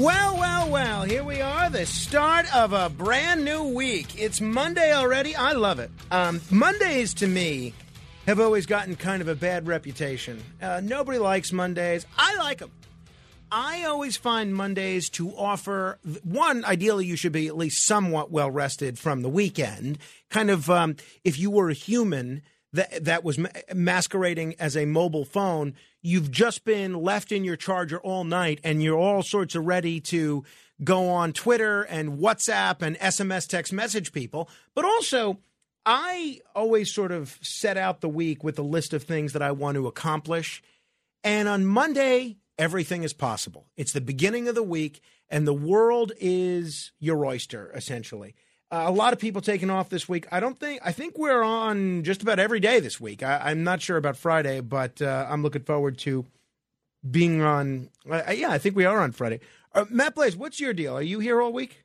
[0.00, 4.18] Well, well, well, here we are, the start of a brand new week.
[4.18, 5.36] It's Monday already.
[5.36, 5.90] I love it.
[6.10, 7.74] Um, Mondays to me
[8.24, 10.42] have always gotten kind of a bad reputation.
[10.62, 12.06] Uh, nobody likes Mondays.
[12.16, 12.70] I like them.
[13.52, 18.50] I always find Mondays to offer one, ideally, you should be at least somewhat well
[18.50, 19.98] rested from the weekend.
[20.30, 22.40] Kind of, um, if you were a human
[22.72, 23.38] that, that was
[23.74, 28.82] masquerading as a mobile phone, you've just been left in your charger all night and
[28.82, 30.44] you're all sorts of ready to
[30.82, 34.48] go on Twitter and WhatsApp and SMS text message people.
[34.74, 35.38] But also,
[35.84, 39.52] I always sort of set out the week with a list of things that I
[39.52, 40.62] want to accomplish.
[41.24, 43.66] And on Monday, everything is possible.
[43.76, 48.34] It's the beginning of the week, and the world is your oyster, essentially.
[48.72, 50.26] Uh, a lot of people taking off this week.
[50.30, 50.80] I don't think.
[50.84, 53.22] I think we're on just about every day this week.
[53.22, 56.24] I, am not sure about Friday, but uh, I'm looking forward to
[57.08, 57.90] being on.
[58.08, 59.40] Uh, yeah, I think we are on Friday.
[59.74, 60.96] Uh, Matt Blaze, what's your deal?
[60.96, 61.84] Are you here all week?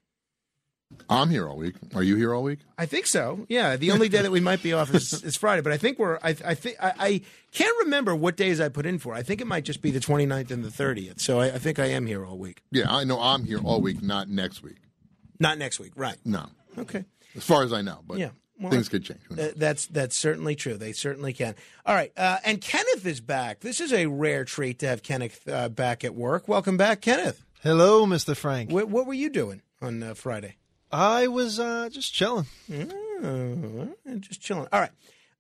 [1.10, 1.76] I'm here all week.
[1.96, 2.60] Are you here all week?
[2.78, 3.48] I think so.
[3.50, 5.98] Yeah, the only day that we might be off is, is Friday, but I think
[5.98, 6.18] we're.
[6.22, 9.16] I, I think I, I, can't remember what days I put in for.
[9.16, 11.20] I think it might just be the 29th and the 30th.
[11.20, 12.62] So I, I think I am here all week.
[12.72, 14.78] Yeah, I know I'm here all week, not next week.
[15.40, 16.18] Not next week, right?
[16.24, 16.48] No.
[16.78, 17.06] Okay.
[17.36, 18.30] As far as I know, but yeah.
[18.60, 19.20] Well, things could change.
[19.38, 20.78] Uh, that's that's certainly true.
[20.78, 21.56] They certainly can.
[21.86, 23.60] All right, uh, and Kenneth is back.
[23.60, 26.48] This is a rare treat to have Kenneth uh, back at work.
[26.48, 27.44] Welcome back, Kenneth.
[27.62, 28.36] Hello, Mr.
[28.36, 28.72] Frank.
[28.72, 30.56] What, what were you doing on uh, Friday?
[30.90, 32.46] I was uh, just chilling.
[32.72, 34.68] Oh, just chilling.
[34.72, 34.92] All right.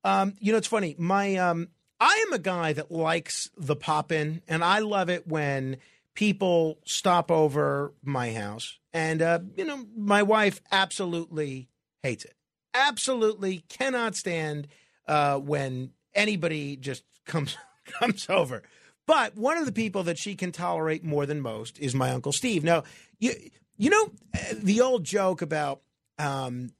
[0.03, 0.95] Um, you know, it's funny.
[0.97, 1.69] My um,
[1.99, 5.77] I am a guy that likes the pop in, and I love it when
[6.15, 8.79] people stop over my house.
[8.93, 11.69] And, uh, you know, my wife absolutely
[12.01, 12.33] hates it.
[12.73, 14.67] Absolutely cannot stand
[15.07, 18.63] uh, when anybody just comes comes over.
[19.05, 22.31] But one of the people that she can tolerate more than most is my uncle
[22.31, 22.63] Steve.
[22.63, 22.83] Now,
[23.19, 23.33] you
[23.77, 24.11] you know
[24.53, 25.81] the old joke about
[26.17, 26.71] um,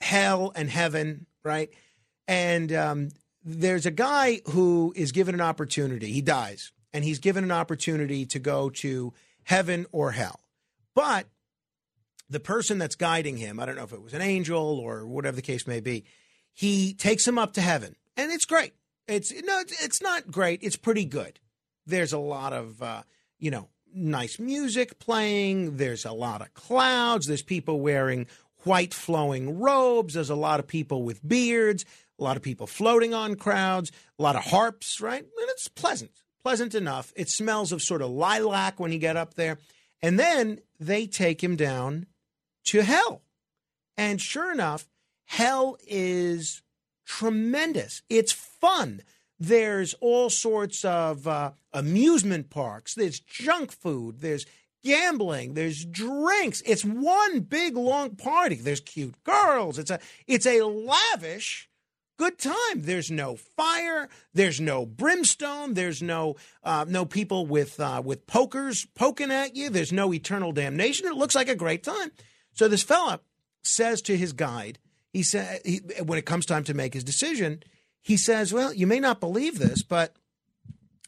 [0.00, 1.70] hell and heaven, right?
[2.28, 3.08] And um,
[3.44, 6.12] there's a guy who is given an opportunity.
[6.12, 9.12] He dies, and he's given an opportunity to go to
[9.44, 10.40] heaven or hell.
[10.94, 11.26] But
[12.28, 15.36] the person that's guiding him, I don't know if it was an angel or whatever
[15.36, 16.04] the case may be,
[16.52, 18.72] he takes him up to heaven, and it's great.
[19.08, 20.60] It's no, it's not great.
[20.62, 21.40] It's pretty good.
[21.86, 23.02] There's a lot of uh,
[23.38, 25.76] you know nice music playing.
[25.76, 27.26] There's a lot of clouds.
[27.26, 28.26] There's people wearing
[28.64, 30.14] white flowing robes.
[30.14, 31.84] There's a lot of people with beards.
[32.18, 33.90] A lot of people floating on crowds.
[34.18, 35.20] A lot of harps, right?
[35.20, 37.12] And it's pleasant, pleasant enough.
[37.16, 39.58] It smells of sort of lilac when you get up there.
[40.00, 42.06] And then they take him down
[42.64, 43.22] to hell.
[43.96, 44.88] And sure enough,
[45.24, 46.62] hell is
[47.06, 48.02] tremendous.
[48.08, 49.02] It's fun.
[49.38, 52.94] There's all sorts of uh, amusement parks.
[52.94, 54.20] There's junk food.
[54.20, 54.46] There's
[54.84, 55.54] gambling.
[55.54, 56.62] There's drinks.
[56.66, 58.56] It's one big long party.
[58.56, 59.78] There's cute girls.
[59.78, 61.68] It's a it's a lavish
[62.16, 62.82] good time.
[62.82, 64.08] There's no fire.
[64.34, 65.74] There's no brimstone.
[65.74, 69.70] There's no uh, no people with uh, with pokers poking at you.
[69.70, 71.06] There's no eternal damnation.
[71.06, 72.12] It looks like a great time.
[72.54, 73.20] So this fella
[73.62, 74.78] says to his guide,
[75.12, 75.60] he said,
[76.04, 77.62] when it comes time to make his decision,
[78.00, 80.16] he says, "Well, you may not believe this, but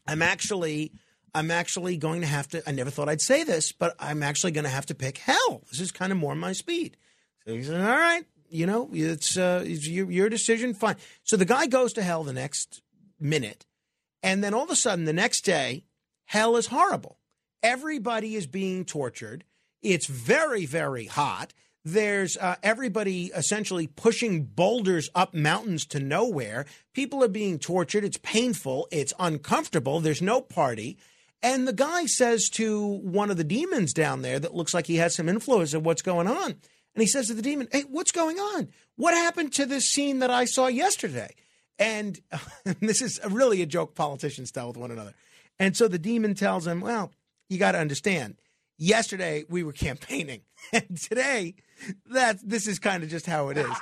[0.07, 0.93] I'm actually."
[1.37, 2.63] I'm actually going to have to.
[2.65, 5.65] I never thought I'd say this, but I'm actually going to have to pick hell.
[5.69, 6.97] This is kind of more my speed.
[7.45, 8.25] So he said, "All right,
[8.55, 10.75] you know, it's, uh, it's your, your decision.
[10.75, 12.83] Fine." So the guy goes to hell the next
[13.21, 13.67] minute,
[14.23, 15.85] and then all of a sudden, the next day,
[16.27, 17.19] hell is horrible.
[17.63, 19.45] Everybody is being tortured.
[19.83, 21.53] It's very, very hot.
[21.85, 26.65] There's uh, everybody essentially pushing boulders up mountains to nowhere.
[26.95, 28.05] People are being tortured.
[28.05, 28.89] It's painful.
[28.91, 30.01] It's uncomfortable.
[30.01, 30.97] There's no party.
[31.43, 34.97] And the guy says to one of the demons down there that looks like he
[34.97, 36.57] has some influence of what's going on.
[36.95, 38.69] And he says to the demon, Hey, what's going on?
[38.97, 41.35] What happened to this scene that I saw yesterday?
[41.79, 42.21] And
[42.81, 45.15] this is really a joke politicians tell with one another.
[45.59, 47.13] And so the demon tells him, Well,
[47.49, 48.37] you got to understand,
[48.79, 50.43] yesterday we were campaigning.
[50.73, 51.57] And today,
[52.07, 53.77] that this is kind of just how it is.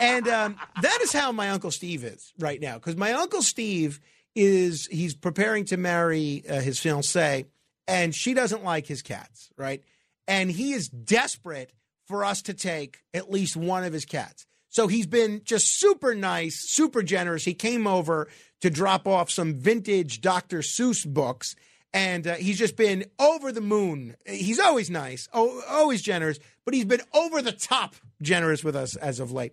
[0.00, 2.76] And um, that is how my Uncle Steve is right now.
[2.76, 4.00] Because my Uncle Steve
[4.34, 7.44] is, he's preparing to marry uh, his fiancee,
[7.86, 9.82] and she doesn't like his cats, right?
[10.26, 11.72] And he is desperate
[12.08, 14.46] for us to take at least one of his cats.
[14.70, 17.44] So he's been just super nice, super generous.
[17.44, 18.28] He came over
[18.60, 20.58] to drop off some vintage Dr.
[20.58, 21.54] Seuss books
[21.94, 24.16] and uh, he's just been over the moon.
[24.26, 28.94] He's always nice, oh, always generous, but he's been over the top generous with us
[28.96, 29.52] as of late.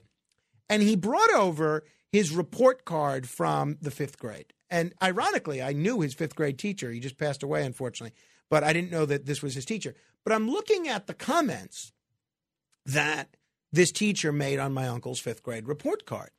[0.70, 4.54] And he brought over his report card from the fifth grade.
[4.70, 6.92] And ironically, I knew his fifth grade teacher.
[6.92, 8.18] He just passed away, unfortunately,
[8.50, 9.96] but I didn't know that this was his teacher.
[10.24, 11.94] But I'm looking at the comments
[12.86, 13.36] that
[13.72, 16.30] this teacher made on my uncle's fifth grade report card.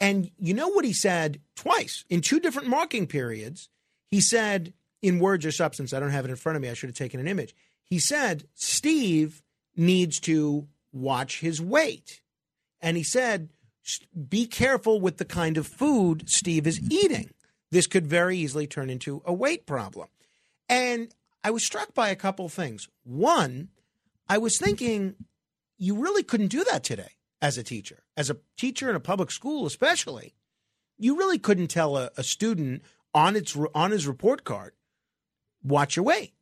[0.00, 3.68] And you know what he said twice in two different marking periods?
[4.06, 4.72] He said,
[5.02, 6.68] in words or substance, I don't have it in front of me.
[6.68, 7.54] I should have taken an image.
[7.84, 9.42] He said, Steve
[9.76, 12.20] needs to watch his weight.
[12.80, 13.48] And he said,
[14.28, 17.30] be careful with the kind of food Steve is eating.
[17.70, 20.08] This could very easily turn into a weight problem.
[20.68, 22.88] And I was struck by a couple things.
[23.04, 23.68] One,
[24.28, 25.14] I was thinking,
[25.78, 29.30] you really couldn't do that today as a teacher, as a teacher in a public
[29.30, 30.34] school, especially.
[30.98, 32.82] You really couldn't tell a, a student
[33.14, 34.72] on its on his report card
[35.62, 36.34] watch your weight.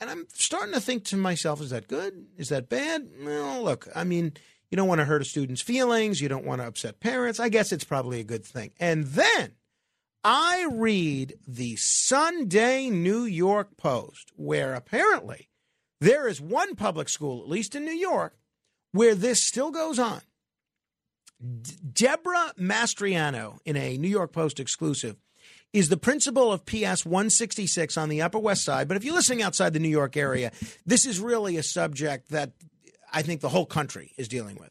[0.00, 2.26] And I'm starting to think to myself, is that good?
[2.36, 3.08] Is that bad?
[3.22, 4.32] Well, look, I mean,
[4.70, 6.20] you don't want to hurt a student's feelings.
[6.20, 7.38] You don't want to upset parents.
[7.38, 8.72] I guess it's probably a good thing.
[8.80, 9.52] And then
[10.24, 15.50] I read the Sunday New York Post, where apparently
[16.00, 18.36] there is one public school, at least in New York,
[18.92, 20.20] where this still goes on.
[21.92, 25.16] Deborah Mastriano, in a New York Post exclusive,
[25.72, 28.88] is the principal of PS 166 on the Upper West Side.
[28.88, 30.52] But if you're listening outside the New York area,
[30.84, 32.52] this is really a subject that
[33.12, 34.70] I think the whole country is dealing with.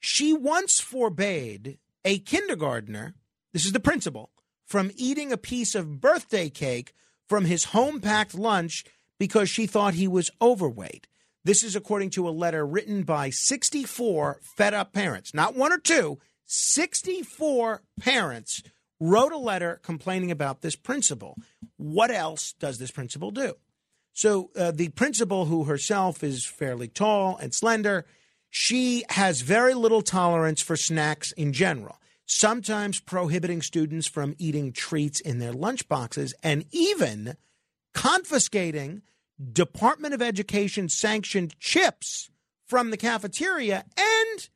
[0.00, 3.14] She once forbade a kindergartner,
[3.52, 4.30] this is the principal,
[4.66, 6.92] from eating a piece of birthday cake
[7.28, 8.84] from his home packed lunch
[9.18, 11.06] because she thought he was overweight.
[11.46, 15.78] This is according to a letter written by 64 fed up parents, not one or
[15.78, 18.64] two, 64 parents
[18.98, 21.38] wrote a letter complaining about this principal.
[21.76, 23.54] What else does this principal do?
[24.12, 28.06] So, uh, the principal, who herself is fairly tall and slender,
[28.50, 35.20] she has very little tolerance for snacks in general, sometimes prohibiting students from eating treats
[35.20, 37.36] in their lunchboxes and even
[37.94, 39.02] confiscating
[39.52, 42.30] Department of Education sanctioned chips
[42.66, 44.48] from the cafeteria and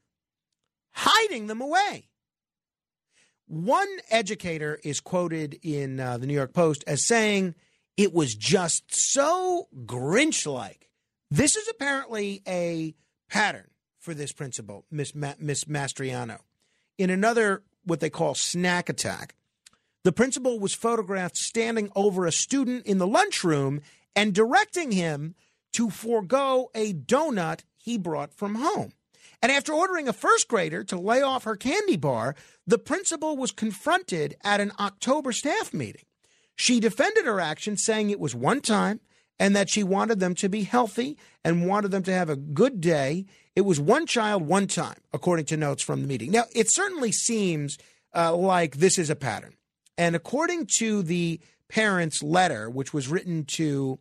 [0.93, 2.09] hiding them away.
[3.47, 7.55] One educator is quoted in uh, the New York Post as saying
[7.97, 10.89] it was just so Grinch like.
[11.31, 12.95] This is apparently a
[13.29, 16.39] pattern for this principal, Miss, Ma- Miss Mastriano.
[16.97, 19.35] In another, what they call snack attack,
[20.05, 23.83] the principal was photographed standing over a student in the lunchroom
[24.15, 25.35] and directing him
[25.73, 28.93] to forego a donut he brought from home.
[29.43, 32.35] And after ordering a first grader to lay off her candy bar,
[32.67, 36.05] the principal was confronted at an October staff meeting.
[36.57, 39.01] She defended her action, saying it was one time
[39.39, 42.83] and that she wanted them to be healthy and wanted them to have a good
[42.83, 43.25] day.
[43.57, 46.31] It was one child, one time, according to notes from the meeting.
[46.31, 47.79] Now, it certainly seems
[48.15, 49.55] uh, like this is a pattern.
[49.97, 51.41] And according to the
[51.71, 53.99] parents' letter, which was written to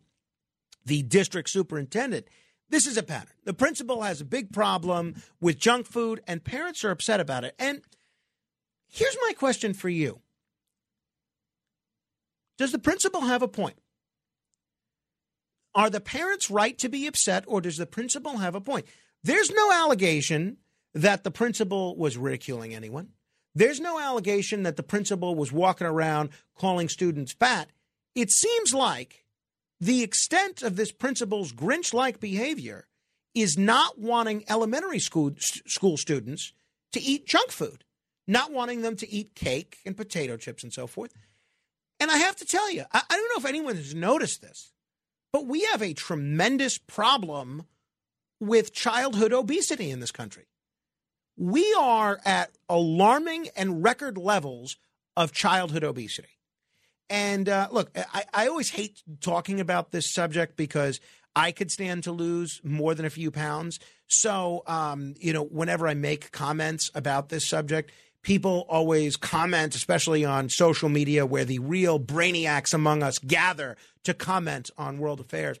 [0.84, 2.26] the district superintendent,
[2.68, 3.34] this is a pattern.
[3.44, 7.54] The principal has a big problem with junk food, and parents are upset about it.
[7.58, 7.82] And
[8.88, 10.20] here's my question for you
[12.58, 13.78] Does the principal have a point?
[15.74, 18.86] Are the parents right to be upset, or does the principal have a point?
[19.22, 20.56] There's no allegation
[20.94, 23.10] that the principal was ridiculing anyone.
[23.54, 27.70] There's no allegation that the principal was walking around calling students fat.
[28.14, 29.24] It seems like
[29.80, 32.86] the extent of this principal's Grinch like behavior
[33.34, 36.52] is not wanting elementary school, school students
[36.92, 37.84] to eat junk food,
[38.26, 41.14] not wanting them to eat cake and potato chips and so forth.
[41.98, 44.72] And I have to tell you, I, I don't know if anyone has noticed this,
[45.32, 47.66] but we have a tremendous problem
[48.40, 50.46] with childhood obesity in this country.
[51.40, 54.76] We are at alarming and record levels
[55.16, 56.36] of childhood obesity.
[57.08, 61.00] And uh, look, I, I always hate talking about this subject because
[61.34, 63.80] I could stand to lose more than a few pounds.
[64.06, 67.90] So, um, you know, whenever I make comments about this subject,
[68.22, 74.12] people always comment, especially on social media where the real brainiacs among us gather to
[74.12, 75.58] comment on world affairs.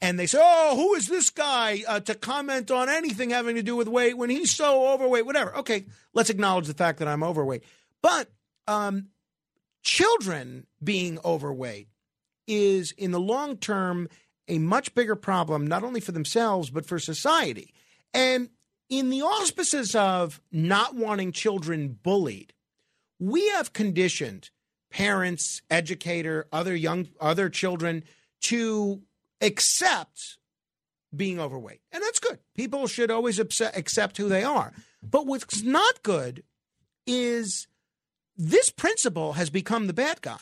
[0.00, 3.62] And they say, oh, who is this guy uh, to comment on anything having to
[3.62, 5.56] do with weight when he's so overweight, whatever.
[5.56, 7.64] Okay, let's acknowledge the fact that I'm overweight.
[8.02, 8.28] But
[8.68, 9.08] um,
[9.82, 11.88] children being overweight
[12.46, 14.08] is, in the long term,
[14.48, 17.72] a much bigger problem, not only for themselves, but for society.
[18.12, 18.50] And
[18.88, 22.52] in the auspices of not wanting children bullied,
[23.18, 24.50] we have conditioned
[24.90, 28.04] parents, educator, other young other children
[28.42, 29.02] to
[29.40, 30.38] accept
[31.14, 31.80] being overweight.
[31.92, 32.38] And that's good.
[32.54, 34.72] People should always accept who they are.
[35.02, 36.42] But what's not good
[37.06, 37.68] is
[38.36, 40.40] this principal has become the bad guy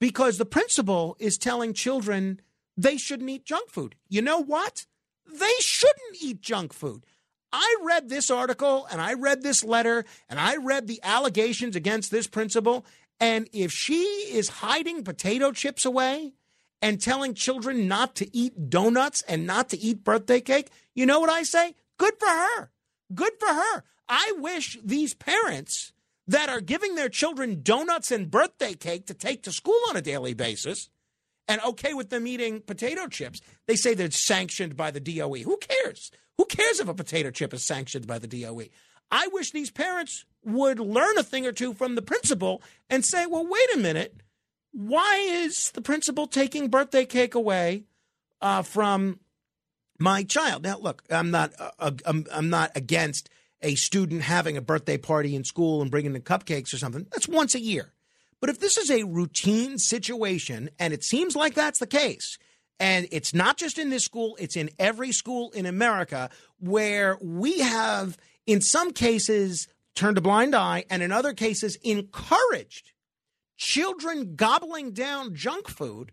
[0.00, 2.40] because the principal is telling children
[2.76, 3.96] they shouldn't eat junk food.
[4.08, 4.86] You know what?
[5.30, 7.04] They shouldn't eat junk food.
[7.52, 12.10] I read this article and I read this letter and I read the allegations against
[12.10, 12.86] this principal.
[13.20, 14.02] And if she
[14.32, 16.32] is hiding potato chips away
[16.82, 21.20] and telling children not to eat donuts and not to eat birthday cake, you know
[21.20, 21.76] what I say?
[21.96, 22.70] Good for her.
[23.14, 23.84] Good for her.
[24.08, 25.92] I wish these parents
[26.26, 30.02] that are giving their children donuts and birthday cake to take to school on a
[30.02, 30.90] daily basis
[31.48, 33.40] and okay with them eating potato chips.
[33.66, 35.42] They say they're sanctioned by the DOE.
[35.42, 36.10] Who cares?
[36.38, 38.66] Who cares if a potato chip is sanctioned by the DOE?
[39.10, 43.26] I wish these parents would learn a thing or two from the principal and say,
[43.26, 44.22] well, wait a minute.
[44.72, 47.84] Why is the principal taking birthday cake away
[48.40, 49.20] uh, from
[49.98, 50.62] my child?
[50.62, 53.28] Now, look, I'm not, uh, I'm, I'm not against
[53.60, 57.06] a student having a birthday party in school and bringing the cupcakes or something.
[57.12, 57.92] That's once a year.
[58.40, 62.38] But if this is a routine situation, and it seems like that's the case,
[62.80, 67.60] and it's not just in this school, it's in every school in America where we
[67.60, 72.91] have, in some cases, turned a blind eye, and in other cases, encouraged
[73.62, 76.10] children gobbling down junk food.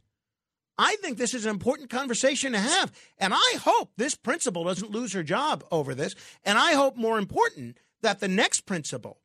[0.77, 2.91] I think this is an important conversation to have.
[3.17, 6.13] And I hope this principal doesn't lose her job over this.
[6.45, 9.19] And I hope, more important, that the next principal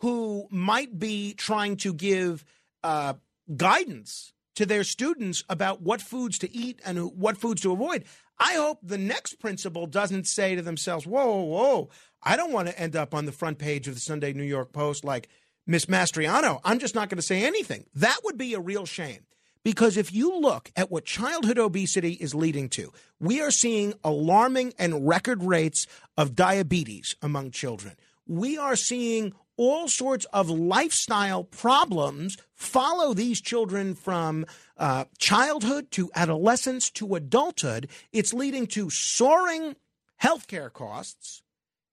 [0.00, 2.44] who might be trying to give
[2.82, 3.14] uh,
[3.56, 8.04] guidance to their students about what foods to eat and what foods to avoid.
[8.38, 11.90] I hope the next principal doesn't say to themselves, whoa, whoa, whoa,
[12.22, 14.72] I don't want to end up on the front page of the Sunday New York
[14.72, 15.28] Post like
[15.66, 16.60] Miss Mastriano.
[16.64, 17.86] I'm just not going to say anything.
[17.94, 19.26] That would be a real shame.
[19.62, 24.74] Because if you look at what childhood obesity is leading to, we are seeing alarming
[24.78, 25.86] and record rates
[26.18, 27.94] of diabetes among children.
[28.26, 34.44] We are seeing all sorts of lifestyle problems follow these children from
[34.76, 37.88] uh, childhood to adolescence to adulthood.
[38.12, 39.76] It's leading to soaring
[40.22, 41.42] healthcare costs.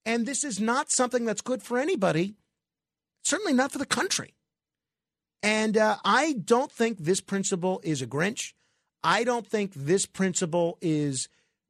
[0.05, 2.35] And this is not something that's good for anybody,
[3.23, 4.33] certainly not for the country.
[5.43, 8.53] And uh, I don't think this principal is a Grinch.
[9.03, 11.27] I don't think this principal is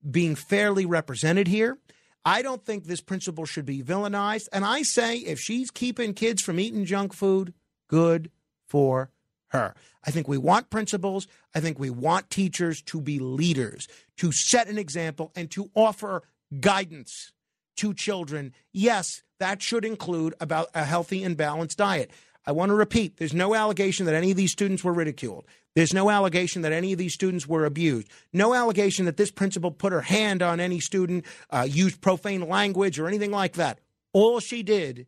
[0.10, 1.78] being fairly represented here.
[2.26, 4.50] I don't think this principal should be villainized.
[4.52, 7.54] And I say if she's keeping kids from eating junk food,
[7.88, 8.30] good
[8.68, 9.10] for
[9.50, 9.76] her.
[10.06, 11.28] I think we want principals.
[11.56, 16.24] I think we want teachers to be leaders, to set an example, and to offer
[16.60, 17.32] guidance
[17.78, 18.54] to children.
[18.72, 22.12] Yes, that should include about a healthy and balanced diet.
[22.46, 25.46] I want to repeat there's no allegation that any of these students were ridiculed.
[25.76, 28.10] There's no allegation that any of these students were abused.
[28.34, 33.00] No allegation that this principal put her hand on any student, uh, used profane language,
[33.00, 33.80] or anything like that.
[34.12, 35.08] All she did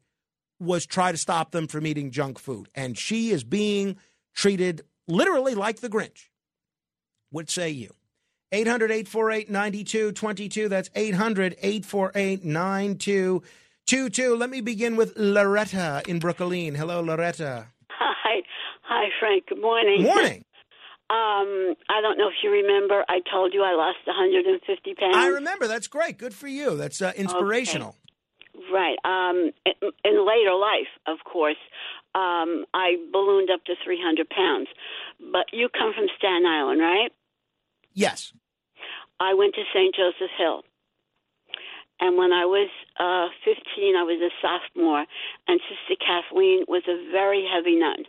[0.59, 2.69] was try to stop them from eating junk food.
[2.75, 3.97] And she is being
[4.33, 6.29] treated literally like the Grinch.
[7.29, 7.93] What say you?
[8.53, 10.69] 800 848 9222.
[10.69, 14.35] That's 800 848 9222.
[14.35, 16.75] Let me begin with Loretta in Brooklyn.
[16.75, 17.65] Hello, Loretta.
[17.89, 18.43] Hi.
[18.83, 19.47] Hi, Frank.
[19.47, 20.03] Good morning.
[20.03, 20.45] Morning.
[21.09, 23.03] Um, I don't know if you remember.
[23.07, 25.15] I told you I lost 150 pounds.
[25.15, 25.67] I remember.
[25.67, 26.17] That's great.
[26.17, 26.75] Good for you.
[26.75, 27.97] That's uh, inspirational.
[28.55, 28.71] Okay.
[28.73, 28.97] Right.
[29.03, 31.57] Um, in, in later life, of course,
[32.15, 34.69] um, I ballooned up to 300 pounds.
[35.19, 37.11] But you come from Staten Island, right?
[37.93, 38.33] Yes.
[39.19, 39.93] I went to St.
[39.95, 40.63] Joseph Hill.
[41.99, 45.05] And when I was uh, 15, I was a sophomore,
[45.47, 48.05] and Sister Kathleen was a very heavy nun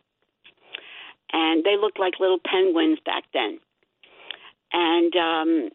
[1.34, 3.58] and they looked like little penguins back then.
[4.72, 5.70] And um,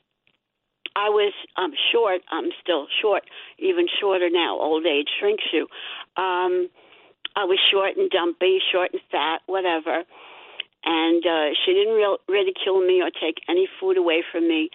[0.96, 2.22] I was um, short.
[2.32, 3.24] I'm still short,
[3.60, 4.58] even shorter now.
[4.58, 5.64] Old age shrinks you.
[6.16, 6.70] Um,
[7.36, 10.04] I was short and dumpy, short and fat, whatever.
[10.86, 14.70] And uh, she didn't real, ridicule me or take any food away from me.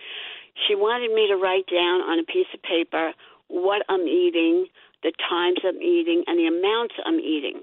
[0.69, 3.13] She wanted me to write down on a piece of paper
[3.49, 4.67] what I'm eating,
[5.03, 7.61] the times I'm eating, and the amounts I'm eating.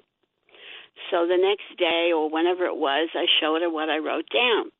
[1.10, 4.72] So the next day or whenever it was, I showed her what I wrote down.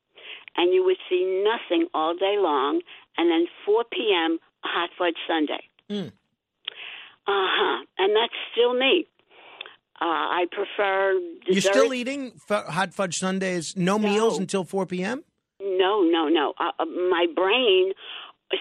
[0.56, 2.82] And you would see nothing all day long,
[3.16, 5.64] and then 4 p.m., a hot fudge sundae.
[5.90, 6.08] Mm.
[6.08, 6.12] Uh
[7.26, 7.84] huh.
[7.98, 9.06] And that's still me.
[10.00, 11.18] Uh, I prefer.
[11.46, 14.08] You're still eating f- hot fudge sundaes, no, No.
[14.08, 15.24] meals until 4 p.m.?
[15.64, 16.54] No, no, no.
[16.58, 17.92] Uh, uh, my brain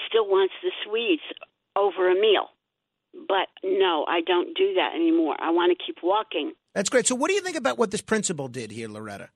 [0.08, 1.24] still wants the sweets
[1.76, 2.50] over a meal.
[3.28, 5.36] But no, I don't do that anymore.
[5.40, 6.54] I want to keep walking.
[6.74, 7.08] That's great.
[7.08, 9.30] So, what do you think about what this principal did here, Loretta?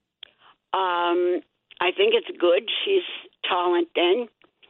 [0.73, 1.41] Um,
[1.81, 2.63] I think it's good.
[2.85, 3.03] She's
[3.49, 4.27] tall and thin.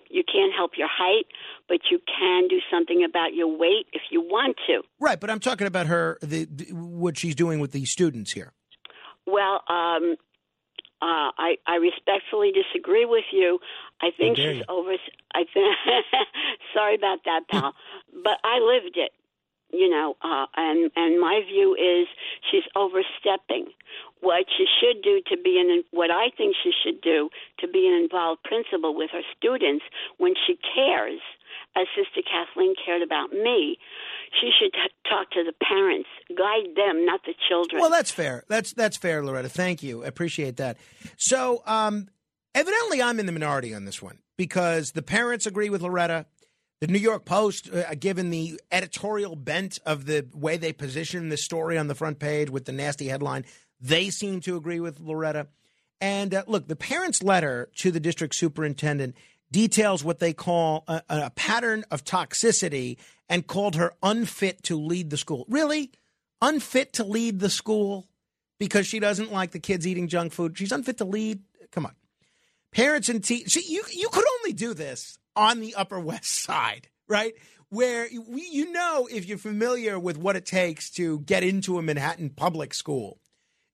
[0.09, 1.25] You can't help your height,
[1.67, 4.81] but you can do something about your weight if you want to.
[4.99, 8.53] Right, but I'm talking about her, the, the what she's doing with the students here.
[9.27, 10.15] Well, um,
[11.01, 13.59] uh, I, I respectfully disagree with you.
[14.01, 14.95] I think she's over.
[15.33, 15.75] I think.
[16.73, 17.73] sorry about that, pal.
[18.23, 19.11] but I lived it.
[19.71, 22.07] You know, uh, and and my view is
[22.49, 23.67] she's overstepping.
[24.21, 27.87] What she should do to be an what I think she should do to be
[27.87, 29.83] an involved principal with her students
[30.17, 31.19] when she cares,
[31.75, 33.77] as Sister Kathleen cared about me.
[34.41, 37.81] She should t- talk to the parents, guide them, not the children.
[37.81, 38.43] Well, that's fair.
[38.49, 39.49] That's that's fair, Loretta.
[39.49, 40.03] Thank you.
[40.03, 40.77] I appreciate that.
[41.17, 42.09] So, um,
[42.53, 46.25] evidently, I'm in the minority on this one because the parents agree with Loretta.
[46.81, 51.37] The New York Post, uh, given the editorial bent of the way they position the
[51.37, 53.45] story on the front page with the nasty headline,
[53.79, 55.47] they seem to agree with Loretta.
[56.01, 59.15] And uh, look, the parents' letter to the district superintendent
[59.55, 62.97] details what they call a, a pattern of toxicity
[63.29, 65.45] and called her unfit to lead the school.
[65.47, 65.91] Really?
[66.41, 68.05] Unfit to lead the school
[68.59, 70.57] because she doesn't like the kids eating junk food?
[70.57, 71.39] She's unfit to lead?
[71.71, 71.93] Come on.
[72.73, 77.31] Parents and teachers, you, you could only do this on the Upper West Side, right?
[77.69, 81.81] Where we, you know, if you're familiar with what it takes to get into a
[81.81, 83.21] Manhattan public school,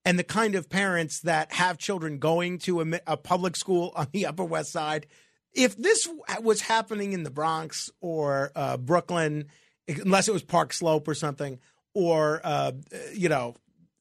[0.06, 4.08] and the kind of parents that have children going to a, a public school on
[4.12, 5.08] the Upper West Side.
[5.54, 6.08] If this
[6.42, 9.48] was happening in the Bronx or uh, Brooklyn,
[9.88, 11.60] unless it was Park Slope or something,
[11.94, 12.72] or uh,
[13.14, 13.56] you know,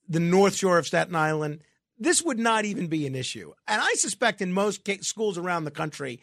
[0.09, 1.61] the North Shore of Staten Island,
[1.99, 3.53] this would not even be an issue.
[3.67, 6.21] And I suspect in most schools around the country,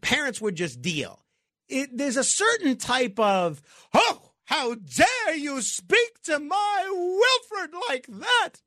[0.00, 1.24] parents would just deal.
[1.68, 3.62] It, there's a certain type of,
[3.94, 8.60] oh, how dare you speak to my Wilfred like that?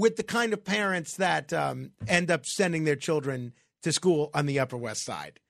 [0.00, 4.46] with the kind of parents that um, end up sending their children to school on
[4.46, 5.40] the Upper West Side.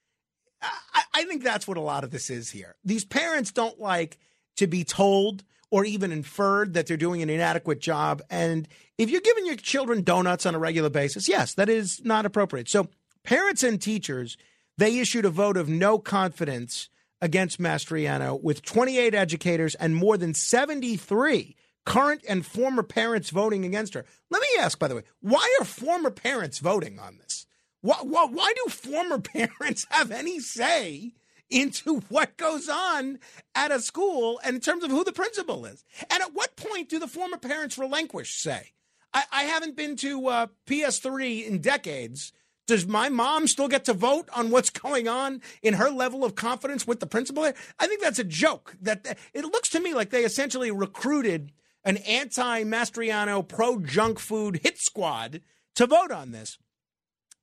[0.62, 2.76] I, I think that's what a lot of this is here.
[2.84, 4.18] These parents don't like
[4.56, 8.22] to be told or even inferred that they're doing an inadequate job.
[8.28, 12.26] And if you're giving your children donuts on a regular basis, yes, that is not
[12.26, 12.68] appropriate.
[12.68, 12.88] So,
[13.22, 14.36] parents and teachers,
[14.76, 16.88] they issued a vote of no confidence
[17.20, 23.94] against Mastriano with 28 educators and more than 73 current and former parents voting against
[23.94, 24.04] her.
[24.30, 27.46] Let me ask, by the way, why are former parents voting on this?
[27.82, 31.14] Why, why, why do former parents have any say
[31.48, 33.18] into what goes on
[33.54, 35.84] at a school and in terms of who the principal is?
[36.10, 38.72] And at what point do the former parents relinquish say?
[39.12, 42.32] I, I haven't been to uh, PS3 in decades.
[42.66, 46.34] Does my mom still get to vote on what's going on in her level of
[46.34, 47.44] confidence with the principal?
[47.44, 48.76] I think that's a joke.
[48.80, 55.40] That it looks to me like they essentially recruited an anti-Mastriano pro-junk food hit squad
[55.74, 56.58] to vote on this.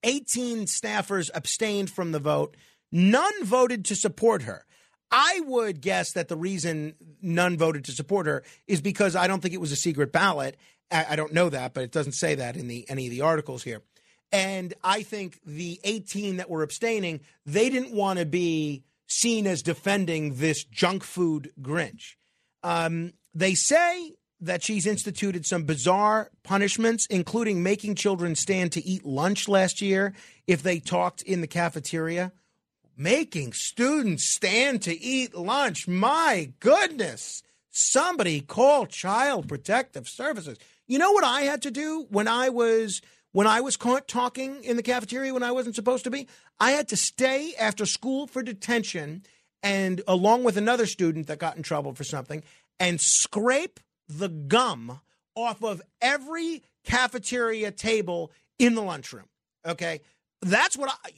[0.03, 2.55] 18 staffers abstained from the vote.
[2.91, 4.65] None voted to support her.
[5.11, 9.41] I would guess that the reason none voted to support her is because I don't
[9.41, 10.57] think it was a secret ballot.
[10.89, 13.63] I, don't know that, but it doesn't say that in the any of the articles
[13.63, 13.81] here.
[14.31, 19.61] And I think the 18 that were abstaining, they didn't want to be seen as
[19.61, 22.15] defending this junk food Grinch.
[22.63, 29.05] Um, they say that she's instituted some bizarre punishments, including making children stand to eat
[29.05, 30.13] lunch last year
[30.45, 32.31] if they talked in the cafeteria.
[32.95, 35.87] Making students stand to eat lunch.
[35.87, 37.43] My goodness.
[37.69, 40.57] Somebody call Child Protective Services.
[40.87, 43.01] You know what I had to do when I was
[43.33, 46.27] when I was caught talking in the cafeteria when I wasn't supposed to be?
[46.59, 49.23] I had to stay after school for detention
[49.61, 52.43] and along with another student that got in trouble for something
[52.79, 55.01] and scrape the gum
[55.35, 59.27] off of every cafeteria table in the lunchroom.
[59.65, 60.01] Okay?
[60.41, 61.11] That's what I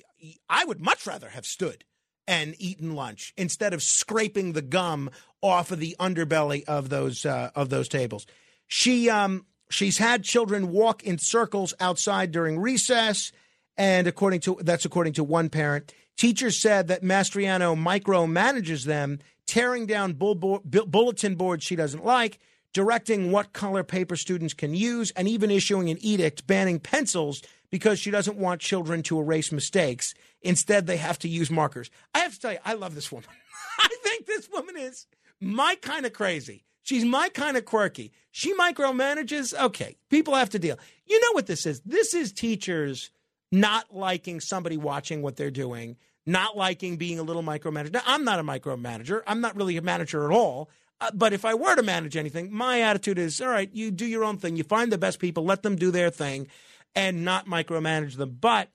[0.50, 1.86] I would much rather have stood
[2.28, 5.10] and eaten lunch instead of scraping the gum
[5.42, 8.28] off of the underbelly of those uh, of those tables.
[8.68, 13.32] She um, she's had children walk in circles outside during recess,
[13.78, 15.94] and according to that's according to one parent.
[16.18, 22.40] Teachers said that Mastriano micromanages them, tearing down bull- bu- bulletin boards she doesn't like,
[22.74, 28.00] directing what color paper students can use, and even issuing an edict banning pencils because
[28.00, 30.14] she doesn't want children to erase mistakes.
[30.42, 31.90] Instead, they have to use markers.
[32.14, 33.30] I have to tell you, I love this woman.
[33.80, 35.08] I think this woman is
[35.42, 36.64] my kind of crazy.
[36.84, 38.12] She's my kind of quirky.
[38.32, 39.54] She micromanages.
[39.60, 40.78] Okay, people have to deal.
[41.06, 41.82] You know what this is?
[41.82, 43.12] This is teachers
[43.52, 47.94] not liking somebody watching what they're doing, not liking being a little micromanager.
[47.94, 49.22] Now, I'm not a micromanager.
[49.28, 50.70] I'm not really a manager at all.
[51.02, 54.06] Uh, but if I were to manage anything, my attitude is all right, you do
[54.06, 54.56] your own thing.
[54.56, 56.48] You find the best people, let them do their thing
[56.96, 58.38] and not micromanage them.
[58.40, 58.70] But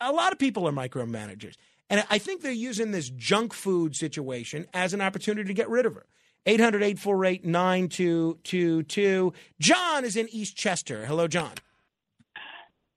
[0.00, 1.54] a lot of people are micromanagers.
[1.88, 5.86] And I think they're using this junk food situation as an opportunity to get rid
[5.86, 6.06] of her.
[6.46, 9.32] 800 848 9222.
[9.58, 11.04] John is in East Chester.
[11.04, 11.52] Hello, John.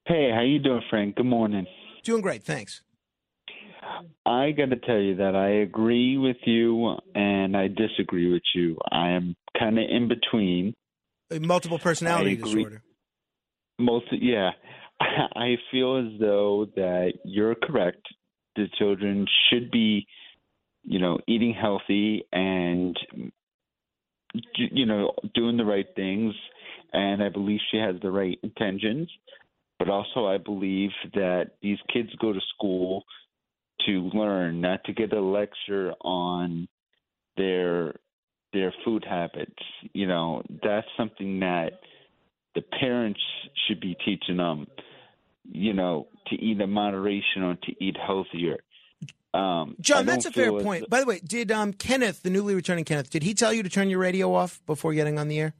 [0.06, 1.16] Hey, how you doing, Frank?
[1.16, 1.66] Good morning.
[2.04, 2.82] Doing great, thanks.
[4.26, 8.78] I got to tell you that I agree with you and I disagree with you.
[8.90, 10.74] I am kind of in between.
[11.30, 12.82] A multiple personality disorder.
[13.78, 14.50] Most, yeah.
[15.00, 18.02] I feel as though that you're correct.
[18.56, 20.06] The children should be,
[20.84, 22.96] you know, eating healthy and,
[24.56, 26.34] you know, doing the right things.
[26.92, 29.10] And I believe she has the right intentions.
[29.78, 33.02] But also, I believe that these kids go to school
[33.86, 36.68] to learn, not to get a lecture on
[37.36, 37.94] their
[38.52, 39.62] their food habits.
[39.92, 41.80] You know, that's something that
[42.54, 43.20] the parents
[43.66, 44.66] should be teaching them,
[45.50, 48.58] you know, to eat in moderation or to eat healthier.
[49.34, 50.88] Um, John, that's a fair point.
[50.88, 53.68] By the way, did um, Kenneth, the newly returning Kenneth, did he tell you to
[53.68, 55.54] turn your radio off before getting on the air?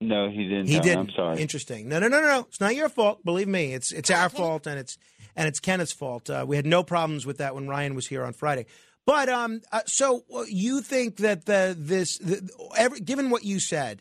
[0.00, 0.68] No, he didn't.
[0.68, 0.98] He no, didn't.
[0.98, 1.40] I'm sorry.
[1.40, 1.88] Interesting.
[1.88, 2.40] No, no, no, no, no.
[2.48, 3.24] It's not your fault.
[3.24, 4.98] Believe me, it's it's our fault, and it's
[5.36, 6.30] and it's Kenneth's fault.
[6.30, 8.66] Uh, we had no problems with that when Ryan was here on Friday.
[9.06, 13.60] But um, uh, so uh, you think that the this the, every, given what you
[13.60, 14.00] said,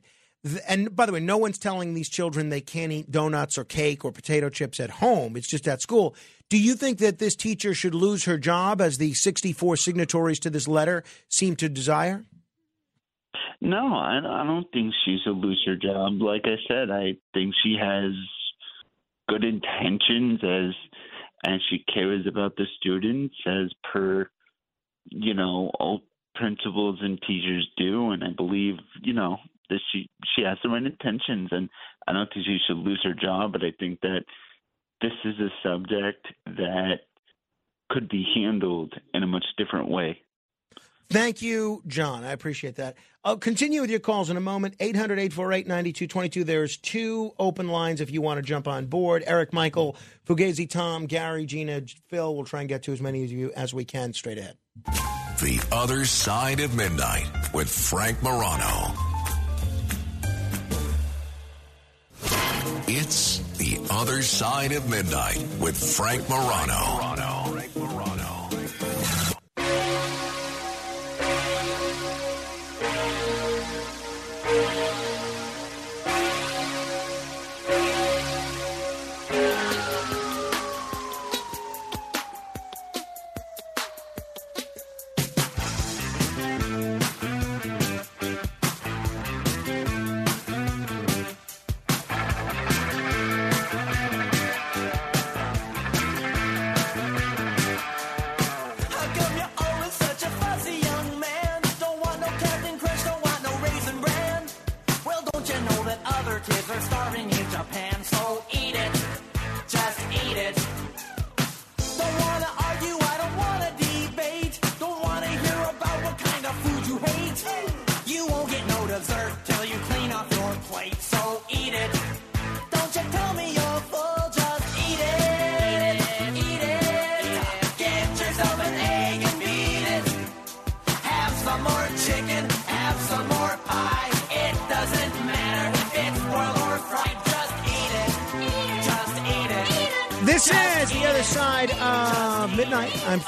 [0.67, 4.05] and by the way, no one's telling these children they can't eat donuts or cake
[4.05, 5.35] or potato chips at home.
[5.35, 6.15] It's just at school.
[6.49, 10.49] Do you think that this teacher should lose her job as the 64 signatories to
[10.49, 12.23] this letter seem to desire?
[13.59, 16.21] No, I, I don't think she should lose her job.
[16.21, 18.11] Like I said, I think she has
[19.29, 20.73] good intentions as
[21.43, 24.29] and she cares about the students as per
[25.05, 26.01] you know all
[26.35, 28.11] principals and teachers do.
[28.11, 29.37] And i believe you know
[29.69, 31.49] that she she has the right intentions.
[31.51, 31.69] And
[32.07, 34.23] i don't think she should lose her job but i think that
[35.01, 36.99] this is a subject that
[37.89, 40.22] could be handled in a much different way
[41.09, 42.23] Thank you, John.
[42.23, 42.95] I appreciate that.
[43.23, 44.75] I'll continue with your calls in a moment.
[44.79, 46.43] 800 848 9222.
[46.43, 49.23] There's two open lines if you want to jump on board.
[49.25, 49.95] Eric, Michael,
[50.27, 52.35] Fugazi, Tom, Gary, Gina, Phil.
[52.35, 54.57] We'll try and get to as many of you as we can straight ahead.
[54.85, 58.93] The Other Side of Midnight with Frank Morano.
[62.87, 65.77] It's The Other Side of Midnight with.
[65.95, 67.32] Frank Morano.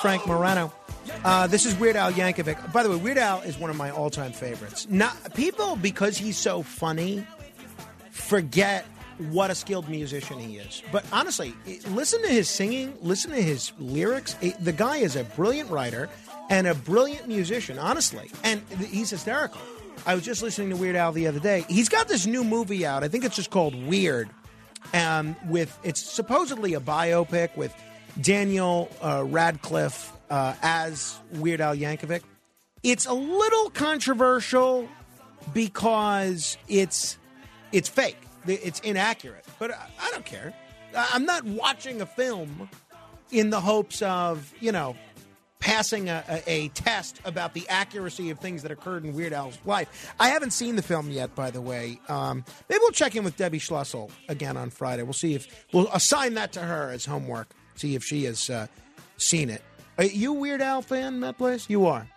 [0.05, 0.71] Frank Morano.
[1.23, 2.71] Uh, this is Weird Al Yankovic.
[2.71, 4.85] By the way, Weird Al is one of my all-time favorites.
[4.87, 7.25] Not people because he's so funny
[8.11, 8.85] forget
[9.17, 10.83] what a skilled musician he is.
[10.91, 11.55] But honestly,
[11.89, 14.35] listen to his singing, listen to his lyrics.
[14.59, 16.07] The guy is a brilliant writer
[16.51, 18.29] and a brilliant musician, honestly.
[18.43, 19.59] And he's hysterical.
[20.05, 21.65] I was just listening to Weird Al the other day.
[21.67, 23.03] He's got this new movie out.
[23.03, 24.29] I think it's just called Weird.
[24.93, 27.73] Um, with it's supposedly a biopic with
[28.21, 32.21] Daniel uh, Radcliffe uh, as Weird Al Yankovic.
[32.83, 34.87] It's a little controversial
[35.53, 37.17] because it's
[37.71, 38.17] it's fake.
[38.47, 39.45] It's inaccurate.
[39.57, 40.53] But I, don't care.
[40.95, 42.69] I'm not watching a film
[43.31, 44.95] in the hopes of you know
[45.59, 49.57] passing a, a, a test about the accuracy of things that occurred in Weird Al's
[49.65, 50.13] life.
[50.19, 51.99] I haven't seen the film yet, by the way.
[52.07, 55.01] Um, maybe we'll check in with Debbie Schlussel again on Friday.
[55.01, 57.47] We'll see if we'll assign that to her as homework.
[57.75, 58.67] See if she has uh,
[59.17, 59.61] seen it.
[59.97, 61.69] Are you a Weird Al fan, Matt Place?
[61.69, 62.07] You are.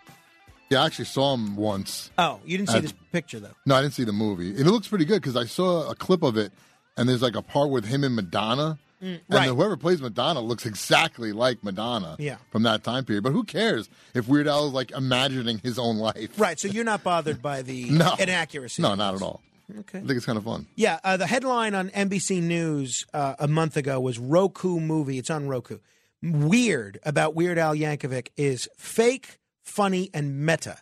[0.69, 2.11] Yeah, I actually saw him once.
[2.17, 3.53] Oh, you didn't see Uh, this picture though.
[3.65, 4.49] No, I didn't see the movie.
[4.49, 6.51] And it looks pretty good because I saw a clip of it,
[6.97, 8.77] and there's like a part with him and Madonna.
[9.01, 9.47] and right.
[9.47, 12.35] whoever plays Madonna looks exactly like Madonna Yeah.
[12.51, 13.23] from that time period.
[13.23, 16.37] But who cares if Weird Al is like imagining his own life?
[16.37, 16.59] Right.
[16.59, 18.13] So you're not bothered by the No.
[18.19, 18.81] inaccuracy.
[18.81, 19.41] No, not at all.
[19.79, 19.99] Okay.
[19.99, 20.67] I think it's kind of fun.
[20.75, 25.17] Yeah, uh, the headline on NBC News uh, a month ago was Roku movie.
[25.17, 25.79] It's on Roku.
[26.21, 30.77] Weird about Weird Al Yankovic is fake, funny, and meta.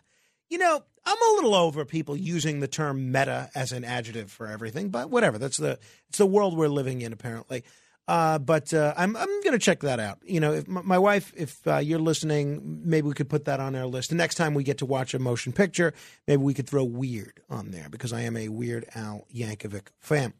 [0.48, 4.46] You know, I'm a little over people using the term meta as an adjective for
[4.46, 5.38] everything, but whatever.
[5.38, 7.64] That's the it's the world we're living in, apparently.
[8.08, 10.18] Uh, but uh, I'm I'm to check that out.
[10.24, 13.60] You know, if my, my wife, if uh, you're listening, maybe we could put that
[13.60, 14.08] on our list.
[14.08, 15.92] The next time we get to watch a motion picture,
[16.26, 20.32] maybe we could throw Weird on there because I am a Weird Al Yankovic fan.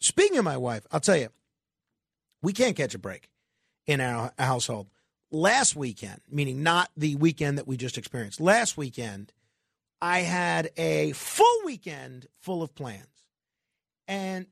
[0.00, 1.28] Speaking of my wife, I'll tell you,
[2.42, 3.30] we can't catch a break
[3.86, 4.88] in our household.
[5.30, 9.32] Last weekend, meaning not the weekend that we just experienced, last weekend,
[10.00, 13.06] I had a full weekend full of plans.
[14.06, 14.46] And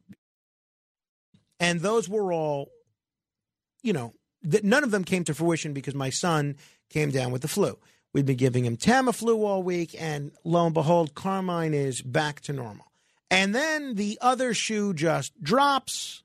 [1.61, 2.71] and those were all,
[3.83, 6.57] you know, that none of them came to fruition because my son
[6.89, 7.79] came down with the flu.
[8.13, 12.53] We've been giving him Tamiflu all week, and lo and behold, Carmine is back to
[12.53, 12.87] normal.
[13.31, 16.23] And then the other shoe just drops.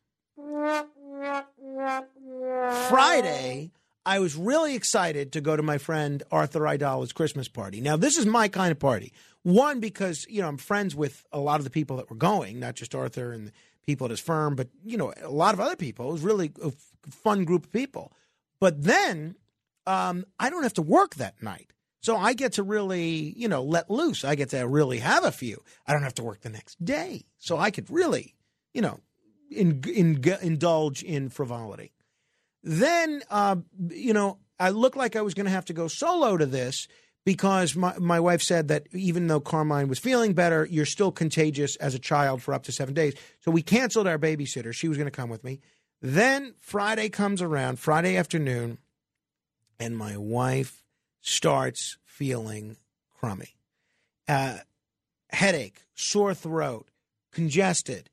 [2.89, 3.71] Friday,
[4.05, 7.81] I was really excited to go to my friend Arthur Aidala's Christmas party.
[7.81, 9.13] Now, this is my kind of party.
[9.43, 12.59] One, because, you know, I'm friends with a lot of the people that were going,
[12.59, 13.51] not just Arthur and
[13.85, 16.09] people at his firm, but, you know, a lot of other people.
[16.09, 16.71] It was really a
[17.09, 18.13] fun group of people.
[18.59, 19.35] But then
[19.87, 21.73] um, I don't have to work that night.
[22.01, 24.23] So I get to really, you know, let loose.
[24.23, 25.63] I get to really have a few.
[25.85, 27.25] I don't have to work the next day.
[27.37, 28.35] So I could really,
[28.73, 28.99] you know,
[29.51, 31.91] in, in, indulge in frivolity.
[32.63, 33.57] Then, uh,
[33.89, 36.87] you know, I looked like I was going to have to go solo to this
[37.25, 41.75] because my, my wife said that even though Carmine was feeling better, you're still contagious
[41.77, 43.13] as a child for up to seven days.
[43.41, 44.73] So we canceled our babysitter.
[44.73, 45.59] She was going to come with me.
[46.01, 48.79] Then Friday comes around, Friday afternoon,
[49.79, 50.83] and my wife
[51.21, 52.77] starts feeling
[53.19, 53.55] crummy.
[54.27, 54.57] Uh,
[55.29, 56.89] headache, sore throat,
[57.31, 58.09] congested,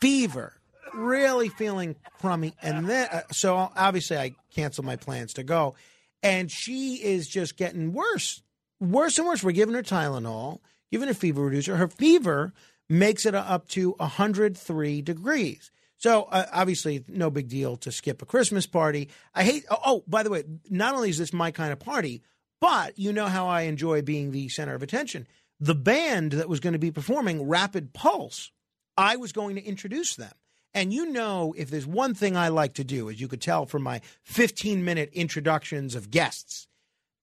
[0.00, 0.54] fever,
[0.94, 2.54] really feeling crummy.
[2.62, 5.74] And then, uh, so obviously, I canceled my plans to go.
[6.22, 8.42] And she is just getting worse,
[8.80, 9.42] worse and worse.
[9.42, 11.76] We're giving her Tylenol, giving her fever reducer.
[11.76, 12.52] Her fever
[12.88, 15.70] makes it up to 103 degrees.
[16.02, 19.08] So uh, obviously, no big deal to skip a Christmas party.
[19.34, 19.64] I hate.
[19.70, 22.22] Oh, oh, by the way, not only is this my kind of party,
[22.60, 25.26] but you know how I enjoy being the center of attention.
[25.60, 28.50] The band that was going to be performing Rapid Pulse,
[28.96, 30.32] I was going to introduce them.
[30.74, 33.66] And you know, if there's one thing I like to do, as you could tell
[33.66, 36.66] from my 15 minute introductions of guests,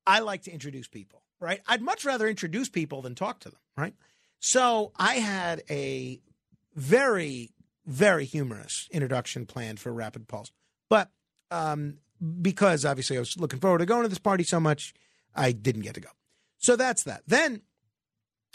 [0.05, 1.62] I like to introduce people, right?
[1.67, 3.93] I'd much rather introduce people than talk to them, right?
[4.39, 6.21] So I had a
[6.75, 7.51] very,
[7.85, 10.51] very humorous introduction planned for Rapid Pulse.
[10.89, 11.09] But
[11.51, 11.97] um,
[12.41, 14.93] because obviously I was looking forward to going to this party so much,
[15.35, 16.09] I didn't get to go.
[16.57, 17.23] So that's that.
[17.27, 17.62] Then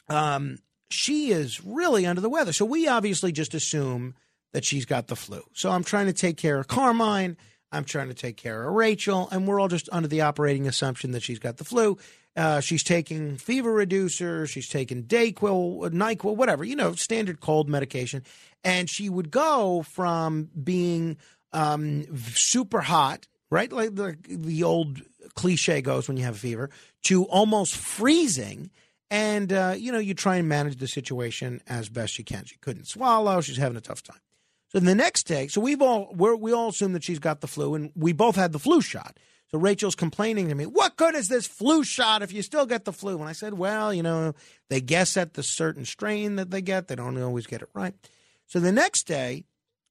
[0.09, 0.59] um,
[0.91, 2.53] she is really under the weather.
[2.53, 4.15] So we obviously just assume
[4.55, 5.43] that she's got the flu.
[5.53, 7.37] So I'm trying to take care of Carmine.
[7.73, 11.11] I'm trying to take care of Rachel, and we're all just under the operating assumption
[11.11, 11.99] that she's got the flu.
[12.37, 18.23] Uh, she's taking fever reducer, she's taking Dayquil, Nyquil, whatever, you know, standard cold medication.
[18.63, 21.17] And she would go from being
[21.53, 25.03] um, super hot, right, like the, the old
[25.35, 26.71] cliche goes when you have a fever,
[27.05, 28.71] to almost freezing.
[29.11, 32.45] And, uh, you know, you try and manage the situation as best you can.
[32.45, 34.21] She couldn't swallow, she's having a tough time.
[34.75, 37.77] So the next day, so we've all we all assume that she's got the flu,
[37.77, 39.21] and we both had the flu shot.
[39.53, 42.85] So Rachel's complaining to me, "What good is this flu shot if you still get
[42.85, 44.35] the flu?" And I said, "Well, you know,
[44.71, 46.89] they guess at the certain strain that they get.
[46.89, 47.95] They don't always get it right."
[48.47, 49.45] So the next day,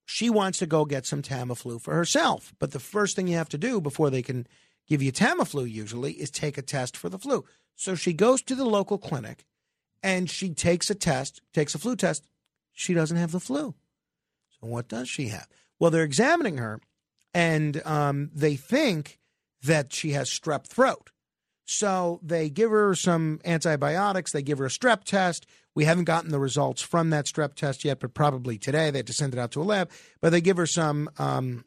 [0.03, 2.53] she wants to go get some Tamiflu for herself.
[2.59, 4.47] But the first thing you have to do before they can
[4.85, 7.45] give you Tamiflu usually is take a test for the flu.
[7.77, 9.45] So she goes to the local clinic
[10.01, 12.27] and she takes a test, takes a flu test.
[12.73, 13.75] She doesn't have the flu.
[14.63, 15.47] So what does she have?
[15.77, 16.79] Well, they're examining her
[17.33, 19.19] and um, they think
[19.61, 21.09] that she has strep throat.
[21.65, 25.45] So they give her some antibiotics, they give her a strep test.
[25.75, 29.07] We haven't gotten the results from that strep test yet, but probably today they have
[29.07, 29.89] to send it out to a lab.
[30.21, 31.65] But they give her some um,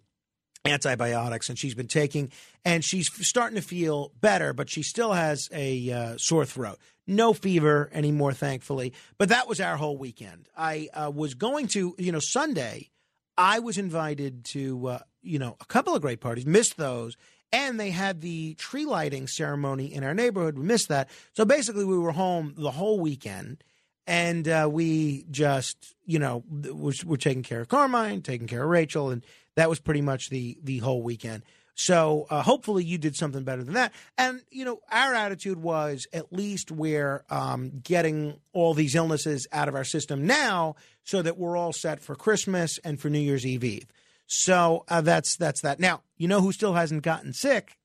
[0.67, 2.31] antibiotics, and she's been taking,
[2.65, 6.79] and she's starting to feel better, but she still has a uh, sore throat.
[7.07, 8.93] No fever anymore, thankfully.
[9.17, 10.49] But that was our whole weekend.
[10.57, 12.91] I uh, was going to, you know, Sunday.
[13.39, 16.47] I was invited to, uh, you know, a couple of great parties.
[16.47, 17.17] Missed those.
[17.53, 20.59] And they had the tree lighting ceremony in our neighborhood.
[20.59, 21.09] We missed that.
[21.35, 23.63] So basically, we were home the whole weekend.
[24.09, 28.69] And uh, we just, you know, we're, we're taking care of Carmine, taking care of
[28.69, 29.11] Rachel.
[29.11, 29.25] And
[29.57, 31.42] that was pretty much the, the whole weekend.
[31.75, 33.92] So uh, hopefully you did something better than that.
[34.16, 39.69] And, you know, our attitude was at least we're um, getting all these illnesses out
[39.69, 43.45] of our system now so that we're all set for Christmas and for New Year's
[43.45, 43.87] Eve Eve.
[44.27, 45.79] So uh, that's that's that.
[45.79, 47.79] Now, you know who still hasn't gotten sick?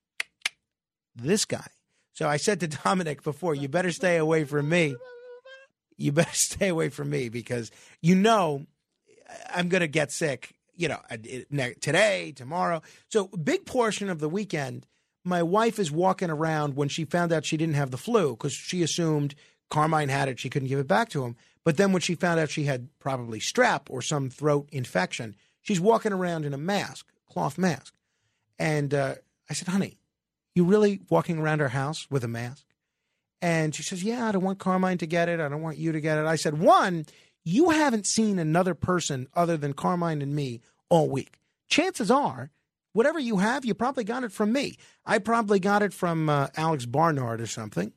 [1.15, 1.67] This guy.
[2.13, 4.95] So I said to Dominic before, you better stay away from me.
[5.97, 8.65] You better stay away from me because you know
[9.53, 11.17] I'm going to get sick, you know, uh,
[11.79, 12.81] today, tomorrow.
[13.09, 14.85] So, big portion of the weekend,
[15.23, 18.53] my wife is walking around when she found out she didn't have the flu because
[18.53, 19.35] she assumed
[19.69, 20.39] Carmine had it.
[20.39, 21.35] She couldn't give it back to him.
[21.63, 25.79] But then when she found out she had probably strep or some throat infection, she's
[25.79, 27.93] walking around in a mask, cloth mask.
[28.57, 29.15] And uh,
[29.49, 29.99] I said, honey,
[30.55, 32.65] you really walking around our house with a mask?
[33.41, 35.39] And she says, yeah, I don't want Carmine to get it.
[35.39, 36.25] I don't want you to get it.
[36.25, 37.05] I said, one,
[37.43, 41.39] you haven't seen another person other than Carmine and me all week.
[41.67, 42.51] Chances are,
[42.93, 44.77] whatever you have, you probably got it from me.
[45.05, 47.93] I probably got it from uh, Alex Barnard or something.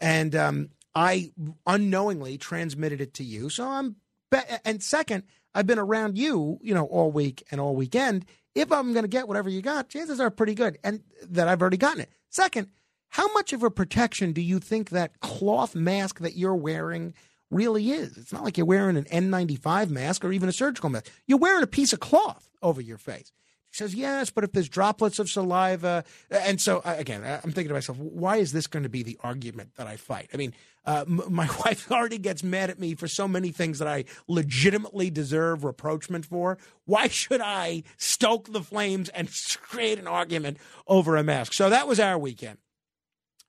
[0.00, 1.30] And um, I
[1.66, 3.50] unknowingly transmitted it to you.
[3.50, 3.96] So I'm,
[4.30, 5.24] be- and second,
[5.54, 8.24] I've been around you, you know, all week and all weekend.
[8.54, 11.60] If I'm going to get whatever you got, chances are pretty good, and that I've
[11.60, 12.10] already gotten it.
[12.30, 12.68] Second,
[13.08, 17.14] how much of a protection do you think that cloth mask that you're wearing
[17.50, 18.16] really is?
[18.16, 21.10] It's not like you're wearing an N95 mask or even a surgical mask.
[21.26, 23.32] You're wearing a piece of cloth over your face.
[23.70, 26.02] He says, yes, but if there's droplets of saliva.
[26.28, 29.76] And so, again, I'm thinking to myself, why is this going to be the argument
[29.76, 30.28] that I fight?
[30.34, 33.78] I mean, uh, m- my wife already gets mad at me for so many things
[33.78, 36.58] that I legitimately deserve reproachment for.
[36.84, 39.30] Why should I stoke the flames and
[39.62, 40.58] create an argument
[40.88, 41.52] over a mask?
[41.52, 42.58] So that was our weekend.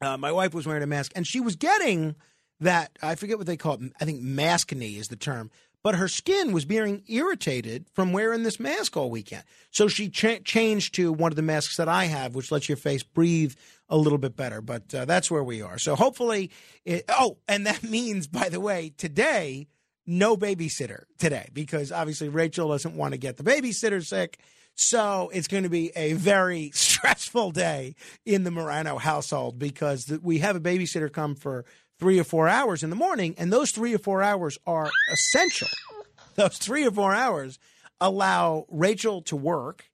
[0.02, 2.16] Uh, my wife was wearing a mask, and she was getting
[2.62, 3.94] that I forget what they call it.
[4.00, 5.52] I think maskne is the term
[5.84, 9.44] but her skin was being irritated from wearing this mask all weekend.
[9.72, 12.78] So she cha- changed to one of the masks that I have, which lets your
[12.78, 13.56] face breathe
[13.90, 14.62] a little bit better.
[14.62, 15.80] But uh, that's where we are.
[15.80, 16.52] So hopefully,
[16.86, 19.68] it, oh, and that means, by the way, today,
[20.06, 24.38] no babysitter today, because obviously Rachel doesn't want to get the babysitter sick.
[24.76, 27.96] So it's going to be a very stressful day
[28.26, 31.66] in the Morano household because we have a babysitter come for
[32.02, 35.68] three or four hours in the morning, and those three or four hours are essential.
[36.36, 37.60] Those three or four hours
[38.00, 39.86] allow Rachel to work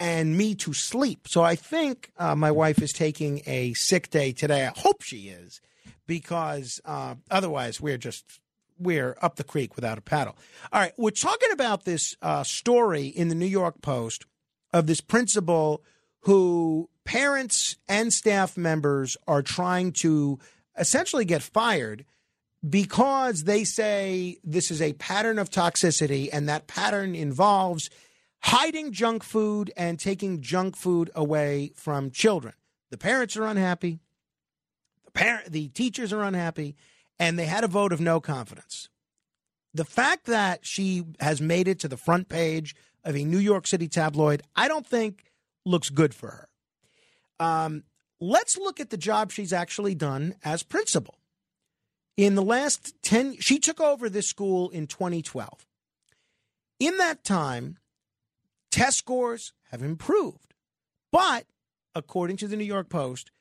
[0.00, 1.28] and me to sleep.
[1.28, 4.66] So I think uh, my wife is taking a sick day today.
[4.66, 5.60] I hope she is,
[6.08, 8.40] because uh, otherwise we're just
[8.76, 10.36] we're up the creek without a paddle.
[10.72, 14.26] All right, we're talking about this uh, story in the New York Post
[14.72, 15.84] of this principal
[16.22, 20.40] who parents and staff members are trying to
[20.78, 22.04] essentially get fired
[22.68, 27.90] because they say this is a pattern of toxicity and that pattern involves
[28.42, 32.54] hiding junk food and taking junk food away from children.
[32.90, 34.00] The parents are unhappy,
[35.04, 36.76] the parent the teachers are unhappy,
[37.18, 38.88] and they had a vote of no confidence.
[39.74, 43.66] The fact that she has made it to the front page of a New York
[43.66, 45.24] City tabloid, I don't think
[45.64, 46.48] looks good for her.
[47.40, 47.84] Um,
[48.22, 51.18] let's look at the job she's actually done as principal.
[52.16, 55.66] In the last 10 she took over this school in 2012.
[56.78, 57.78] In that time,
[58.70, 60.54] test scores have improved.
[61.10, 61.46] But
[61.94, 63.32] according to the New York Post,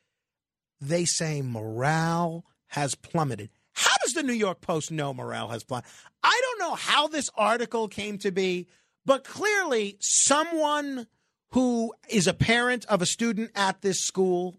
[0.80, 3.52] they say morale has plummeted.
[3.74, 5.92] How does the New York Post know morale has plummeted?
[6.24, 8.68] I don't know how this article came to be,
[9.06, 11.06] but clearly someone
[11.52, 14.56] who is a parent of a student at this school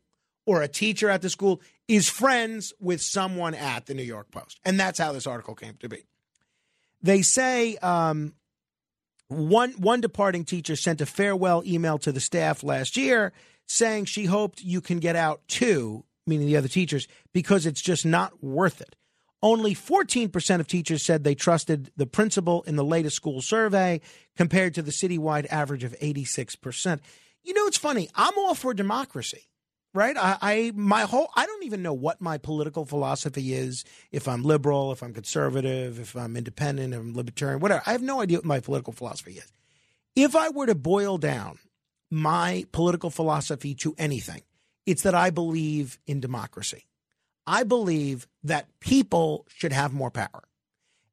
[0.46, 4.60] or a teacher at the school is friends with someone at the New York Post.
[4.64, 6.04] And that's how this article came to be.
[7.02, 8.34] They say um,
[9.28, 13.32] One one departing teacher sent a farewell email to the staff last year
[13.66, 18.04] saying she hoped you can get out too, meaning the other teachers, because it's just
[18.04, 18.96] not worth it.
[19.42, 24.00] Only 14% of teachers said they trusted the principal in the latest school survey
[24.36, 27.00] compared to the citywide average of 86%.
[27.42, 28.08] You know, it's funny.
[28.14, 29.48] I'm all for democracy,
[29.94, 30.16] right?
[30.16, 33.84] I, I my whole I don't even know what my political philosophy is.
[34.10, 37.82] If I'm liberal, if I'm conservative, if I'm independent, if I'm libertarian, whatever.
[37.86, 39.52] I have no idea what my political philosophy is.
[40.14, 41.58] If I were to boil down
[42.10, 44.42] my political philosophy to anything,
[44.86, 46.86] it's that I believe in democracy.
[47.46, 50.44] I believe that people should have more power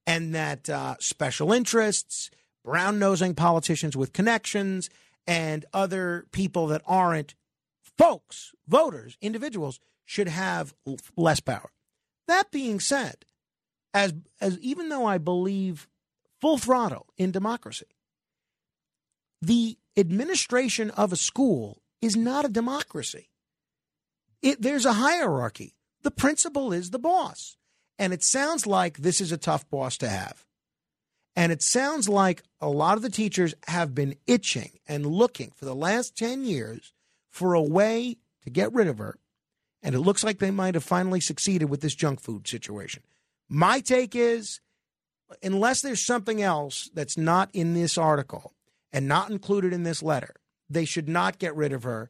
[0.06, 2.30] and that uh, special interests,
[2.64, 4.90] brown nosing politicians with connections,
[5.26, 7.36] and other people that aren't
[8.00, 10.74] folks, voters, individuals should have
[11.16, 11.70] less power.
[12.28, 13.26] That being said,
[13.93, 15.88] as as even though I believe
[16.39, 17.88] full throttle in democracy,
[19.41, 23.30] the administration of a school is not a democracy.
[24.41, 25.76] It, there's a hierarchy.
[26.02, 27.58] The principal is the boss.
[27.97, 30.45] And it sounds like this is a tough boss to have.
[31.36, 35.66] And it sounds like a lot of the teachers have been itching and looking for
[35.66, 36.93] the last 10 years
[37.30, 39.18] for a way to get rid of her.
[39.82, 43.04] And it looks like they might have finally succeeded with this junk food situation.
[43.48, 44.60] My take is
[45.42, 48.54] unless there's something else that's not in this article
[48.92, 50.36] and not included in this letter,
[50.70, 52.10] they should not get rid of her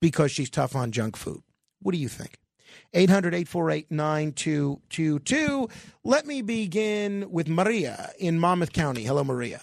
[0.00, 1.42] because she's tough on junk food.
[1.80, 2.38] What do you think?
[2.92, 5.68] 800 848 9222.
[6.02, 9.04] Let me begin with Maria in Monmouth County.
[9.04, 9.60] Hello, Maria.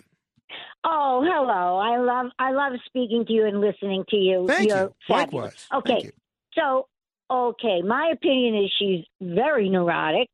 [0.84, 1.77] Oh, hello.
[1.77, 4.45] I love I love speaking to you and listening to you.
[4.47, 4.93] Thank You're you.
[5.07, 5.67] fabulous.
[5.67, 5.67] Likewise.
[5.75, 5.93] Okay.
[5.93, 6.11] Thank you.
[6.57, 6.88] So,
[7.29, 10.29] okay, my opinion is she's very neurotic.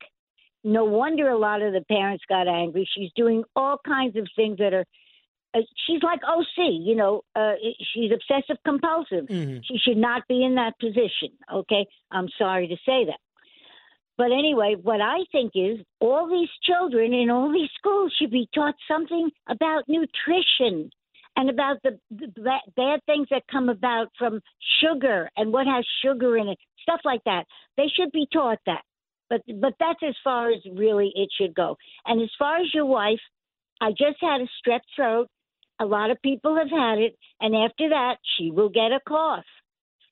[0.64, 2.90] No wonder a lot of the parents got angry.
[2.96, 4.86] She's doing all kinds of things that are
[5.54, 7.54] uh, she's like OC, you know, uh,
[7.94, 9.26] she's obsessive compulsive.
[9.28, 9.62] Mhm.
[9.66, 11.32] She should not be in that position.
[11.52, 13.20] Okay, I'm sorry to say that.
[14.18, 18.50] But anyway, what I think is all these children in all these schools should be
[18.54, 20.90] taught something about nutrition
[21.36, 24.42] and about the, the ba- bad things that come about from
[24.82, 27.46] sugar and what has sugar in it, stuff like that.
[27.78, 28.82] They should be taught that.
[29.30, 31.78] But but that's as far as really it should go.
[32.06, 33.20] And as far as your wife,
[33.82, 35.28] I just had a strep throat.
[35.80, 39.46] A lot of people have had it, and after that, she will get a cough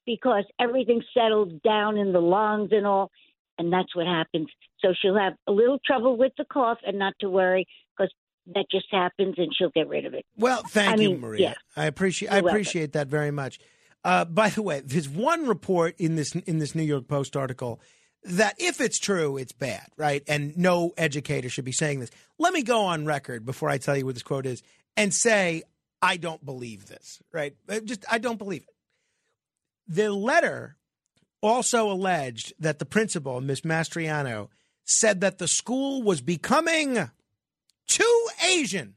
[0.06, 3.10] because everything settled down in the lungs and all,
[3.58, 4.48] and that's what happens.
[4.80, 7.66] So she'll have a little trouble with the cough, and not to worry
[7.98, 8.14] because
[8.54, 10.26] that just happens, and she'll get rid of it.
[10.38, 11.42] Well, thank I you, mean, Maria.
[11.50, 11.54] yeah.
[11.82, 12.56] I appreciate I You're welcome.
[12.56, 13.60] appreciate that very much.
[14.04, 17.80] Uh, by the way, there's one report in this in this New York Post article
[18.24, 20.24] that if it's true, it's bad, right?
[20.28, 22.10] And no educator should be saying this.
[22.40, 24.62] Let me go on record before I tell you what this quote is
[24.98, 25.64] and say
[26.02, 27.56] I don't believe this, right?
[27.70, 28.74] Uh, Just I don't believe it.
[29.88, 30.78] The letter
[31.46, 34.50] also alleged that the principal, Miss Mastriano,
[34.84, 37.10] said that the school was becoming
[37.88, 38.96] too Asian.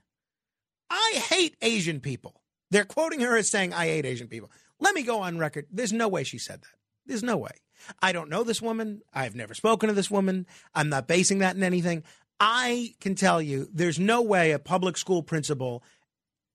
[0.91, 2.41] I hate Asian people.
[2.71, 4.51] They're quoting her as saying, I hate Asian people.
[4.81, 5.67] Let me go on record.
[5.71, 6.79] There's no way she said that.
[7.07, 7.53] There's no way.
[8.03, 9.03] I don't know this woman.
[9.15, 10.47] I've never spoken to this woman.
[10.75, 12.05] I'm not basing that in anything.
[12.41, 15.83] I can tell you there's no way a public school principal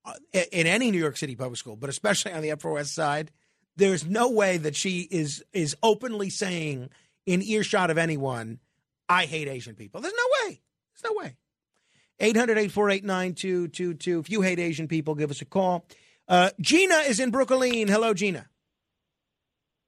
[0.06, 0.14] uh,
[0.52, 3.32] in any New York City public school, but especially on the Upper West Side,
[3.76, 6.90] there's no way that she is is openly saying
[7.26, 8.60] in earshot of anyone,
[9.10, 10.02] I hate Asian people.
[10.02, 10.62] There's no way.
[10.94, 11.36] There's no way.
[12.20, 14.20] 800 848 9222.
[14.20, 15.86] If you hate Asian people, give us a call.
[16.28, 17.88] Uh, Gina is in Brooklyn.
[17.88, 18.48] Hello, Gina.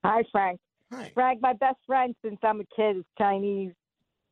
[0.04, 0.60] Hi, Frank.
[0.92, 1.12] Hi.
[1.14, 3.74] Frank, my best friend since I'm a kid is Chinese.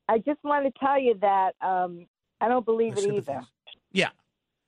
[0.08, 2.08] I just want to tell you that um,
[2.41, 3.41] I don't believe it either.
[3.91, 4.10] Yeah.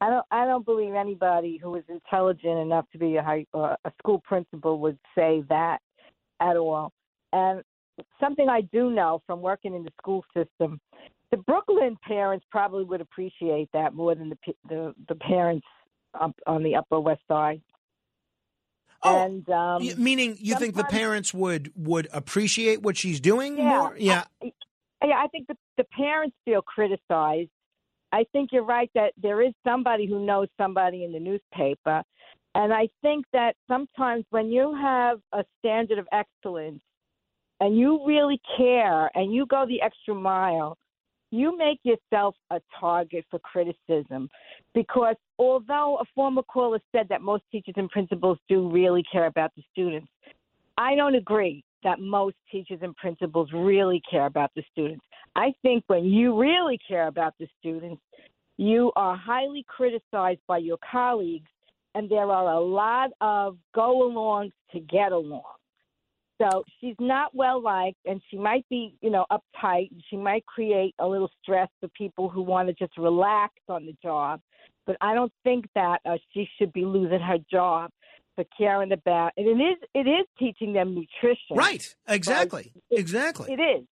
[0.01, 0.25] I don't.
[0.31, 4.21] I don't believe anybody who is intelligent enough to be a high, uh, a school
[4.25, 5.79] principal would say that
[6.41, 6.91] at all.
[7.31, 7.61] And
[8.19, 10.79] something I do know from working in the school system,
[11.31, 15.65] the Brooklyn parents probably would appreciate that more than the the, the parents
[16.19, 17.61] up on the Upper West Side.
[19.03, 23.77] and um, Y- Meaning, you think the parents would would appreciate what she's doing Yeah.
[23.79, 23.95] more?
[23.97, 24.23] Yeah.
[25.03, 27.49] Yeah, I think the, the parents feel criticized.
[28.15, 32.01] I think you're right that there is somebody who knows somebody in the newspaper.
[32.55, 36.81] And I think that sometimes when you have a standard of excellence
[37.59, 40.77] and you really care and you go the extra mile,
[41.31, 44.29] you make yourself a target for criticism.
[44.73, 49.51] Because although a former caller said that most teachers and principals do really care about
[49.57, 50.07] the students,
[50.77, 55.03] I don't agree that most teachers and principals really care about the students.
[55.35, 58.01] I think when you really care about the students,
[58.57, 61.49] you are highly criticized by your colleagues,
[61.93, 65.43] and there are a lot of go alongs to get along.
[66.41, 69.89] So she's not well liked, and she might be, you know, uptight.
[70.09, 73.95] She might create a little stress for people who want to just relax on the
[74.03, 74.41] job.
[74.85, 77.89] But I don't think that uh, she should be losing her job
[78.35, 79.31] for caring about.
[79.37, 81.55] And it is, it is teaching them nutrition.
[81.55, 81.95] Right.
[82.07, 82.71] Exactly.
[82.91, 83.53] It- Exactly.
[83.53, 83.85] It is.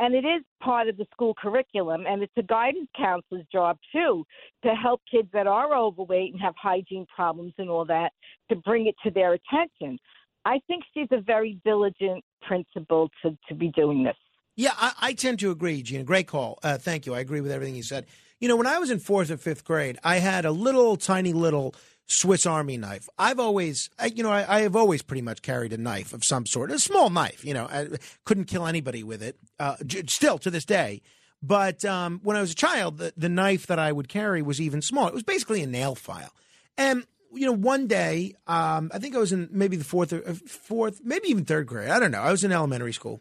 [0.00, 4.24] And it is part of the school curriculum, and it's a guidance counselor's job too
[4.64, 8.12] to help kids that are overweight and have hygiene problems and all that
[8.48, 9.98] to bring it to their attention.
[10.44, 14.16] I think she's a very diligent principal to, to be doing this.
[14.56, 16.04] Yeah, I, I tend to agree, Gina.
[16.04, 16.58] Great call.
[16.62, 17.14] Uh, thank you.
[17.14, 18.06] I agree with everything you said.
[18.40, 21.32] You know, when I was in fourth or fifth grade, I had a little tiny
[21.32, 21.74] little
[22.08, 23.08] Swiss Army knife.
[23.18, 26.24] I've always, I, you know, I, I have always pretty much carried a knife of
[26.24, 27.44] some sort, a small knife.
[27.44, 27.88] You know, I
[28.24, 29.36] couldn't kill anybody with it.
[29.60, 31.02] Uh, j- still to this day.
[31.42, 34.60] But um, when I was a child, the, the knife that I would carry was
[34.60, 35.10] even smaller.
[35.10, 36.32] It was basically a nail file.
[36.76, 40.26] And you know, one day, um, I think I was in maybe the fourth or
[40.26, 41.90] uh, fourth, maybe even third grade.
[41.90, 42.22] I don't know.
[42.22, 43.20] I was in elementary school,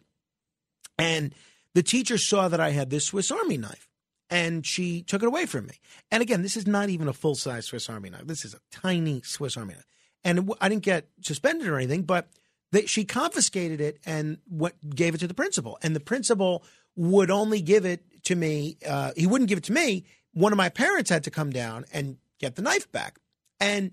[0.98, 1.34] and
[1.74, 3.90] the teacher saw that I had this Swiss Army knife,
[4.30, 5.76] and she took it away from me.
[6.12, 8.26] And again, this is not even a full size Swiss Army knife.
[8.26, 9.88] This is a tiny Swiss Army knife,
[10.24, 12.28] and I didn't get suspended or anything, but
[12.72, 15.78] they, she confiscated it and what gave it to the principal.
[15.82, 16.64] And the principal
[16.96, 18.78] would only give it to me.
[18.86, 20.06] Uh, he wouldn't give it to me.
[20.34, 23.20] One of my parents had to come down and get the knife back.
[23.60, 23.92] And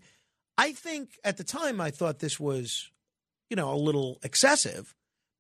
[0.59, 2.91] I think at the time I thought this was,
[3.49, 4.95] you know, a little excessive,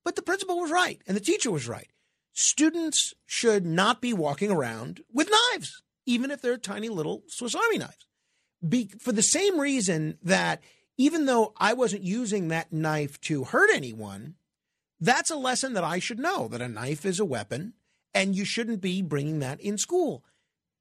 [0.05, 1.88] but the principal was right and the teacher was right.
[2.35, 7.78] Students should not be walking around with knives, even if they're tiny little Swiss Army
[7.78, 8.07] knives.
[8.66, 10.61] Be, for the same reason that
[10.99, 14.35] even though I wasn't using that knife to hurt anyone,
[15.01, 17.74] that's a lesson that I should know that a knife is a weapon
[18.12, 20.24] and you shouldn't be bringing that in school.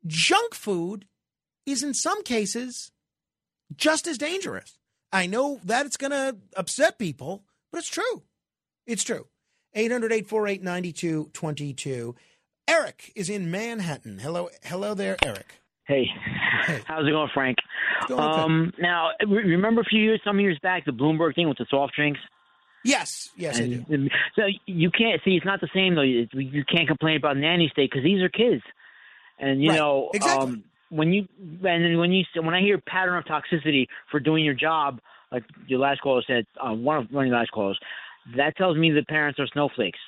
[0.07, 1.05] Junk food
[1.65, 2.91] is in some cases
[3.75, 4.77] just as dangerous.
[5.11, 8.23] I know that it's going to upset people, but it's true.
[8.87, 9.27] It's true.
[9.75, 12.15] 800 848 9222.
[12.67, 14.19] Eric is in Manhattan.
[14.19, 15.59] Hello, hello there, Eric.
[15.85, 16.05] Hey,
[16.85, 17.57] how's it going, Frank?
[18.07, 18.41] going okay.
[18.41, 21.93] Um, now, remember a few years, some years back, the Bloomberg thing with the soft
[21.95, 22.19] drinks?
[22.85, 24.09] Yes, yes, I do.
[24.35, 26.01] So you can't see it's not the same though.
[26.01, 28.61] You can't complain about nanny state because these are kids,
[29.39, 30.49] and you Right, know exactly.
[30.49, 34.43] um, when you and then when you when I hear pattern of toxicity for doing
[34.43, 34.99] your job,
[35.31, 37.79] like your last caller said, uh, one of one of your last callers,
[38.37, 39.99] that tells me the parents are snowflakes,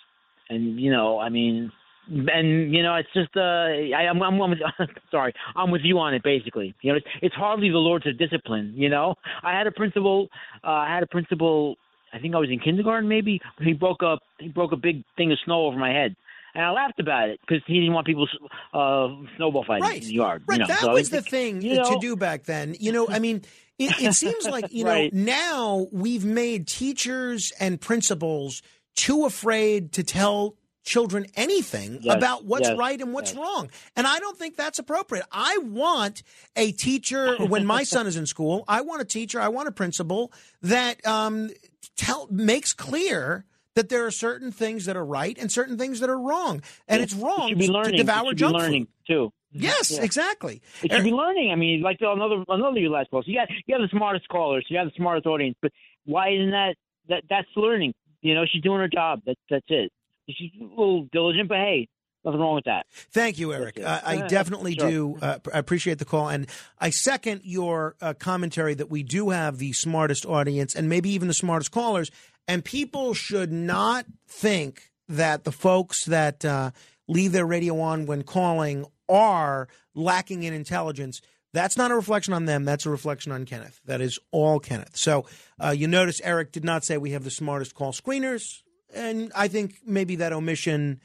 [0.50, 1.72] and you know I mean.
[2.08, 4.60] And you know, it's just uh, I, I'm, I'm, I'm with,
[5.10, 6.22] sorry, I'm with you on it.
[6.22, 8.74] Basically, you know, it's, it's hardly the Lord's discipline.
[8.76, 10.28] You know, I had a principal,
[10.64, 11.78] uh, I had a principal
[12.16, 13.42] I think I was in kindergarten maybe.
[13.60, 16.16] He broke up he broke a big thing of snow over my head,
[16.56, 18.28] and I laughed about it because he didn't want people
[18.74, 20.02] uh, snowball fighting Right.
[20.02, 20.44] in the yard.
[20.48, 22.76] Right, you know, that so was the thing you to do back then.
[22.80, 23.44] You know, I mean,
[23.78, 25.14] it, it seems like you Right.
[25.14, 28.62] know now we've made teachers and principals
[28.96, 33.70] too afraid to tell children anything Yes, about what's yes, right and what's wrong.
[33.96, 35.26] And I don't think that's appropriate.
[35.32, 36.22] I want
[36.56, 38.64] a teacher when my son is in school.
[38.68, 39.42] I want a teacher.
[39.42, 40.32] I want a principal
[40.62, 41.50] that um,
[41.98, 43.46] tell makes clear.
[43.76, 47.02] That there are certain things that are right and certain things that are wrong, and
[47.02, 47.98] it's It wrong should be to learning.
[47.98, 48.88] devour it junk be food.
[49.06, 49.34] too.
[49.52, 50.04] Yes, Yeah.
[50.04, 50.62] exactly.
[50.82, 51.52] It should be learning.
[51.52, 53.28] I mean, like the, another another your last post.
[53.28, 54.66] You got you have the smartest callers.
[54.70, 55.58] You have the smartest audience.
[55.62, 55.74] But
[56.06, 56.76] why isn't that
[57.10, 57.94] that that's learning?
[58.22, 59.22] You know, she's doing her job.
[59.26, 59.92] That's that's it.
[60.30, 61.90] She's a little diligent, but hey,
[62.24, 62.86] nothing wrong with that.
[63.12, 63.78] Thank you, Eric.
[63.80, 64.90] Uh, I definitely sure.
[64.90, 66.48] do uh, I appreciate the call, and
[66.80, 71.28] I second your uh, commentary that we do have the smartest audience and maybe even
[71.28, 72.10] the smartest callers.
[72.48, 76.72] And people should not think that the folks that uh,
[77.08, 81.22] leave their radio on when calling are lacking in intelligence.
[81.54, 82.66] That's not a reflection on them.
[82.66, 83.80] That's a reflection on Kenneth.
[83.86, 84.98] That is all Kenneth.
[84.98, 85.26] So
[85.64, 88.62] uh, you notice Eric did not say we have the smartest call screeners,
[88.94, 91.00] and I think maybe that omission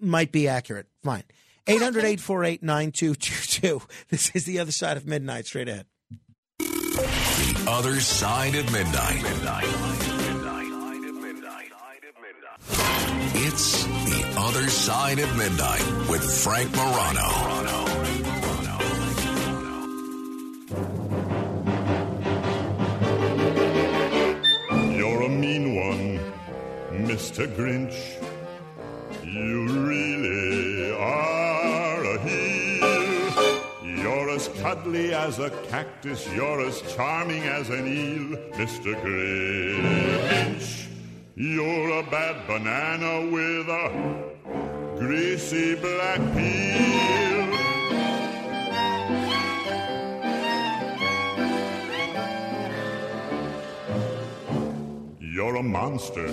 [0.00, 0.86] might be accurate.
[1.04, 1.24] Fine.
[1.68, 3.82] 800 848 9222.
[4.08, 5.86] This is the other side of midnight, straight ahead.
[6.58, 10.01] The other side of midnight.
[13.44, 17.28] It's the other side of midnight with Frank Morano.
[24.96, 26.20] You're a mean one,
[27.04, 27.48] Mr.
[27.56, 27.98] Grinch.
[29.24, 34.02] You really are a heel.
[34.04, 36.32] You're as cuddly as a cactus.
[36.32, 38.94] You're as charming as an eel, Mr.
[39.02, 40.91] Grinch.
[41.34, 47.48] You're a bad banana with a greasy black peel.
[55.20, 56.28] You're a monster,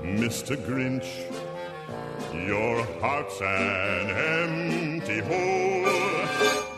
[0.00, 0.56] Mr.
[0.56, 1.26] Grinch.
[2.46, 5.84] Your heart's an empty hole.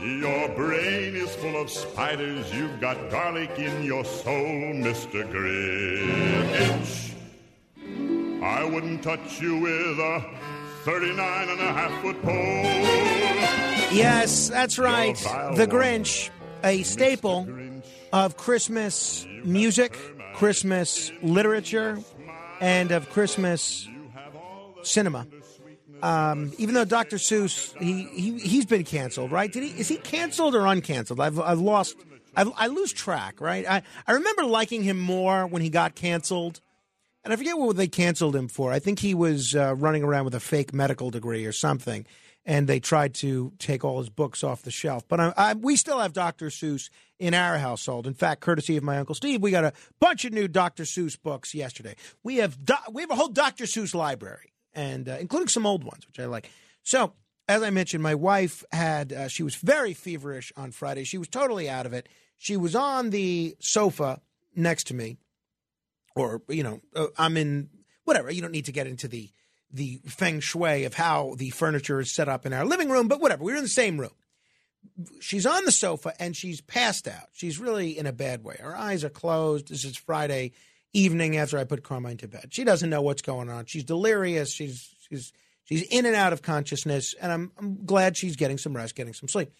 [0.02, 2.52] Your brain is full of spiders.
[2.52, 5.22] You've got garlic in your soul, Mr.
[5.30, 7.09] Grinch.
[8.42, 10.24] I wouldn't touch you with a
[10.84, 13.94] 39 and a half foot pole.
[13.94, 15.16] Yes, that's right.
[15.56, 16.30] The Grinch,
[16.64, 17.48] a staple
[18.12, 19.96] of Christmas music,
[20.34, 21.98] Christmas literature,
[22.60, 23.88] and of Christmas
[24.82, 25.26] cinema.
[26.02, 27.16] Um, even though Dr.
[27.16, 29.52] Seuss, he, he he's been canceled, right?
[29.52, 29.78] Did he?
[29.78, 31.20] Is he canceled or uncanceled?
[31.20, 31.96] I've I've lost.
[32.34, 33.68] I've, I lose track, right?
[33.68, 36.60] I, I remember liking him more when he got canceled,
[37.24, 38.72] and I forget what they canceled him for.
[38.72, 42.06] I think he was uh, running around with a fake medical degree or something,
[42.46, 45.06] and they tried to take all his books off the shelf.
[45.06, 46.46] But I, I, we still have Dr.
[46.46, 48.06] Seuss in our household.
[48.06, 50.84] In fact, courtesy of my uncle Steve, we got a bunch of new Dr.
[50.84, 51.94] Seuss books yesterday.
[52.22, 53.64] We have do, we have a whole Dr.
[53.64, 56.50] Seuss library, and uh, including some old ones, which I like.
[56.82, 57.14] So.
[57.48, 61.02] As I mentioned, my wife had, uh, she was very feverish on Friday.
[61.02, 62.08] She was totally out of it.
[62.38, 64.20] She was on the sofa
[64.54, 65.18] next to me,
[66.16, 67.70] or, you know, uh, I'm in,
[68.04, 68.30] whatever.
[68.30, 69.30] You don't need to get into the,
[69.72, 73.20] the feng shui of how the furniture is set up in our living room, but
[73.20, 73.44] whatever.
[73.44, 74.10] We're in the same room.
[75.20, 77.28] She's on the sofa and she's passed out.
[77.32, 78.56] She's really in a bad way.
[78.58, 79.68] Her eyes are closed.
[79.68, 80.52] This is Friday
[80.92, 82.48] evening after I put Carmine to bed.
[82.50, 83.66] She doesn't know what's going on.
[83.66, 84.52] She's delirious.
[84.52, 85.32] She's she's
[85.64, 89.14] she's in and out of consciousness, and I'm I'm glad she's getting some rest, getting
[89.14, 89.52] some sleep.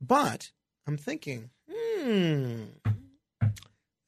[0.00, 0.50] But
[0.86, 2.64] I'm thinking, hmm,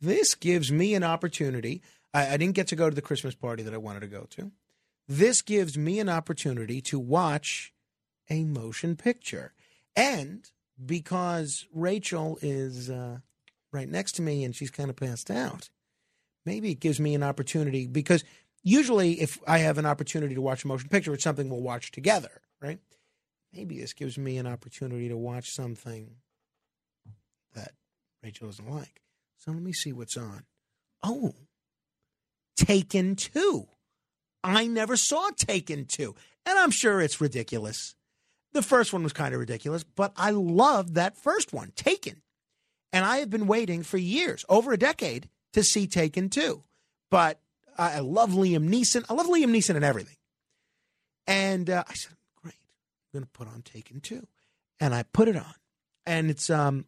[0.01, 1.83] this gives me an opportunity.
[2.15, 4.27] I, I didn't get to go to the Christmas party that I wanted to go
[4.31, 4.53] to.
[5.09, 7.73] This gives me an opportunity to watch
[8.29, 9.53] a motion picture.
[9.97, 10.49] And
[10.85, 13.19] because Rachel is uh,
[13.73, 15.71] right next to me and she's kind of passed out,
[16.45, 18.23] maybe it gives me an opportunity because
[18.63, 21.91] usually if I have an opportunity to watch a motion picture, it's something we'll watch
[21.91, 22.79] together, right?
[23.53, 26.17] Maybe this gives me an opportunity to watch something
[27.55, 27.73] that
[28.23, 29.01] Rachel doesn't like.
[29.39, 30.45] So let me see what's on.
[31.03, 31.35] Oh,
[32.57, 33.67] Taken 2.
[34.43, 36.15] I never saw Taken 2.
[36.45, 37.95] And I'm sure it's ridiculous.
[38.53, 42.23] The first one was kind of ridiculous, but I loved that first one, Taken.
[42.93, 46.63] And I have been waiting for years, over a decade, to see Taken 2.
[47.11, 47.41] But
[47.77, 49.05] I love Liam Neeson.
[49.09, 50.17] I love Liam Neeson and everything.
[51.27, 52.55] And uh, I said, great,
[53.15, 54.27] I'm going to put on Taken 2.
[54.81, 55.55] And I put it on.
[56.07, 56.87] And it's, um,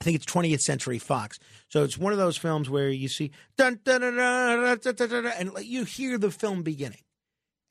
[0.00, 1.38] I think it's 20th Century Fox.
[1.68, 5.08] So it's one of those films where you see dun, dun, dun, dun, dun, dun,
[5.08, 7.02] dun, and you hear the film beginning.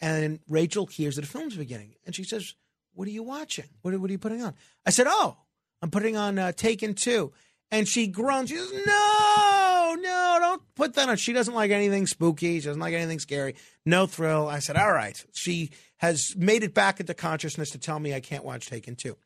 [0.01, 2.53] And Rachel hears the film's beginning and she says,
[2.93, 3.69] "What are you watching?
[3.82, 4.53] What are, what are you putting on?"
[4.86, 5.38] I said, "Oh,
[5.82, 7.32] I'm putting on uh, Taken 2."
[7.71, 8.49] And she groans.
[8.49, 12.59] She says, "No, no, don't put that on." She doesn't like anything spooky.
[12.59, 13.55] She doesn't like anything scary.
[13.86, 14.47] No thrill.
[14.47, 18.19] I said, "All right." She has made it back into consciousness to tell me I
[18.19, 19.17] can't watch Taken 2.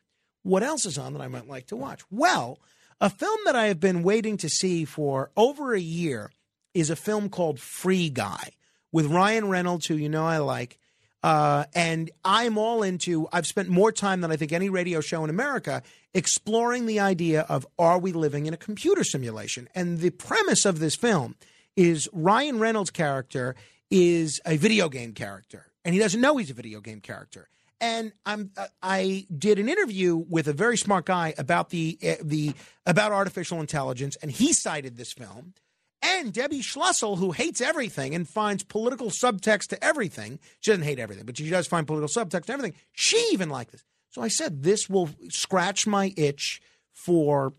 [0.42, 2.02] What else is on that I might like to watch?
[2.10, 2.58] Well,
[3.02, 6.30] a film that I have been waiting to see for over a year
[6.72, 8.50] is a film called Free Guy
[8.92, 10.78] with Ryan Reynolds, who you know I like.
[11.20, 15.24] Uh, and I'm all into, I've spent more time than I think any radio show
[15.24, 15.82] in America
[16.14, 19.68] exploring the idea of are we living in a computer simulation?
[19.74, 21.34] And the premise of this film
[21.74, 23.56] is Ryan Reynolds' character
[23.90, 27.48] is a video game character, and he doesn't know he's a video game character.
[27.82, 32.14] And I'm uh, I did an interview with a very smart guy about the uh,
[32.22, 32.54] the
[32.86, 35.52] about artificial intelligence, and he cited this film.
[36.00, 40.38] And Debbie Schlussel, who hates everything and finds political subtext to everything.
[40.60, 42.74] She doesn't hate everything, but she does find political subtext to everything.
[42.92, 43.84] She even liked this.
[44.10, 46.60] So I said, this will scratch my itch
[46.92, 47.54] for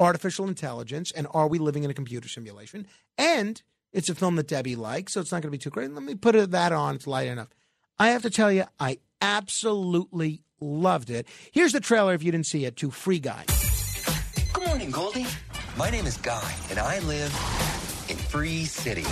[0.00, 2.86] artificial intelligence and are we living in a computer simulation?
[3.18, 3.60] And
[3.92, 5.92] it's a film that Debbie likes, so it's not going to be too great.
[5.92, 6.94] Let me put that on.
[6.94, 7.48] It's light enough.
[7.98, 11.26] I have to tell you, I absolutely loved it.
[11.52, 13.44] Here's the trailer, if you didn't see it, to Free Guy.
[14.52, 15.26] Good morning, Goldie.
[15.78, 17.32] My name is Guy, and I live
[18.10, 19.06] in Free City.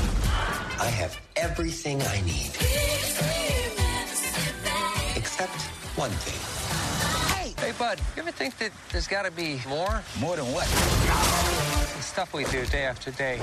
[0.78, 2.50] I have everything I need.
[5.16, 5.52] Except
[5.96, 7.36] one thing.
[7.36, 10.02] Hey, hey, bud, you ever think that there's got to be more?
[10.18, 10.66] More than what?
[10.66, 13.40] The stuff we do day after day.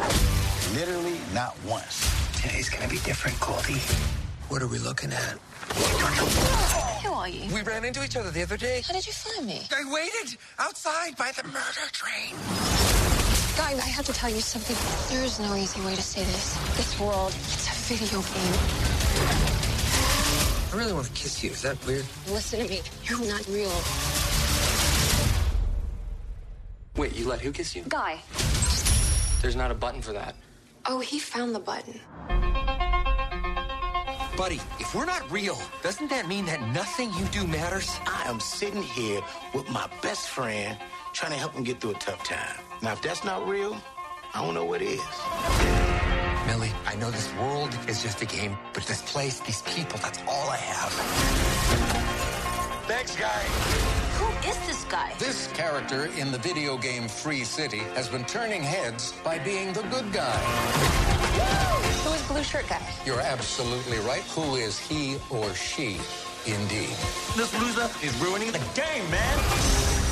[0.74, 2.12] Literally not once.
[2.42, 3.82] Today's gonna be different, Goldie.
[4.50, 5.38] What are we looking at?
[5.76, 7.54] Who are you?
[7.54, 8.82] We ran into each other the other day.
[8.86, 9.68] How did you find me?
[9.72, 12.36] I waited outside by the murder train.
[13.58, 14.78] Guy, I have to tell you something.
[15.10, 16.56] There is no easy way to say this.
[16.78, 18.54] This world, it's a video game.
[20.72, 21.52] I really want to kiss you.
[21.52, 22.06] Is that weird?
[22.28, 22.82] Listen to me.
[23.04, 23.72] You're not real.
[26.96, 27.84] Wait, you let who kiss you?
[27.90, 28.20] Guy.
[29.42, 30.36] There's not a button for that.
[30.86, 32.00] Oh, he found the button.
[34.38, 38.00] Buddy, if we're not real, doesn't that mean that nothing you do matters?
[38.06, 39.20] I am sitting here
[39.56, 40.78] with my best friend
[41.12, 42.56] trying to help him get through a tough time.
[42.84, 43.76] Now, if that's not real,
[44.36, 45.02] I don't know what is.
[46.46, 50.20] Millie, I know this world is just a game, but this place, these people, that's
[50.28, 50.92] all I have.
[52.86, 54.07] Thanks, guy.
[54.18, 55.14] Who is this guy?
[55.20, 59.84] This character in the video game Free City has been turning heads by being the
[59.84, 60.38] good guy.
[62.04, 62.82] Who is blue shirt guy?
[63.06, 64.24] You're absolutely right.
[64.36, 66.00] Who is he or she?
[66.48, 66.96] Indeed.
[67.36, 69.40] This loser is ruining the game, man.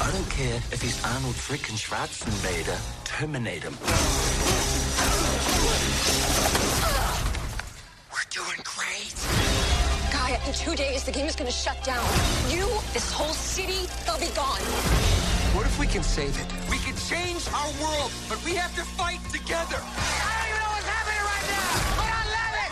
[0.01, 2.77] I don't care if he's Arnold freaking Schwarzenegger.
[3.05, 3.75] Terminate him.
[8.11, 9.74] We're doing great.
[10.15, 12.05] Guy, in two days, the game is going to shut down.
[12.49, 14.61] You, this whole city, they'll be gone.
[15.53, 16.47] What if we can save it?
[16.71, 19.75] We can change our world, but we have to fight together.
[19.75, 21.99] I don't even know what's happening right now.
[21.99, 22.71] We don't love it!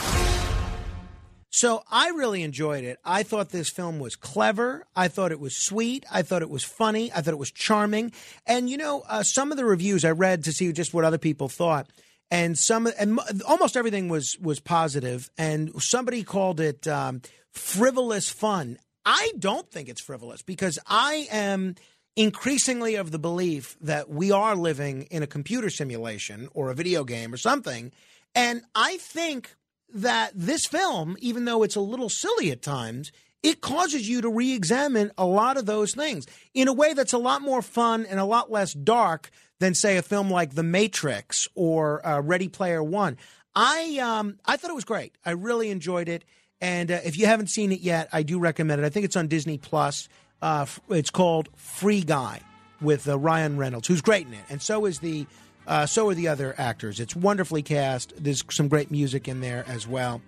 [1.49, 2.97] So I really enjoyed it.
[3.03, 4.85] I thought this film was clever.
[4.95, 6.05] I thought it was sweet.
[6.09, 7.11] I thought it was funny.
[7.11, 8.13] I thought it was charming.
[8.47, 11.17] And you know, uh, some of the reviews I read to see just what other
[11.17, 11.89] people thought,
[12.33, 15.29] and some and almost everything was was positive.
[15.37, 17.21] And somebody called it um,
[17.51, 18.79] frivolous fun.
[19.05, 21.75] I don't think it's frivolous because I am
[22.15, 27.03] increasingly of the belief that we are living in a computer simulation or a video
[27.03, 27.91] game or something.
[28.33, 29.55] And I think
[29.93, 33.11] that this film, even though it's a little silly at times,
[33.43, 36.25] it causes you to re examine a lot of those things
[36.55, 39.29] in a way that's a lot more fun and a lot less dark
[39.59, 43.17] than, say, a film like The Matrix or uh, Ready Player One.
[43.55, 45.13] I, um, I thought it was great.
[45.25, 46.25] I really enjoyed it.
[46.59, 48.85] And uh, if you haven't seen it yet, I do recommend it.
[48.85, 50.07] I think it's on Disney Plus.
[50.41, 52.41] Uh, it's called Free Guy
[52.81, 55.25] with uh, Ryan Reynolds, who's great in it, and so is the
[55.65, 56.99] uh, so are the other actors.
[56.99, 58.13] It's wonderfully cast.
[58.21, 60.21] There's some great music in there as well.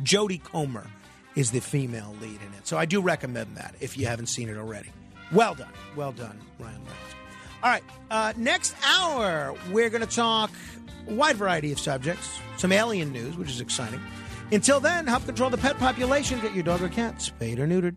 [0.00, 0.86] Jodie Comer
[1.34, 4.50] is the female lead in it, so I do recommend that if you haven't seen
[4.50, 4.90] it already.
[5.32, 7.03] Well done, well done, Ryan Reynolds.
[7.64, 10.50] All right, uh, next hour we're going to talk
[11.08, 14.02] a wide variety of subjects, some alien news, which is exciting.
[14.52, 16.38] Until then, help control the pet population.
[16.40, 17.96] Get your dog or cat spayed or neutered.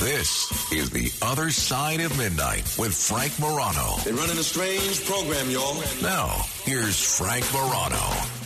[0.00, 3.98] This is The Other Side of Midnight with Frank Morano.
[4.02, 5.80] They're running a strange program, y'all.
[6.02, 8.39] Now, here's Frank Morano.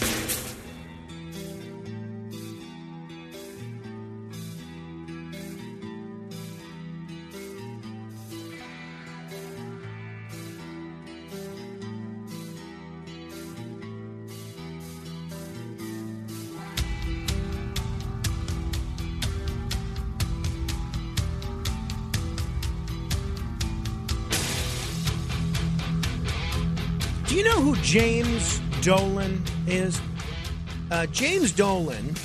[27.95, 30.01] James Dolan is?
[30.91, 32.17] Uh, James Dolan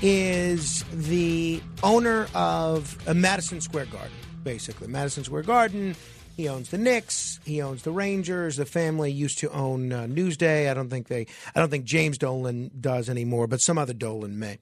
[0.00, 4.88] is the owner of uh, Madison Square Garden, basically.
[4.88, 5.94] Madison Square Garden.
[6.38, 7.38] He owns the Knicks.
[7.44, 8.56] He owns the Rangers.
[8.56, 10.70] The family used to own uh, Newsday.
[10.70, 11.26] I don't think they.
[11.54, 14.58] I don't think James Dolan does anymore, but some other Dolan may.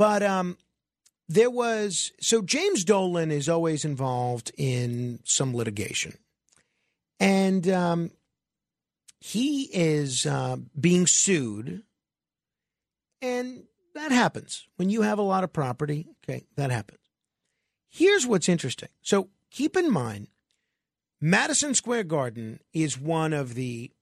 [0.00, 0.58] But um,
[1.28, 6.18] there was so James Dolan is always involved in some litigation,
[7.20, 8.10] and um,
[9.26, 11.82] he is uh, being sued,
[13.22, 13.62] and
[13.94, 16.06] that happens when you have a lot of property.
[16.22, 17.00] Okay, that happens.
[17.88, 18.90] Here's what's interesting.
[19.00, 20.28] So keep in mind,
[21.22, 23.92] Madison Square Garden is one of the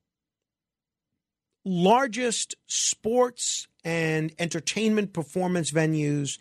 [1.65, 6.41] largest sports and entertainment performance venues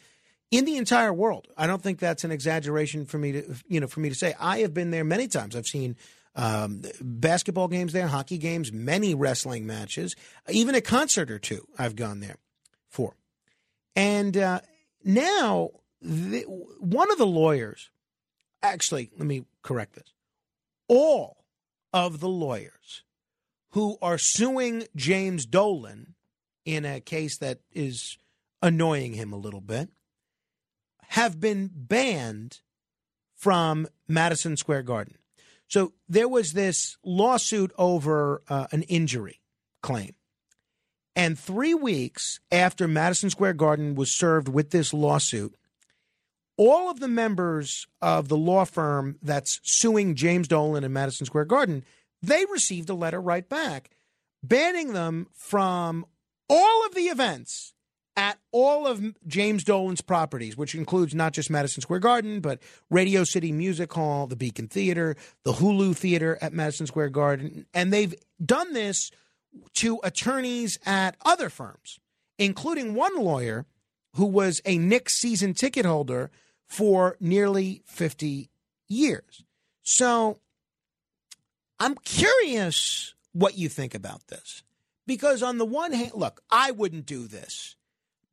[0.50, 1.50] in the entire world.
[1.56, 4.34] I don't think that's an exaggeration for me to you know for me to say.
[4.40, 5.56] I have been there many times.
[5.56, 5.98] I've seen
[6.36, 10.16] um, basketball games there, hockey games, many wrestling matches,
[10.50, 11.68] even a concert or two.
[11.78, 12.38] I've gone there
[12.90, 13.16] for,
[13.96, 14.62] and uh,
[15.04, 15.72] now
[16.02, 16.42] the,
[16.80, 17.90] one of the lawyers,
[18.64, 20.14] actually, let me correct this.
[20.88, 21.46] All
[21.94, 23.04] of the lawyers
[23.72, 26.16] who are suing James Dolan
[26.66, 28.18] in a case that is
[28.62, 29.90] annoying him a little bit
[31.10, 32.62] have been banned
[33.36, 35.16] from Madison Square Garden.
[35.72, 39.40] So there was this lawsuit over uh, an injury
[39.82, 40.16] claim.
[41.16, 45.56] And three weeks after Madison Square Garden was served with this lawsuit,
[46.58, 51.46] all of the members of the law firm that's suing James Dolan and Madison Square
[51.46, 51.86] Garden,
[52.22, 53.92] they received a letter right back
[54.44, 56.06] banning them from
[56.50, 57.74] all of the events
[58.22, 62.60] at all of James Dolan's properties, which includes not just Madison Square Garden, but
[62.92, 67.66] Radio City Music Hall, the Beacon Theater, the Hulu Theater at Madison Square Garden.
[67.74, 68.14] And they've
[68.46, 69.10] done this
[69.74, 71.98] to attorneys at other firms,
[72.38, 73.66] including one lawyer
[74.14, 76.30] who was a Knicks season ticket holder
[76.68, 78.52] for nearly 50
[78.88, 79.44] years.
[79.82, 80.38] So
[81.80, 84.62] I'm curious what you think about this.
[85.08, 87.78] Because on the one hand, look, I wouldn't do this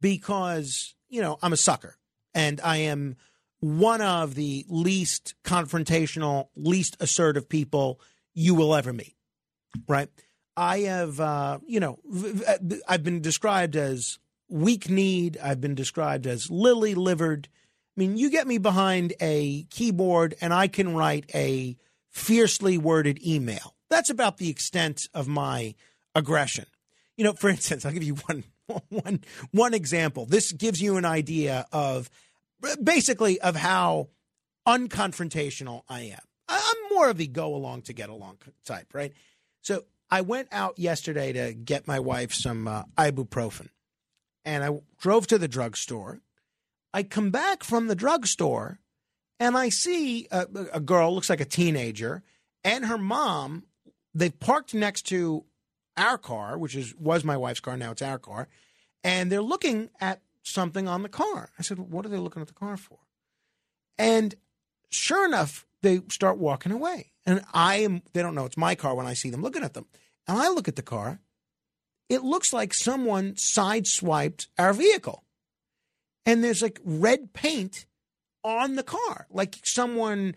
[0.01, 1.97] because, you know, I'm a sucker
[2.35, 3.17] and I am
[3.61, 8.01] one of the least confrontational, least assertive people
[8.35, 9.17] you will ever meet.
[9.89, 10.09] Right?
[10.57, 11.99] I have, uh, you know,
[12.89, 14.19] I've been described as
[14.49, 15.39] weak kneed.
[15.43, 17.49] I've been described as lily livered.
[17.97, 21.77] I mean, you get me behind a keyboard and I can write a
[22.11, 23.75] fiercely worded email.
[23.91, 25.75] That's about the extent of my
[26.15, 26.67] aggression.
[27.17, 28.45] You know, for instance, I'll give you one
[28.89, 30.27] one one example.
[30.27, 32.11] This gives you an idea of
[32.83, 34.09] basically of how
[34.67, 36.21] unconfrontational I am.
[36.49, 39.13] I'm more of the go along to get along type, right?
[39.61, 43.69] So I went out yesterday to get my wife some uh, ibuprofen,
[44.45, 46.21] and I drove to the drugstore.
[46.95, 48.79] I come back from the drugstore,
[49.39, 52.23] and I see a, a girl, looks like a teenager,
[52.65, 53.65] and her mom.
[54.15, 55.45] They've parked next to
[55.99, 57.77] our car, which is was my wife's car.
[57.77, 58.49] Now it's our car,
[59.05, 61.51] and they're looking at something on the car.
[61.59, 62.99] I said, "What are they looking at the car for?"
[63.99, 64.35] And
[64.91, 68.03] sure enough, they start walking away, and I am.
[68.13, 69.87] They don't know it's my car when I see them looking at them,
[70.27, 71.21] and I look at the car.
[72.09, 75.25] It looks like someone sideswiped our vehicle,
[76.25, 77.87] and there's like red paint
[78.45, 80.35] on the car, like someone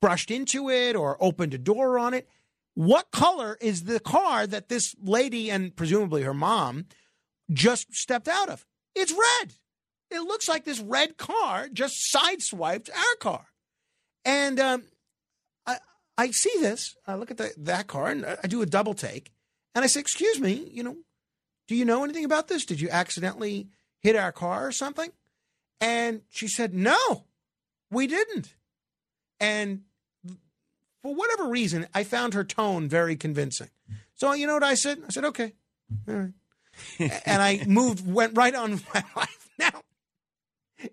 [0.00, 2.28] brushed into it or opened a door on it.
[2.74, 6.86] What color is the car that this lady and presumably her mom
[7.52, 8.66] just stepped out of?
[8.94, 9.54] It's red.
[10.10, 13.46] It looks like this red car just sideswiped our car.
[14.24, 14.84] And um,
[15.66, 15.78] I,
[16.18, 16.96] I see this.
[17.06, 19.32] I look at the, that car and I do a double take.
[19.74, 20.96] And I say, Excuse me, you know,
[21.68, 22.64] do you know anything about this?
[22.64, 23.68] Did you accidentally
[24.00, 25.10] hit our car or something?
[25.80, 27.24] And she said, No,
[27.90, 28.54] we didn't.
[29.40, 29.82] And
[31.04, 33.68] for whatever reason, I found her tone very convincing.
[34.14, 35.02] So you know what I said?
[35.06, 35.52] I said, okay.
[36.08, 36.32] All right.
[37.26, 39.50] and I moved, went right on with my life.
[39.58, 39.82] Now,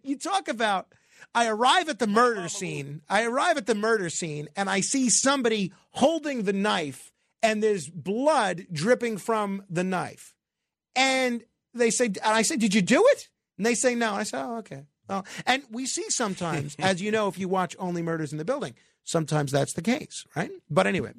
[0.04, 0.88] you talk about,
[1.34, 3.04] I arrive at the murder scene.
[3.08, 7.88] I arrive at the murder scene and I see somebody holding the knife and there's
[7.88, 10.36] blood dripping from the knife.
[10.94, 11.42] And
[11.74, 13.30] they say, and I say, did you do it?
[13.58, 14.14] And they say, no.
[14.14, 14.84] I say, oh, okay.
[15.08, 18.46] Well, and we see sometimes, as you know, if you watch Only Murders in the
[18.46, 20.52] Building, sometimes that's the case, right?
[20.70, 21.14] But anyway,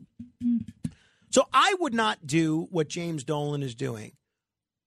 [1.31, 4.13] so I would not do what James Dolan is doing.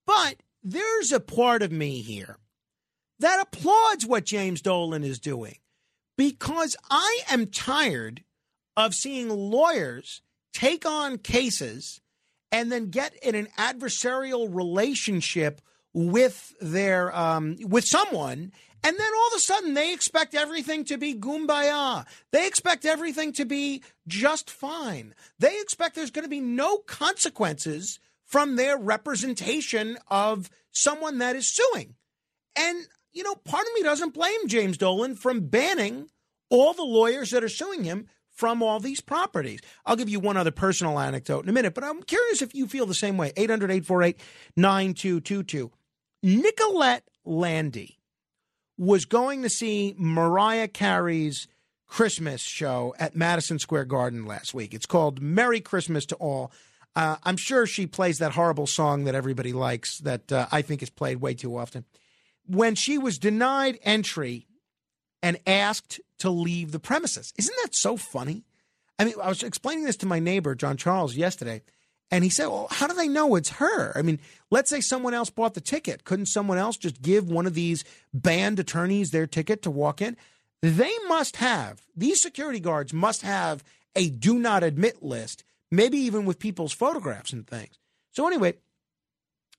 [0.06, 2.38] But there's a part of me here
[3.18, 5.58] that applauds what James Dolan is doing
[6.16, 8.22] because I am tired
[8.76, 10.22] of seeing lawyers
[10.52, 12.00] take on cases
[12.52, 15.60] and then get in an adversarial relationship
[15.92, 18.52] with their um, with someone
[18.82, 22.06] and then all of a sudden they expect everything to be gumbaya.
[22.32, 25.14] They expect everything to be just fine.
[25.38, 31.54] They expect there's going to be no consequences from their representation of someone that is
[31.54, 31.94] suing.
[32.56, 36.08] And, you know, part of me doesn't blame James Dolan from banning
[36.50, 39.60] all the lawyers that are suing him from all these properties.
[39.84, 42.66] I'll give you one other personal anecdote in a minute, but I'm curious if you
[42.66, 43.32] feel the same way.
[43.36, 44.20] 800 848
[44.56, 45.72] 9222.
[46.22, 47.98] Nicolette Landy
[48.78, 51.48] was going to see Mariah Carey's
[51.86, 54.74] Christmas show at Madison Square Garden last week.
[54.74, 56.52] It's called Merry Christmas to All.
[56.94, 60.82] Uh, I'm sure she plays that horrible song that everybody likes that uh, I think
[60.82, 61.84] is played way too often.
[62.46, 64.46] When she was denied entry
[65.22, 67.32] and asked to leave the premises.
[67.38, 68.44] Isn't that so funny?
[68.98, 71.62] I mean, I was explaining this to my neighbor, John Charles, yesterday,
[72.10, 73.96] and he said, Well, how do they know it's her?
[73.96, 76.04] I mean, let's say someone else bought the ticket.
[76.04, 77.84] Couldn't someone else just give one of these
[78.14, 80.16] banned attorneys their ticket to walk in?
[80.62, 83.62] They must have, these security guards must have
[83.94, 87.78] a do not admit list, maybe even with people's photographs and things.
[88.12, 88.54] So, anyway,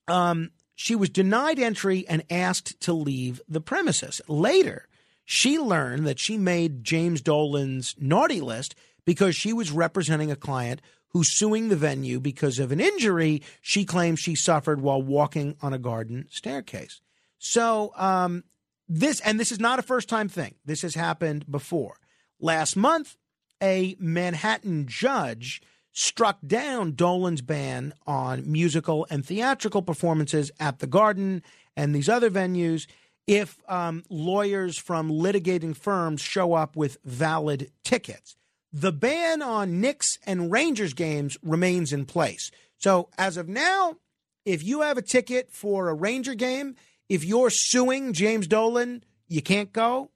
[0.06, 4.20] um, she was denied entry and asked to leave the premises.
[4.26, 4.88] Later,
[5.24, 8.74] she learned that she made James Dolan's naughty list
[9.04, 10.80] because she was representing a client
[11.10, 15.72] who's suing the venue because of an injury she claims she suffered while walking on
[15.72, 17.00] a garden staircase.
[17.38, 18.44] So, um,
[18.88, 21.96] this, and this is not a first time thing, this has happened before.
[22.40, 23.16] Last month,
[23.62, 25.60] a Manhattan judge
[25.92, 31.42] struck down Dolan's ban on musical and theatrical performances at the Garden
[31.76, 32.86] and these other venues
[33.26, 38.36] if um, lawyers from litigating firms show up with valid tickets.
[38.80, 42.52] The ban on Knicks and Rangers games remains in place.
[42.76, 43.96] So as of now,
[44.44, 46.76] if you have a ticket for a Ranger game,
[47.08, 50.12] if you're suing James Dolan, you can't go.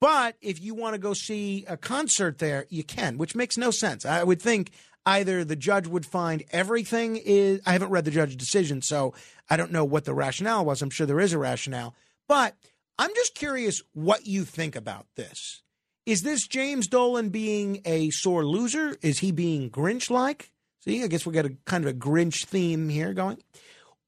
[0.00, 3.70] But if you want to go see a concert there, you can, which makes no
[3.70, 4.06] sense.
[4.06, 4.70] I would think
[5.04, 7.60] either the judge would find everything is.
[7.66, 9.12] I haven't read the judge's decision, so
[9.50, 10.80] I don't know what the rationale was.
[10.80, 11.94] I'm sure there is a rationale.
[12.28, 12.56] But
[12.98, 15.60] I'm just curious what you think about this.
[16.06, 18.96] Is this James Dolan being a sore loser?
[19.02, 20.52] Is he being Grinch like?
[20.84, 23.42] See, I guess we got a kind of a Grinch theme here going.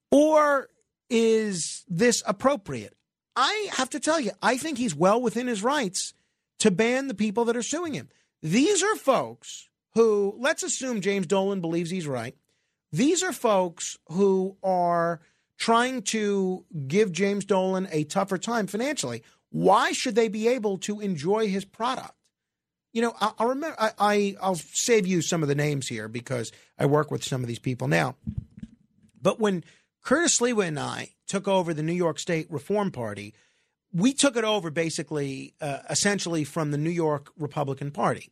[0.09, 0.69] Or
[1.09, 2.95] is this appropriate?
[3.35, 6.13] I have to tell you, I think he's well within his rights
[6.59, 8.07] to ban the people that are suing him.
[8.41, 12.35] These are folks who, let's assume James Dolan believes he's right.
[12.91, 15.19] These are folks who are
[15.57, 19.23] trying to give James Dolan a tougher time financially.
[19.49, 22.13] Why should they be able to enjoy his product?
[22.93, 23.75] You know, I, I remember.
[23.79, 27.41] I, I I'll save you some of the names here because I work with some
[27.41, 28.15] of these people now.
[29.21, 29.63] But when
[30.03, 33.33] Curtis Sliwa and I took over the New York State Reform Party,
[33.91, 38.31] we took it over basically, uh, essentially from the New York Republican Party.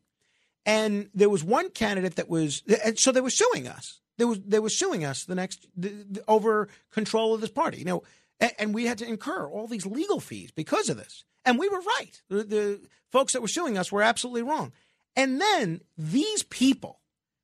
[0.65, 2.63] And there was one candidate that was,
[2.95, 4.01] so they were suing us.
[4.17, 7.77] They was they were suing us the next the, the, over control of this party.
[7.77, 8.03] You know,
[8.39, 11.23] and, and, we had to incur all these legal fees because of this.
[11.45, 12.21] And we were right.
[12.29, 12.81] The, the
[13.11, 14.73] folks that were suing us were absolutely wrong.
[15.15, 16.99] And then these people,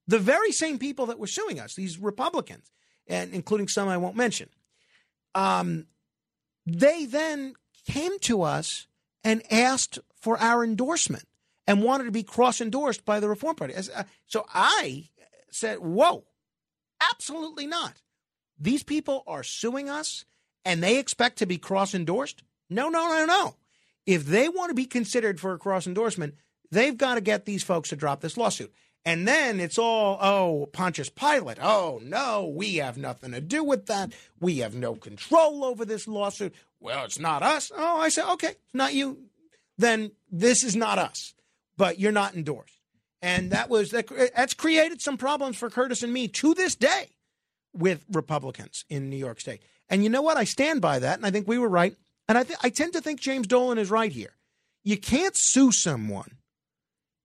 [0.08, 2.72] the very same people that were suing us, these Republicans,
[3.08, 4.50] and including some I won't mention,
[5.34, 5.88] um,
[6.66, 7.56] they then
[7.88, 8.88] came to us
[9.24, 11.26] and asked for our endorsement
[11.66, 13.74] and wanted to be cross endorsed by the Reform Party.
[13.76, 15.10] Uh, so I
[15.50, 16.26] said, Whoa,
[17.12, 18.02] absolutely not.
[18.60, 20.26] These people are suing us
[20.66, 22.44] and they expect to be cross endorsed?
[22.70, 23.56] No, no, no, no.
[24.06, 26.36] If they want to be considered for a cross endorsement,
[26.72, 28.74] they've got to get these folks to drop this lawsuit.
[29.06, 31.58] And then it's all, oh, Pontius Pilate.
[31.62, 34.14] Oh, no, we have nothing to do with that.
[34.40, 36.56] We have no control over this lawsuit.
[36.80, 37.72] Well, it's not us.
[37.76, 39.26] Oh, I said, okay, it's not you.
[39.78, 41.34] Then this is not us,
[41.76, 42.80] but you're not endorsed.
[43.22, 47.10] And that was, that, that's created some problems for Curtis and me to this day
[47.74, 49.64] with Republicans in New York State.
[49.94, 50.38] And you know what?
[50.38, 51.20] I stand by that.
[51.20, 51.96] And I think we were right.
[52.28, 54.36] And I, th- I tend to think James Dolan is right here.
[54.84, 56.40] You can't sue someone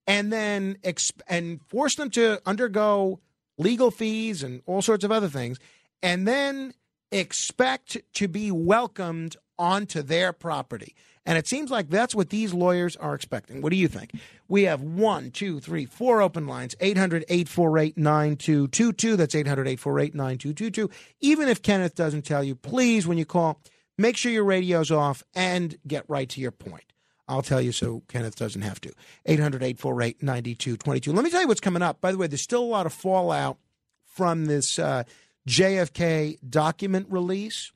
[0.07, 3.21] and then exp- and force them to undergo
[3.57, 5.59] legal fees and all sorts of other things,
[6.03, 6.75] and then
[7.11, 10.95] expect to be welcomed onto their property.
[11.29, 13.61] And it seems like that's what these lawyers are expecting.
[13.61, 14.13] What do you think?
[14.49, 19.15] We have one, two, three, four open lines 800 848 9222.
[19.15, 20.91] That's 800 848 9222.
[21.21, 23.61] Even if Kenneth doesn't tell you, please, when you call,
[23.99, 26.95] make sure your radio's off and get right to your point.
[27.29, 28.95] I'll tell you so Kenneth doesn't have to.
[29.27, 31.13] 800 848 9222.
[31.13, 32.01] Let me tell you what's coming up.
[32.01, 33.59] By the way, there's still a lot of fallout
[34.07, 35.03] from this uh,
[35.47, 37.71] JFK document release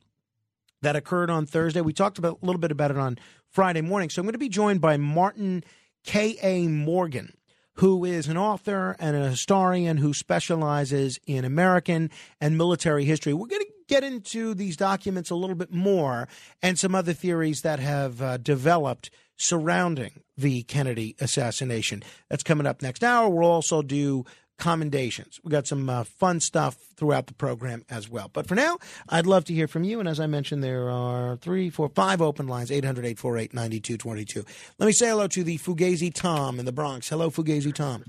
[0.83, 1.81] that occurred on Thursday.
[1.81, 3.19] We talked about a little bit about it on
[3.53, 4.09] Friday morning.
[4.09, 5.63] So I'm going to be joined by Martin
[6.05, 6.69] K.A.
[6.69, 7.35] Morgan,
[7.75, 13.35] who is an author and a historian who specializes in American and military history.
[13.35, 16.29] We're going to get into these documents a little bit more
[16.63, 22.03] and some other theories that have uh, developed surrounding the Kennedy assassination.
[22.31, 23.29] That's coming up next hour.
[23.29, 24.25] We'll also do
[24.59, 25.41] commendations.
[25.43, 28.31] We got some uh, fun stuff throughout the program as well.
[28.33, 28.79] But for now,
[29.09, 30.01] I'd love to hear from you.
[30.01, 34.45] And as I mentioned, there are three, four, five open lines 800 848 9222.
[34.79, 37.09] Let me say hello to the Fugazi Tom in the Bronx.
[37.09, 38.05] Hello, Fugazi Tom.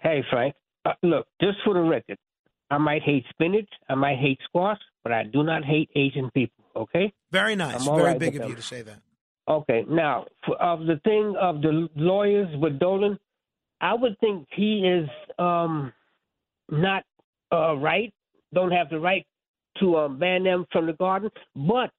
[0.00, 0.54] Hey, Frank.
[0.84, 2.18] Uh, look, just for the record,
[2.70, 6.64] I might hate spinach, I might hate squash, but I do not hate Asian people,
[6.74, 7.12] okay?
[7.30, 7.84] Very nice.
[7.84, 8.50] Very right big of them.
[8.50, 9.00] you to say that.
[9.48, 13.18] Okay, now for, of the thing of the lawyers with Dolan,
[13.80, 15.08] I would think he is
[15.38, 15.92] um,
[16.70, 17.04] not
[17.52, 18.12] uh, right,
[18.54, 19.26] don't have the right
[19.80, 21.30] to um, ban them from the garden.
[21.54, 21.92] But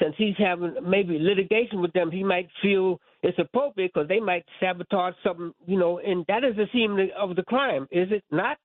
[0.00, 4.44] since he's having maybe litigation with them, he might feel it's appropriate because they might
[4.58, 8.56] sabotage something, you know, and that is the scene of the crime, is it not?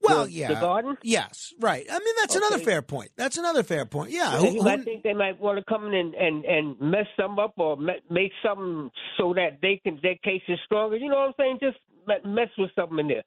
[0.00, 0.48] Well, The- yeah.
[0.48, 0.96] the garden?
[1.02, 1.84] Yes, right.
[1.90, 3.10] I mean, that's another fair point.
[3.16, 4.10] That's another fair point.
[4.10, 4.38] Yeah.
[4.38, 7.38] Who- you might think they might want to come in and, and, and mess some
[7.38, 10.96] up or me- make something so that they can their case is stronger.
[10.96, 11.58] You know what I'm saying?
[11.60, 11.78] Just
[12.24, 13.22] mess with something in there.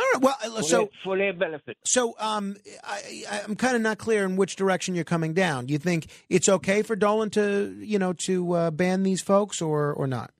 [0.00, 0.22] All right.
[0.22, 1.76] Well, uh, for so their, for their benefit.
[1.84, 5.66] So um, I, I- I'm kind of not clear in which direction you're coming down.
[5.66, 9.60] Do you think it's okay for Dolan to, you know, to uh, ban these folks
[9.60, 10.30] or or not?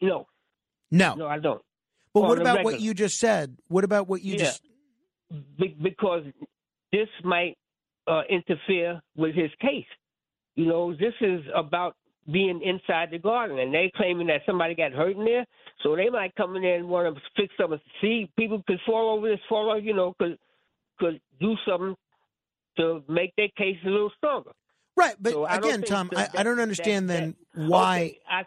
[0.00, 0.26] No.
[0.90, 1.14] No.
[1.14, 1.62] No, I don't.
[2.14, 3.56] But what about what you just said?
[3.68, 4.38] What about what you Yeah.
[4.38, 4.62] just?
[5.58, 6.24] Be- because
[6.92, 7.56] this might
[8.08, 9.86] uh, interfere with his case.
[10.56, 11.94] You know, this is about
[12.30, 15.44] being inside the garden, and they claiming that somebody got hurt in there,
[15.82, 17.78] so they might come in there and want to fix something.
[18.00, 20.36] See, people could fall over this, fall over, you know, could
[20.98, 21.94] could do something
[22.76, 24.50] to make their case a little stronger.
[24.96, 27.98] Right, but So again, Tom, that- I, I don't understand that- then why.
[28.00, 28.44] Okay, I,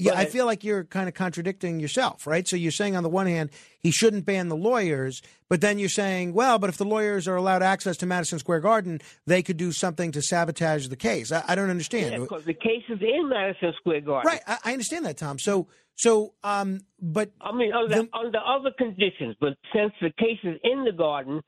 [0.00, 2.46] Yeah, I feel like you're kind of contradicting yourself, right?
[2.46, 5.88] So you're saying on the one hand he shouldn't ban the lawyers, but then you're
[5.88, 9.56] saying, well, but if the lawyers are allowed access to Madison Square Garden, they could
[9.56, 11.32] do something to sabotage the case.
[11.32, 12.12] I, I don't understand.
[12.12, 14.30] Yeah, because the case is in Madison Square Garden.
[14.30, 15.40] Right, I, I understand that, Tom.
[15.40, 20.60] So, so, um, but I mean, under, under other conditions, but since the case is
[20.62, 21.42] in the garden,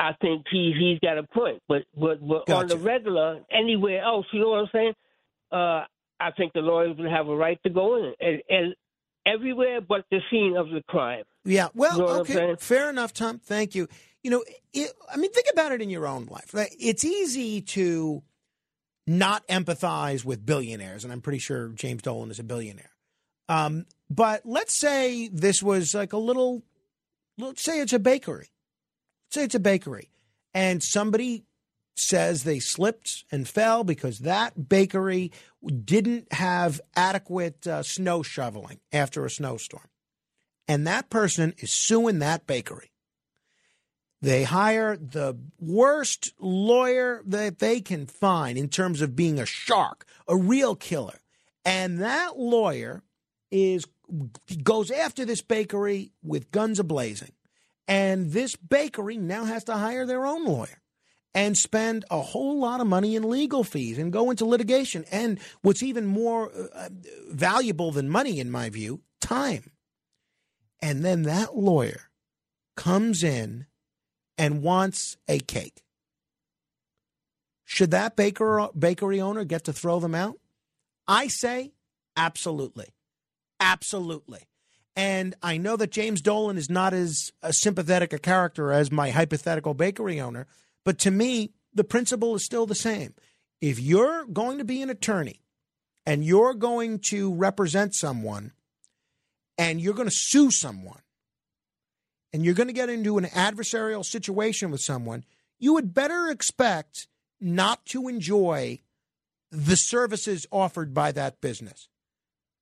[0.00, 1.62] I think he he's got a point.
[1.68, 4.92] But but, but on the regular, anywhere else, you know what I'm saying?
[5.52, 5.84] Uh,
[6.20, 8.74] I think the lawyers would have a right to go in and, and
[9.26, 11.24] everywhere but the scene of the crime.
[11.44, 13.38] Yeah, well, You know okay, fair enough, Tom.
[13.38, 13.88] Thank you.
[14.22, 16.54] You know, it, I mean, think about it in your own life.
[16.54, 18.22] It's easy to
[19.06, 22.90] not empathize with billionaires, and I'm pretty sure James Dolan is a billionaire.
[23.48, 26.62] Um, but let's say this was like a little,
[27.38, 28.50] let's say it's a bakery.
[29.26, 30.10] Let's say it's a bakery,
[30.54, 31.44] and somebody
[31.98, 35.32] says they slipped and fell because that bakery
[35.84, 39.88] didn't have adequate uh, snow shoveling after a snowstorm
[40.68, 42.90] and that person is suing that bakery.
[44.22, 50.06] They hire the worst lawyer that they can find in terms of being a shark,
[50.26, 51.20] a real killer.
[51.64, 53.02] And that lawyer
[53.50, 53.86] is
[54.62, 57.32] goes after this bakery with guns ablazing.
[57.88, 60.80] And this bakery now has to hire their own lawyer
[61.36, 65.04] and spend a whole lot of money in legal fees and go into litigation.
[65.12, 66.88] And what's even more uh,
[67.28, 69.70] valuable than money, in my view, time.
[70.80, 72.08] And then that lawyer
[72.74, 73.66] comes in
[74.38, 75.82] and wants a cake.
[77.66, 80.36] Should that baker, bakery owner get to throw them out?
[81.06, 81.72] I say
[82.16, 82.94] absolutely.
[83.60, 84.40] Absolutely.
[84.94, 89.10] And I know that James Dolan is not as a sympathetic a character as my
[89.10, 90.46] hypothetical bakery owner,
[90.86, 93.12] but to me, the principle is still the same.
[93.60, 95.42] If you're going to be an attorney
[96.06, 98.52] and you're going to represent someone
[99.58, 101.00] and you're going to sue someone
[102.32, 105.24] and you're going to get into an adversarial situation with someone,
[105.58, 107.08] you would better expect
[107.40, 108.78] not to enjoy
[109.50, 111.88] the services offered by that business.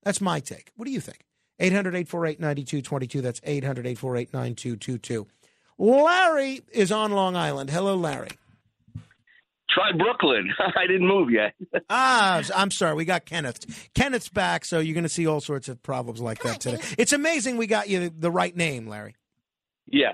[0.02, 0.70] That's my take.
[0.76, 1.26] What do you think?
[1.58, 3.20] 800 848 9222.
[3.20, 5.26] That's 800 848 9222.
[5.78, 7.70] Larry is on Long Island.
[7.70, 8.30] Hello, Larry.
[9.70, 10.50] Try Brooklyn.
[10.76, 11.54] I didn't move yet.
[11.90, 12.94] Ah, I'm sorry.
[12.94, 13.90] We got Kenneth.
[13.94, 16.80] Kenneth's back, so you're going to see all sorts of problems like that today.
[16.98, 19.14] It's amazing we got you the right name, Larry.
[19.86, 20.12] Yeah.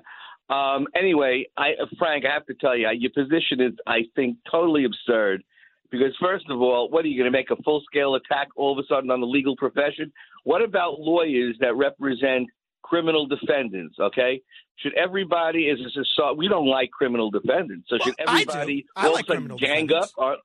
[0.48, 4.84] Um, anyway, I, Frank, I have to tell you, your position is, I think, totally
[4.84, 5.42] absurd.
[5.90, 8.84] Because first of all, what are you going to make a full-scale attack all of
[8.84, 10.12] a sudden on the legal profession?
[10.44, 12.48] What about lawyers that represent
[12.90, 13.96] criminal defendants?
[13.98, 14.42] Okay,
[14.80, 16.36] should everybody is a society?
[16.36, 19.58] We don't like criminal defendants, so should everybody I all like of a sudden criminal
[19.58, 20.10] gang up?
[20.16, 20.36] Or,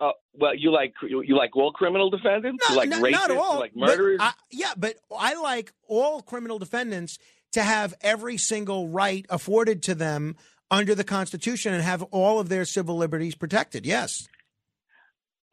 [0.00, 2.64] uh, well, you like you like all criminal defendants?
[2.70, 3.12] you like not, rapists?
[3.12, 3.54] not all.
[3.54, 4.20] You like but murderers?
[4.20, 7.18] I- yeah, but I like all criminal defendants
[7.52, 10.36] to have every single right afforded to them
[10.70, 13.84] under the Constitution and have all of their civil liberties protected.
[13.84, 14.26] Yes.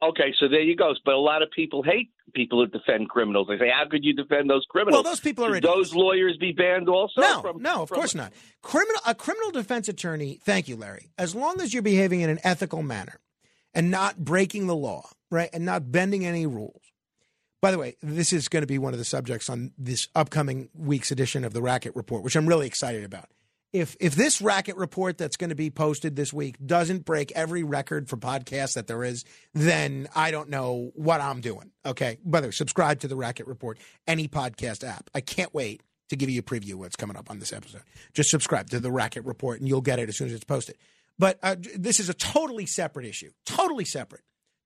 [0.02, 0.94] Okay, so there you go.
[1.04, 3.48] But a lot of people hate people who defend criminals.
[3.48, 6.36] They say, "How could you defend those criminals?" Well, those people are Should those lawyers
[6.38, 7.20] be banned also?
[7.20, 8.32] No, from- no, of from- course not.
[8.62, 10.40] Criminal a criminal defense attorney.
[10.44, 11.10] Thank you, Larry.
[11.18, 13.20] As long as you're behaving in an ethical manner
[13.74, 16.80] and not breaking the law, right, and not bending any rules.
[17.62, 20.70] By the way, this is going to be one of the subjects on this upcoming
[20.74, 23.28] week's edition of the Racket Report, which I'm really excited about.
[23.72, 27.62] If if this Racket Report that's going to be posted this week doesn't break every
[27.62, 29.24] record for podcasts that there is,
[29.54, 31.70] then I don't know what I'm doing.
[31.86, 32.18] Okay.
[32.24, 33.78] Way, subscribe to the Racket Report,
[34.08, 35.08] any podcast app.
[35.14, 37.82] I can't wait to give you a preview of what's coming up on this episode.
[38.12, 40.76] Just subscribe to the Racket Report and you'll get it as soon as it's posted.
[41.18, 43.30] But uh, this is a totally separate issue.
[43.46, 44.22] Totally separate.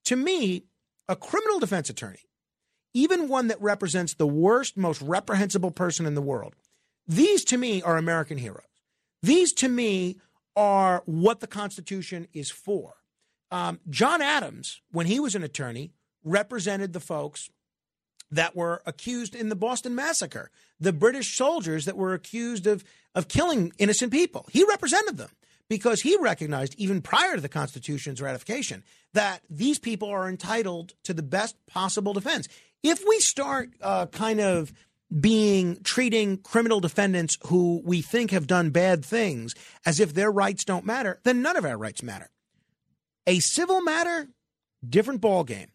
[0.06, 0.64] To me,
[1.08, 2.24] a criminal defense attorney,
[2.94, 6.54] even one that represents the worst, most reprehensible person in the world,
[7.06, 8.62] these to me are American heroes.
[9.24, 10.18] These to me
[10.54, 12.96] are what the Constitution is for.
[13.50, 15.92] Um, John Adams, when he was an attorney,
[16.22, 17.48] represented the folks
[18.30, 22.84] that were accused in the Boston Massacre, the British soldiers that were accused of,
[23.14, 24.46] of killing innocent people.
[24.52, 25.30] He represented them
[25.70, 28.84] because he recognized, even prior to the Constitution's ratification,
[29.14, 32.46] that these people are entitled to the best possible defense.
[32.82, 34.70] If we start uh, kind of
[35.20, 39.54] being treating criminal defendants who we think have done bad things
[39.86, 42.30] as if their rights don't matter, then none of our rights matter.
[43.26, 44.28] A civil matter,
[44.86, 45.68] different ballgame.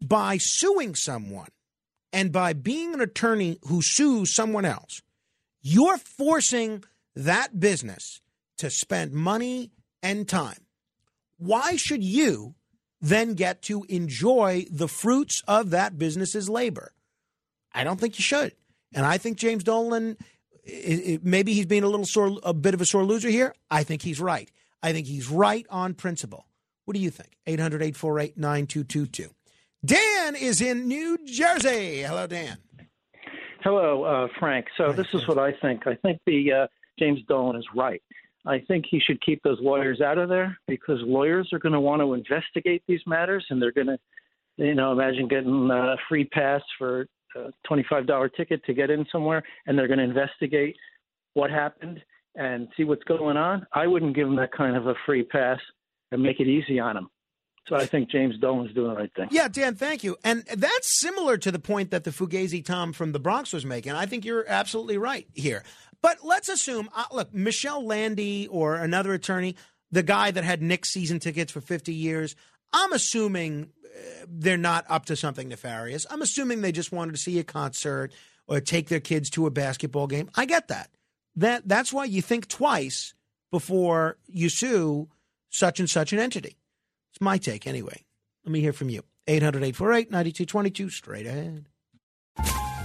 [0.00, 1.48] By suing someone
[2.12, 5.02] and by being an attorney who sues someone else,
[5.60, 6.82] you're forcing
[7.14, 8.20] that business
[8.58, 9.70] to spend money
[10.02, 10.66] and time.
[11.36, 12.54] Why should you
[13.00, 16.92] then get to enjoy the fruits of that business's labor?
[17.74, 18.52] I don't think you should.
[18.94, 20.16] And I think James Dolan,
[21.22, 23.54] maybe he's being a little sore, a bit of a sore loser here.
[23.70, 24.50] I think he's right.
[24.82, 26.46] I think he's right on principle.
[26.84, 27.30] What do you think?
[27.46, 29.30] 800 848 9222.
[29.84, 32.02] Dan is in New Jersey.
[32.02, 32.58] Hello, Dan.
[33.62, 34.66] Hello, uh, Frank.
[34.76, 35.86] So this is what I think.
[35.86, 36.66] I think the uh,
[36.98, 38.02] James Dolan is right.
[38.44, 41.80] I think he should keep those lawyers out of there because lawyers are going to
[41.80, 43.98] want to investigate these matters, and they're going to,
[44.56, 49.06] you know, imagine getting a free pass for a twenty-five dollar ticket to get in
[49.12, 50.76] somewhere, and they're going to investigate
[51.34, 52.00] what happened
[52.34, 53.66] and see what's going on.
[53.72, 55.58] I wouldn't give them that kind of a free pass
[56.10, 57.08] and make it easy on them.
[57.68, 59.28] So I think James Dolan's doing the right thing.
[59.30, 60.16] Yeah, Dan, thank you.
[60.24, 63.92] And that's similar to the point that the Fugazi Tom from the Bronx was making.
[63.92, 65.62] I think you're absolutely right here.
[66.00, 69.54] But let's assume, uh, look, Michelle Landy or another attorney,
[69.92, 72.34] the guy that had Knicks season tickets for 50 years,
[72.72, 76.06] I'm assuming uh, they're not up to something nefarious.
[76.10, 78.12] I'm assuming they just wanted to see a concert
[78.46, 80.30] or take their kids to a basketball game.
[80.34, 80.90] I get that.
[81.36, 83.14] That that's why you think twice
[83.50, 85.08] before you sue
[85.50, 86.56] such and such an entity.
[87.12, 88.04] It's my take anyway.
[88.44, 89.02] Let me hear from you.
[89.26, 91.66] 800 848 9222, straight ahead.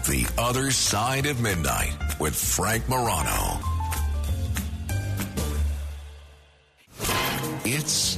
[0.07, 3.59] The Other Side of Midnight with Frank Morano.
[7.65, 8.17] It's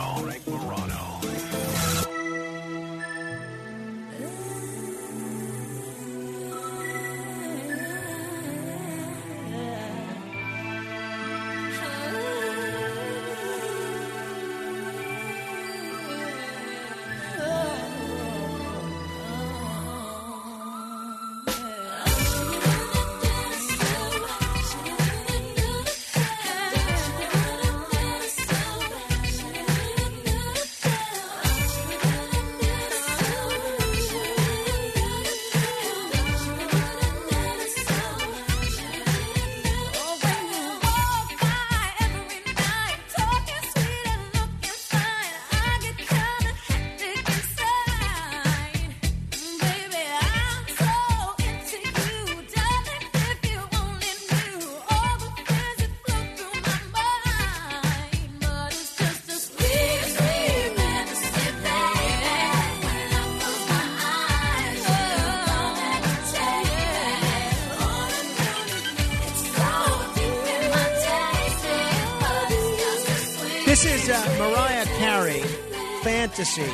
[76.41, 76.71] Fantasy.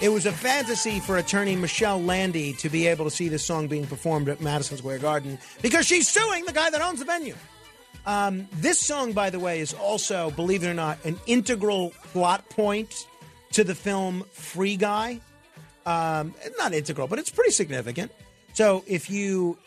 [0.00, 3.66] It was a fantasy for attorney Michelle Landy to be able to see this song
[3.66, 7.34] being performed at Madison Square Garden because she's suing the guy that owns the venue.
[8.06, 12.48] Um, this song, by the way, is also, believe it or not, an integral plot
[12.50, 13.08] point
[13.50, 15.20] to the film Free Guy.
[15.86, 18.12] Um, not integral, but it's pretty significant.
[18.52, 19.58] So if you,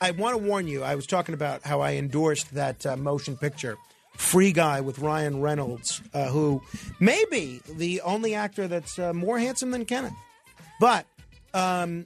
[0.00, 3.36] I want to warn you, I was talking about how I endorsed that uh, motion
[3.36, 3.76] picture,
[4.16, 6.62] Free Guy with Ryan Reynolds, uh, who
[7.00, 10.14] may be the only actor that's uh, more handsome than Kenneth.
[10.80, 11.06] But
[11.54, 12.04] um,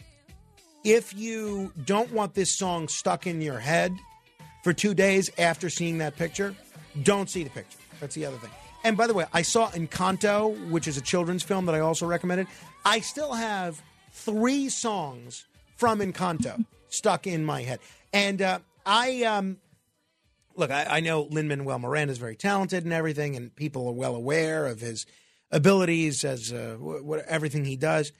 [0.84, 3.92] if you don't want this song stuck in your head
[4.62, 6.54] for two days after seeing that picture,
[7.02, 7.78] don't see the picture.
[8.00, 8.50] That's the other thing.
[8.84, 12.06] And by the way, I saw Encanto, which is a children's film that I also
[12.06, 12.46] recommended.
[12.84, 15.46] I still have three songs
[15.76, 17.80] from Encanto stuck in my head.
[18.12, 19.58] And uh, I um,
[20.56, 23.92] look, I, I know Lin Manuel Miranda is very talented and everything, and people are
[23.92, 25.06] well aware of his
[25.50, 26.76] abilities as uh,
[27.28, 28.12] everything he does.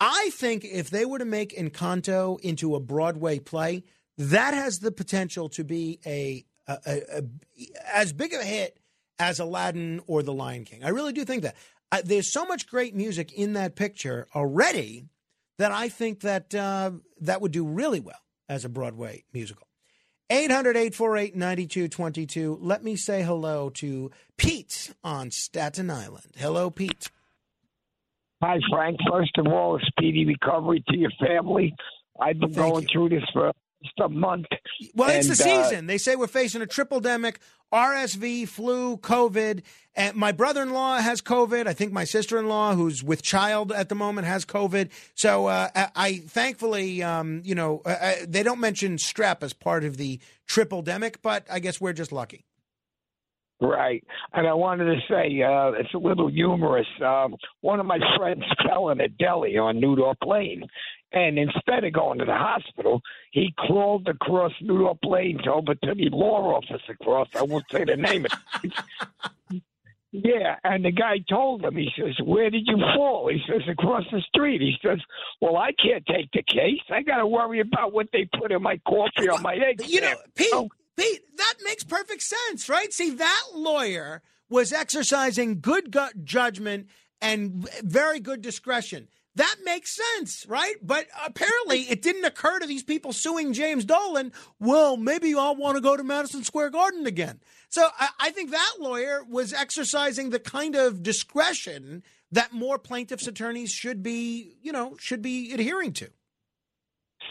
[0.00, 3.82] I think if they were to make Encanto into a Broadway play,
[4.16, 7.22] that has the potential to be a, a, a, a
[7.92, 8.78] as big of a hit
[9.18, 10.84] as Aladdin or The Lion King.
[10.84, 11.56] I really do think that.
[11.90, 15.06] Uh, there's so much great music in that picture already
[15.56, 16.90] that I think that uh,
[17.22, 19.67] that would do really well as a Broadway musical.
[20.30, 22.58] 800 848 9222.
[22.60, 26.34] Let me say hello to Pete on Staten Island.
[26.36, 27.10] Hello, Pete.
[28.42, 28.98] Hi, Frank.
[29.10, 31.74] First of all, a speedy recovery to your family.
[32.20, 32.88] I've been Thank going you.
[32.92, 33.52] through this for
[34.02, 34.46] a month.
[34.94, 35.86] Well, it's the And, uh, season.
[35.86, 37.36] they say we're facing a triple demic
[37.72, 39.62] RSV, flu, COVID.
[39.94, 41.66] And my brother in law has COVID.
[41.66, 44.90] I think my sister in law, who's with child at the moment, has COVID.
[45.14, 49.52] So uh, I, I thankfully, um, you know, uh, uh, they don't mention strep as
[49.52, 52.44] part of the triple demic, but I guess we're just lucky.
[53.60, 54.04] Right.
[54.32, 56.86] And I wanted to say, uh, it's a little humorous.
[57.04, 60.62] Um, one of my friends fell in a deli on New Dorp Lane.
[61.12, 63.00] And instead of going to the hospital,
[63.32, 67.28] he crawled across New Dorp Lane over to the law office across.
[67.34, 68.26] I won't say the name.
[70.12, 70.56] yeah.
[70.64, 73.30] And the guy told him, he says, Where did you fall?
[73.32, 74.60] He says, Across the street.
[74.60, 74.98] He says,
[75.40, 76.82] Well, I can't take the case.
[76.90, 79.90] I got to worry about what they put in my coffee or my eggs.
[79.90, 80.68] You know, Pete, oh.
[80.94, 82.92] Pete, that makes perfect sense, right?
[82.92, 84.20] See, that lawyer
[84.50, 86.88] was exercising good gut judgment
[87.20, 89.08] and very good discretion.
[89.38, 90.74] That makes sense, right?
[90.82, 94.32] But apparently, it didn't occur to these people suing James Dolan.
[94.60, 97.40] Well, maybe I'll want to go to Madison Square Garden again.
[97.68, 102.02] So I, I think that lawyer was exercising the kind of discretion
[102.32, 106.10] that more plaintiffs' attorneys should be, you know, should be adhering to.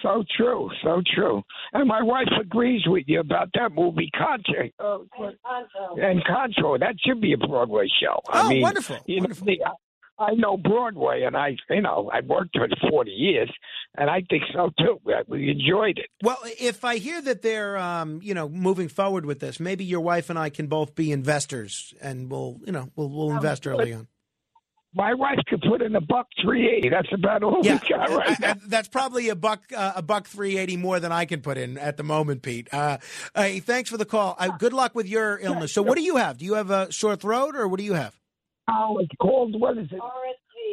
[0.02, 1.42] So true, so true.
[1.74, 4.70] And my wife agrees with you about that movie Contra.
[4.80, 5.00] Uh,
[6.02, 8.22] and Contra, that should be a Broadway show.
[8.30, 9.60] I Oh, mean, wonderful, You know, the-
[10.20, 13.52] I know Broadway, and I, you know, I worked for it forty years,
[13.98, 15.00] and I think so too.
[15.28, 16.08] We enjoyed it.
[16.24, 20.02] Well, if I hear that they're, um, you know, moving forward with this, maybe your
[20.02, 23.94] wife and I can both be investors, and we'll, you know, we'll we'll invest early
[23.94, 24.08] on.
[24.96, 26.90] My wife could put in a buck three eighty.
[26.90, 30.02] That's about all Yeah, we got right I- I- that's probably a buck uh, a
[30.02, 32.68] buck three eighty more than I can put in at the moment, Pete.
[32.74, 32.98] Uh,
[33.36, 34.36] hey, thanks for the call.
[34.40, 35.74] Uh, good luck with your illness.
[35.74, 36.40] So, what do you have?
[36.40, 38.18] Do you have a sore throat, or what do you have?
[38.70, 40.00] Oh, it's called what is it?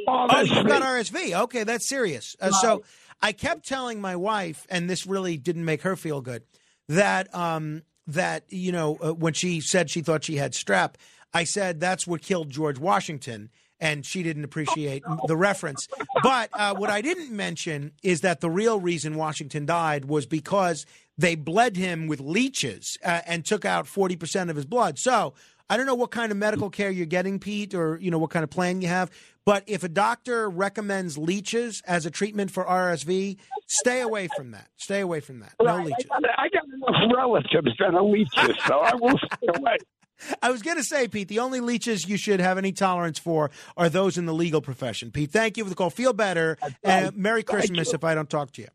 [0.08, 1.42] Oh, you've got RSV.
[1.44, 2.36] Okay, that's serious.
[2.40, 2.82] Uh, so
[3.22, 6.42] I kept telling my wife, and this really didn't make her feel good,
[6.88, 10.94] that um, that you know uh, when she said she thought she had strep,
[11.32, 13.50] I said that's what killed George Washington.
[13.80, 15.88] And she didn't appreciate the reference.
[16.22, 20.86] But uh, what I didn't mention is that the real reason Washington died was because
[21.18, 24.98] they bled him with leeches uh, and took out 40% of his blood.
[24.98, 25.34] So
[25.70, 28.30] I don't know what kind of medical care you're getting, Pete, or you know what
[28.30, 29.10] kind of plan you have.
[29.46, 33.36] But if a doctor recommends leeches as a treatment for RSV,
[33.66, 34.68] stay away from that.
[34.76, 35.54] Stay away from that.
[35.60, 36.06] No Right, leeches.
[36.10, 39.76] I got, enough relatives that are leeches, so I will stay away.
[40.42, 43.50] I was going to say, Pete, the only leeches you should have any tolerance for
[43.76, 45.10] are those in the legal profession.
[45.10, 45.90] Pete, thank you for the call.
[45.90, 46.56] Feel better.
[46.82, 48.68] And Merry Christmas if I don't talk to you.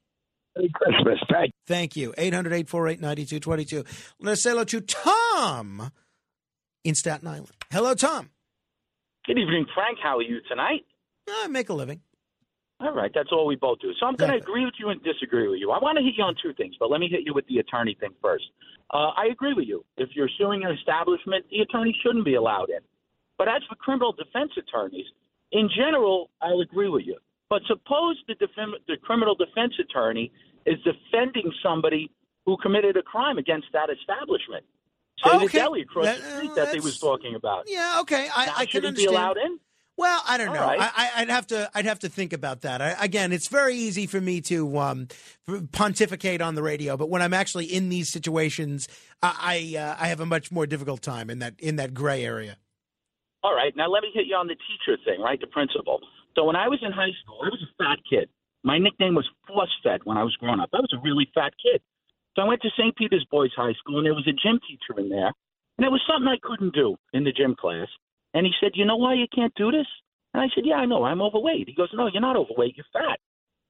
[0.56, 1.20] Merry Christmas.
[1.32, 2.14] Thank Thank you.
[2.18, 3.86] 800 848 9222.
[4.20, 5.92] Let's say hello to Tom
[6.90, 7.52] in Staten Island.
[7.72, 8.32] Hello, Tom.
[9.26, 10.00] Good evening, Frank.
[10.02, 10.86] How are you tonight?
[11.30, 12.02] I make a living.
[12.82, 13.92] All right, that's all we both do.
[14.00, 15.72] So I'm going to agree with you and disagree with you.
[15.72, 17.58] I want to hit you on two things, but let me hit you with the
[17.60, 18.46] attorney thing first.
[18.92, 19.86] Uh, I agree with you.
[19.98, 22.80] If you're suing an establishment, the attorney shouldn't be allowed in.
[23.38, 25.06] But as for criminal defense attorneys,
[25.52, 27.18] in general, I'll agree with you.
[27.50, 30.32] But suppose the, defend- the criminal defense attorney
[30.66, 32.10] is defending somebody
[32.46, 34.64] who committed a crime against that establishment.
[35.24, 35.58] Say the Okay.
[35.60, 37.66] deli across That- the street that they was talking about.
[37.68, 38.30] Yeah, okay.
[38.34, 39.60] I, Now, I can he be allowed in?
[39.98, 40.62] Well, I don't know.
[40.62, 40.80] right.
[40.80, 41.70] I, I, I'd have to.
[41.76, 42.82] I'd have to think about that.
[42.82, 45.08] I, again, it's very easy for me to um,
[45.74, 48.88] pontificate on the radio, but when I'm actually in these situations,
[49.22, 52.24] I I, uh, I have a much more difficult time in that in that gray
[52.24, 52.56] area.
[53.44, 55.40] All right, now let me hit you on the teacher thing, right?
[55.40, 56.00] The principal.
[56.36, 58.30] So when I was in high school, I was a fat kid.
[58.64, 60.70] My nickname was Force Fed when I was growing up.
[60.74, 61.82] I was a really fat kid.
[62.36, 62.96] So I went to St.
[62.96, 65.32] Peter's Boys High School, and there was a gym teacher in there,
[65.78, 67.88] and it was something I couldn't do in the gym class.
[68.34, 69.88] And he said, "You know why you can't do this?"
[70.34, 71.04] And I said, "Yeah, I know.
[71.04, 72.78] I'm overweight." He goes, "No, you're not overweight.
[72.78, 73.20] You're fat."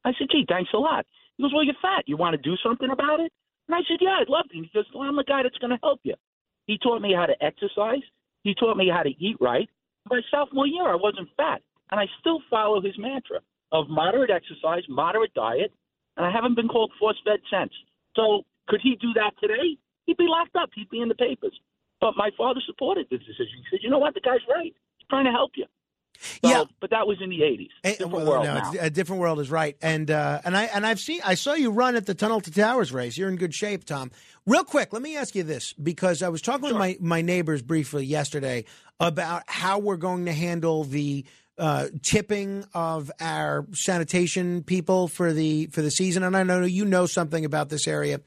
[0.03, 1.06] I said, "Gee, thanks a lot."
[1.38, 2.07] He goes, "Well, you're fat.
[2.07, 3.31] You want to do something about it?"
[3.68, 5.72] And I said, "Yeah, I'd love to." He goes, "Well, I'm the guy that's going
[5.72, 6.15] to help you."
[6.68, 8.03] He taught me how to exercise.
[8.44, 9.69] He taught me how to eat right.
[10.10, 11.61] My sophomore year, I wasn't fat,
[11.91, 13.40] and I still follow his mantra
[13.72, 15.72] of moderate exercise, moderate diet,
[16.18, 17.73] and I haven't been called force fed since.
[18.15, 19.77] So, could he do that today?
[20.06, 20.69] He'd be locked up.
[20.76, 21.60] He'd be in the papers.
[22.02, 23.57] But my father supported this decision.
[23.57, 24.14] He said, "You know what?
[24.14, 24.73] The guy's right.
[24.98, 25.65] He's trying to help you."
[26.22, 26.64] So, Yeah.
[26.81, 27.69] but that was in the '80s.
[27.84, 28.72] Different Well, world no, now.
[28.80, 31.72] a different world is right, and uh, and I and I've seen I saw you
[31.72, 33.18] run at the Tunnel to Towers race.
[33.18, 34.11] You're in good shape, Tom.
[34.45, 37.61] Real quick, let me ask you this because I was talking with my my neighbors
[37.61, 38.65] briefly yesterday
[38.99, 41.26] about how we're going to handle the.
[41.60, 46.86] Uh, tipping of our sanitation people for the for the season, and I know you
[46.86, 48.22] know something about this area.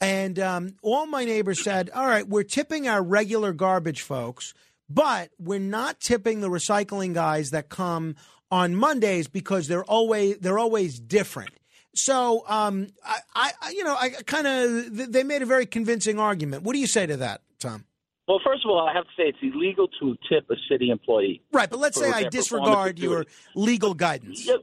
[0.00, 4.54] And um, all my neighbors said, "All right, we're tipping our regular garbage folks,
[4.88, 8.14] but we're not tipping the recycling guys that come
[8.50, 11.50] on Mondays because they're always they're always different.
[11.94, 16.62] So, um, I, I, you know, I kind of they made a very convincing argument.
[16.62, 17.84] What do you say to that, Tom?
[18.28, 21.42] Well, first of all, I have to say it's illegal to tip a city employee.
[21.52, 23.24] Right, but let's say I disregard your
[23.54, 24.46] legal guidance.
[24.46, 24.56] Yeah.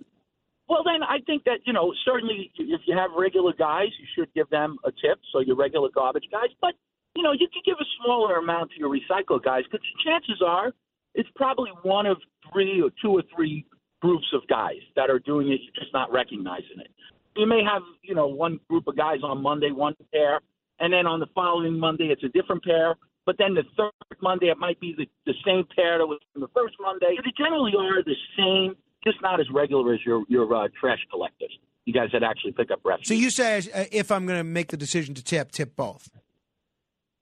[0.68, 4.34] Well, then I think that you know certainly if you have regular guys, you should
[4.34, 5.19] give them a tip.
[5.31, 6.73] So your regular garbage guys, but
[7.15, 10.72] you know you could give a smaller amount to your recycle guys because chances are
[11.14, 12.18] it's probably one of
[12.52, 13.65] three or two or three
[14.02, 15.60] groups of guys that are doing it.
[15.64, 16.91] You're just not recognizing it.
[17.35, 20.40] You may have you know one group of guys on Monday, one pair,
[20.80, 22.95] and then on the following Monday it's a different pair.
[23.26, 23.91] But then the third
[24.22, 27.16] Monday it might be the, the same pair that was from the first Monday.
[27.24, 31.58] They generally are the same, just not as regular as your your uh, trash collectors.
[31.86, 33.08] You guys that actually pick up refuse.
[33.08, 36.10] So you say uh, if I'm going to make the decision to tip, tip both.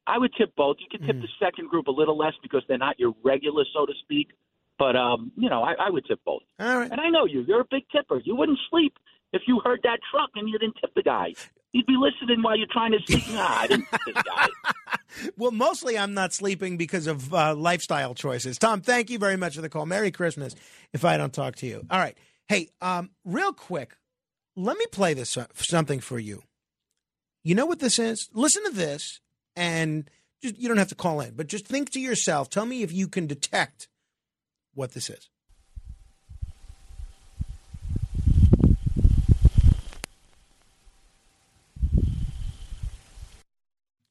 [0.08, 0.78] I would tip both.
[0.80, 1.22] You could tip Mm.
[1.22, 4.30] the second group a little less because they're not your regular, so to speak.
[4.80, 6.42] But um, you know, I, I would tip both.
[6.60, 6.92] All right.
[6.92, 7.42] And I know you.
[7.48, 8.20] You're a big tipper.
[8.24, 8.94] You wouldn't sleep
[9.34, 11.34] if you heard that truck and you didn't tip the guy.
[11.74, 13.24] You'd be listening while you're trying to sleep.
[13.34, 14.48] Nah, I didn't this guy.
[15.38, 18.58] Well, mostly I'm not sleeping because of uh, lifestyle choices.
[18.58, 19.86] Tom, thank you very much for the call.
[19.86, 20.56] Merry Christmas
[20.94, 21.86] if I don't talk to you.
[21.90, 22.18] All right.
[22.48, 23.96] Hey, um, real quick,
[24.56, 26.44] let me play this uh, something for you.
[27.44, 28.30] You know what this is?
[28.34, 29.20] Listen to this,
[29.56, 30.10] and
[30.42, 32.50] just, you don't have to call in, but just think to yourself.
[32.50, 33.88] Tell me if you can detect
[34.74, 35.31] what this is.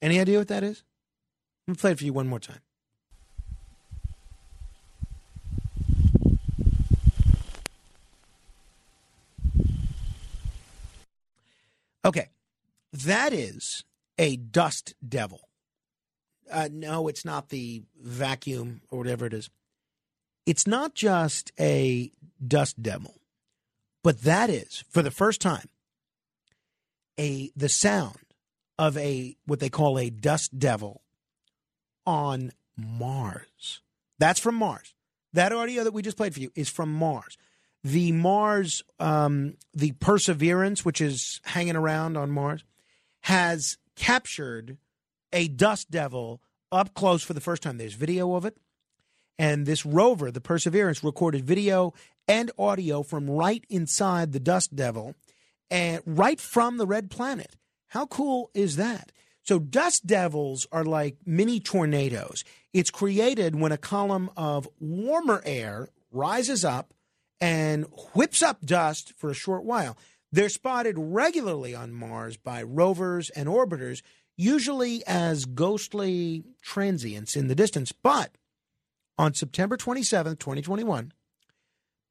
[0.02, 0.82] Any idea what that is?
[1.66, 2.60] Let me play it for you one more time.
[12.04, 12.28] Okay,
[12.92, 13.84] that is
[14.18, 15.48] a dust devil.
[16.50, 19.50] Uh, no, it's not the vacuum or whatever it is.
[20.46, 22.10] It's not just a
[22.44, 23.20] dust devil,
[24.02, 25.68] but that is for the first time
[27.18, 28.16] a the sound
[28.80, 31.02] of a what they call a dust devil
[32.06, 33.82] on Mars.
[34.18, 34.94] That's from Mars.
[35.34, 37.36] That audio that we just played for you is from Mars.
[37.84, 42.64] The Mars, um, the Perseverance, which is hanging around on Mars,
[43.20, 44.78] has captured
[45.30, 46.40] a dust devil
[46.72, 47.76] up close for the first time.
[47.76, 48.56] There's video of it.
[49.38, 51.92] And this rover, the Perseverance, recorded video
[52.26, 55.14] and audio from right inside the dust devil
[55.70, 57.56] and right from the red planet.
[57.90, 59.10] How cool is that?
[59.42, 62.44] So, dust devils are like mini tornadoes.
[62.72, 66.94] It's created when a column of warmer air rises up
[67.40, 69.96] and whips up dust for a short while.
[70.30, 74.02] They're spotted regularly on Mars by rovers and orbiters,
[74.36, 77.90] usually as ghostly transients in the distance.
[77.90, 78.36] But
[79.18, 81.12] on September 27th, 2021,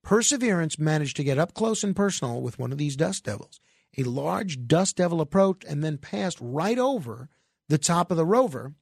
[0.03, 3.61] Perseverance managed to get up close and personal with one of these dust devils.
[3.97, 7.29] A large dust devil approached and then passed right over
[7.67, 8.73] the top of the rover,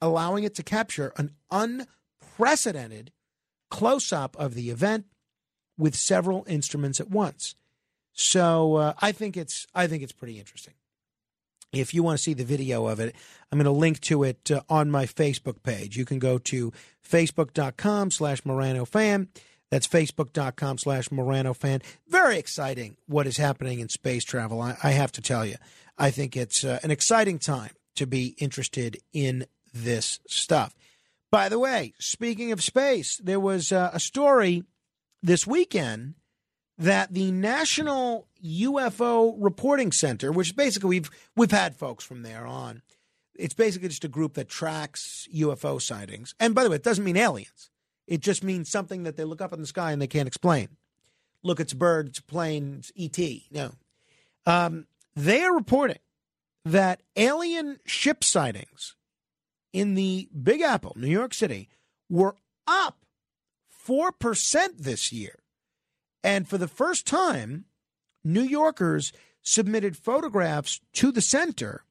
[0.00, 3.12] allowing it to capture an unprecedented
[3.70, 5.06] close up of the event
[5.78, 7.54] with several instruments at once.
[8.12, 10.74] So uh, I think it's I think it's pretty interesting.
[11.72, 13.16] If you want to see the video of it,
[13.50, 15.96] I'm going to link to it uh, on my Facebook page.
[15.96, 16.70] You can go to
[17.08, 19.28] facebook.com slash Morano fan.
[19.72, 21.80] That's facebook.com slash Morano fan.
[22.06, 24.60] Very exciting what is happening in space travel.
[24.60, 25.54] I, I have to tell you,
[25.96, 30.74] I think it's uh, an exciting time to be interested in this stuff.
[31.30, 34.64] By the way, speaking of space, there was uh, a story
[35.22, 36.16] this weekend
[36.76, 42.82] that the National UFO Reporting Center, which basically we've we've had folks from there on,
[43.34, 46.34] it's basically just a group that tracks UFO sightings.
[46.38, 47.70] And by the way, it doesn't mean aliens.
[48.06, 50.68] It just means something that they look up in the sky and they can't explain.
[51.42, 53.18] Look, it's a bird, it's plane, ET.
[53.50, 53.72] No.
[54.46, 55.98] Um, they are reporting
[56.64, 58.96] that alien ship sightings
[59.72, 61.68] in the Big Apple, New York City,
[62.08, 63.04] were up
[63.86, 65.40] 4% this year.
[66.22, 67.64] And for the first time,
[68.24, 69.12] New Yorkers
[69.42, 71.84] submitted photographs to the center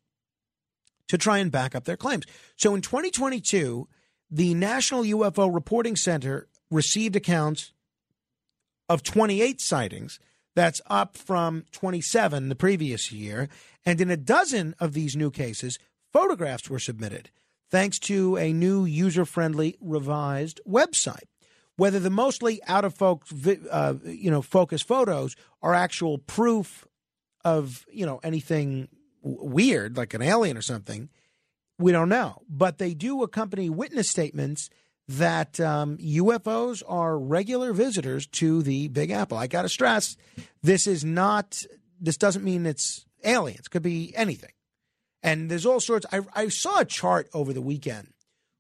[1.07, 2.25] to try and back up their claims.
[2.55, 3.87] So in 2022,
[4.31, 7.73] the National UFO Reporting Center received accounts
[8.87, 10.19] of 28 sightings.
[10.55, 13.49] That's up from 27 the previous year.
[13.85, 15.77] And in a dozen of these new cases,
[16.11, 17.29] photographs were submitted
[17.71, 21.23] thanks to a new user friendly revised website.
[21.77, 26.85] Whether the mostly out of focus, uh, you know, focus photos are actual proof
[27.43, 28.87] of you know anything
[29.23, 31.09] weird like an alien or something,
[31.81, 32.41] we don't know.
[32.49, 34.69] But they do accompany witness statements
[35.07, 39.37] that um, UFOs are regular visitors to the Big Apple.
[39.37, 40.15] I got to stress,
[40.61, 41.65] this is not
[42.01, 43.67] this doesn't mean it's aliens.
[43.67, 44.51] Could be anything.
[45.23, 46.05] And there's all sorts.
[46.11, 48.07] I, I saw a chart over the weekend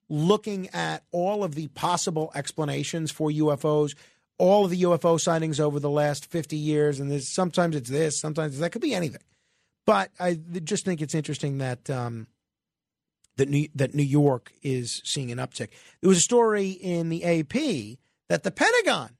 [0.07, 3.95] looking at all of the possible explanations for UFOs,
[4.37, 6.99] all of the UFO sightings over the last 50 years.
[6.99, 9.21] And there's sometimes it's this, sometimes that could be anything.
[9.87, 12.27] But I just think it's interesting that um,
[13.41, 15.69] that New, that New York is seeing an uptick.
[15.99, 17.97] There was a story in the AP
[18.29, 19.17] that the Pentagon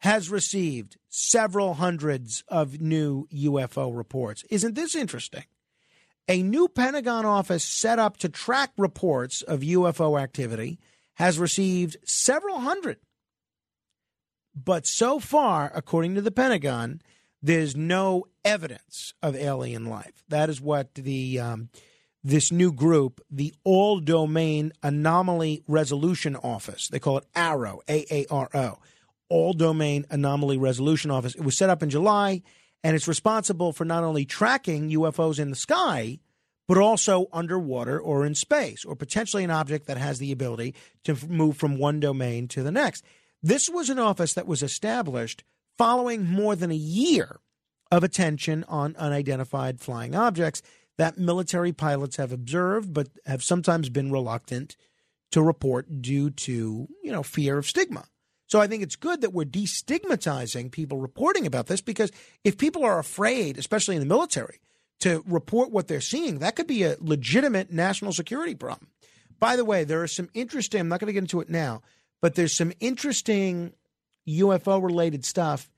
[0.00, 4.44] has received several hundreds of new UFO reports.
[4.50, 5.44] Isn't this interesting?
[6.28, 10.78] A new Pentagon office set up to track reports of UFO activity
[11.14, 12.98] has received several hundred.
[14.54, 17.00] But so far, according to the Pentagon,
[17.40, 20.22] there's no evidence of alien life.
[20.28, 21.70] That is what the um,
[22.24, 28.26] this new group, the All Domain Anomaly Resolution Office, they call it AARO, A A
[28.30, 28.78] R O,
[29.28, 31.34] All Domain Anomaly Resolution Office.
[31.34, 32.42] It was set up in July,
[32.82, 36.18] and it's responsible for not only tracking UFOs in the sky,
[36.66, 40.74] but also underwater or in space, or potentially an object that has the ability
[41.04, 43.04] to move from one domain to the next.
[43.42, 45.44] This was an office that was established
[45.76, 47.40] following more than a year
[47.90, 50.62] of attention on unidentified flying objects
[50.98, 54.76] that military pilots have observed, but have sometimes been reluctant
[55.32, 58.04] to report due to, you know, fear of stigma.
[58.46, 62.12] So I think it's good that we're destigmatizing people reporting about this because
[62.44, 64.60] if people are afraid, especially in the military,
[65.00, 68.90] to report what they're seeing, that could be a legitimate national security problem.
[69.40, 71.82] By the way, there are some interesting, I'm not going to get into it now,
[72.22, 73.72] but there's some interesting
[74.28, 75.68] UFO related stuff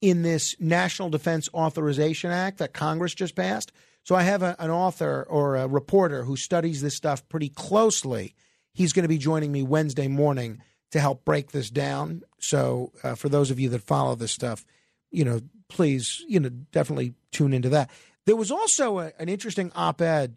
[0.00, 3.72] in this National Defense Authorization Act that Congress just passed.
[4.04, 8.34] So I have a, an author or a reporter who studies this stuff pretty closely.
[8.72, 10.62] He's going to be joining me Wednesday morning
[10.92, 12.22] to help break this down.
[12.38, 14.64] So uh, for those of you that follow this stuff,
[15.10, 17.90] you know, please, you know, definitely tune into that.
[18.26, 20.36] There was also a, an interesting op-ed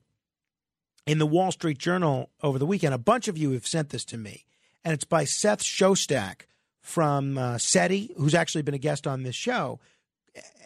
[1.06, 2.94] in the Wall Street Journal over the weekend.
[2.94, 4.46] A bunch of you have sent this to me,
[4.84, 6.42] and it's by Seth Shostak
[6.82, 9.80] from uh, SETI, who's actually been a guest on this show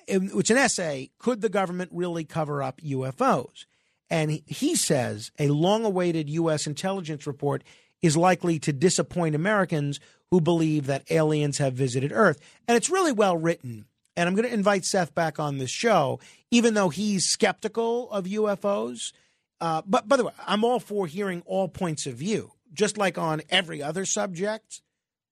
[0.08, 3.66] it's an essay could the government really cover up UFOs?
[4.10, 6.68] And he says a long awaited U.S.
[6.68, 7.64] intelligence report
[8.02, 10.00] is likely to disappoint Americans
[10.32, 12.40] who believe that aliens have visited Earth.
[12.68, 13.86] And it's really well written.
[14.16, 16.20] And I'm going to invite Seth back on this show,
[16.50, 19.14] even though he's skeptical of UFOs.
[19.62, 23.18] Uh, but by the way, I'm all for hearing all points of view, just like
[23.18, 24.82] on every other subject.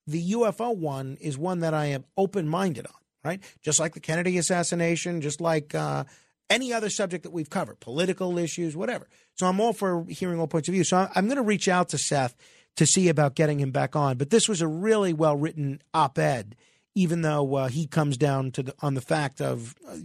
[0.08, 3.42] The UFO one is one that I am open minded on right?
[3.62, 6.04] Just like the Kennedy assassination, just like uh,
[6.50, 9.08] any other subject that we've covered, political issues, whatever.
[9.36, 10.84] So I'm all for hearing all points of view.
[10.84, 12.36] So I'm going to reach out to Seth
[12.76, 14.18] to see about getting him back on.
[14.18, 16.56] But this was a really well written op ed,
[16.96, 19.98] even though uh, he comes down to the, on the fact of uh,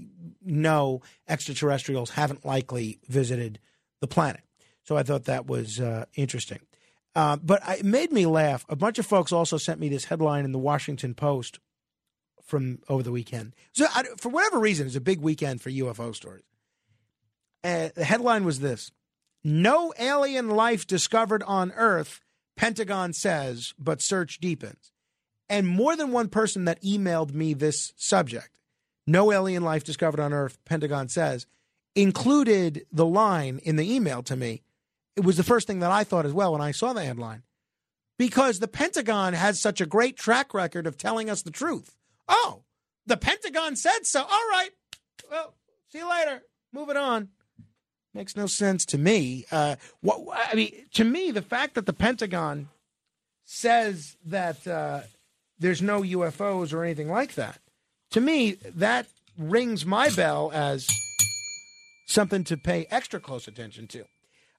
[0.43, 3.59] no extraterrestrials haven't likely visited
[4.01, 4.43] the planet.
[4.83, 6.61] So I thought that was uh, interesting.
[7.17, 8.67] Uh, but it made me laugh.
[8.69, 11.61] A bunch of folks also sent me this headline in the Washington Post
[12.45, 13.55] from over the weekend.
[13.73, 16.45] So, I, for whatever reason, it's a big weekend for UFO stories.
[17.65, 18.93] Uh, the headline was this
[19.43, 22.21] No alien life discovered on Earth,
[22.57, 24.93] Pentagon says, but search deepens.
[25.49, 28.61] And more than one person that emailed me this subject,
[29.07, 31.47] no alien life discovered on Earth, Pentagon says,
[31.95, 34.63] included the line in the email to me.
[35.17, 37.43] It was the first thing that I thought as well when I saw the headline.
[38.19, 41.97] Because the Pentagon has such a great track record of telling us the truth.
[42.29, 42.63] Oh,
[43.07, 44.23] the Pentagon said so.
[44.23, 44.71] All right.
[45.31, 45.55] Well,
[45.91, 46.43] see you later.
[46.73, 47.29] Moving on.
[48.13, 49.45] Makes no sense to me.
[49.51, 50.21] Uh, what
[50.51, 52.69] I mean, to me, the fact that the Pentagon
[53.45, 55.01] says that uh,
[55.59, 57.59] there's no UFOs or anything like that,
[58.13, 60.87] to me, that rings my bell as
[62.07, 64.05] something to pay extra close attention to.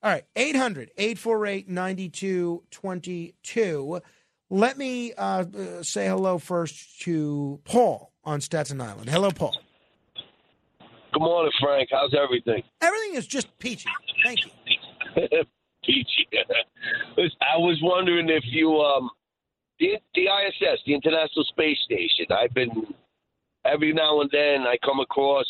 [0.04, 4.02] All right, 800 848 9222.
[4.50, 5.46] Let me uh,
[5.82, 9.10] say hello first to Paul on Staten Island.
[9.10, 9.58] Hello, Paul.
[11.14, 11.90] Good morning, Frank.
[11.92, 12.62] How's everything?
[12.82, 13.90] Everything is just peachy.
[14.24, 14.52] Thank you.
[15.84, 16.28] peachy.
[17.18, 19.10] I was wondering if you, um,
[19.80, 22.26] the, the ISS, the International Space Station.
[22.30, 22.94] I've been
[23.66, 25.46] every now and then I come across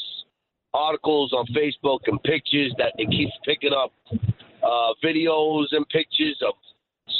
[0.73, 3.91] articles on Facebook and pictures that it keeps picking up
[4.63, 6.53] uh, videos and pictures of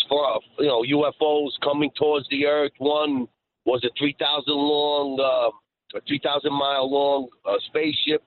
[0.08, 2.72] for you know UFOs coming towards the Earth.
[2.78, 3.28] One
[3.66, 8.24] was a three thousand long, uh, a three thousand mile long uh, spaceship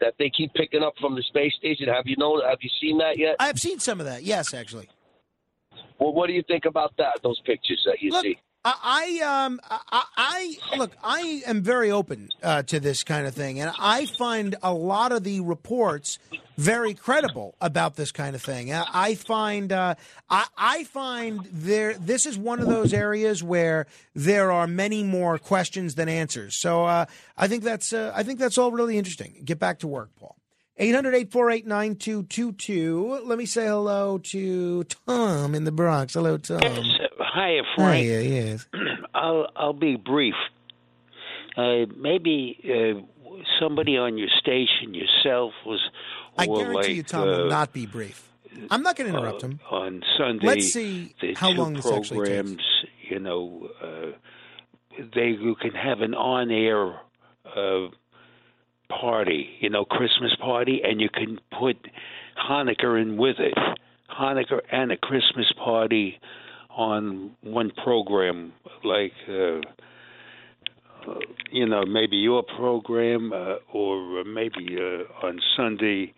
[0.00, 1.88] that they keep picking up from the space station.
[1.88, 2.40] Have you known?
[2.48, 3.36] Have you seen that yet?
[3.38, 4.22] I've seen some of that.
[4.22, 4.88] Yes, actually.
[5.98, 7.20] Well, what do you think about that?
[7.22, 8.38] Those pictures that you Look, see.
[8.64, 13.34] I, I um I, I look I am very open uh, to this kind of
[13.34, 16.18] thing, and I find a lot of the reports
[16.56, 18.72] very credible about this kind of thing.
[18.72, 19.94] I, I find uh,
[20.30, 25.38] I, I find there this is one of those areas where there are many more
[25.38, 26.56] questions than answers.
[26.56, 27.06] So uh,
[27.36, 29.42] I think that's uh, I think that's all really interesting.
[29.44, 30.36] Get back to work, Paul.
[30.80, 33.26] 800-848-9222.
[33.26, 36.14] Let me say hello to Tom in the Bronx.
[36.14, 36.60] Hello, Tom.
[37.18, 38.04] Hi, Frank.
[38.04, 38.66] Hiya, yes.
[39.14, 40.34] I'll I'll be brief.
[41.56, 43.00] Uh, maybe uh,
[43.60, 45.80] somebody on your station, yourself, was.
[46.38, 48.30] I guarantee like, you, Tom will uh, not be brief.
[48.70, 49.60] I'm not going to interrupt him.
[49.70, 50.46] on Sunday.
[50.46, 52.30] Let's see the how long this actually takes.
[52.30, 52.62] programs,
[53.08, 54.12] you know, uh,
[55.14, 56.94] they you can have an on-air
[57.54, 57.88] uh,
[59.00, 61.76] party, you know, Christmas party, and you can put
[62.48, 63.54] Hanukkah in with it.
[64.10, 66.18] Hanukkah and a Christmas party
[66.70, 68.52] on one program,
[68.84, 69.12] like.
[69.28, 69.60] Uh,
[71.08, 71.18] uh,
[71.50, 76.14] you know, maybe your program, uh, or maybe uh, on Sunday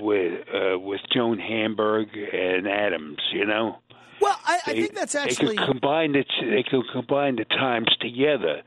[0.00, 3.18] with uh, with Joan Hamburg and Adams.
[3.32, 3.78] You know.
[4.20, 6.28] Well, I, I They- think that's actually they could combine it.
[6.40, 8.62] They could combine the times together,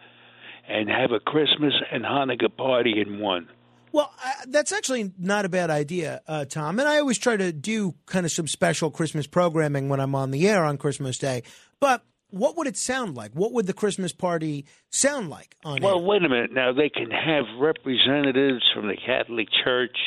[0.69, 3.47] and have a Christmas and Hanukkah party in one.
[3.91, 6.79] Well, uh, that's actually not a bad idea, uh, Tom.
[6.79, 10.29] And I always try to do kind of some special Christmas programming when I'm on
[10.31, 11.41] the air on Christmas Day.
[11.79, 13.31] But what would it sound like?
[13.33, 16.05] What would the Christmas party sound like on Well, air?
[16.05, 16.53] wait a minute.
[16.53, 19.97] Now they can have representatives from the Catholic Church,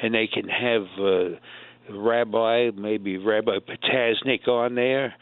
[0.00, 1.30] and they can have uh,
[1.90, 5.14] Rabbi, maybe Rabbi Potasnik on there,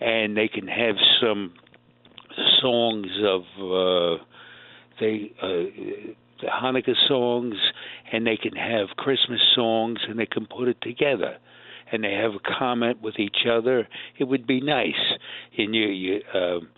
[0.00, 1.54] and they can have some
[2.60, 4.22] songs of uh,
[5.00, 7.54] they uh, the Hanukkah songs,
[8.12, 11.38] and they can have Christmas songs, and they can put it together.
[11.90, 13.88] And they have a comment with each other.
[14.18, 14.94] It would be nice,
[15.56, 16.68] and you, you um,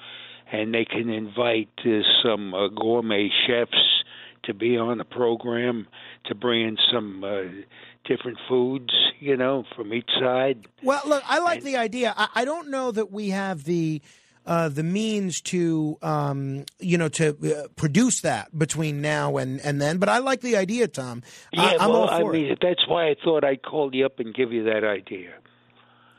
[0.52, 4.04] and they can invite uh, some uh, gourmet chefs
[4.44, 5.86] to be on the program
[6.26, 7.42] to bring in some uh,
[8.04, 10.66] different foods, you know, from each side.
[10.82, 12.14] Well, look, I like the idea.
[12.16, 14.00] I, I don't know that we have the
[14.48, 19.78] uh, the means to um, you know to uh, produce that between now and, and
[19.80, 21.22] then, but I like the idea, Tom.
[21.54, 22.58] I, Yeah, I'm well, all I for mean, it.
[22.60, 25.34] that's why I thought I'd call you up and give you that idea.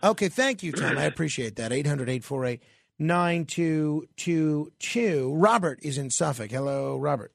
[0.03, 0.95] Okay, thank you, Tom.
[0.97, 1.73] I appreciate that.
[1.73, 2.61] 800 848
[2.99, 5.33] 9222.
[5.35, 6.51] Robert is in Suffolk.
[6.51, 7.33] Hello, Robert.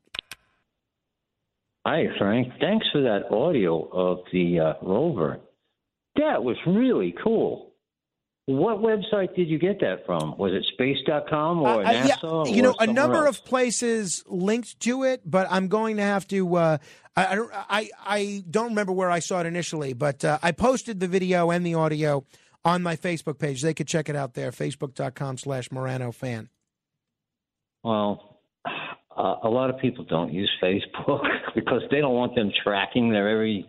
[1.85, 2.53] Hi, Frank.
[2.61, 5.41] Thanks for that audio of the uh, rover.
[6.17, 7.74] That was really cool.
[8.47, 10.37] What website did you get that from?
[10.37, 12.47] Was it space.com or Uh, yeah, NASA?
[12.55, 13.39] you or know, a number else?
[13.39, 16.55] of places linked to it, but I'm going to have to.
[16.57, 16.79] Uh,
[17.17, 17.51] I, I don't.
[17.55, 21.51] I, I don't remember where I saw it initially, but uh, I posted the video
[21.51, 22.27] and the audio
[22.67, 23.63] on my Facebook page.
[23.63, 24.51] They could check it out there.
[24.51, 26.51] Facebook.com/slash Morano fan.
[27.83, 28.41] Well,
[29.17, 31.23] uh, a lot of people don't use Facebook
[31.55, 33.67] because they don't want them tracking their every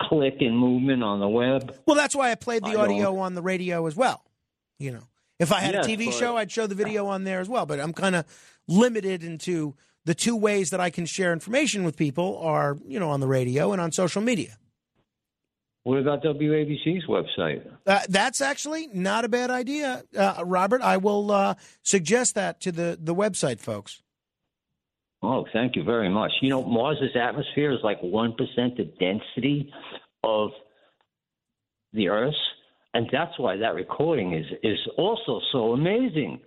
[0.00, 1.74] click and movement on the web.
[1.86, 4.24] Well, that's why I played the I audio on the radio as well.
[4.78, 5.02] You know,
[5.38, 7.66] if I had Yes, a TV show, I'd show the video on there as well.
[7.66, 8.24] But I'm kind of
[8.66, 9.74] limited into
[10.04, 13.26] the two ways that I can share information with people are, you know, on the
[13.28, 14.56] radio and on social media.
[15.82, 17.66] What about WABC's website?
[17.86, 20.82] Uh, that's actually not a bad idea, uh, Robert.
[20.82, 24.02] I will uh, suggest that to the, the website folks.
[25.22, 26.32] Oh, thank you very much.
[26.40, 28.36] You know, Mars's atmosphere is like 1%
[28.76, 29.72] the density
[30.24, 30.50] of
[31.92, 32.36] the Earth's,
[32.94, 36.40] and that's why that recording is, is also so amazing.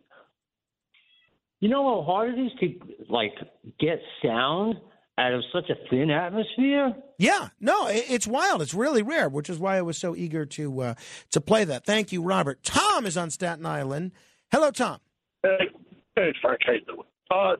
[1.59, 3.33] You know how hard it is to, like,
[3.79, 4.75] get sound
[5.17, 6.93] out of such a thin atmosphere?
[7.19, 8.61] Yeah, no, it's wild.
[8.61, 10.93] It's really rare, which is why I was so eager to uh,
[11.31, 11.85] to play that.
[11.85, 12.63] Thank you, Robert.
[12.63, 14.11] Tom is on Staten Island.
[14.51, 14.99] Hello, Tom.
[15.43, 15.69] Hey,
[16.15, 17.07] hey, Frank, how you doing?
[17.31, 17.55] Uh,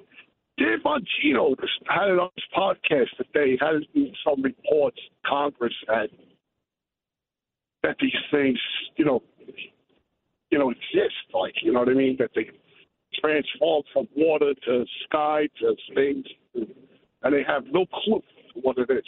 [0.58, 1.56] Dan Bongino
[1.88, 3.58] had it on his podcast today.
[3.60, 3.82] Had
[4.24, 6.10] some reports Congress had
[7.82, 8.60] that these things,
[8.96, 9.22] you know,
[10.52, 11.16] you know, exist.
[11.34, 12.18] Like, you know what I mean?
[12.20, 12.50] That they
[13.20, 16.26] transform from water to sky to space,
[17.24, 18.24] and they have no clue
[18.62, 19.04] what it is.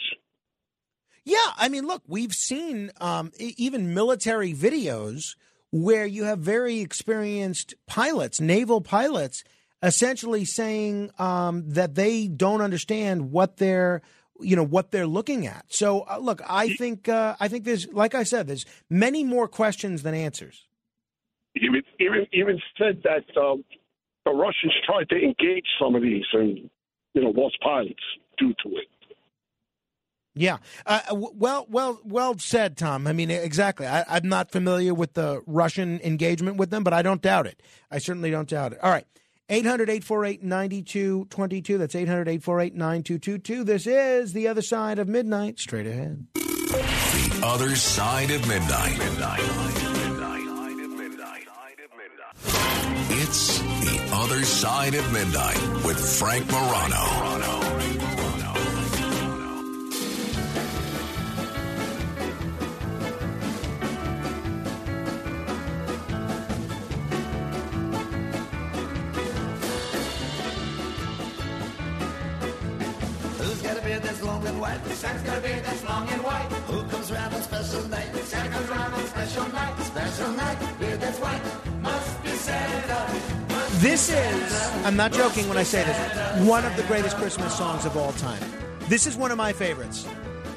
[1.24, 5.34] Yeah, I mean, look, we've seen um, even military videos
[5.72, 9.42] where you have very experienced pilots, naval pilots,
[9.82, 14.02] essentially saying um, that they don't understand what they're,
[14.40, 15.64] you know, what they're looking at.
[15.68, 19.48] So, uh, look, I think, uh, I think there's, like I said, there's many more
[19.48, 20.66] questions than answers.
[21.56, 23.64] Even even even said that um,
[24.26, 26.68] the Russians tried to engage some of these and
[27.14, 28.02] you know lost pilots
[28.36, 28.88] due to it.
[30.34, 30.58] Yeah.
[30.84, 33.06] Uh, w- well, well, well said, Tom.
[33.06, 33.86] I mean, exactly.
[33.86, 37.62] I, I'm not familiar with the Russian engagement with them, but I don't doubt it.
[37.90, 38.78] I certainly don't doubt it.
[38.82, 39.06] All right.
[39.48, 41.78] 800 848 9222.
[41.78, 43.64] That's 800 848 9222.
[43.64, 45.60] This is The Other Side of Midnight.
[45.60, 46.26] Straight ahead.
[46.34, 48.98] The Other Side of Midnight.
[48.98, 49.40] Midnight.
[53.18, 57.65] It's The Other Side of Midnight with Frank Morano.
[74.16, 74.86] That's long and white?
[74.86, 76.52] Santa's got a beard that's long and white.
[76.68, 78.14] Who comes round on special night?
[78.16, 79.78] Santa comes round on special night.
[79.80, 81.42] Special night, beard that's white.
[81.82, 83.06] Must be Santa.
[83.78, 87.84] This is, I'm not joking when I say this, one of the greatest Christmas songs
[87.84, 88.42] of all time.
[88.88, 90.06] This is one of my favorites.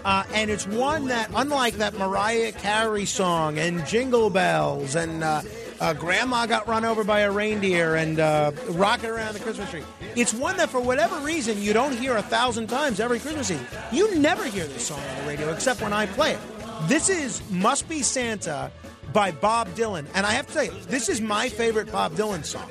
[0.05, 5.41] Uh, and it's one that, unlike that Mariah Carey song and Jingle Bells and uh,
[5.79, 9.83] uh, Grandma Got Run Over by a Reindeer and uh, Rockin' Around the Christmas Tree,
[10.15, 13.77] it's one that for whatever reason you don't hear a thousand times every Christmas Eve.
[13.91, 16.39] You never hear this song on the radio except when I play it.
[16.87, 18.71] This is Must Be Santa
[19.13, 20.07] by Bob Dylan.
[20.13, 22.69] And I have to tell you, this is my favorite Bob Dylan song.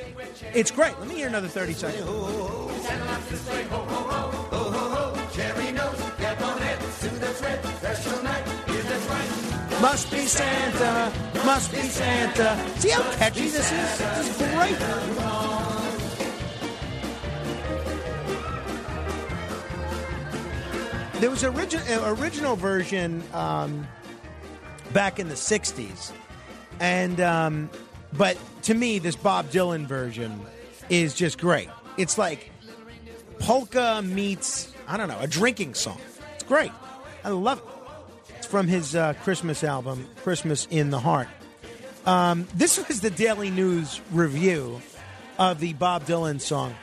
[0.55, 0.98] It's great.
[0.98, 2.06] Let me hear another 30 seconds.
[9.80, 11.12] Must be Santa,
[11.46, 12.80] must be Santa.
[12.80, 13.98] See how catchy this is?
[13.98, 14.76] This is great.
[21.20, 23.86] There was an origin, uh, original version um,
[24.92, 26.10] back in the '60s,
[26.80, 27.70] and um,
[28.14, 30.40] but to me, this Bob Dylan version
[30.90, 31.68] is just great.
[31.96, 32.50] It's like
[33.38, 36.00] polka meets I don't know a drinking song.
[36.34, 36.72] It's great.
[37.22, 37.77] I love it.
[38.48, 41.28] From his uh, Christmas album, Christmas in the Heart.
[42.06, 44.80] Um, this was the Daily News review
[45.38, 46.74] of the Bob Dylan song.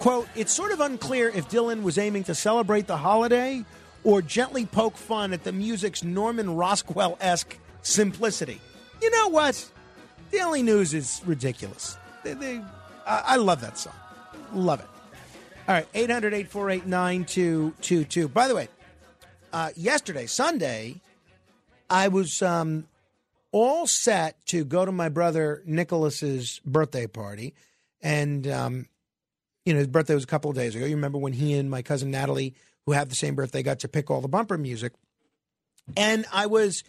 [0.00, 3.64] Quote, it's sort of unclear if Dylan was aiming to celebrate the holiday
[4.02, 8.60] or gently poke fun at the music's Norman Rockwell esque simplicity.
[9.00, 9.70] You know what?
[10.32, 11.96] Daily News is ridiculous.
[12.24, 12.56] They, they,
[13.06, 13.94] I, I love that song.
[14.52, 14.86] Love it.
[15.68, 18.26] All right, 800 848 9222.
[18.26, 18.68] By the way,
[19.52, 21.00] uh, yesterday, Sunday,
[21.92, 22.88] I was um,
[23.52, 27.54] all set to go to my brother Nicholas's birthday party.
[28.00, 28.86] And, um,
[29.66, 30.86] you know, his birthday was a couple of days ago.
[30.86, 32.54] You remember when he and my cousin Natalie,
[32.86, 34.92] who have the same birthday, got to pick all the bumper music.
[35.94, 36.82] And I was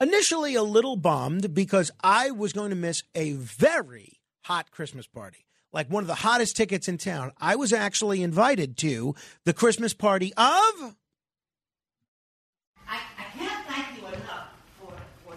[0.00, 5.46] initially a little bummed because I was going to miss a very hot Christmas party,
[5.72, 7.30] like one of the hottest tickets in town.
[7.38, 9.14] I was actually invited to
[9.44, 10.96] the Christmas party of
[12.88, 14.48] I, I can't thank you enough
[14.80, 14.92] for,
[15.26, 15.36] for,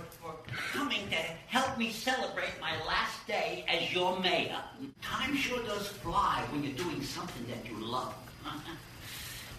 [0.77, 1.15] for coming to
[1.47, 4.57] help me celebrate my last day as your mayor.
[5.01, 8.13] Time sure does fly when you're doing something that you love.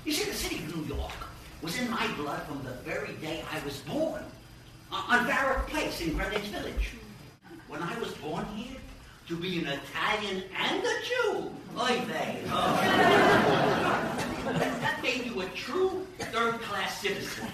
[0.05, 1.13] you see, the city of New York
[1.63, 4.23] was in my blood from the very day I was born.
[4.91, 6.91] uh, On Varick Place in Greenwich Village.
[7.69, 8.77] When I was born here,
[9.29, 11.51] to be an Italian and a Jew.
[11.79, 12.43] Oy vey.
[14.43, 17.49] That made you a true third-class citizen.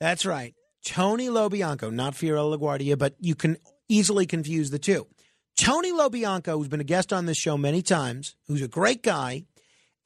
[0.00, 0.54] That's right.
[0.88, 3.58] Tony Lo Bianco, not Fiorello LaGuardia, but you can
[3.90, 5.06] easily confuse the two.
[5.54, 9.02] Tony Lo Bianco, who's been a guest on this show many times, who's a great
[9.02, 9.44] guy,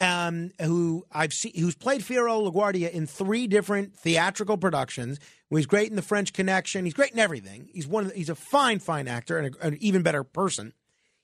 [0.00, 5.20] um, who I've seen, who's played Fiorello LaGuardia in three different theatrical productions.
[5.50, 6.84] He's great in The French Connection.
[6.84, 7.68] He's great in everything.
[7.72, 8.08] He's one.
[8.08, 10.72] The, he's a fine, fine actor and a, an even better person.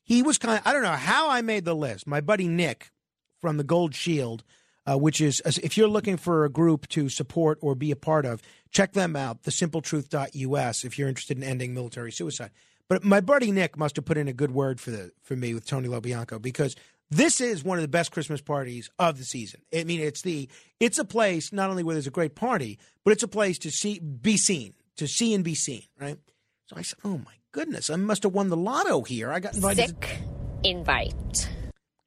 [0.04, 0.60] He was kind.
[0.60, 2.06] Of, I don't know how I made the list.
[2.06, 2.92] My buddy Nick
[3.40, 4.44] from the Gold Shield,
[4.86, 8.24] uh, which is if you're looking for a group to support or be a part
[8.24, 9.42] of, check them out.
[9.42, 12.50] TheSimpleTruth.us if you're interested in ending military suicide.
[12.88, 15.54] But my buddy Nick must have put in a good word for the for me
[15.54, 16.74] with Tony Lo Bianco because
[17.10, 19.60] this is one of the best Christmas parties of the season.
[19.74, 20.48] I mean, it's the
[20.80, 23.70] it's a place not only where there's a great party, but it's a place to
[23.70, 26.18] see be seen, to see and be seen, right?
[26.66, 29.54] So I said, "Oh my goodness, I must have won the lotto here." I got
[29.54, 29.88] invited.
[29.88, 30.18] Sick
[30.64, 31.48] invite.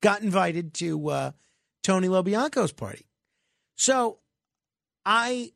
[0.02, 1.32] Got invited to uh,
[1.84, 3.06] Tony Lo Bianco's party.
[3.76, 4.20] So
[5.06, 5.54] I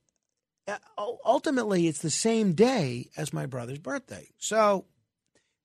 [0.98, 4.30] ultimately it's the same day as my brother's birthday.
[4.38, 4.86] So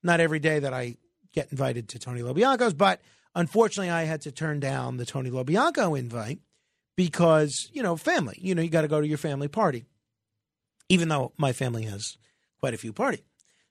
[0.03, 0.97] not every day that I
[1.33, 3.01] get invited to Tony Lo Bianco's, but
[3.35, 6.41] unfortunately I had to turn down the Tony Lobianco invite
[6.97, 8.37] because, you know, family.
[8.41, 9.85] You know, you got to go to your family party.
[10.89, 12.17] Even though my family has
[12.59, 13.23] quite a few parties.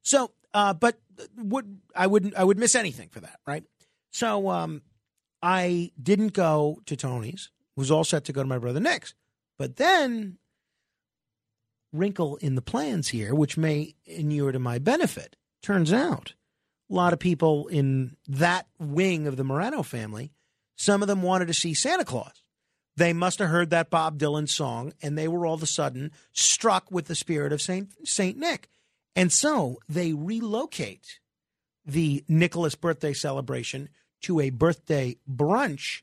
[0.02, 1.00] So, uh, but
[1.36, 3.66] would I wouldn't I would miss anything for that, right?
[4.12, 4.82] So, um,
[5.44, 7.52] I didn't go to Tony's.
[7.76, 9.14] Was all set to go to my brother Nick's,
[9.58, 10.38] but then
[11.92, 15.36] wrinkle in the plans here, which may inure to my benefit.
[15.62, 16.34] Turns out
[16.90, 20.32] a lot of people in that wing of the Morano family,
[20.76, 22.44] some of them wanted to see Santa Claus.
[22.96, 26.12] They must have heard that Bob Dylan song and they were all of a sudden
[26.34, 28.70] struck with the spirit of Saint Saint Nick.
[29.16, 31.20] And so they relocate
[31.86, 33.90] the Nicholas birthday celebration
[34.22, 36.02] to a birthday brunch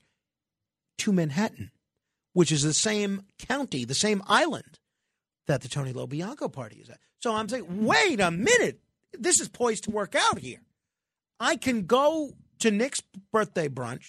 [0.99, 1.71] to Manhattan,
[2.33, 4.79] which is the same county, the same island
[5.47, 6.99] that the Tony Lo Bianco party is at.
[7.21, 8.81] So I'm saying, wait a minute,
[9.13, 10.61] this is poised to work out here.
[11.39, 13.03] I can go to Nick's
[13.33, 14.07] birthday brunch,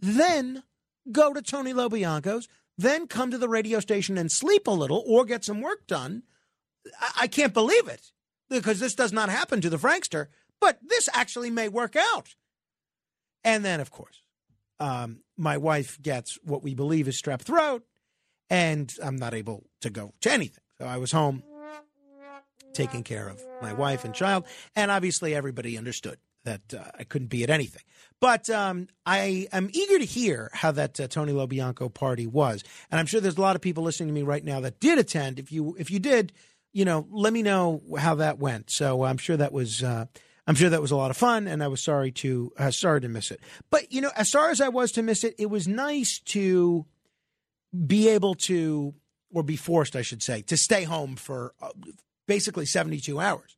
[0.00, 0.62] then
[1.10, 5.02] go to Tony Lo Bianco's, then come to the radio station and sleep a little
[5.06, 6.22] or get some work done.
[7.00, 8.10] I, I can't believe it
[8.48, 10.26] because this does not happen to the Frankster,
[10.60, 12.34] but this actually may work out.
[13.42, 14.22] And then, of course,
[14.80, 17.84] um, my wife gets what we believe is strep throat,
[18.50, 20.62] and I'm not able to go to anything.
[20.78, 21.42] So I was home
[22.72, 24.44] taking care of my wife and child,
[24.74, 27.82] and obviously everybody understood that uh, I couldn't be at anything.
[28.20, 32.64] But um, I am eager to hear how that uh, Tony Lo Bianco party was,
[32.90, 34.98] and I'm sure there's a lot of people listening to me right now that did
[34.98, 35.38] attend.
[35.38, 36.32] If you if you did,
[36.72, 38.70] you know, let me know how that went.
[38.70, 39.82] So I'm sure that was.
[39.82, 40.06] Uh,
[40.46, 43.00] I'm sure that was a lot of fun, and I was sorry to uh, sorry
[43.00, 43.40] to miss it.
[43.70, 46.84] But you know, as sorry as I was to miss it, it was nice to
[47.74, 48.94] be able to,
[49.34, 51.70] or be forced, I should say, to stay home for uh,
[52.26, 53.56] basically 72 hours.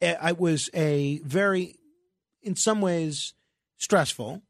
[0.00, 1.76] It was a very,
[2.42, 3.34] in some ways,
[3.76, 4.42] stressful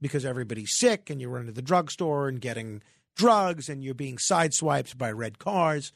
[0.00, 2.82] because everybody's sick, and you're running to the drugstore and getting
[3.14, 5.92] drugs, and you're being sideswiped by red cars.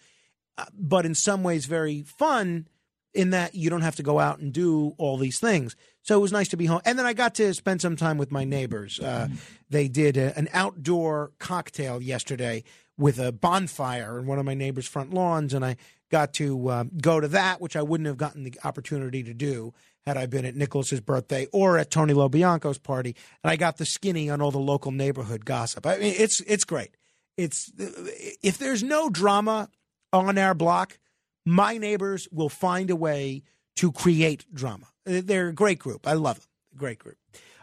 [0.56, 2.68] Uh, but in some ways, very fun
[3.14, 5.76] in that you don't have to go out and do all these things.
[6.02, 6.80] So it was nice to be home.
[6.84, 8.98] And then I got to spend some time with my neighbors.
[8.98, 9.28] Uh,
[9.70, 12.64] they did a, an outdoor cocktail yesterday
[12.98, 15.76] with a bonfire in one of my neighbors' front lawns, and I
[16.10, 19.72] got to uh, go to that, which I wouldn't have gotten the opportunity to do
[20.06, 23.16] had I been at Nicholas's birthday or at Tony Lo Bianco's party.
[23.42, 25.86] And I got the skinny on all the local neighborhood gossip.
[25.86, 26.96] I mean, it's it's great.
[27.36, 29.68] It's if there's no drama
[30.12, 30.98] on our block,
[31.46, 33.42] my neighbors will find a way
[33.76, 34.86] to create drama.
[35.04, 36.06] They're a great group.
[36.06, 36.48] I love them.
[36.76, 37.16] Great group.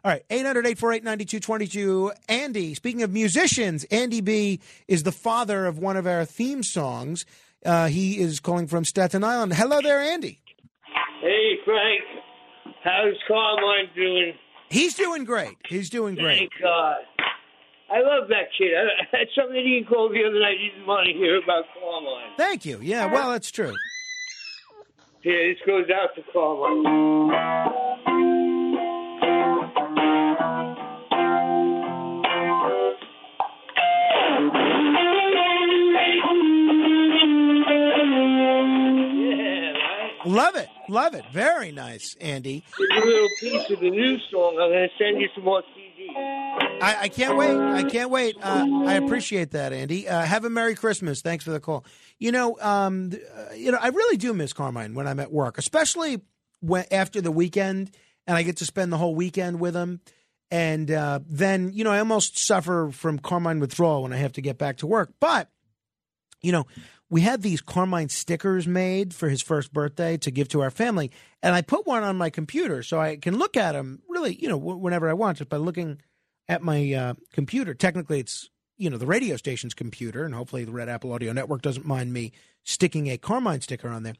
[0.03, 2.11] All right, 800 848 9222.
[2.29, 7.25] Andy, speaking of musicians, Andy B is the father of one of our theme songs.
[7.65, 9.53] Uh, he is calling from Staten Island.
[9.53, 10.39] Hello there, Andy.
[11.21, 12.01] Hey, Frank.
[12.83, 14.33] How's Carmine doing?
[14.69, 15.57] He's doing great.
[15.67, 16.37] He's doing great.
[16.37, 16.97] Thank God.
[17.91, 18.71] I love that kid.
[18.75, 20.57] I had something he called the other night.
[20.59, 22.37] He didn't want to hear about Carmine.
[22.37, 22.79] Thank you.
[22.81, 23.73] Yeah, well, that's true.
[25.23, 28.18] Yeah, this goes out to Carmine.
[40.39, 40.69] Love it.
[40.87, 41.25] Love it.
[41.33, 42.63] Very nice, Andy.
[42.77, 44.57] Here's a little piece of the new song.
[44.57, 46.81] I'm going to send you some more CDs.
[46.81, 47.57] I, I can't wait.
[47.57, 48.37] I can't wait.
[48.41, 50.07] Uh, I appreciate that, Andy.
[50.07, 51.21] Uh, have a Merry Christmas.
[51.21, 51.83] Thanks for the call.
[52.19, 55.57] You know, um, uh, you know, I really do miss Carmine when I'm at work,
[55.57, 56.21] especially
[56.61, 57.91] when after the weekend,
[58.25, 59.99] and I get to spend the whole weekend with him.
[60.51, 64.41] And uh, then, you know, I almost suffer from Carmine withdrawal when I have to
[64.41, 65.11] get back to work.
[65.19, 65.49] But,
[66.41, 66.65] you know,
[67.09, 71.11] we had these Carmine stickers made for his first birthday to give to our family,
[71.41, 74.47] and I put one on my computer so I can look at them really, you
[74.47, 76.01] know, whenever I want, just by looking
[76.47, 77.73] at my uh, computer.
[77.73, 81.61] Technically, it's you know the radio station's computer, and hopefully the Red Apple Audio Network
[81.61, 82.31] doesn't mind me
[82.63, 84.15] sticking a Carmine sticker on there.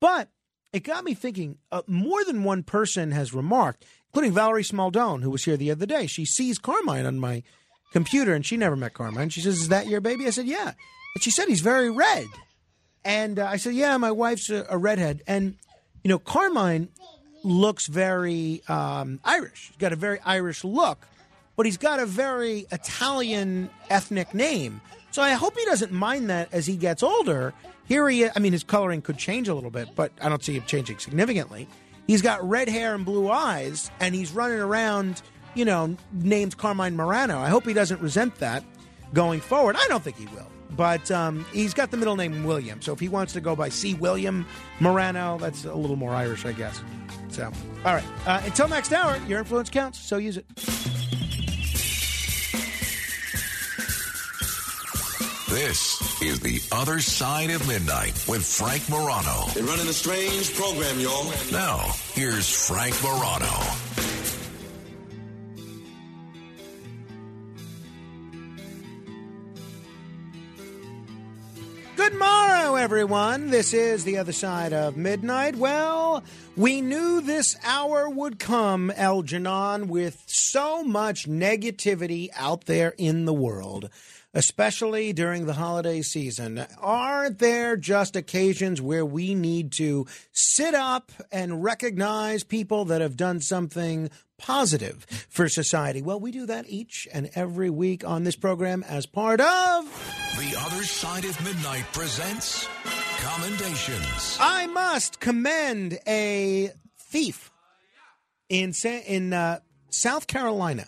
[0.00, 0.28] But
[0.72, 1.58] it got me thinking.
[1.72, 5.86] Uh, more than one person has remarked, including Valerie Smaldone, who was here the other
[5.86, 6.06] day.
[6.06, 7.42] She sees Carmine on my
[7.92, 9.30] computer, and she never met Carmine.
[9.30, 10.72] She says, "Is that your baby?" I said, "Yeah."
[11.14, 12.26] And she said he's very red.
[13.04, 15.56] And uh, I said, "Yeah, my wife's a, a redhead." And
[16.02, 16.88] you know, Carmine
[17.42, 19.68] looks very um, Irish.
[19.68, 21.06] He's got a very Irish look,
[21.56, 24.80] but he's got a very Italian ethnic name.
[25.10, 27.52] So I hope he doesn't mind that as he gets older.
[27.86, 28.32] Here he is.
[28.34, 30.98] I mean, his coloring could change a little bit, but I don't see him changing
[30.98, 31.68] significantly.
[32.06, 35.22] He's got red hair and blue eyes, and he's running around,
[35.54, 37.38] you know, named Carmine Morano.
[37.38, 38.64] I hope he doesn't resent that
[39.12, 39.76] going forward.
[39.76, 40.48] I don't think he will.
[40.76, 42.82] But um, he's got the middle name William.
[42.82, 43.94] So if he wants to go by C.
[43.94, 44.46] William
[44.80, 46.82] Morano, that's a little more Irish, I guess.
[47.28, 47.50] So,
[47.84, 48.04] all right.
[48.26, 50.46] Uh, until next hour, your influence counts, so use it.
[55.54, 59.46] This is The Other Side of Midnight with Frank Morano.
[59.54, 61.30] They're running a strange program, y'all.
[61.52, 63.93] Now, here's Frank Morano.
[72.10, 73.48] Good morrow, everyone.
[73.48, 75.56] This is the other side of midnight.
[75.56, 76.22] Well,
[76.54, 83.32] we knew this hour would come, Eljanon, with so much negativity out there in the
[83.32, 83.88] world,
[84.34, 86.66] especially during the holiday season.
[86.78, 93.16] Aren't there just occasions where we need to sit up and recognize people that have
[93.16, 96.02] done something positive for society?
[96.02, 99.84] Well, we do that each and every week on this program as part of.
[100.38, 102.68] The Other Side of Midnight presents
[103.18, 104.36] Commendations.
[104.40, 107.50] I must commend a thief
[108.48, 110.86] in Sa- in uh, South Carolina.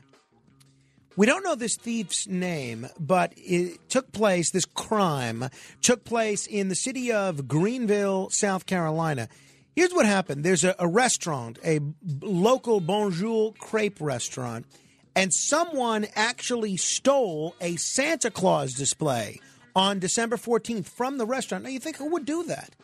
[1.17, 4.51] We don't know this thief's name, but it took place.
[4.51, 5.49] This crime
[5.81, 9.29] took place in the city of Greenville, South Carolina.
[9.77, 11.81] Here's what happened: there's a, a restaurant, a
[12.23, 14.65] local Bonjour crepe restaurant,
[15.15, 19.39] and someone actually stole a Santa Claus display
[19.77, 21.63] on December 14th from the restaurant.
[21.63, 22.75] Now you think who would do that?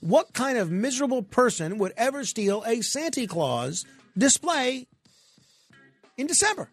[0.00, 3.84] What kind of miserable person would ever steal a Santa Claus
[4.18, 4.88] display
[6.16, 6.68] in December?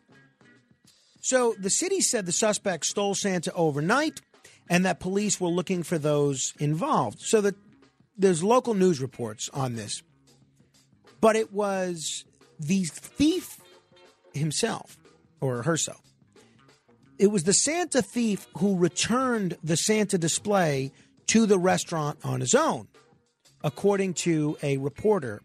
[1.22, 4.22] So the city said the suspect stole Santa overnight
[4.70, 7.20] and that police were looking for those involved.
[7.20, 7.56] So that
[8.18, 10.02] there's local news reports on this.
[11.22, 12.26] But it was
[12.60, 13.60] the thief
[14.34, 14.98] himself
[15.40, 16.02] or herself.
[17.20, 20.92] It was the Santa thief who returned the Santa display
[21.28, 22.88] to the restaurant on his own,
[23.64, 25.42] according to a reporter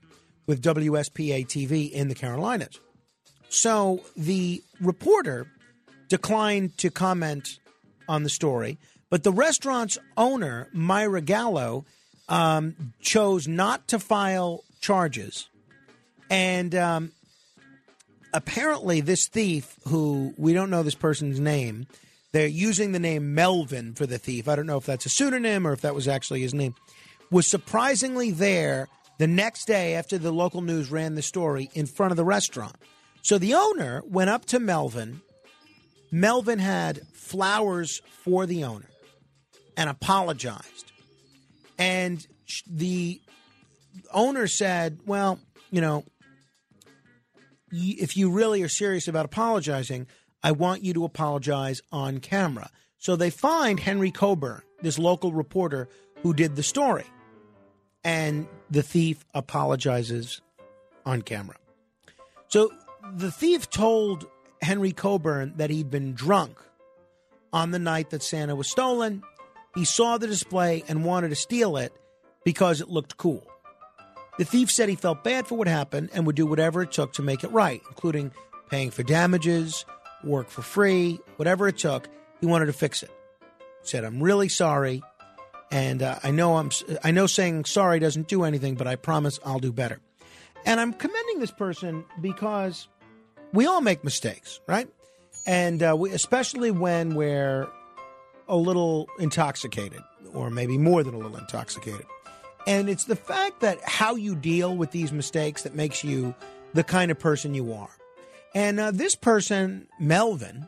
[0.46, 2.78] with WSPA TV in the Carolinas.
[3.48, 5.46] So the reporter
[6.08, 7.58] declined to comment
[8.08, 8.78] on the story,
[9.08, 11.84] but the restaurant's owner, Myra Gallo,
[12.28, 15.48] um, chose not to file charges.
[16.30, 17.12] And um,
[18.32, 21.86] apparently, this thief, who we don't know this person's name,
[22.32, 24.48] they're using the name Melvin for the thief.
[24.48, 26.74] I don't know if that's a pseudonym or if that was actually his name,
[27.30, 28.88] was surprisingly there
[29.18, 32.76] the next day after the local news ran the story in front of the restaurant.
[33.20, 35.20] So the owner went up to Melvin.
[36.10, 38.88] Melvin had flowers for the owner
[39.76, 40.91] and apologized.
[41.78, 42.26] And
[42.66, 43.20] the
[44.12, 45.38] owner said, Well,
[45.70, 46.04] you know,
[47.70, 50.06] if you really are serious about apologizing,
[50.42, 52.70] I want you to apologize on camera.
[52.98, 55.88] So they find Henry Coburn, this local reporter
[56.22, 57.04] who did the story.
[58.04, 60.40] And the thief apologizes
[61.06, 61.56] on camera.
[62.48, 62.70] So
[63.14, 64.26] the thief told
[64.60, 66.58] Henry Coburn that he'd been drunk
[67.52, 69.22] on the night that Santa was stolen.
[69.74, 71.92] He saw the display and wanted to steal it
[72.44, 73.46] because it looked cool.
[74.38, 77.12] The thief said he felt bad for what happened and would do whatever it took
[77.14, 78.32] to make it right, including
[78.70, 79.84] paying for damages,
[80.24, 82.08] work for free, whatever it took.
[82.40, 83.10] He wanted to fix it.
[83.82, 85.02] He Said, "I'm really sorry,
[85.70, 86.70] and uh, I know I'm.
[87.04, 90.00] I know saying sorry doesn't do anything, but I promise I'll do better."
[90.64, 92.88] And I'm commending this person because
[93.52, 94.88] we all make mistakes, right?
[95.46, 97.68] And uh, we, especially when we're
[98.48, 100.00] a little intoxicated,
[100.32, 102.06] or maybe more than a little intoxicated.
[102.66, 106.34] And it's the fact that how you deal with these mistakes that makes you
[106.74, 107.90] the kind of person you are.
[108.54, 110.66] And uh, this person, Melvin,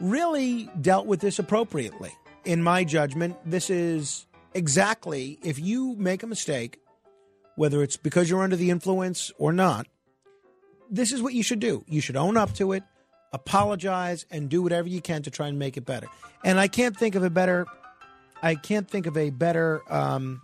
[0.00, 2.12] really dealt with this appropriately.
[2.44, 6.80] In my judgment, this is exactly if you make a mistake,
[7.56, 9.86] whether it's because you're under the influence or not,
[10.90, 11.84] this is what you should do.
[11.88, 12.84] You should own up to it,
[13.32, 16.06] apologize, and do whatever you can to try and make it better.
[16.44, 17.66] And I can't think of a better,
[18.42, 20.42] I can't think of a better um,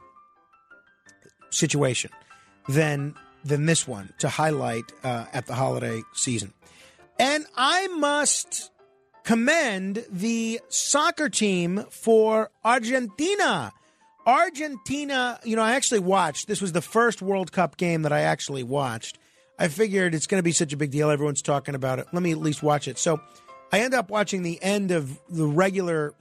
[1.51, 2.11] situation
[2.69, 3.15] than
[3.45, 6.53] than this one to highlight uh, at the holiday season.
[7.19, 8.71] And I must
[9.25, 13.73] commend the soccer team for Argentina.
[14.27, 16.47] Argentina, you know, I actually watched.
[16.47, 19.19] This was the first World Cup game that I actually watched.
[19.62, 21.09] I figured it's going to be such a big deal.
[21.09, 22.09] Everyone's talking about it.
[22.12, 22.98] Let me at least watch it.
[22.98, 23.20] So
[23.70, 26.14] I end up watching the end of the regular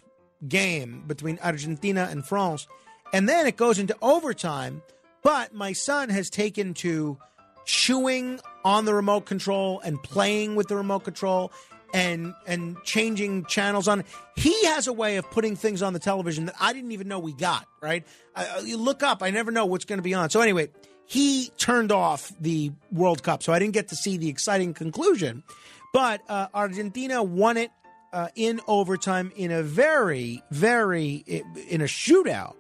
[0.48, 2.68] game between Argentina and France.
[3.12, 4.84] And then it goes into overtime.
[5.24, 7.18] But my son has taken to
[7.66, 11.52] chewing on the remote control and playing with the remote control
[11.96, 14.04] and and changing channels on.
[14.36, 17.18] He has a way of putting things on the television that I didn't even know
[17.18, 17.66] we got.
[17.82, 18.06] Right?
[18.36, 20.30] I, you look up, I never know what's going to be on.
[20.30, 20.70] So anyway,
[21.12, 25.44] he turned off the World Cup, so I didn't get to see the exciting conclusion.
[25.92, 27.70] But uh, Argentina won it
[28.14, 31.26] uh, in overtime in a very, very
[31.68, 32.56] in a shootout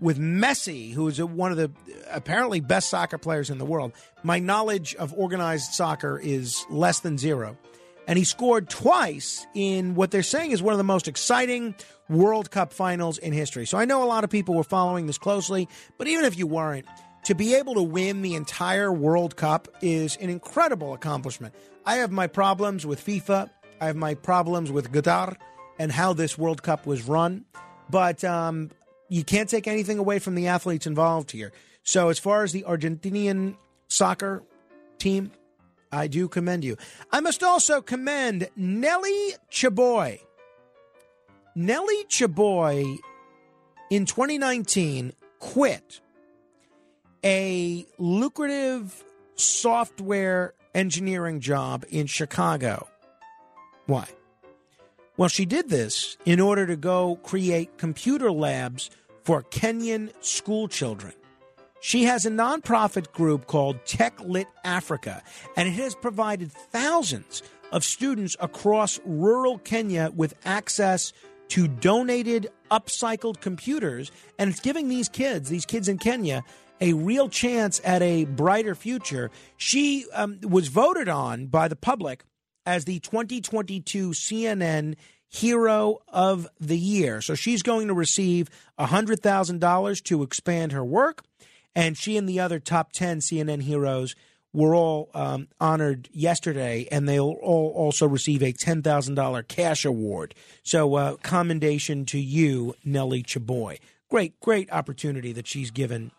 [0.00, 1.70] with Messi, who is one of the
[2.10, 3.92] apparently best soccer players in the world.
[4.24, 7.56] My knowledge of organized soccer is less than zero.
[8.06, 11.74] and he scored twice in what they're saying is one of the most exciting
[12.08, 13.66] World Cup finals in history.
[13.66, 16.46] So I know a lot of people were following this closely, but even if you
[16.46, 16.86] weren't,
[17.24, 21.54] to be able to win the entire World Cup is an incredible accomplishment.
[21.86, 25.36] I have my problems with FIFA, I have my problems with Qatar
[25.78, 27.46] and how this World Cup was run,
[27.90, 28.70] but um,
[29.08, 31.52] you can't take anything away from the athletes involved here.
[31.82, 33.56] So as far as the Argentinian
[33.88, 34.42] soccer
[34.98, 35.32] team,
[35.90, 36.76] I do commend you.
[37.10, 40.20] I must also commend Nelly Cheboi.
[41.54, 42.98] Nelly Cheboi
[43.90, 46.00] in 2019 quit
[47.24, 49.02] a lucrative
[49.36, 52.86] software engineering job in Chicago.
[53.86, 54.06] Why?
[55.16, 58.90] Well, she did this in order to go create computer labs
[59.22, 61.14] for Kenyan school children.
[61.80, 65.22] She has a nonprofit group called Tech Lit Africa,
[65.56, 67.42] and it has provided thousands
[67.72, 71.12] of students across rural Kenya with access
[71.48, 74.10] to donated, upcycled computers.
[74.38, 76.42] And it's giving these kids, these kids in Kenya,
[76.80, 79.30] a real chance at a brighter future.
[79.56, 82.24] She um, was voted on by the public
[82.66, 84.96] as the 2022 CNN
[85.28, 87.20] Hero of the Year.
[87.20, 88.48] So she's going to receive
[88.78, 91.24] $100,000 to expand her work.
[91.74, 94.14] And she and the other top 10 CNN heroes
[94.52, 100.34] were all um, honored yesterday, and they'll all also receive a $10,000 cash award.
[100.62, 103.80] So, uh, commendation to you, Nelly Cheboi.
[104.08, 106.12] Great, great opportunity that she's given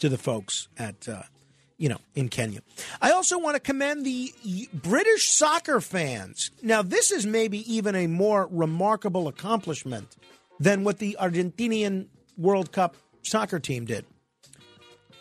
[0.00, 1.22] to the folks at, uh,
[1.78, 2.60] you know, in Kenya.
[3.00, 4.32] I also want to commend the
[4.74, 6.50] British soccer fans.
[6.62, 10.16] Now, this is maybe even a more remarkable accomplishment
[10.58, 14.04] than what the Argentinian World Cup soccer team did.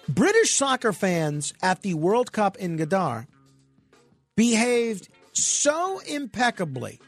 [0.08, 3.28] British soccer fans at the World Cup in Qatar
[4.36, 7.00] behaved so impeccably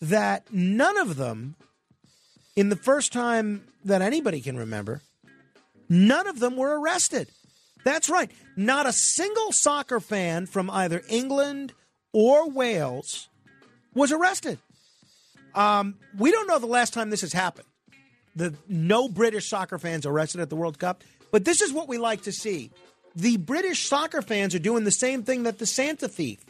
[0.00, 1.56] that none of them,
[2.54, 5.02] in the first time that anybody can remember,
[5.88, 7.28] none of them were arrested.
[7.84, 8.30] That's right.
[8.56, 11.72] Not a single soccer fan from either England
[12.12, 13.28] or Wales
[13.94, 14.58] was arrested.
[15.54, 17.68] Um, we don't know the last time this has happened.
[18.34, 21.02] The no British soccer fans arrested at the World Cup.
[21.30, 22.70] But this is what we like to see.
[23.14, 26.44] The British soccer fans are doing the same thing that the Santa thief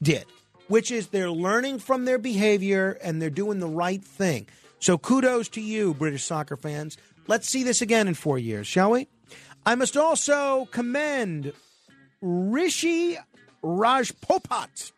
[0.00, 0.24] did,
[0.68, 4.46] which is they're learning from their behavior and they're doing the right thing.
[4.78, 6.96] So kudos to you, British soccer fans.
[7.28, 9.08] Let's see this again in four years, shall we?
[9.64, 11.52] I must also commend
[12.20, 13.18] Rishi
[13.64, 14.92] Rajpopat,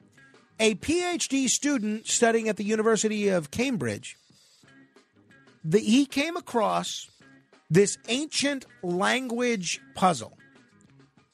[0.60, 4.16] a PhD student studying at the University of Cambridge.
[5.64, 7.08] The, he came across
[7.70, 10.36] this ancient language puzzle,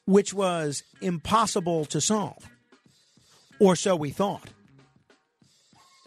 [0.04, 2.48] which was impossible to solve,
[3.58, 4.48] or so we thought.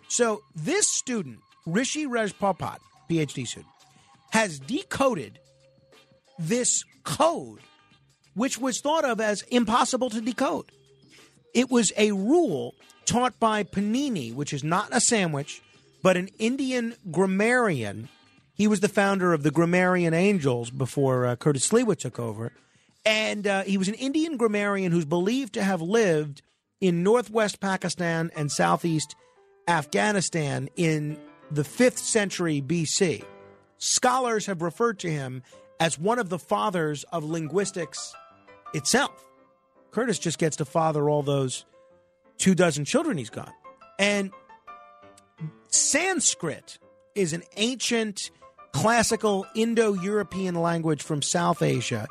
[0.07, 2.77] So, this student, Rishi Rajpopat,
[3.09, 3.73] PhD student,
[4.31, 5.39] has decoded
[6.39, 7.59] this code,
[8.33, 10.71] which was thought of as impossible to decode.
[11.53, 12.75] It was a rule
[13.05, 15.61] taught by Panini, which is not a sandwich,
[16.03, 18.09] but an Indian grammarian
[18.57, 22.51] he was the founder of the Grammarian Angels before uh, Curtis Sliwa took over.
[23.05, 26.41] And uh, he was an Indian grammarian who's believed to have lived
[26.81, 29.15] in northwest Pakistan and southeast
[29.67, 31.19] Afghanistan in
[31.51, 33.23] the 5th century BC.
[33.77, 35.43] Scholars have referred to him
[35.79, 38.13] as one of the fathers of linguistics
[38.73, 39.23] itself.
[39.91, 41.65] Curtis just gets to father all those
[42.37, 43.53] two dozen children he's got.
[43.99, 44.31] And
[45.69, 46.79] Sanskrit
[47.15, 48.31] is an ancient
[48.73, 52.07] classical Indo European language from South Asia,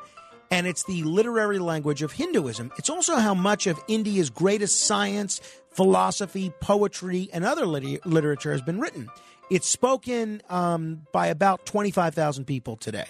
[0.50, 2.72] and it's the literary language of Hinduism.
[2.78, 5.40] It's also how much of India's greatest science,
[5.70, 9.08] philosophy, poetry, and other lit- literature has been written.
[9.50, 13.06] It's spoken um, by about 25,000 people today.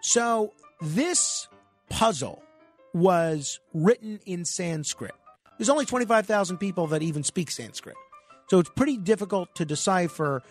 [0.00, 1.48] So this
[1.88, 2.42] puzzle
[2.94, 5.14] was written in Sanskrit.
[5.58, 7.96] There's only 25,000 people that even speak Sanskrit.
[8.48, 10.42] So it's pretty difficult to decipher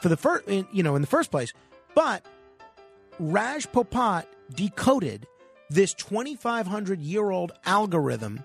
[0.00, 1.52] for the first, you know, in the first place.
[1.94, 2.24] But
[3.20, 5.26] Rajpopat decoded
[5.70, 8.44] this 2,500 year old algorithm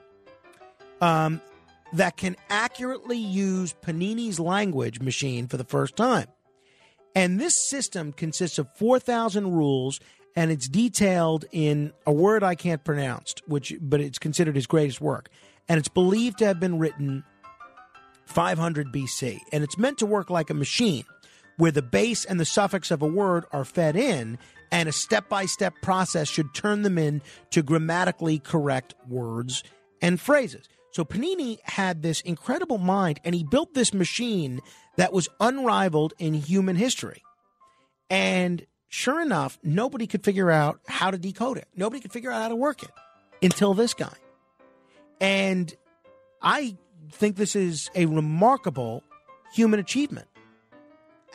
[1.01, 1.41] um,
[1.93, 6.27] that can accurately use Panini's language machine for the first time.
[7.15, 9.99] And this system consists of 4,000 rules
[10.35, 15.01] and it's detailed in a word I can't pronounce, which but it's considered his greatest
[15.01, 15.29] work.
[15.67, 17.23] And it's believed to have been written
[18.25, 19.39] 500 BC.
[19.51, 21.03] And it's meant to work like a machine
[21.57, 24.37] where the base and the suffix of a word are fed in,
[24.71, 29.63] and a step by step process should turn them in to grammatically correct words
[30.01, 30.67] and phrases.
[30.91, 34.59] So Panini had this incredible mind, and he built this machine
[34.97, 37.23] that was unrivaled in human history.
[38.09, 41.67] And sure enough, nobody could figure out how to decode it.
[41.75, 42.91] Nobody could figure out how to work it
[43.41, 44.13] until this guy.
[45.21, 45.73] And
[46.41, 46.75] I
[47.11, 49.03] think this is a remarkable
[49.53, 50.27] human achievement.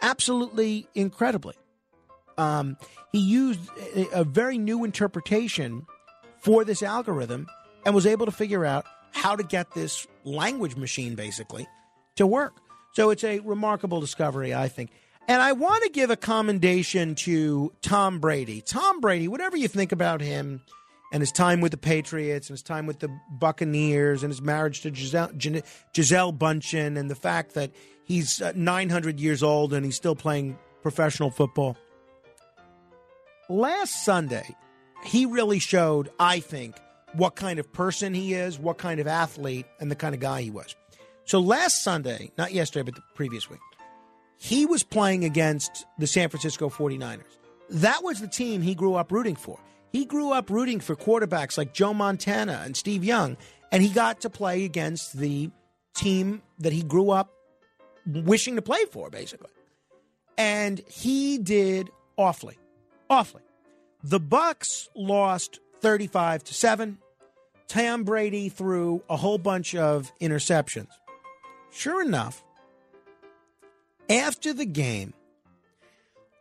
[0.03, 1.55] Absolutely incredibly.
[2.37, 2.77] Um,
[3.13, 3.61] he used
[3.95, 5.87] a, a very new interpretation
[6.39, 7.47] for this algorithm
[7.87, 8.85] and was able to figure out
[9.17, 11.67] how to get this language machine basically
[12.17, 12.55] to work.
[12.93, 14.91] So it's a remarkable discovery, I think.
[15.29, 18.61] And I want to give a commendation to Tom Brady.
[18.61, 20.63] Tom Brady, whatever you think about him
[21.13, 24.83] and his time with the Patriots and his time with the Buccaneers and his marriage
[24.83, 25.33] to Gisele,
[25.93, 27.73] Gisele Bundchen and the fact that
[28.05, 31.77] he's uh, 900 years old and he's still playing professional football.
[33.49, 34.55] Last Sunday,
[35.05, 36.77] he really showed, I think,
[37.17, 40.43] what kind of person he is, what kind of athlete, and the kind of guy
[40.43, 40.75] he was.
[41.25, 43.61] So last Sunday, not yesterday, but the previous week,
[44.39, 47.23] he was playing against the San Francisco 49ers.
[47.71, 49.59] That was the team he grew up rooting for.
[49.93, 53.37] He grew up rooting for quarterbacks like Joe Montana and Steve Young,
[53.73, 55.51] and he got to play against the
[55.95, 57.33] team that he grew up
[58.07, 59.51] wishing to play for, basically.
[60.39, 62.59] And he did awfully,
[63.09, 63.43] awfully.
[64.05, 66.99] The Bucks lost 35 to 7.
[67.69, 70.89] Tom Brady threw a whole bunch of interceptions.
[71.71, 72.45] Sure enough,
[74.09, 75.13] after the game,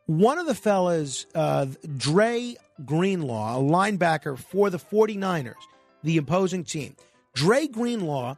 [0.06, 1.66] one of the fellas, uh,
[1.98, 5.56] Dre Greenlaw, a linebacker for the 49ers,
[6.04, 6.96] the opposing team,
[7.34, 8.36] Dre Greenlaw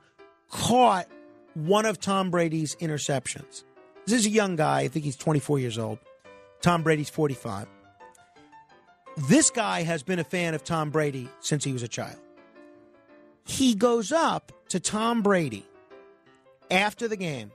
[0.50, 1.08] caught
[1.54, 3.64] one of Tom Brady's interceptions.
[4.06, 4.82] This is a young guy.
[4.82, 6.00] I think he's 24 years old.
[6.62, 7.68] Tom Brady's 45.
[9.28, 12.18] This guy has been a fan of Tom Brady since he was a child.
[13.48, 15.66] He goes up to Tom Brady
[16.70, 17.52] after the game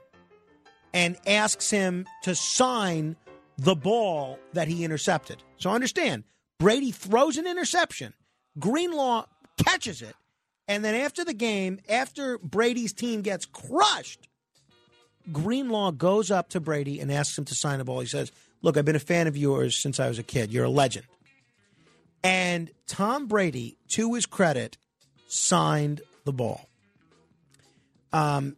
[0.93, 3.15] and asks him to sign
[3.57, 5.41] the ball that he intercepted.
[5.57, 6.23] So understand,
[6.59, 8.13] Brady throws an interception,
[8.59, 9.25] Greenlaw
[9.63, 10.15] catches it,
[10.67, 14.27] and then after the game, after Brady's team gets crushed,
[15.31, 17.99] Greenlaw goes up to Brady and asks him to sign the ball.
[17.99, 20.51] He says, Look, I've been a fan of yours since I was a kid.
[20.51, 21.05] You're a legend.
[22.23, 24.77] And Tom Brady, to his credit,
[25.33, 26.69] signed the ball.
[28.11, 28.55] Um,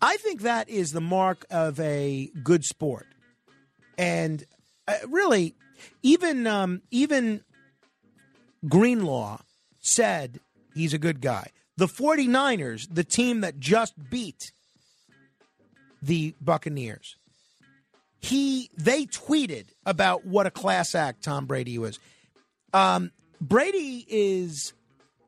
[0.00, 3.06] I think that is the mark of a good sport.
[3.96, 4.44] And
[4.88, 5.54] uh, really,
[6.02, 7.42] even um, even
[8.68, 9.42] Greenlaw
[9.80, 10.40] said
[10.74, 11.50] he's a good guy.
[11.76, 14.52] The 49ers, the team that just beat
[16.02, 17.16] the Buccaneers,
[18.20, 22.00] he they tweeted about what a class act Tom Brady was.
[22.74, 24.72] Um, Brady is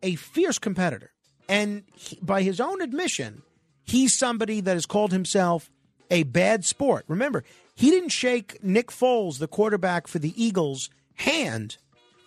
[0.05, 1.11] a fierce competitor,
[1.49, 3.43] and he, by his own admission,
[3.85, 5.71] he's somebody that has called himself
[6.11, 7.05] a bad sport.
[7.09, 7.43] Remember,
[7.75, 11.79] he didn't shake Nick Foles, the quarterback for the Eagles, hand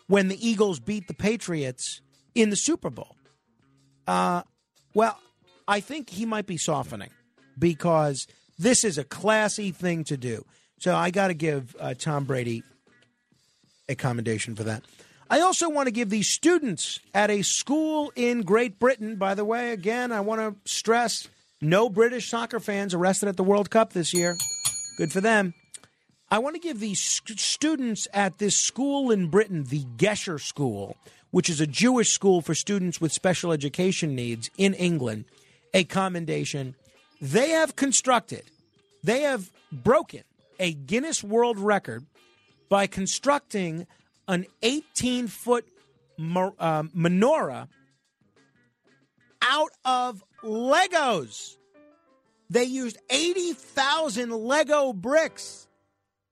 [0.07, 2.01] when the Eagles beat the Patriots
[2.35, 3.15] in the Super Bowl.
[4.07, 4.41] Uh,
[4.93, 5.19] well,
[5.67, 7.11] I think he might be softening
[7.59, 8.27] because
[8.57, 10.45] this is a classy thing to do.
[10.79, 12.63] So I got to give uh, Tom Brady
[13.89, 14.83] a commendation for that.
[15.29, 19.43] I also want to give these students at a school in Great Britain, by the
[19.43, 21.27] way, again, I want to stress
[21.59, 24.37] no British soccer fans arrested at the World Cup this year.
[24.97, 25.53] Good for them.
[26.31, 30.95] I want to give these students at this school in Britain, the Gesher School,
[31.31, 35.25] which is a Jewish school for students with special education needs in England,
[35.73, 36.75] a commendation.
[37.21, 38.43] They have constructed,
[39.03, 40.23] they have broken
[40.59, 42.05] a Guinness World Record
[42.69, 43.87] by constructing
[44.27, 45.65] an 18 foot
[46.19, 47.67] uh, menorah
[49.41, 51.55] out of Legos.
[52.49, 55.67] They used 80,000 Lego bricks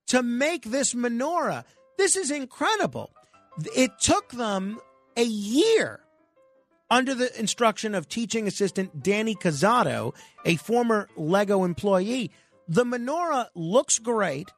[0.08, 1.66] to make this menorah.
[1.98, 3.12] This is incredible.
[3.76, 4.80] It took them
[5.18, 6.02] a year
[6.90, 10.14] under the instruction of teaching assistant Danny Cazzato,
[10.46, 12.32] a former Lego employee.
[12.68, 14.52] The menorah looks great,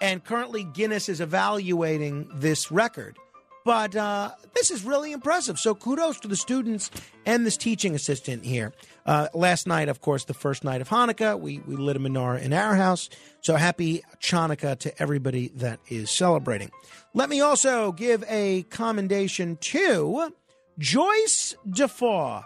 [0.00, 3.16] and currently Guinness is evaluating this record.
[3.64, 5.58] But uh, this is really impressive.
[5.58, 6.90] So kudos to the students
[7.26, 8.72] and this teaching assistant here.
[9.04, 12.40] Uh, last night, of course, the first night of Hanukkah, we, we lit a menorah
[12.40, 13.10] in our house.
[13.42, 16.70] So happy Chanukah to everybody that is celebrating.
[17.12, 20.32] Let me also give a commendation to
[20.78, 22.44] Joyce DeFauw.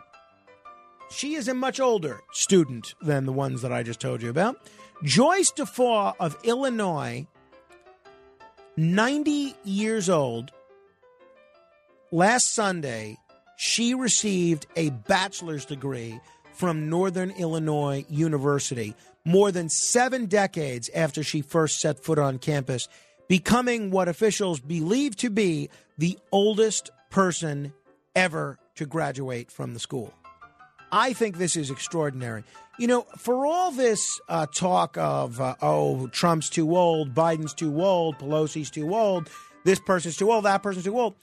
[1.10, 4.56] She is a much older student than the ones that I just told you about.
[5.04, 7.26] Joyce DeFauw of Illinois,
[8.76, 10.50] 90 years old,
[12.10, 13.16] last Sunday
[13.56, 16.18] she received a bachelor's degree
[16.52, 18.94] from Northern Illinois University
[19.24, 22.88] more than seven decades after she first set foot on campus,
[23.28, 27.72] becoming what officials believe to be the oldest person
[28.14, 30.12] ever to graduate from the school.
[30.94, 32.44] I think this is extraordinary.
[32.78, 37.82] You know, for all this uh, talk of, uh, oh, Trump's too old, Biden's too
[37.82, 39.28] old, Pelosi's too old,
[39.64, 41.16] this person's too old, that person's too old.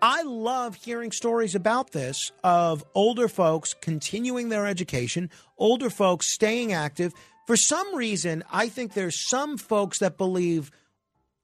[0.00, 5.28] I love hearing stories about this of older folks continuing their education,
[5.58, 7.12] older folks staying active.
[7.48, 10.70] For some reason, I think there's some folks that believe,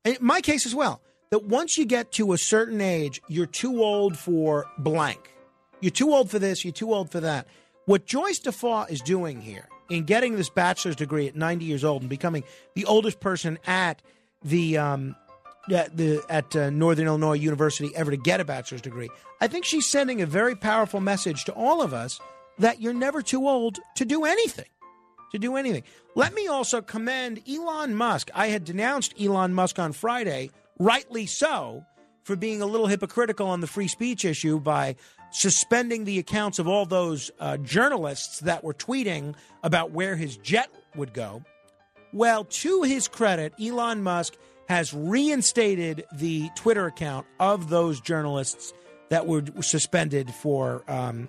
[0.05, 1.01] in my case as well,
[1.31, 5.35] that once you get to a certain age, you're too old for blank.
[5.81, 7.49] You're too old for this, you're too old for that.
[7.87, 12.03] What Joyce DeFauw is doing here in getting this bachelor's degree at 90 years old
[12.03, 12.45] and becoming
[12.75, 14.01] the oldest person at
[14.45, 15.17] the um,
[15.73, 19.09] at, the, at uh, Northern Illinois University ever to get a bachelor's degree,
[19.41, 22.21] I think she's sending a very powerful message to all of us
[22.59, 24.67] that you're never too old to do anything.
[25.33, 25.85] To do anything.
[26.15, 28.31] Let me also commend Elon Musk.
[28.35, 31.85] I had denounced Elon Musk on Friday, rightly so,
[32.23, 34.97] for being a little hypocritical on the free speech issue by
[35.33, 40.69] suspending the accounts of all those uh, journalists that were tweeting about where his jet
[40.95, 41.43] would go.
[42.13, 44.35] Well, to his credit, Elon Musk
[44.69, 48.73] has reinstated the Twitter account of those journalists
[49.09, 51.29] that were suspended for um,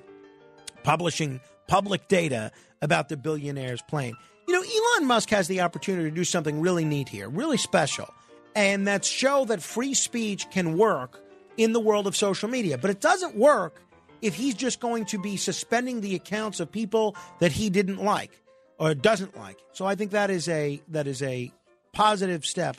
[0.84, 2.52] publishing public data
[2.82, 4.16] about the billionaire's plane.
[4.48, 8.14] You know, Elon Musk has the opportunity to do something really neat here, really special,
[8.56, 11.22] and that's show that free speech can work
[11.58, 12.78] in the world of social media.
[12.78, 13.82] But it doesn't work
[14.24, 18.32] if he's just going to be suspending the accounts of people that he didn't like
[18.80, 19.58] or doesn't like.
[19.74, 21.52] So I think that is a that is a
[21.92, 22.78] positive step.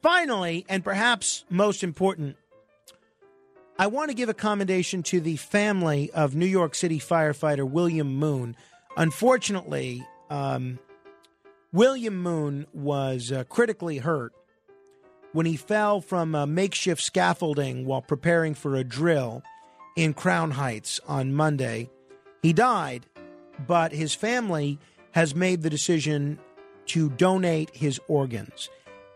[0.00, 2.36] Finally, and perhaps most important,
[3.78, 8.14] I want to give a commendation to the family of New York City firefighter William
[8.14, 8.56] Moon.
[8.96, 10.78] Unfortunately, um,
[11.72, 14.32] William Moon was uh, critically hurt
[15.32, 19.42] when he fell from a makeshift scaffolding while preparing for a drill
[19.96, 21.90] in Crown Heights on Monday.
[22.42, 23.06] He died,
[23.66, 24.78] but his family
[25.12, 26.38] has made the decision
[26.86, 28.68] to donate his organs.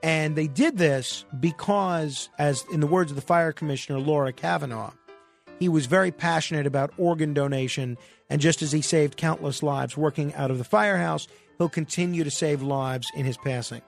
[0.02, 4.92] And they did this because, as in the words of the fire commissioner, Laura Kavanaugh,
[5.58, 7.98] he was very passionate about organ donation.
[8.30, 11.28] And just as he saved countless lives working out of the firehouse,
[11.58, 13.82] he'll continue to save lives in his passing.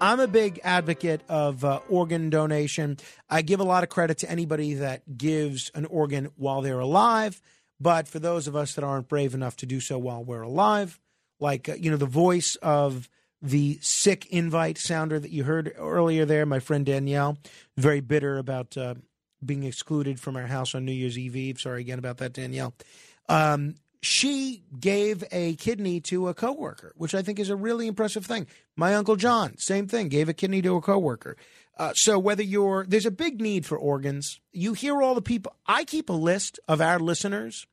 [0.00, 2.98] I'm a big advocate of uh, organ donation.
[3.30, 7.40] I give a lot of credit to anybody that gives an organ while they're alive.
[7.80, 10.98] But for those of us that aren't brave enough to do so while we're alive,
[11.40, 13.08] like, uh, you know, the voice of
[13.42, 17.36] the sick invite sounder that you heard earlier there, my friend Danielle,
[17.76, 18.94] very bitter about uh,
[19.44, 21.58] being excluded from our house on New Year's Eve.
[21.60, 22.74] Sorry again about that, Danielle.
[23.28, 23.74] Um,
[24.04, 28.46] she gave a kidney to a coworker, which I think is a really impressive thing.
[28.76, 31.36] My uncle John, same thing, gave a kidney to a coworker.
[31.78, 34.40] Uh, so whether you're there's a big need for organs.
[34.52, 35.56] You hear all the people.
[35.66, 37.66] I keep a list of our listeners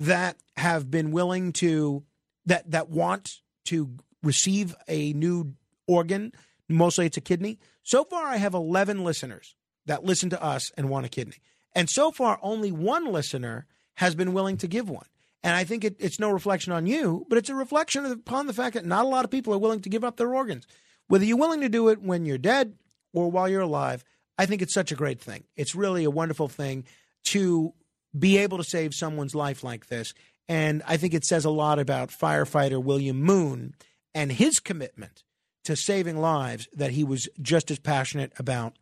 [0.00, 2.04] that have been willing to
[2.46, 3.90] that that want to
[4.22, 5.54] receive a new
[5.86, 6.32] organ.
[6.68, 7.58] Mostly it's a kidney.
[7.82, 9.54] So far, I have 11 listeners
[9.86, 11.36] that listen to us and want a kidney.
[11.74, 15.06] And so far, only one listener has been willing to give one.
[15.44, 18.52] And I think it, it's no reflection on you, but it's a reflection upon the
[18.52, 20.66] fact that not a lot of people are willing to give up their organs.
[21.08, 22.74] Whether you're willing to do it when you're dead
[23.12, 24.04] or while you're alive,
[24.38, 25.44] I think it's such a great thing.
[25.56, 26.84] It's really a wonderful thing
[27.26, 27.74] to
[28.16, 30.14] be able to save someone's life like this.
[30.48, 33.74] And I think it says a lot about firefighter William Moon
[34.14, 35.22] and his commitment
[35.64, 38.76] to saving lives that he was just as passionate about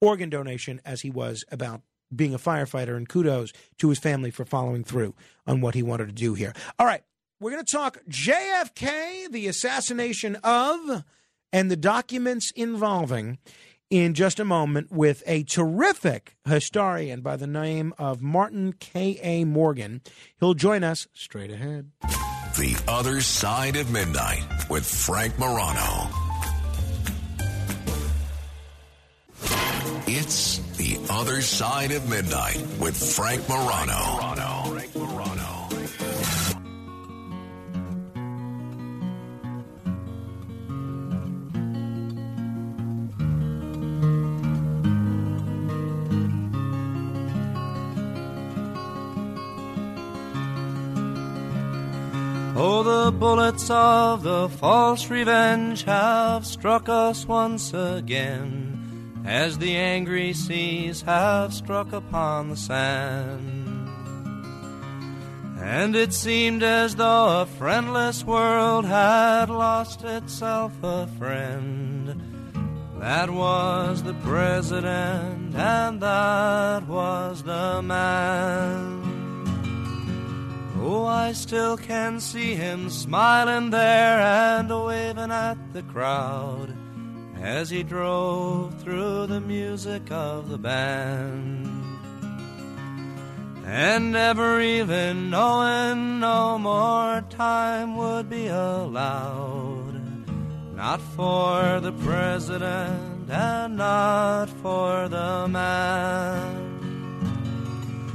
[0.00, 1.82] organ donation as he was about
[2.14, 2.96] being a firefighter.
[2.96, 5.14] And kudos to his family for following through
[5.46, 6.52] on what he wanted to do here.
[6.78, 7.02] All right,
[7.40, 11.04] we're going to talk JFK, the assassination of,
[11.52, 13.38] and the documents involving
[13.90, 19.44] in just a moment with a terrific historian by the name of Martin K.A.
[19.44, 20.00] Morgan.
[20.40, 21.90] He'll join us straight ahead.
[22.56, 26.25] The Other Side of Midnight with Frank Morano.
[30.08, 33.94] It's The Other Side of Midnight with Frank Morano.
[34.70, 35.66] Frank Morano.
[52.58, 58.65] Oh, the bullets of the false revenge have struck us once again,
[59.26, 63.64] as the angry seas have struck upon the sand.
[65.60, 72.22] And it seemed as though a friendless world had lost itself a friend.
[73.00, 79.02] That was the president, and that was the man.
[80.78, 86.85] Oh, I still can see him smiling there and waving at the crowd
[87.46, 91.64] as he drove through the music of the band.
[93.64, 99.94] And never even knowing no more time would be allowed.
[100.74, 106.64] Not for the president and not for the man.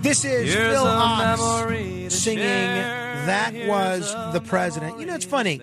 [0.02, 2.44] This is Here's Phil Ochs singing.
[2.44, 5.00] That Here's Was the President.
[5.00, 5.62] You know, it's funny.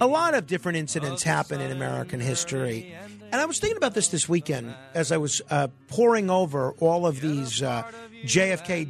[0.00, 2.94] A lot of different incidents happen in American history.
[3.32, 7.06] And I was thinking about this this weekend as I was uh, poring over all
[7.06, 7.84] of these uh,
[8.24, 8.88] JFK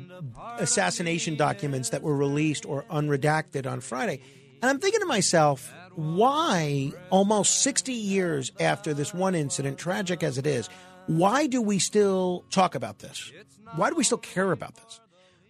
[0.58, 4.20] assassination documents that were released or unredacted on Friday.
[4.62, 10.38] And I'm thinking to myself, why, almost 60 years after this one incident, tragic as
[10.38, 10.68] it is,
[11.06, 13.32] why do we still talk about this?
[13.76, 15.00] Why do we still care about this?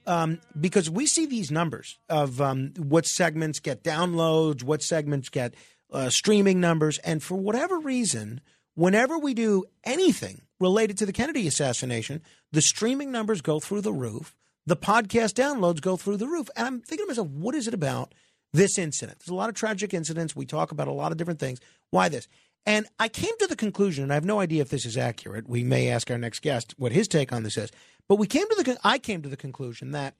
[0.06, 5.54] Um, because we see these numbers of um, what segments get downloads, what segments get
[5.92, 8.40] uh, streaming numbers, and for whatever reason,
[8.74, 12.22] whenever we do anything related to the Kennedy assassination,
[12.52, 14.34] the streaming numbers go through the roof,
[14.66, 17.74] the podcast downloads go through the roof, and I'm thinking to myself, what is it
[17.74, 18.14] about
[18.52, 19.18] this incident?
[19.18, 20.36] There's a lot of tragic incidents.
[20.36, 21.60] We talk about a lot of different things.
[21.90, 22.28] Why this?
[22.66, 25.48] And I came to the conclusion, and I have no idea if this is accurate.
[25.48, 27.70] We may ask our next guest what his take on this is.
[28.06, 30.14] But we came to the I came to the conclusion that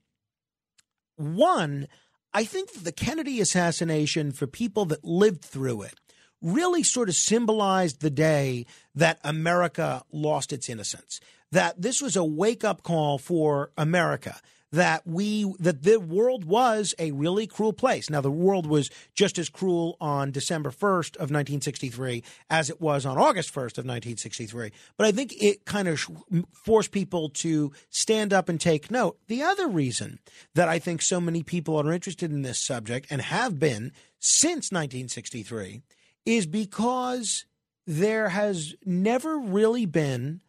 [1.16, 1.86] one,
[2.32, 5.94] I think the Kennedy assassination for people that lived through it
[6.42, 11.20] really sort of symbolized the day that America lost its innocence.
[11.52, 14.40] That this was a wake up call for America.
[14.72, 18.08] That we that the world was a really cruel place.
[18.08, 23.04] Now the world was just as cruel on December 1st of 1963 as it was
[23.04, 24.70] on August 1st of 1963.
[24.96, 26.06] But I think it kind of
[26.52, 29.18] forced people to stand up and take note.
[29.26, 30.20] The other reason
[30.54, 33.90] that I think so many people are interested in this subject and have been
[34.20, 35.82] since 1963
[36.24, 37.44] is because
[37.86, 40.40] there has never really been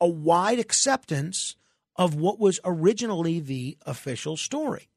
[0.00, 1.56] a wide acceptance
[1.96, 4.88] of what was originally the official story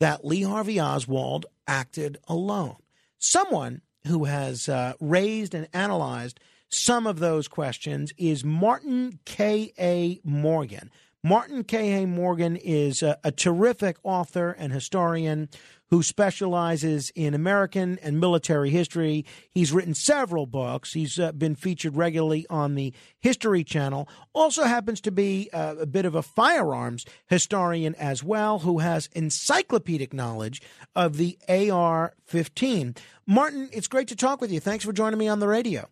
[0.00, 2.76] that Lee Harvey Oswald acted alone.
[3.18, 10.20] Someone who has uh, raised and analyzed some of those questions is Martin K.A.
[10.24, 10.90] Morgan.
[11.22, 12.06] Martin K.A.
[12.06, 15.48] Morgan is a, a terrific author and historian
[15.90, 19.24] who specializes in American and military history.
[19.50, 20.92] He's written several books.
[20.92, 24.08] He's uh, been featured regularly on the History Channel.
[24.32, 29.08] Also happens to be uh, a bit of a firearms historian as well, who has
[29.14, 30.62] encyclopedic knowledge
[30.94, 32.94] of the AR 15.
[33.26, 34.60] Martin, it's great to talk with you.
[34.60, 35.88] Thanks for joining me on the radio.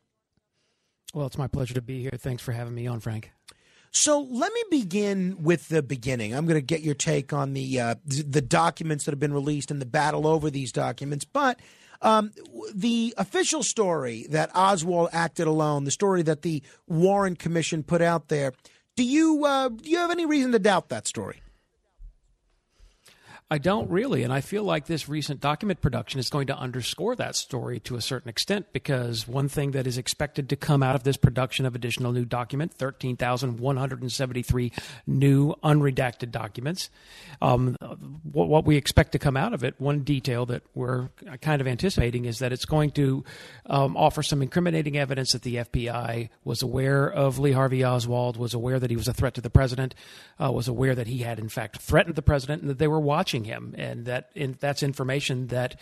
[1.14, 2.12] Well, it's my pleasure to be here.
[2.16, 3.32] Thanks for having me on, Frank.
[3.90, 6.34] So let me begin with the beginning.
[6.34, 9.70] I'm going to get your take on the uh, the documents that have been released
[9.70, 11.24] and the battle over these documents.
[11.24, 11.58] But
[12.02, 12.32] um,
[12.74, 18.28] the official story that Oswald acted alone, the story that the Warren Commission put out
[18.28, 18.52] there,
[18.96, 21.40] do you uh, do you have any reason to doubt that story?
[23.50, 27.16] I don't really, and I feel like this recent document production is going to underscore
[27.16, 30.94] that story to a certain extent because one thing that is expected to come out
[30.94, 34.72] of this production of additional new document, 13,173
[35.06, 36.90] new unredacted documents,
[37.40, 37.74] um,
[38.30, 41.08] what, what, we expect to come out of it, one detail that we're
[41.40, 43.24] kind of anticipating is that it's going to
[43.64, 48.52] um, offer some incriminating evidence that the FBI was aware of Lee Harvey Oswald, was
[48.52, 49.94] aware that he was a threat to the president,
[50.38, 53.00] uh, was aware that he had in fact threatened the president, and that they were
[53.38, 55.78] watching him, and that in, that's information that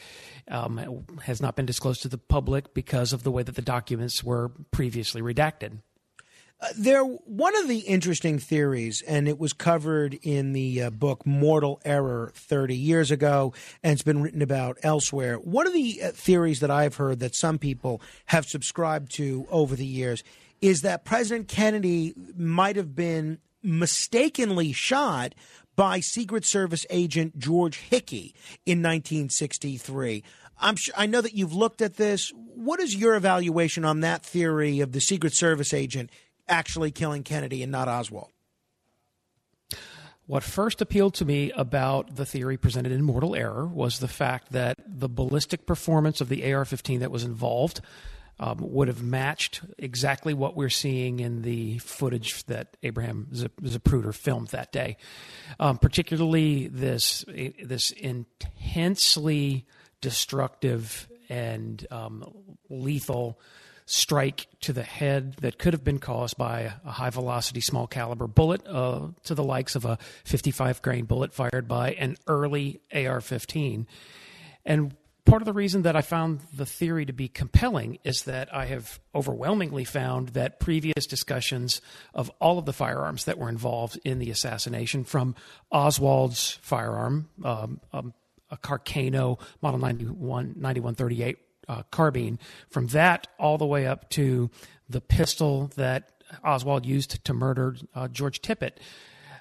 [0.48, 4.22] um, has not been disclosed to the public because of the way that the documents
[4.22, 5.78] were previously redacted.
[6.58, 11.26] Uh, there, one of the interesting theories, and it was covered in the uh, book
[11.26, 13.52] Mortal Error 30 years ago,
[13.82, 15.36] and it's been written about elsewhere.
[15.36, 19.76] One of the uh, theories that I've heard that some people have subscribed to over
[19.76, 20.24] the years
[20.62, 25.34] is that President Kennedy might have been mistakenly shot
[25.76, 28.34] by Secret Service agent George Hickey
[28.64, 30.24] in 1963.
[30.58, 32.32] I'm sure, I know that you've looked at this.
[32.34, 36.10] What is your evaluation on that theory of the Secret Service agent
[36.48, 38.30] actually killing Kennedy and not Oswald?
[40.26, 44.50] What first appealed to me about the theory presented in Mortal Error was the fact
[44.52, 47.80] that the ballistic performance of the AR 15 that was involved
[48.38, 54.48] um, would have matched exactly what we're seeing in the footage that Abraham Zapruder filmed
[54.48, 54.96] that day.
[55.58, 59.66] Um, particularly this this intensely
[60.00, 62.24] destructive and um,
[62.68, 63.38] lethal
[63.86, 68.26] strike to the head that could have been caused by a high velocity small caliber
[68.26, 73.20] bullet uh, to the likes of a 55 grain bullet fired by an early AR
[73.20, 73.86] 15.
[74.64, 74.96] And
[75.26, 78.66] part of the reason that I found the theory to be compelling is that I
[78.66, 81.82] have overwhelmingly found that previous discussions
[82.14, 85.34] of all of the firearms that were involved in the assassination, from
[85.70, 88.14] Oswald's firearm, um, um,
[88.50, 91.38] a Carcano Model 91, 9138
[91.68, 92.38] uh, carbine,
[92.70, 94.48] from that all the way up to
[94.88, 96.12] the pistol that
[96.44, 98.72] Oswald used to murder uh, George Tippit.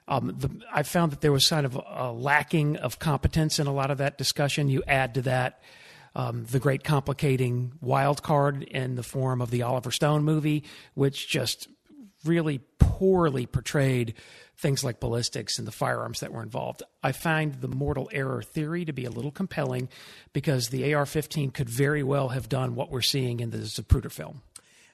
[0.07, 3.73] Um, the, I found that there was kind of a, lacking of competence in a
[3.73, 4.69] lot of that discussion.
[4.69, 5.61] You add to that
[6.15, 10.63] um, the great complicating wild card in the form of the Oliver Stone movie,
[10.93, 11.67] which just
[12.23, 14.13] really poorly portrayed
[14.57, 16.81] things like ballistics and the firearms that were involved.
[17.03, 19.89] I find the mortal error theory to be a little compelling
[20.33, 24.11] because the AR 15 could very well have done what we're seeing in the Zapruder
[24.11, 24.41] film.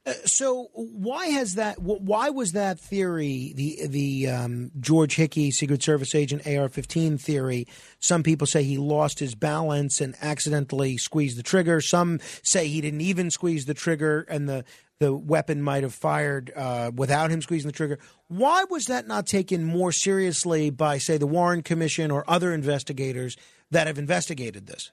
[0.04, 1.80] Uh, so why has that?
[1.80, 7.68] Why was that theory the the um, George Hickey Secret Service agent AR-15 theory?
[8.00, 11.82] Some people say he lost his balance and accidentally squeezed the trigger.
[11.82, 14.66] Some say he didn't even squeeze the trigger and the
[15.02, 17.98] the weapon might have fired uh, without him squeezing the trigger.
[18.28, 23.36] Why was that not taken more seriously by, say, the Warren Commission or other investigators
[23.72, 24.92] that have investigated this?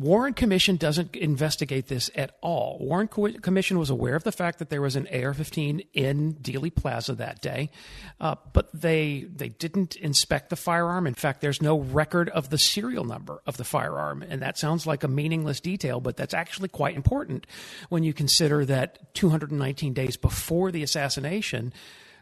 [0.00, 2.78] Warren Commission doesn't investigate this at all.
[2.80, 6.74] Warren Co- Commission was aware of the fact that there was an AR-15 in Dealey
[6.74, 7.70] Plaza that day,
[8.18, 11.06] uh, but they they didn't inspect the firearm.
[11.06, 14.86] In fact, there's no record of the serial number of the firearm, and that sounds
[14.86, 17.46] like a meaningless detail, but that's actually quite important
[17.90, 21.74] when you consider that 219 days before the assassination.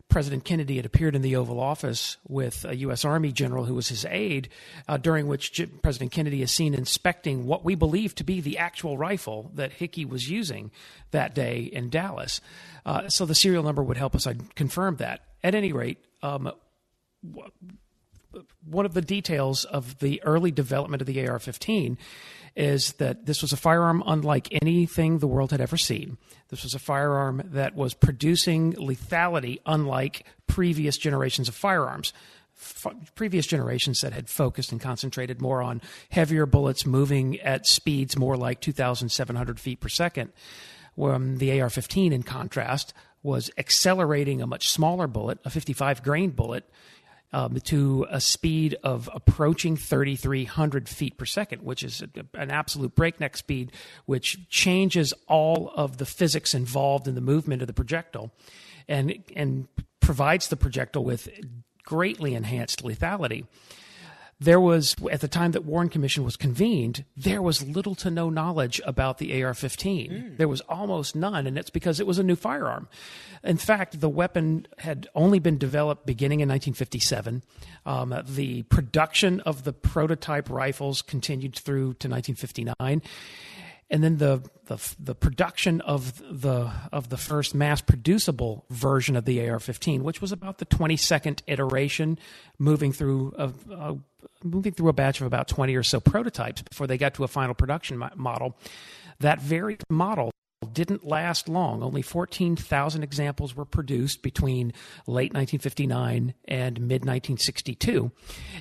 [0.09, 3.05] President Kennedy had appeared in the Oval Office with a U.S.
[3.05, 4.49] Army general who was his aide,
[4.89, 8.59] uh, during which J- President Kennedy is seen inspecting what we believe to be the
[8.59, 10.71] actual rifle that Hickey was using
[11.11, 12.41] that day in Dallas.
[12.87, 15.21] Uh, so the serial number would help us I confirm that.
[15.45, 16.53] At any rate, um,
[18.65, 21.99] one of the details of the early development of the AR 15
[22.57, 26.19] is that this was a firearm unlike anything the world had ever seen.
[26.49, 32.13] This was a firearm that was producing lethality unlike previous generations of firearms.
[32.61, 35.81] F- previous generations that had focused and concentrated more on
[36.11, 40.33] heavier bullets moving at speeds more like 2,700 feet per second.
[40.95, 42.93] When the AR 15, in contrast,
[43.23, 46.69] was accelerating a much smaller bullet, a 55 grain bullet,
[47.33, 52.95] um, to a speed of approaching 3,300 feet per second, which is a, an absolute
[52.95, 53.73] breakneck speed,
[54.07, 58.31] which changes all of the physics involved in the movement of the projectile
[58.89, 59.69] and, and
[60.01, 61.29] provides the projectile with
[61.85, 63.47] greatly enhanced lethality
[64.41, 68.31] there was at the time that Warren Commission was convened, there was little to no
[68.31, 70.11] knowledge about the AR-15.
[70.11, 70.37] Mm.
[70.37, 72.89] There was almost none, and it's because it was a new firearm.
[73.43, 77.43] In fact, the weapon had only been developed beginning in 1957.
[77.85, 83.03] Um, the production of the prototype rifles continued through to 1959
[83.91, 89.25] and then the, the the production of the of the first mass producible version of
[89.25, 92.19] the AR-15, which was about the 22nd iteration,
[92.59, 93.97] moving through a, a,
[94.45, 97.29] moving through a batch of about 20 or so prototypes before they got to a
[97.29, 98.57] final production model.
[99.21, 100.31] That very model
[100.73, 101.83] didn't last long.
[101.83, 104.73] Only 14,000 examples were produced between
[105.07, 108.11] late 1959 and mid 1962.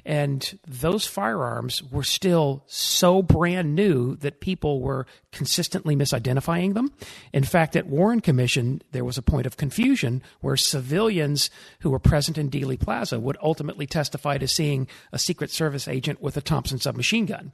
[0.06, 6.92] And those firearms were still so brand new that people were consistently misidentifying them.
[7.34, 11.50] In fact, at Warren Commission, there was a point of confusion where civilians
[11.80, 16.22] who were present in Dealey Plaza would ultimately testify to seeing a Secret Service agent
[16.22, 17.52] with a Thompson submachine gun.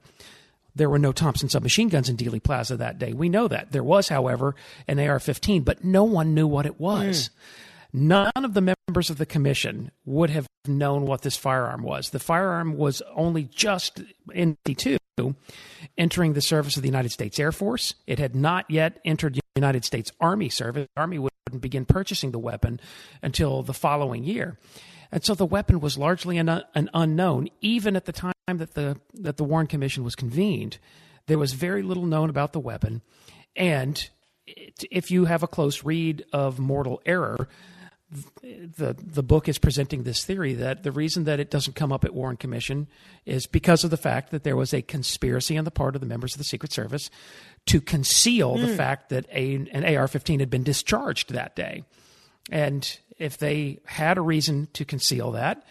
[0.75, 3.13] There were no Thompson submachine guns in Dealey Plaza that day.
[3.13, 3.71] We know that.
[3.71, 4.55] There was, however,
[4.87, 7.29] an AR 15, but no one knew what it was.
[7.29, 7.31] Mm.
[7.95, 12.09] None of the members of the commission would have known what this firearm was.
[12.09, 14.01] The firearm was only just
[14.33, 14.97] in 2
[15.95, 17.93] entering the service of the United States Air Force.
[18.07, 20.87] It had not yet entered the United States Army service.
[20.95, 22.79] The Army wouldn't begin purchasing the weapon
[23.21, 24.57] until the following year.
[25.13, 28.97] And so the weapon was largely an, an unknown, even at the time that the
[29.13, 30.79] that the Warren Commission was convened.
[31.27, 33.01] There was very little known about the weapon,
[33.55, 34.09] and
[34.47, 37.47] if you have a close read of Mortal Error,
[38.11, 42.03] the the book is presenting this theory that the reason that it doesn't come up
[42.03, 42.87] at Warren Commission
[43.25, 46.07] is because of the fact that there was a conspiracy on the part of the
[46.07, 47.09] members of the Secret Service
[47.67, 48.77] to conceal the Mm.
[48.77, 51.83] fact that a, an AR-15 had been discharged that day,
[52.51, 55.65] and if they had a reason to conceal that.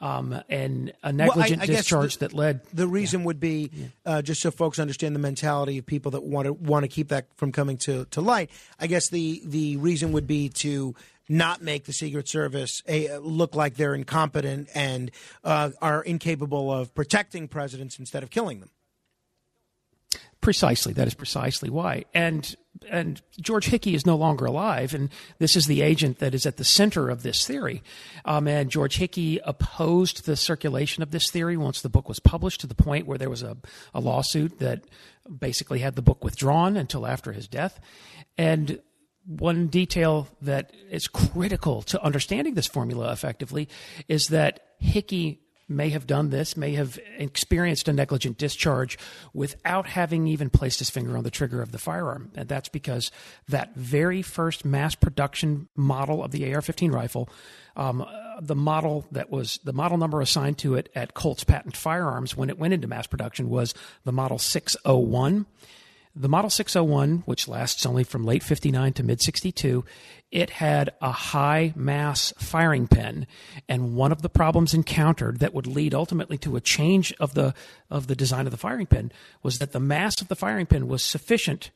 [0.00, 3.70] Um, and a Well, I- negligent I discharge the- that led The reason would be
[4.04, 7.08] uh, just so folks understand the mentality of people that want to want to keep
[7.10, 8.50] that from coming to, to light.
[8.80, 10.96] I guess the the reason would be to
[11.28, 15.12] not make the Secret Service a, look like they're incompetent and
[15.44, 18.70] uh, are incapable of protecting presidents instead of killing them.
[20.42, 22.04] Precisely, that is precisely why.
[22.12, 22.54] And
[22.90, 25.08] and George Hickey is no longer alive, and
[25.38, 27.80] this is the agent that is at the center of this theory.
[28.24, 32.60] Um, and George Hickey opposed the circulation of this theory once the book was published,
[32.62, 33.56] to the point where there was a,
[33.94, 34.82] a lawsuit that
[35.38, 37.78] basically had the book withdrawn until after his death.
[38.36, 38.80] And
[39.24, 43.68] one detail that is critical to understanding this formula effectively
[44.08, 48.98] is that Hickey may have done this, may have experienced a negligent discharge
[49.32, 52.30] without having even placed his finger on the trigger of the firearm.
[52.34, 53.10] And that's because
[53.48, 57.28] that very first mass production model of the AR 15 rifle,
[57.76, 61.76] um, uh, the model that was the model number assigned to it at Colt's Patent
[61.76, 63.74] Firearms when it went into mass production was
[64.04, 65.46] the Model 601.
[66.14, 69.84] The Model 601, which lasts only from late 59 to mid 62,
[70.30, 73.26] it had a high mass firing pin.
[73.66, 77.54] And one of the problems encountered that would lead ultimately to a change of the,
[77.90, 79.10] of the design of the firing pin
[79.42, 81.70] was that the mass of the firing pin was sufficient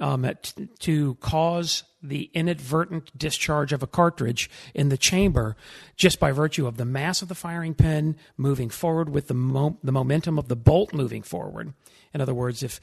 [0.00, 5.54] um, t- to cause the inadvertent discharge of a cartridge in the chamber
[5.96, 9.78] just by virtue of the mass of the firing pin moving forward with the, mo-
[9.84, 11.74] the momentum of the bolt moving forward.
[12.14, 12.80] In other words, if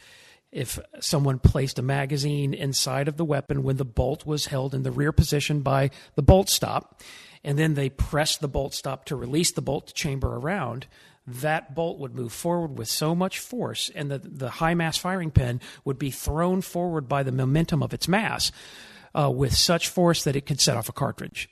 [0.52, 4.84] if someone placed a magazine inside of the weapon when the bolt was held in
[4.84, 7.02] the rear position by the bolt stop,
[7.44, 10.88] and then they pressed the bolt stop to release the bolt chamber around,
[11.28, 15.32] that bolt would move forward with so much force, and the, the high mass firing
[15.32, 18.52] pin would be thrown forward by the momentum of its mass
[19.14, 21.50] uh, with such force that it could set off a cartridge.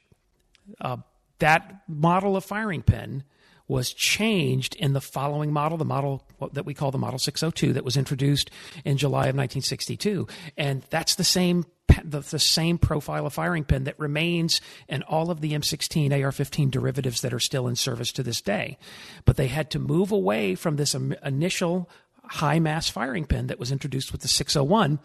[0.82, 0.98] Uh,
[1.40, 3.24] that model of firing pin
[3.68, 7.84] was changed in the following model, the model that we call the Model 602 that
[7.84, 8.50] was introduced
[8.86, 10.28] in July of 1962.
[10.58, 11.66] And that's the same
[12.04, 16.70] the, the same profile of firing pin that remains in all of the M16 AR-15
[16.70, 18.78] derivatives that are still in service to this day.
[19.26, 21.90] But they had to move away from this initial
[22.24, 25.00] high mass firing pin that was introduced with the 601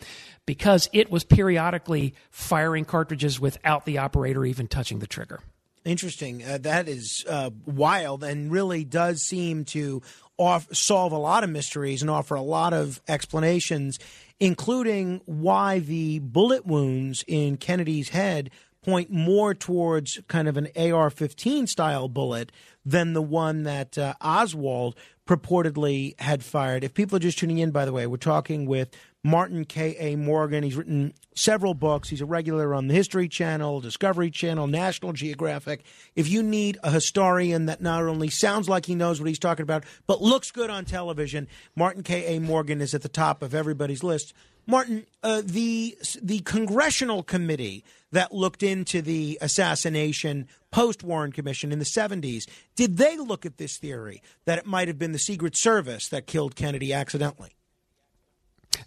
[0.44, 5.40] because it was periodically firing cartridges without the operator even touching the trigger.
[5.84, 6.44] Interesting.
[6.44, 10.00] Uh, that is uh, wild and really does seem to
[10.38, 13.98] off- solve a lot of mysteries and offer a lot of explanations,
[14.38, 18.50] including why the bullet wounds in Kennedy's head
[18.82, 22.50] point more towards kind of an AR 15 style bullet
[22.84, 26.82] than the one that uh, Oswald purportedly had fired.
[26.82, 28.90] If people are just tuning in, by the way, we're talking with
[29.25, 30.17] Martin K.A.
[30.17, 30.65] Morgan.
[30.65, 32.09] He's written several books.
[32.09, 35.84] He's a regular on the History Channel, Discovery Channel, National Geographic.
[36.17, 39.62] If you need a historian that not only sounds like he knows what he's talking
[39.62, 42.41] about, but looks good on television, Martin K.A.
[42.41, 44.34] Morgan is at the top of everybody's list.
[44.67, 51.78] Martin, uh, the the congressional committee that looked into the assassination post Warren Commission in
[51.78, 55.57] the 70s, did they look at this theory that it might have been the Secret
[55.57, 57.57] Service that killed Kennedy accidentally?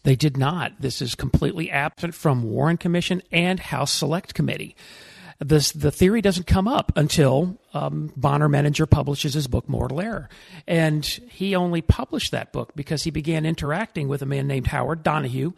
[0.04, 0.74] They did not.
[0.80, 4.76] This is completely absent from Warren Commission and House Select Committee.
[5.40, 10.30] This, the theory doesn't come up until um, Bonar Menninger publishes his book Mortal Error,
[10.66, 15.04] and he only published that book because he began interacting with a man named Howard
[15.04, 15.52] Donahue,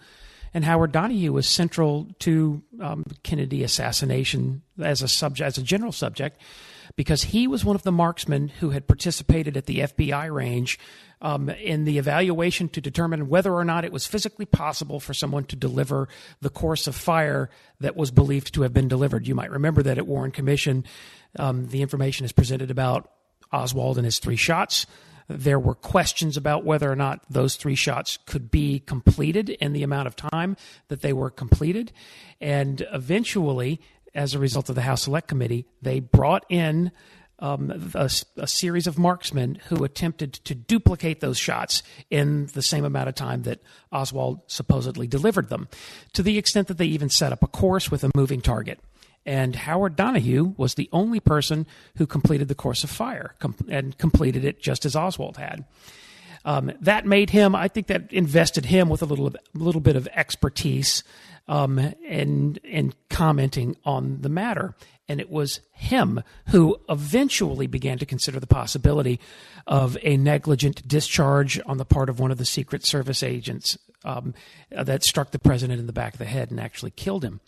[0.52, 5.92] and Howard Donahue was central to um, Kennedy assassination as a subject, as a general
[5.92, 6.42] subject,
[6.98, 10.78] because he was one of the marksmen who had participated at the FBI range
[11.22, 15.46] um, in the evaluation to determine whether or not it was physically possible for someone
[15.46, 16.10] to deliver
[16.42, 19.28] the course of fire that was believed to have been delivered.
[19.28, 20.84] You might remember that at Warren Commission,
[21.38, 23.10] um, the information is presented about
[23.54, 24.88] Oswald and his three shots.
[25.30, 29.84] There were questions about whether or not those three shots could be completed in the
[29.84, 30.56] amount of time
[30.88, 31.92] that they were completed.
[32.40, 33.82] And eventually,
[34.18, 36.92] as a result of the House Select Committee, they brought in
[37.40, 42.84] um, a, a, series of marksmen who attempted to duplicate those shots in the same
[42.84, 45.68] amount of time that Oswald supposedly delivered them,
[46.14, 48.80] to the extent that they even set up a course with a moving target.
[49.24, 53.96] And Howard Donahue was the only person who completed the course of fire com- and
[54.00, 55.64] completed it just as Oswald had.
[56.44, 59.96] Um, that made him, I think, that invested him with a little, a little bit
[59.98, 61.04] of expertise
[61.48, 64.76] um, and and commenting on the matter.
[65.10, 69.22] And it was him who eventually began to consider the possibility
[69.66, 74.34] of a negligent discharge on the part of one of the Secret Service agents um,
[74.70, 77.40] that struck the president in the back of the head and actually killed him.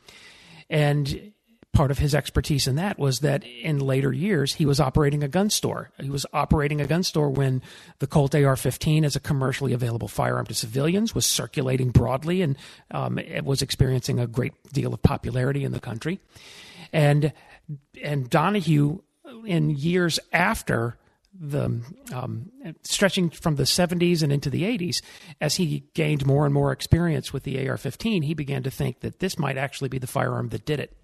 [0.69, 1.33] And
[1.73, 5.27] part of his expertise in that was that in later years he was operating a
[5.27, 5.91] gun store.
[5.99, 7.61] He was operating a gun store when
[7.99, 12.57] the Colt AR-15, as a commercially available firearm to civilians, was circulating broadly and
[12.91, 16.19] um, it was experiencing a great deal of popularity in the country.
[16.91, 17.33] And
[18.03, 18.99] and Donahue,
[19.45, 20.97] in years after
[21.39, 21.81] the
[22.13, 25.01] um, stretching from the 70s and into the 80s,
[25.39, 29.19] as he gained more and more experience with the AR-15, he began to think that
[29.19, 30.95] this might actually be the firearm that did it.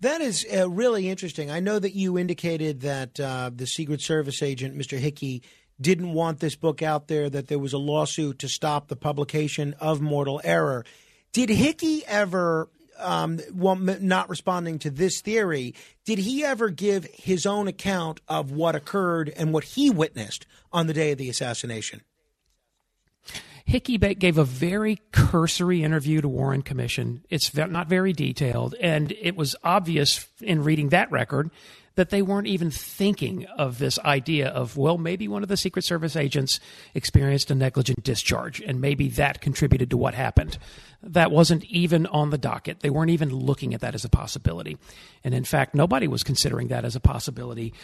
[0.00, 1.50] That is uh, really interesting.
[1.50, 4.96] I know that you indicated that uh, the Secret Service agent, Mr.
[4.96, 5.42] Hickey,
[5.80, 9.74] didn't want this book out there, that there was a lawsuit to stop the publication
[9.80, 10.84] of Mortal Error.
[11.32, 12.68] Did Hickey ever,
[12.98, 18.52] um, well, not responding to this theory, did he ever give his own account of
[18.52, 22.02] what occurred and what he witnessed on the day of the assassination?
[23.68, 27.22] Hickey gave a very cursory interview to Warren Commission.
[27.28, 31.50] It's not very detailed, and it was obvious in reading that record
[31.96, 35.84] that they weren't even thinking of this idea of, well, maybe one of the Secret
[35.84, 36.60] Service agents
[36.94, 40.56] experienced a negligent discharge, and maybe that contributed to what happened.
[41.02, 42.80] That wasn't even on the docket.
[42.80, 44.78] They weren't even looking at that as a possibility.
[45.22, 47.74] And in fact, nobody was considering that as a possibility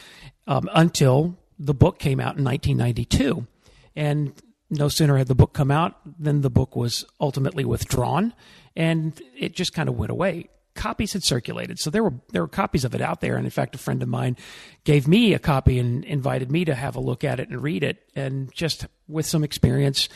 [0.46, 3.46] um, until the book came out in 1992.
[3.94, 4.32] And
[4.74, 8.34] no sooner had the book come out than the book was ultimately withdrawn,
[8.76, 10.48] and it just kind of went away.
[10.74, 13.36] Copies had circulated, so there were there were copies of it out there.
[13.36, 14.36] And in fact, a friend of mine
[14.82, 17.84] gave me a copy and invited me to have a look at it and read
[17.84, 18.02] it.
[18.16, 20.08] And just with some experience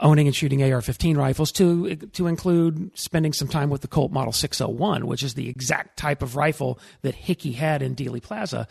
[0.00, 4.32] owning and shooting AR-15 rifles, to to include spending some time with the Colt Model
[4.32, 8.68] 601, which is the exact type of rifle that Hickey had in Dealey Plaza.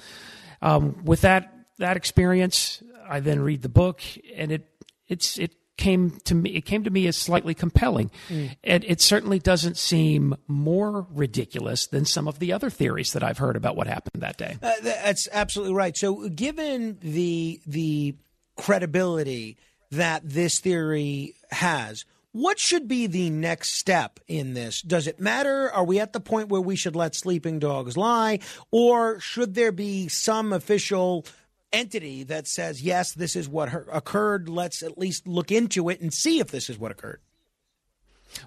[0.61, 4.01] Um, with that that experience, I then read the book,
[4.35, 4.65] and it
[5.07, 8.55] it's it came to me it came to me as slightly compelling mm.
[8.63, 13.37] and it certainly doesn't seem more ridiculous than some of the other theories that I've
[13.37, 14.57] heard about what happened that day.
[14.61, 15.95] Uh, that's absolutely right.
[15.95, 18.15] So given the the
[18.55, 19.57] credibility
[19.91, 24.81] that this theory has, what should be the next step in this?
[24.81, 25.71] Does it matter?
[25.71, 28.39] Are we at the point where we should let sleeping dogs lie
[28.71, 31.25] or should there be some official
[31.71, 34.49] entity that says, yes, this is what occurred.
[34.49, 37.19] Let's at least look into it and see if this is what occurred.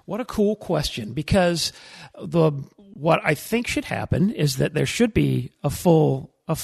[0.05, 1.73] What a cool question because
[2.21, 6.57] the what I think should happen is that there should be a full a,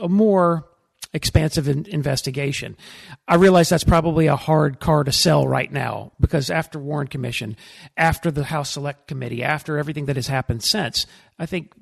[0.00, 0.66] a more
[1.12, 2.76] expansive in, investigation.
[3.28, 7.56] I realize that's probably a hard car to sell right now because after Warren Commission,
[7.96, 11.06] after the House Select Committee, after everything that has happened since,
[11.38, 11.72] I think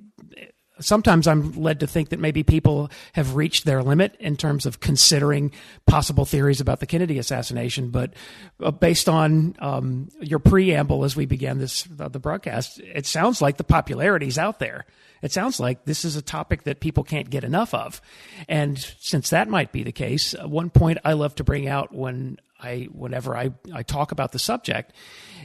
[0.80, 4.80] sometimes I'm led to think that maybe people have reached their limit in terms of
[4.80, 5.52] considering
[5.86, 7.90] possible theories about the Kennedy assassination.
[7.90, 8.14] But
[8.60, 13.40] uh, based on um, your preamble as we began this uh, the broadcast, it sounds
[13.40, 14.86] like the popularity is out there.
[15.22, 18.02] It sounds like this is a topic that people can't get enough of.
[18.48, 21.94] And since that might be the case, uh, one point I love to bring out
[21.94, 24.92] when I whenever I, I talk about the subject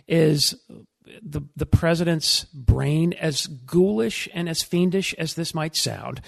[0.08, 0.56] is
[1.21, 6.21] the the president's brain, as ghoulish and as fiendish as this might sound,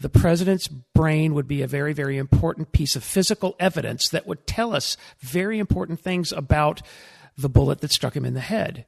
[0.00, 4.46] the president's brain would be a very, very important piece of physical evidence that would
[4.46, 6.82] tell us very important things about
[7.36, 8.86] the bullet that struck him in the head.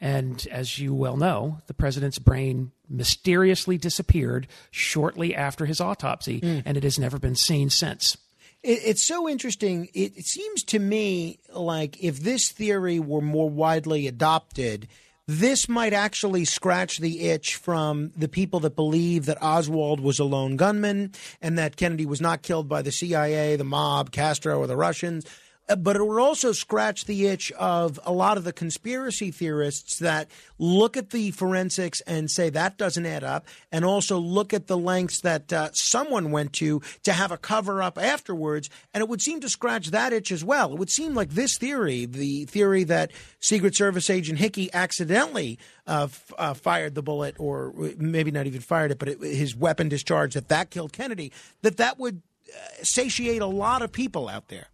[0.00, 6.62] And as you well know, the president's brain mysteriously disappeared shortly after his autopsy, mm.
[6.66, 8.16] and it has never been seen since.
[8.62, 9.88] It, it's so interesting.
[9.94, 14.88] It, it seems to me like if this theory were more widely adopted,
[15.26, 20.24] this might actually scratch the itch from the people that believe that Oswald was a
[20.24, 24.66] lone gunman and that Kennedy was not killed by the CIA, the mob, Castro, or
[24.66, 25.24] the Russians.
[25.72, 29.98] Uh, but it would also scratch the itch of a lot of the conspiracy theorists
[30.00, 34.66] that look at the forensics and say that doesn't add up, and also look at
[34.66, 38.68] the lengths that uh, someone went to to have a cover up afterwards.
[38.92, 40.74] And it would seem to scratch that itch as well.
[40.74, 43.10] It would seem like this theory, the theory that
[43.40, 48.60] Secret Service agent Hickey accidentally uh, f- uh, fired the bullet, or maybe not even
[48.60, 52.20] fired it, but it, his weapon discharged, that that killed Kennedy, that that would
[52.54, 54.66] uh, satiate a lot of people out there.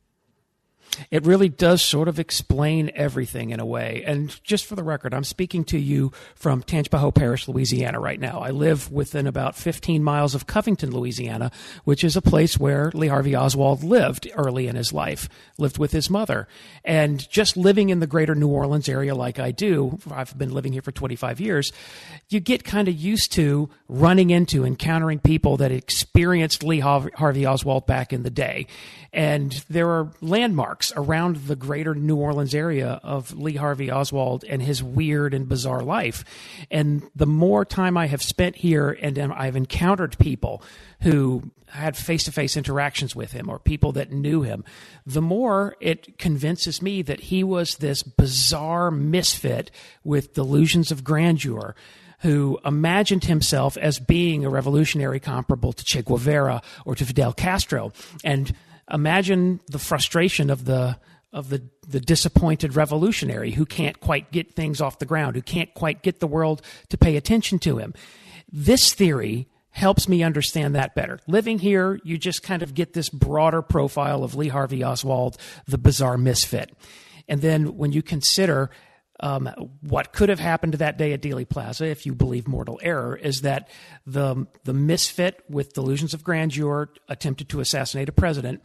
[1.10, 4.02] It really does sort of explain everything in a way.
[4.06, 8.40] And just for the record, I'm speaking to you from Tangipahoa Parish, Louisiana, right now.
[8.40, 11.50] I live within about 15 miles of Covington, Louisiana,
[11.84, 15.92] which is a place where Lee Harvey Oswald lived early in his life, lived with
[15.92, 16.48] his mother.
[16.84, 20.72] And just living in the greater New Orleans area like I do, I've been living
[20.72, 21.72] here for 25 years,
[22.28, 27.86] you get kind of used to running into, encountering people that experienced Lee Harvey Oswald
[27.86, 28.66] back in the day.
[29.12, 34.62] And there are landmarks around the greater New Orleans area of Lee Harvey Oswald and
[34.62, 36.24] his weird and bizarre life.
[36.70, 40.62] And the more time I have spent here and I've encountered people
[41.02, 44.64] who had face to face interactions with him or people that knew him,
[45.04, 49.70] the more it convinces me that he was this bizarre misfit
[50.04, 51.74] with delusions of grandeur
[52.20, 57.92] who imagined himself as being a revolutionary comparable to Che Guevara or to Fidel Castro.
[58.24, 58.52] And
[58.90, 60.98] imagine the frustration of the
[61.32, 65.72] of the, the disappointed revolutionary who can't quite get things off the ground, who can't
[65.74, 67.92] quite get the world to pay attention to him.
[68.50, 71.20] This theory helps me understand that better.
[71.26, 75.36] Living here, you just kind of get this broader profile of Lee Harvey Oswald,
[75.66, 76.74] the bizarre misfit.
[77.28, 78.70] And then when you consider
[79.20, 79.46] um,
[79.80, 83.40] what could have happened that day at Dealey Plaza, if you believe mortal error, is
[83.42, 83.68] that
[84.06, 88.62] the the misfit with delusions of grandeur attempted to assassinate a president,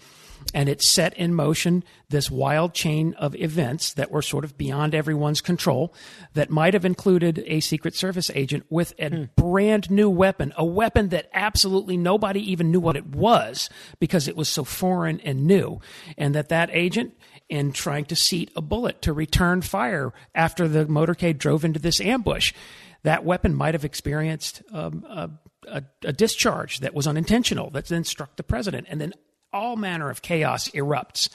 [0.54, 4.94] and it set in motion this wild chain of events that were sort of beyond
[4.94, 5.94] everyone's control,
[6.34, 9.24] that might have included a Secret Service agent with a hmm.
[9.36, 14.36] brand new weapon, a weapon that absolutely nobody even knew what it was because it
[14.36, 15.80] was so foreign and new,
[16.16, 17.16] and that that agent
[17.54, 22.02] in trying to seat a bullet to return fire after the motorcade drove into this
[22.02, 22.52] ambush.
[23.04, 25.30] That weapon might have experienced um, a,
[25.68, 28.88] a, a discharge that was unintentional that then struck the president.
[28.90, 29.14] And then
[29.54, 31.30] all manner of chaos erupts.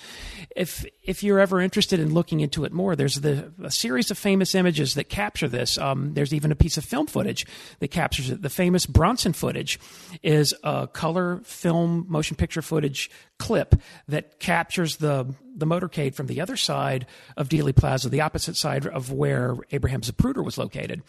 [0.56, 4.18] If if you're ever interested in looking into it more, there's the, a series of
[4.18, 5.78] famous images that capture this.
[5.78, 7.46] Um, there's even a piece of film footage
[7.78, 8.42] that captures it.
[8.42, 9.78] The famous Bronson footage
[10.22, 13.76] is a color film motion picture footage clip
[14.08, 17.06] that captures the the motorcade from the other side
[17.36, 21.02] of Dealey Plaza, the opposite side of where Abraham Zapruder was located.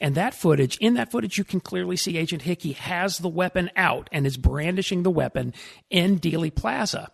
[0.00, 3.70] And that footage, in that footage, you can clearly see Agent Hickey has the weapon
[3.76, 5.54] out and is brandishing the weapon
[5.90, 7.10] in Dealey Plaza.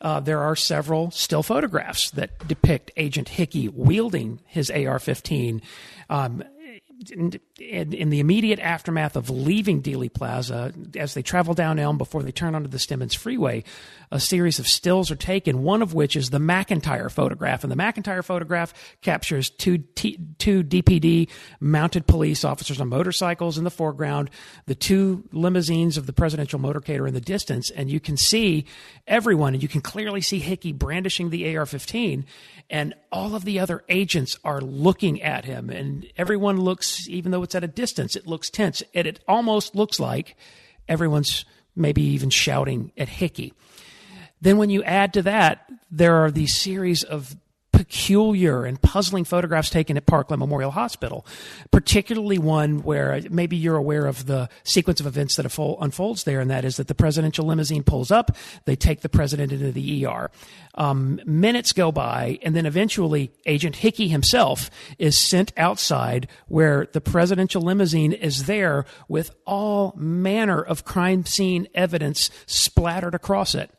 [0.00, 5.60] Uh, there are several still photographs that depict Agent Hickey wielding his AR 15.
[6.08, 6.44] Um,
[7.10, 12.22] in, in, the immediate aftermath of leaving Dealey Plaza, as they travel down Elm before
[12.22, 13.62] they turn onto the Stemmons Freeway,
[14.10, 17.62] a series of stills are taken, one of which is the McIntyre photograph.
[17.62, 21.28] And the McIntyre photograph captures two, T, two DPD
[21.60, 24.30] mounted police officers on motorcycles in the foreground,
[24.66, 28.64] the two limousines of the presidential motorcade are in the distance, and you can see
[29.06, 32.26] everyone, and you can clearly see Hickey brandishing the AR 15
[32.70, 37.42] and all of the other agents are looking at him and everyone looks even though
[37.42, 40.36] it's at a distance it looks tense and it almost looks like
[40.88, 41.44] everyone's
[41.76, 43.52] maybe even shouting at hickey.
[44.40, 47.36] Then when you add to that there are these series of
[47.72, 51.26] peculiar and puzzling photographs taken at Parkland Memorial Hospital,
[51.70, 55.44] particularly one where maybe you're aware of the sequence of events that
[55.80, 59.52] unfolds there, and that is that the presidential limousine pulls up, they take the president
[59.52, 60.30] into the ER.
[60.74, 67.00] Um, minutes go by, and then eventually Agent Hickey himself is sent outside where the
[67.00, 73.70] presidential limousine is there with all manner of crime scene evidence splattered across it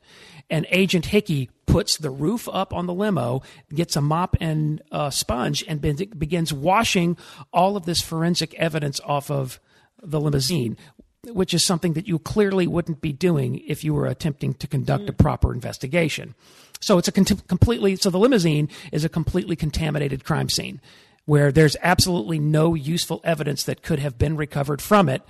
[0.49, 3.41] and Agent Hickey puts the roof up on the limo,
[3.73, 7.17] gets a mop and a sponge, and begins washing
[7.53, 9.59] all of this forensic evidence off of
[10.01, 10.77] the limousine,
[11.25, 15.09] which is something that you clearly wouldn't be doing if you were attempting to conduct
[15.09, 15.17] a mm.
[15.17, 16.33] proper investigation.
[16.79, 20.79] So it's a completely so the limousine is a completely contaminated crime scene
[21.25, 25.21] where there's absolutely no useful evidence that could have been recovered from it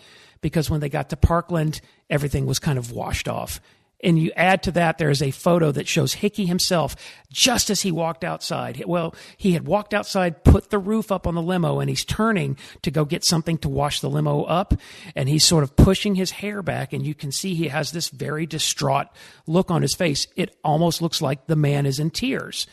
[0.42, 3.60] because when they got to Parkland everything was kind of washed off
[4.02, 6.96] and you add to that, there is a photo that shows Hickey himself
[7.32, 8.82] just as he walked outside.
[8.86, 12.58] Well, he had walked outside, put the roof up on the limo, and he's turning
[12.82, 14.74] to go get something to wash the limo up.
[15.16, 18.10] And he's sort of pushing his hair back, and you can see he has this
[18.10, 19.08] very distraught
[19.46, 20.28] look on his face.
[20.36, 22.68] It almost looks like the man is in tears.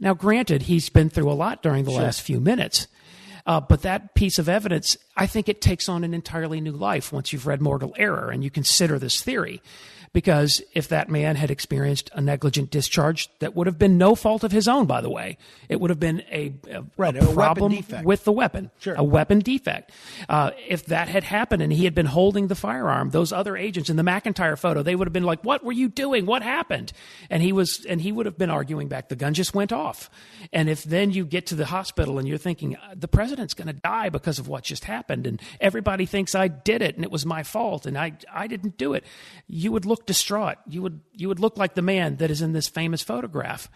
[0.00, 2.02] Now, granted, he's been through a lot during the sure.
[2.02, 2.88] last few minutes.
[3.46, 7.12] Uh, but that piece of evidence, I think it takes on an entirely new life
[7.12, 9.60] once you've read Mortal Error and you consider this theory.
[10.14, 14.44] Because if that man had experienced a negligent discharge, that would have been no fault
[14.44, 15.36] of his own, by the way.
[15.68, 18.06] It would have been a, a, Right, a problem defect.
[18.06, 18.94] with the weapon, Sure.
[18.94, 19.90] a weapon defect.
[20.28, 23.90] Uh, if that had happened and he had been holding the firearm, those other agents
[23.90, 26.26] in the McIntyre photo, they would have been like, "What were you doing?
[26.26, 26.92] What happened?"
[27.28, 29.08] And he was, and he would have been arguing back.
[29.08, 30.08] The gun just went off.
[30.52, 33.66] And if then you get to the hospital and you're thinking "Uh, the president's going
[33.66, 37.10] to die because of what just happened, and everybody thinks I did it and it
[37.10, 39.02] was my fault and I I didn't do it,
[39.48, 40.58] you would look distraught.
[40.68, 43.68] You would you would look like the man that is in this famous photograph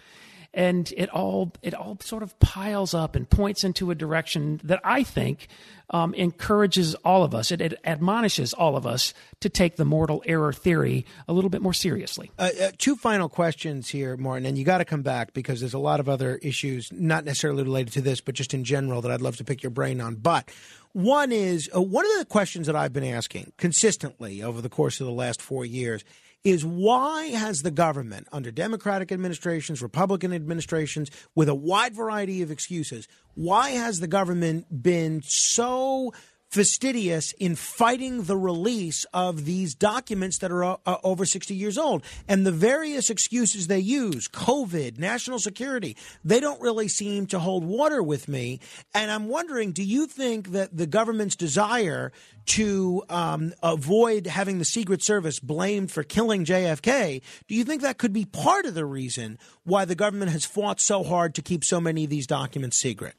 [0.55, 4.81] and it all it all sort of piles up and points into a direction that
[4.82, 5.48] I think
[5.90, 7.50] um, encourages all of us.
[7.50, 11.62] It, it admonishes all of us to take the mortal error theory a little bit
[11.62, 12.31] more seriously.
[12.39, 15.74] Uh, uh, two final questions here, Martin, and you got to come back because there's
[15.74, 19.10] a lot of other issues, not necessarily related to this, but just in general that
[19.10, 20.16] I'd love to pick your brain on.
[20.16, 20.50] But
[20.98, 25.00] one is uh, one of the questions that I've been asking consistently over the course
[25.00, 26.02] of the last four years
[26.42, 32.50] is why has the government, under Democratic administrations, Republican administrations, with a wide variety of
[32.50, 36.12] excuses, why has the government been so
[36.50, 41.76] fastidious in fighting the release of these documents that are uh, uh, over 60 years
[41.76, 42.02] old.
[42.26, 47.64] And the various excuses they use, COVID, national security, they don't really seem to hold
[47.64, 48.60] water with me.
[48.94, 52.12] And I'm wondering, do you think that the government's desire
[52.48, 57.98] to um, avoid having the Secret Service blamed for killing JFK, do you think that
[57.98, 61.62] could be part of the reason why the government has fought so hard to keep
[61.62, 63.14] so many of these documents secret?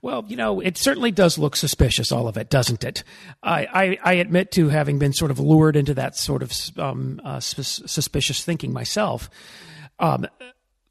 [0.00, 3.02] Well, you know, it certainly does look suspicious, all of it, doesn't it?
[3.42, 7.20] I, I, I admit to having been sort of lured into that sort of um,
[7.24, 9.28] uh, sus- suspicious thinking myself.
[9.98, 10.28] Um,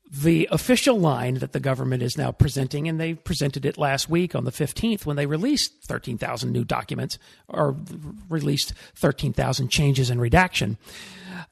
[0.09, 4.35] the official line that the government is now presenting, and they presented it last week
[4.35, 7.75] on the 15th when they released 13,000 new documents or
[8.29, 10.77] released 13,000 changes in redaction.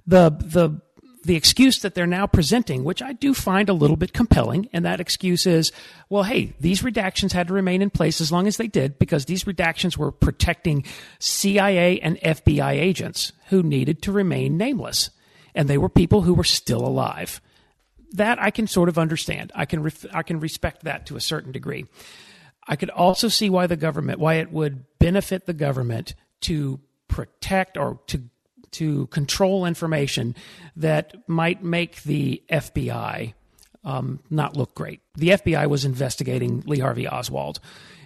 [0.07, 0.81] The, the,
[1.25, 4.85] the excuse that they're now presenting, which I do find a little bit compelling, and
[4.85, 5.71] that excuse is,
[6.09, 9.25] well, hey, these redactions had to remain in place as long as they did because
[9.25, 10.85] these redactions were protecting
[11.19, 15.09] CIA and FBI agents who needed to remain nameless.
[15.53, 17.41] And they were people who were still alive
[18.13, 19.51] that I can sort of understand.
[19.55, 21.85] I can I can respect that to a certain degree.
[22.67, 27.77] I could also see why the government why it would benefit the government to protect
[27.77, 28.23] or to
[28.75, 30.35] to control information
[30.75, 33.33] that might make the FBI
[33.83, 35.01] um, not look great.
[35.15, 37.59] The FBI was investigating Lee Harvey Oswald.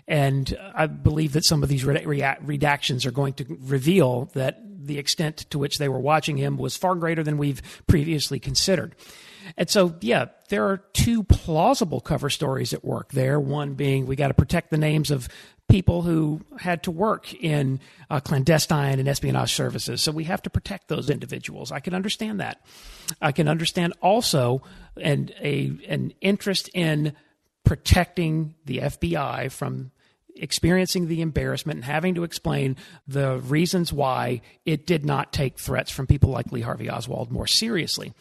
[0.07, 5.37] And I believe that some of these redactions are going to reveal that the extent
[5.51, 8.95] to which they were watching him was far greater than we've previously considered.
[9.55, 13.39] And so, yeah, there are two plausible cover stories at work there.
[13.39, 15.27] One being we got to protect the names of
[15.69, 20.01] people who had to work in uh, clandestine and espionage services.
[20.01, 21.71] So we have to protect those individuals.
[21.71, 22.61] I can understand that.
[23.21, 24.63] I can understand also
[24.99, 27.13] and a an interest in
[27.63, 29.91] protecting the FBI from
[30.35, 32.75] experiencing the embarrassment and having to explain
[33.07, 37.47] the reasons why it did not take threats from people like Lee Harvey Oswald more
[37.47, 38.13] seriously.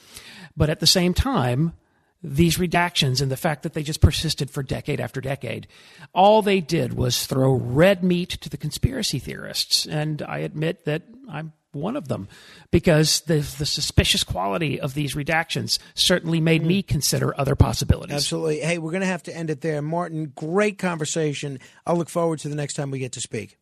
[0.57, 1.75] But at the same time,
[2.23, 5.69] these redactions and the fact that they just persisted for decade after decade,
[6.13, 9.87] all they did was throw red meat to the conspiracy theorists.
[9.87, 12.29] And I admit that I'm one of them
[12.71, 18.15] because the, the suspicious quality of these redactions certainly made me consider other possibilities.
[18.15, 18.61] Absolutely.
[18.61, 19.83] Hey, we're going to have to end it there.
[19.83, 21.61] Martin, great conversation.
[21.87, 23.59] I'll look forward to the next time we get to speak.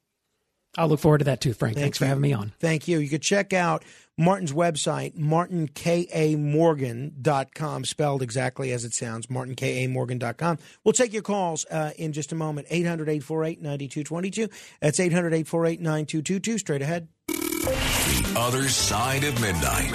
[0.78, 1.74] I'll look forward to that too, Frank.
[1.74, 2.52] Thank Thanks for having me on.
[2.60, 2.98] Thank you.
[2.98, 3.82] You could check out
[4.18, 10.58] Martin's website, martinkamorgan.com, spelled exactly as it sounds, martinkamorgan.com.
[10.84, 12.66] We'll take your calls uh, in just a moment.
[12.70, 14.48] 800 848 9222.
[14.80, 16.58] That's 800 848 9222.
[16.58, 17.08] Straight ahead.
[17.28, 19.92] The other side of midnight.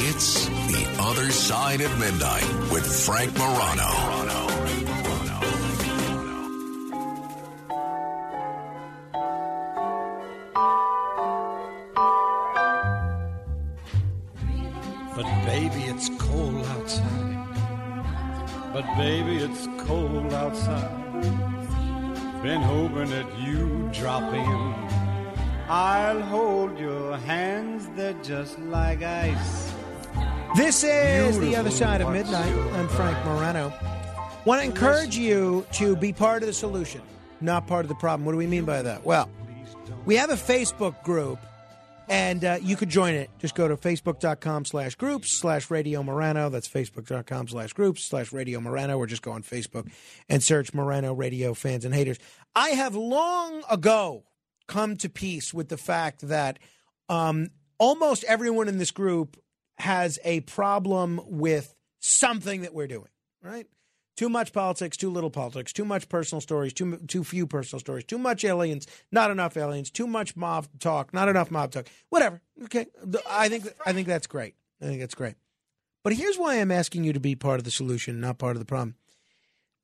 [0.00, 4.57] It's the other side of midnight with Frank Morano.
[15.18, 17.48] But baby, it's cold outside.
[18.72, 21.22] But baby, it's cold outside.
[22.40, 24.74] Been hoping that you drop in.
[25.68, 29.72] I'll hold your hands, they're just like ice.
[30.54, 32.54] This is The Other Side of Midnight.
[32.74, 33.72] I'm Frank Morano.
[34.44, 37.02] Want to encourage you to be part of the solution,
[37.40, 38.24] not part of the problem.
[38.24, 39.04] What do we mean by that?
[39.04, 39.28] Well,
[40.04, 41.40] we have a Facebook group
[42.08, 43.30] And uh, you could join it.
[43.38, 46.48] Just go to facebook.com slash groups slash Radio Morano.
[46.48, 49.90] That's facebook.com slash groups slash Radio Morano, or just go on Facebook
[50.28, 52.18] and search Morano Radio fans and haters.
[52.54, 54.24] I have long ago
[54.66, 56.58] come to peace with the fact that
[57.08, 59.36] um, almost everyone in this group
[59.78, 63.08] has a problem with something that we're doing,
[63.42, 63.66] right?
[64.18, 68.02] Too much politics, too little politics, too much personal stories, too too few personal stories,
[68.02, 71.86] too much aliens, not enough aliens, too much mob talk, not enough mob talk.
[72.08, 72.42] Whatever.
[72.64, 72.86] Okay,
[73.30, 74.56] I think I think that's great.
[74.82, 75.36] I think that's great.
[76.02, 78.58] But here's why I'm asking you to be part of the solution, not part of
[78.58, 78.96] the problem.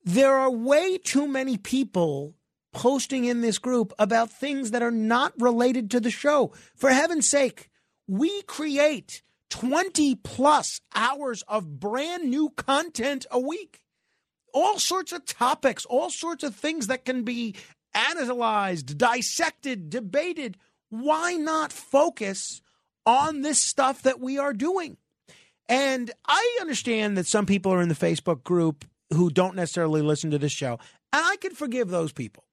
[0.03, 2.35] There are way too many people
[2.73, 6.51] posting in this group about things that are not related to the show.
[6.75, 7.69] For heaven's sake,
[8.05, 13.84] we create 20 plus hours of brand new content a week.
[14.55, 17.55] All sorts of topics, all sorts of things that can be
[17.93, 20.55] analyzed, dissected, debated.
[20.89, 22.61] Why not focus
[23.05, 24.95] on this stuff that we are doing?
[25.67, 30.31] And I understand that some people are in the Facebook group who don't necessarily listen
[30.31, 30.79] to this show,
[31.11, 32.45] and I can forgive those people.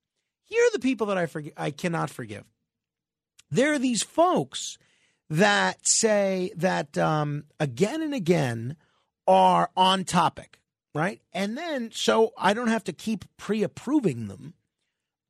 [0.44, 2.44] Here are the people that I forg- I cannot forgive.
[3.50, 4.76] There are these folks
[5.30, 8.76] that say that um, again and again
[9.26, 10.58] are on topic,
[10.94, 11.20] right?
[11.32, 14.54] And then so I don't have to keep pre-approving them.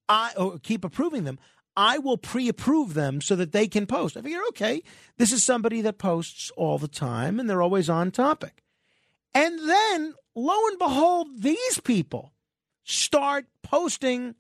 [0.09, 1.39] I or keep approving them.
[1.77, 4.17] I will pre-approve them so that they can post.
[4.17, 4.83] I figure, okay,
[5.17, 8.63] this is somebody that posts all the time and they're always on topic.
[9.35, 12.35] And then lo and behold, these people
[12.85, 14.35] start posting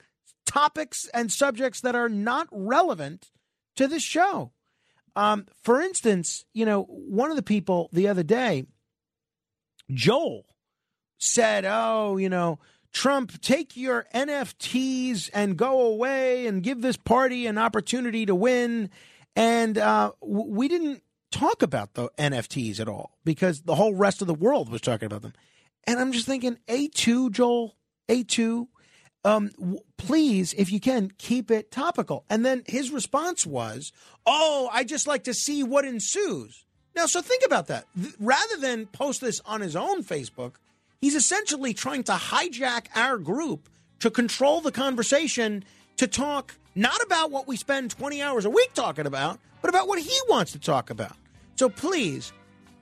[0.45, 3.31] topics and subjects that are not relevant
[3.77, 4.53] to the show.
[5.17, 8.67] Um, for instance, you know, one of the people the other day,
[9.91, 10.47] Joel,
[11.23, 12.59] said, Oh, you know,
[12.93, 18.91] Trump, take your NFTs and go away and give this party an opportunity to win.
[19.35, 24.27] And uh, we didn't talk about the NFTs at all because the whole rest of
[24.29, 25.33] the world was talking about them.
[25.85, 27.77] And I'm just thinking, A2, Joel,
[28.09, 28.67] A2,
[29.25, 32.25] um, w- please, if you can, keep it topical.
[32.29, 33.93] And then his response was,
[34.27, 36.65] Oh, I just like to see what ensues.
[36.95, 37.87] Now, so think about that.
[38.01, 40.55] Th- Rather than post this on his own Facebook,
[41.03, 45.63] he's essentially trying to hijack our group to control the conversation
[45.99, 49.87] to talk not about what we spend 20 hours a week talking about, but about
[49.87, 51.15] what he wants to talk about.
[51.57, 52.33] So please,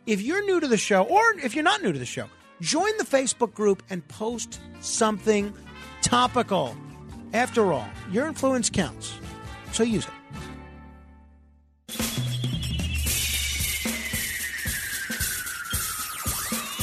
[0.07, 2.27] if you're new to the show, or if you're not new to the show,
[2.61, 5.53] join the Facebook group and post something
[6.03, 6.77] topical.
[7.33, 9.13] After all, your influence counts.
[9.73, 10.13] So use it.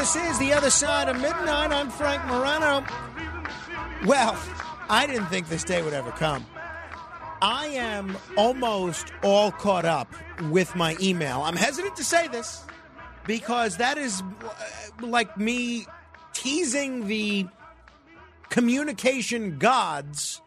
[0.00, 1.72] This is The Other Side of Midnight.
[1.72, 2.86] I'm Frank Morano.
[4.06, 4.34] Well,
[4.88, 6.46] I didn't think this day would ever come.
[7.42, 10.10] I am almost all caught up
[10.44, 11.42] with my email.
[11.42, 12.64] I'm hesitant to say this
[13.26, 15.84] because that is uh, like me
[16.32, 17.46] teasing the
[18.48, 20.40] communication gods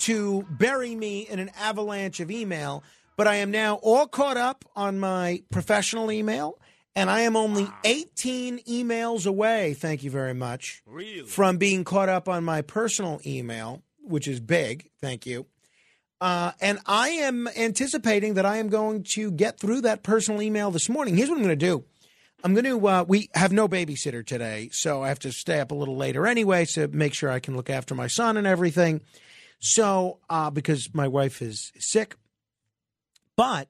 [0.00, 2.84] to bury me in an avalanche of email.
[3.16, 6.58] But I am now all caught up on my professional email,
[6.96, 11.22] and I am only 18 emails away, thank you very much, really?
[11.22, 15.46] from being caught up on my personal email, which is big, thank you.
[16.20, 20.70] Uh, and I am anticipating that I am going to get through that personal email
[20.70, 21.16] this morning.
[21.16, 21.84] Here's what I'm going to do.
[22.44, 25.70] I'm going to, uh, we have no babysitter today, so I have to stay up
[25.72, 29.00] a little later anyway to make sure I can look after my son and everything.
[29.60, 32.16] So, uh, because my wife is sick.
[33.36, 33.68] But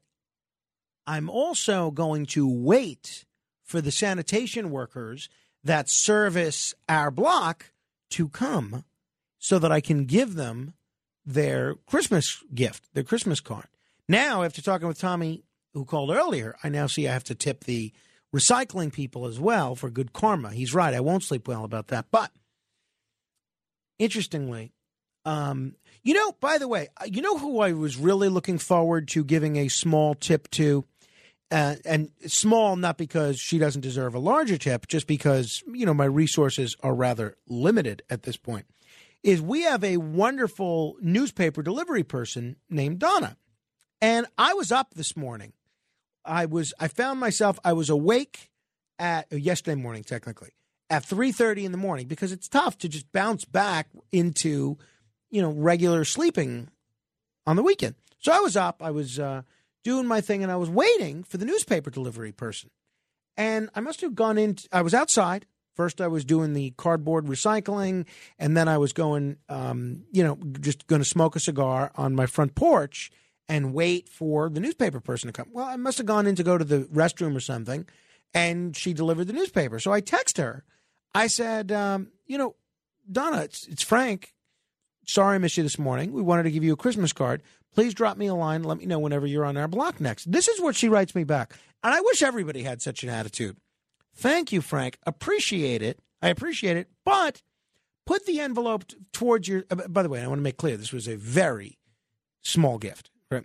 [1.09, 3.25] I'm also going to wait
[3.65, 5.31] for the sanitation workers
[5.65, 7.73] that service our block
[8.11, 8.85] to come
[9.39, 10.75] so that I can give them
[11.25, 13.69] their Christmas gift, their Christmas card.
[14.07, 17.65] Now, after talking with Tommy, who called earlier, I now see I have to tip
[17.65, 17.91] the
[18.35, 20.51] recycling people as well for good karma.
[20.53, 20.93] He's right.
[20.93, 22.11] I won't sleep well about that.
[22.11, 22.31] But
[23.99, 24.73] interestingly,
[25.25, 29.09] um, you know, by the way, uh, you know who I was really looking forward
[29.09, 30.85] to giving a small tip to?
[31.51, 35.95] Uh, and small, not because she doesn't deserve a larger tip, just because, you know,
[35.95, 38.67] my resources are rather limited at this point,
[39.23, 43.39] is we have a wonderful newspaper delivery person named Donna.
[44.03, 45.55] And I was up this morning.
[46.25, 48.51] I was, I found myself, I was awake
[48.99, 50.51] at, uh, yesterday morning, technically,
[50.91, 54.77] at 3.30 in the morning because it's tough to just bounce back into,
[55.31, 56.69] you know, regular sleeping
[57.47, 57.95] on the weekend.
[58.19, 59.43] So I was up, I was uh,
[59.85, 62.71] doing my thing, and I was waiting for the newspaper delivery person.
[63.37, 65.47] And I must have gone in, I was outside.
[65.75, 70.37] First, I was doing the cardboard recycling, and then I was going, um, you know,
[70.61, 73.13] just going to smoke a cigar on my front porch
[73.49, 75.49] and wait for the newspaper person to come.
[75.53, 77.87] Well, I must have gone in to go to the restroom or something,
[78.35, 79.79] and she delivered the newspaper.
[79.79, 80.65] So I text her.
[81.15, 82.57] I said, um, you know,
[83.11, 84.35] Donna, it's, it's Frank.
[85.07, 86.13] Sorry I missed you this morning.
[86.13, 87.43] We wanted to give you a Christmas card.
[87.75, 88.63] Please drop me a line.
[88.65, 90.31] Let me know whenever you're on our block next.
[90.31, 91.55] This is what she writes me back.
[91.83, 93.57] And I wish everybody had such an attitude.
[94.17, 94.99] Thank you, Frank.
[95.07, 96.01] Appreciate it.
[96.21, 96.89] I appreciate it.
[97.05, 97.41] But
[98.05, 99.65] put the envelope towards your.
[99.71, 101.79] uh, By the way, I want to make clear this was a very
[102.43, 103.11] small gift.
[103.31, 103.45] Right?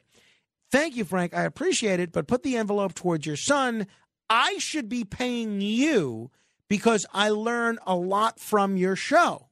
[0.72, 1.36] Thank you, Frank.
[1.36, 2.12] I appreciate it.
[2.12, 3.86] But put the envelope towards your son.
[4.30, 6.32] I should be paying you
[6.70, 9.50] because I learn a lot from your show.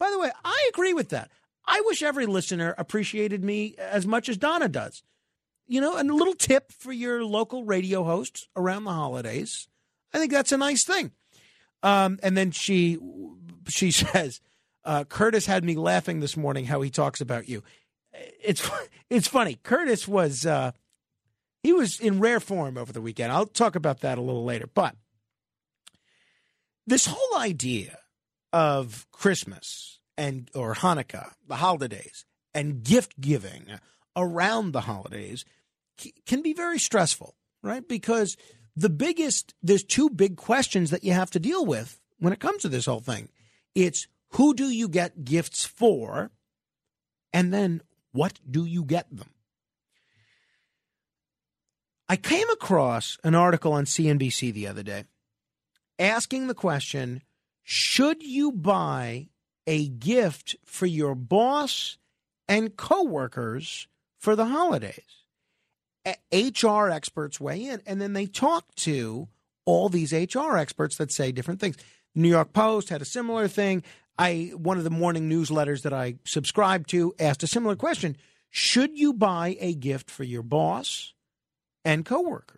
[0.00, 1.30] By the way, I agree with that.
[1.70, 5.04] I wish every listener appreciated me as much as Donna does.
[5.68, 9.68] You know, and a little tip for your local radio hosts around the holidays.
[10.12, 11.12] I think that's a nice thing.
[11.84, 12.98] Um, and then she
[13.68, 14.40] she says,
[14.84, 17.62] uh, Curtis had me laughing this morning how he talks about you.
[18.42, 18.68] It's
[19.10, 19.58] it's funny.
[19.62, 20.72] Curtis was uh,
[21.62, 23.30] he was in rare form over the weekend.
[23.30, 24.66] I'll talk about that a little later.
[24.66, 24.96] But
[26.84, 27.96] this whole idea
[28.52, 33.64] of Christmas and or Hanukkah, the holidays, and gift giving
[34.14, 35.46] around the holidays
[36.26, 37.88] can be very stressful, right?
[37.88, 38.36] Because
[38.76, 42.62] the biggest there's two big questions that you have to deal with when it comes
[42.62, 43.30] to this whole thing.
[43.74, 46.30] It's who do you get gifts for?
[47.32, 47.80] And then
[48.12, 49.30] what do you get them?
[52.10, 55.04] I came across an article on CNBC the other day
[55.98, 57.22] asking the question
[57.62, 59.28] should you buy
[59.66, 61.98] a gift for your boss
[62.48, 65.20] and coworkers for the holidays?
[66.32, 69.28] HR experts weigh in and then they talk to
[69.64, 71.76] all these HR experts that say different things.
[72.14, 73.82] The New York Post had a similar thing.
[74.18, 78.16] I one of the morning newsletters that I subscribe to asked a similar question.
[78.50, 81.14] Should you buy a gift for your boss
[81.84, 82.56] and coworkers?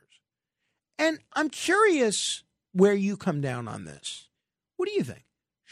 [0.98, 4.28] And I'm curious where you come down on this.
[4.76, 5.24] What do you think?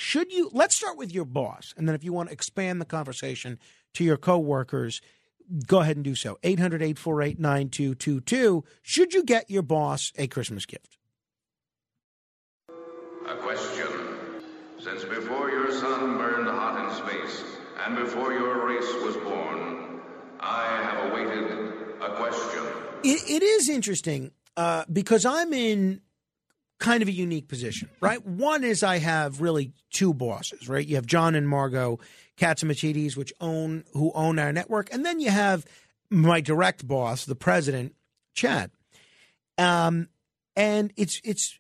[0.02, 2.86] Should you let's start with your boss and then if you want to expand the
[2.86, 3.58] conversation
[3.92, 5.02] to your coworkers,
[5.66, 6.38] go ahead and do so.
[6.42, 8.64] 800-848-9222.
[8.80, 10.96] Should you get your boss a Christmas gift?
[13.28, 13.88] A question.
[14.78, 17.44] Since before your sun burned hot in space,
[17.84, 20.00] and before your race was born,
[20.40, 22.64] I have awaited a question.
[23.04, 26.00] It, it is interesting uh, because I'm in
[26.80, 28.24] kind of a unique position, right?
[28.26, 30.84] One is I have really two bosses, right?
[30.84, 32.00] You have John and Margo
[32.36, 35.64] Catsimatidis, which own who own our network, and then you have
[36.10, 37.94] my direct boss, the president,
[38.34, 38.72] Chad.
[39.58, 40.08] Um,
[40.56, 41.58] and it's it's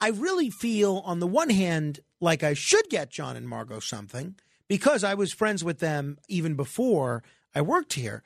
[0.00, 4.34] I really feel on the one hand like I should get John and Margot something
[4.66, 7.22] because I was friends with them even before
[7.54, 8.22] I worked here.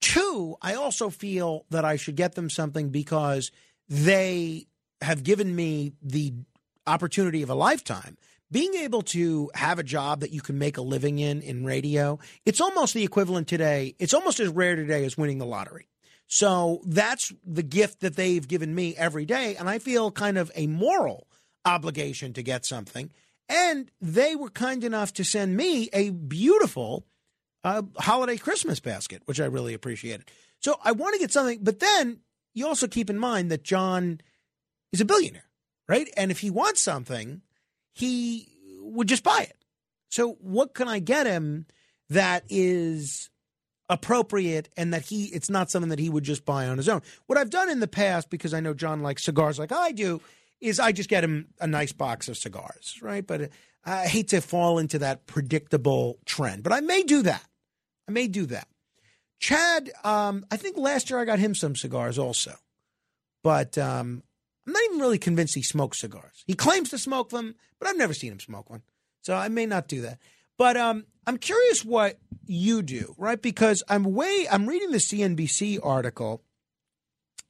[0.00, 3.50] Two, I also feel that I should get them something because
[3.88, 4.68] they
[5.00, 6.32] have given me the
[6.86, 8.16] opportunity of a lifetime.
[8.50, 12.18] Being able to have a job that you can make a living in in radio,
[12.46, 13.94] it's almost the equivalent today.
[13.98, 15.88] It's almost as rare today as winning the lottery.
[16.28, 19.56] So that's the gift that they've given me every day.
[19.56, 21.26] And I feel kind of a moral
[21.64, 23.10] obligation to get something.
[23.48, 27.06] And they were kind enough to send me a beautiful
[27.64, 30.30] uh, holiday Christmas basket, which I really appreciated.
[30.60, 32.20] So I want to get something, but then
[32.54, 34.20] you also keep in mind that John
[34.92, 35.48] is a billionaire,
[35.88, 36.08] right?
[36.16, 37.42] And if he wants something,
[37.92, 38.48] he
[38.80, 39.56] would just buy it.
[40.10, 41.66] So what can I get him
[42.08, 43.30] that is
[43.88, 47.00] appropriate and that he it's not something that he would just buy on his own.
[47.26, 50.20] What I've done in the past because I know John likes cigars like I do
[50.60, 53.26] is I just get him a nice box of cigars, right?
[53.26, 53.50] But
[53.84, 57.44] I hate to fall into that predictable trend, but I may do that.
[58.08, 58.68] I may do that.
[59.40, 62.54] Chad, um, I think last year I got him some cigars also,
[63.44, 64.22] but um,
[64.68, 66.44] I'm not even really convinced he smokes cigars.
[66.46, 68.82] He claims to smoke them, but I've never seen him smoke one,
[69.22, 70.18] so I may not do that.
[70.58, 73.40] But um, I'm curious what you do, right?
[73.40, 76.42] Because I'm way I'm reading the CNBC article,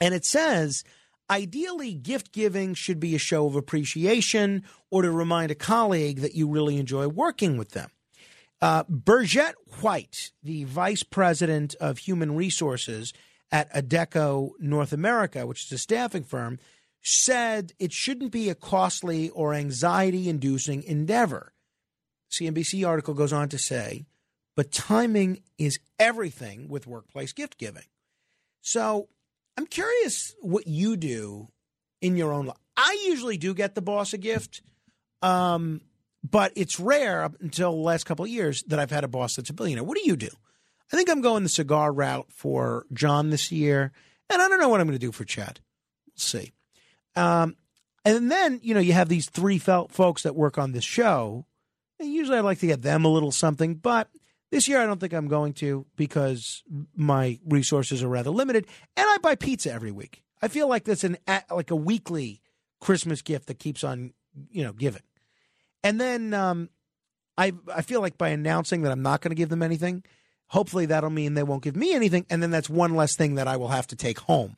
[0.00, 0.84] and it says
[1.28, 6.36] ideally gift giving should be a show of appreciation or to remind a colleague that
[6.36, 7.90] you really enjoy working with them.
[8.62, 13.12] Uh, Burgett White, the vice president of human resources
[13.50, 16.60] at Adecco North America, which is a staffing firm,
[17.02, 21.52] said it shouldn't be a costly or anxiety inducing endeavor.
[22.30, 24.06] CNBC article goes on to say,
[24.56, 27.84] but timing is everything with workplace gift giving.
[28.60, 29.08] So
[29.56, 31.48] I'm curious what you do
[32.00, 32.56] in your own life.
[32.76, 34.62] I usually do get the boss a gift,
[35.22, 35.80] um,
[36.28, 39.36] but it's rare up until the last couple of years that I've had a boss
[39.36, 39.84] that's a billionaire.
[39.84, 40.30] What do you do?
[40.92, 43.92] I think I'm going the cigar route for John this year,
[44.30, 45.60] and I don't know what I'm going to do for Chad.
[46.06, 46.52] We'll see.
[47.18, 47.56] Um,
[48.04, 51.46] and then you know you have these three folks that work on this show.
[52.00, 54.08] And usually I like to get them a little something, but
[54.50, 56.62] this year I don't think I'm going to because
[56.94, 58.66] my resources are rather limited,
[58.96, 60.22] and I buy pizza every week.
[60.40, 61.18] I feel like that's an
[61.50, 62.40] like a weekly
[62.80, 64.12] Christmas gift that keeps on
[64.50, 65.02] you know giving.
[65.82, 66.70] And then um,
[67.36, 70.04] I I feel like by announcing that I'm not going to give them anything,
[70.46, 73.48] hopefully that'll mean they won't give me anything, and then that's one less thing that
[73.48, 74.56] I will have to take home.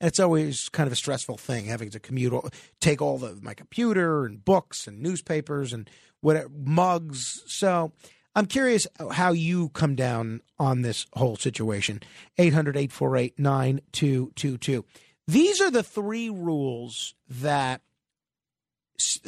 [0.00, 2.32] And it's always kind of a stressful thing having to commute,
[2.80, 5.88] take all the my computer and books and newspapers and
[6.20, 7.42] whatever mugs.
[7.46, 7.92] So
[8.34, 12.00] I'm curious how you come down on this whole situation.
[12.38, 14.84] 800 848 9222.
[15.26, 17.82] These are the three rules that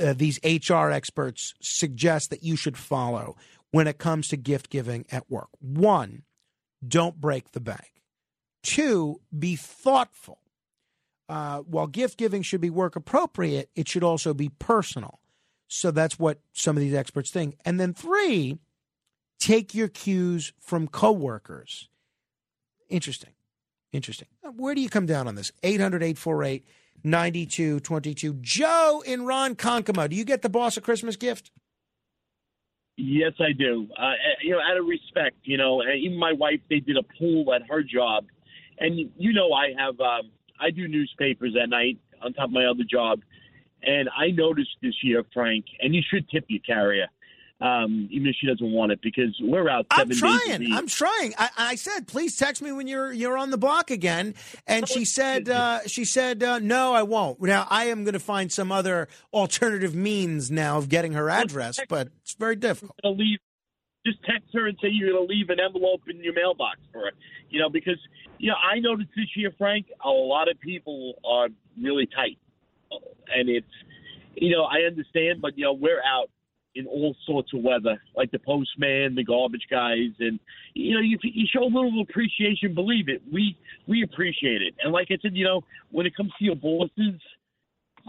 [0.02, 3.36] uh, these HR experts suggest that you should follow
[3.70, 5.49] when it comes to gift giving at work.
[5.60, 6.23] One,
[6.86, 8.02] don't break the bank.
[8.62, 10.39] Two, be thoughtful
[11.33, 15.19] uh, while gift giving should be work appropriate, it should also be personal.
[15.67, 17.57] So that's what some of these experts think.
[17.65, 18.59] And then three,
[19.41, 21.89] take your cues from coworkers.
[22.91, 23.31] Interesting.
[23.94, 24.28] Interesting.
[24.57, 25.51] Where do you come down on this?
[25.62, 26.67] 800 848
[27.02, 28.35] 9222.
[28.43, 31.51] Joe in Ron Ronkonkoma, do you get the boss a Christmas gift?
[32.99, 33.89] Yes, I do.
[33.99, 34.12] Uh,
[34.43, 37.62] you know, out of respect, you know, even my wife, they did a pool at
[37.70, 38.27] her job.
[38.78, 39.99] And, you know, I have.
[39.99, 40.31] Um,
[40.62, 43.20] I do newspapers at night on top of my other job,
[43.82, 47.08] and I noticed this year, Frank, and you should tip your carrier.
[47.60, 49.86] Um, even if she doesn't want it, because we're out.
[49.92, 50.73] I'm Seven trying.
[50.73, 51.32] I'm trying.
[51.39, 54.34] I, I said, please text me when you're you're on the block again.
[54.66, 57.41] And she said, uh, she said, uh, no, I won't.
[57.41, 61.78] Now I am going to find some other alternative means now of getting her address,
[61.89, 62.99] but it's very difficult.
[63.00, 63.39] Gonna leave.
[64.05, 67.02] Just text her and say you're going to leave an envelope in your mailbox for
[67.02, 67.10] her.
[67.50, 67.98] You know, because
[68.39, 71.48] you know I noticed this year, Frank, a lot of people are
[71.81, 72.39] really tight,
[73.34, 73.66] and it's
[74.34, 76.31] you know I understand, but you know we're out
[76.74, 80.40] in all sorts of weather, like the postman, the garbage guys, and
[80.74, 82.74] you know you, you show a little appreciation.
[82.74, 83.56] Believe it, we
[83.86, 84.74] we appreciate it.
[84.82, 87.20] And like I said, you know when it comes to your bosses,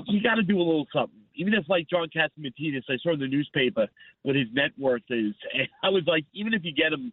[0.08, 1.23] you got to do a little something.
[1.36, 3.88] Even if like John Catsimatidis, I saw in the newspaper
[4.24, 7.12] what his net worth is, and I was like, even if you get him,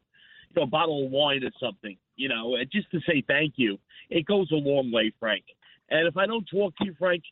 [0.49, 3.79] you know, a bottle of wine or something, you know, just to say thank you,
[4.11, 5.45] it goes a long way, Frank.
[5.91, 7.23] And if I don't talk to you, Frank,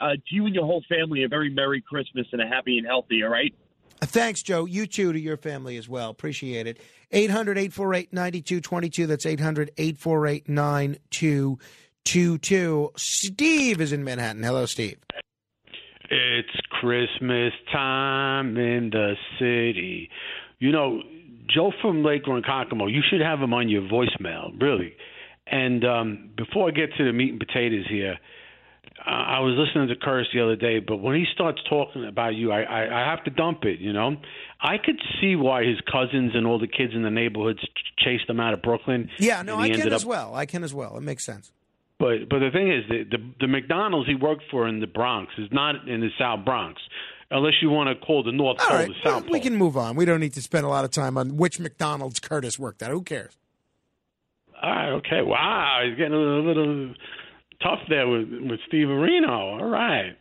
[0.00, 2.86] uh, to you and your whole family, a very Merry Christmas and a happy and
[2.86, 3.54] healthy, all right?
[4.02, 4.64] Thanks, Joe.
[4.64, 6.10] You too to your family as well.
[6.10, 6.80] Appreciate it.
[7.12, 9.06] 800 848 9222.
[9.06, 12.90] That's 800 848 9222.
[12.96, 14.42] Steve is in Manhattan.
[14.42, 14.98] Hello, Steve.
[16.10, 16.48] It's
[16.80, 20.10] Christmas time in the city.
[20.58, 21.02] You know,
[21.48, 24.94] Joe from Lake Ronkonkoma, you should have him on your voicemail, really.
[25.46, 28.18] And um, before I get to the meat and potatoes here,
[29.04, 32.52] I was listening to Curtis the other day, but when he starts talking about you,
[32.52, 33.78] I, I, I have to dump it.
[33.80, 34.16] You know,
[34.60, 38.28] I could see why his cousins and all the kids in the neighborhoods ch- chased
[38.28, 39.08] him out of Brooklyn.
[39.18, 40.34] Yeah, no, I can ended as up- well.
[40.34, 40.96] I can as well.
[40.98, 41.50] It makes sense.
[42.00, 45.30] But but the thing is, the, the the McDonald's he worked for in the Bronx
[45.38, 46.80] is not in the South Bronx,
[47.30, 49.40] unless you want to call the North All Pole right, the South we Pole.
[49.42, 49.94] can move on.
[49.96, 52.90] We don't need to spend a lot of time on which McDonald's Curtis worked at.
[52.90, 53.36] Who cares?
[54.62, 55.20] All right, okay.
[55.22, 56.94] Wow, he's getting a little, little
[57.62, 59.28] tough there with with Steve Areno.
[59.60, 60.16] All right.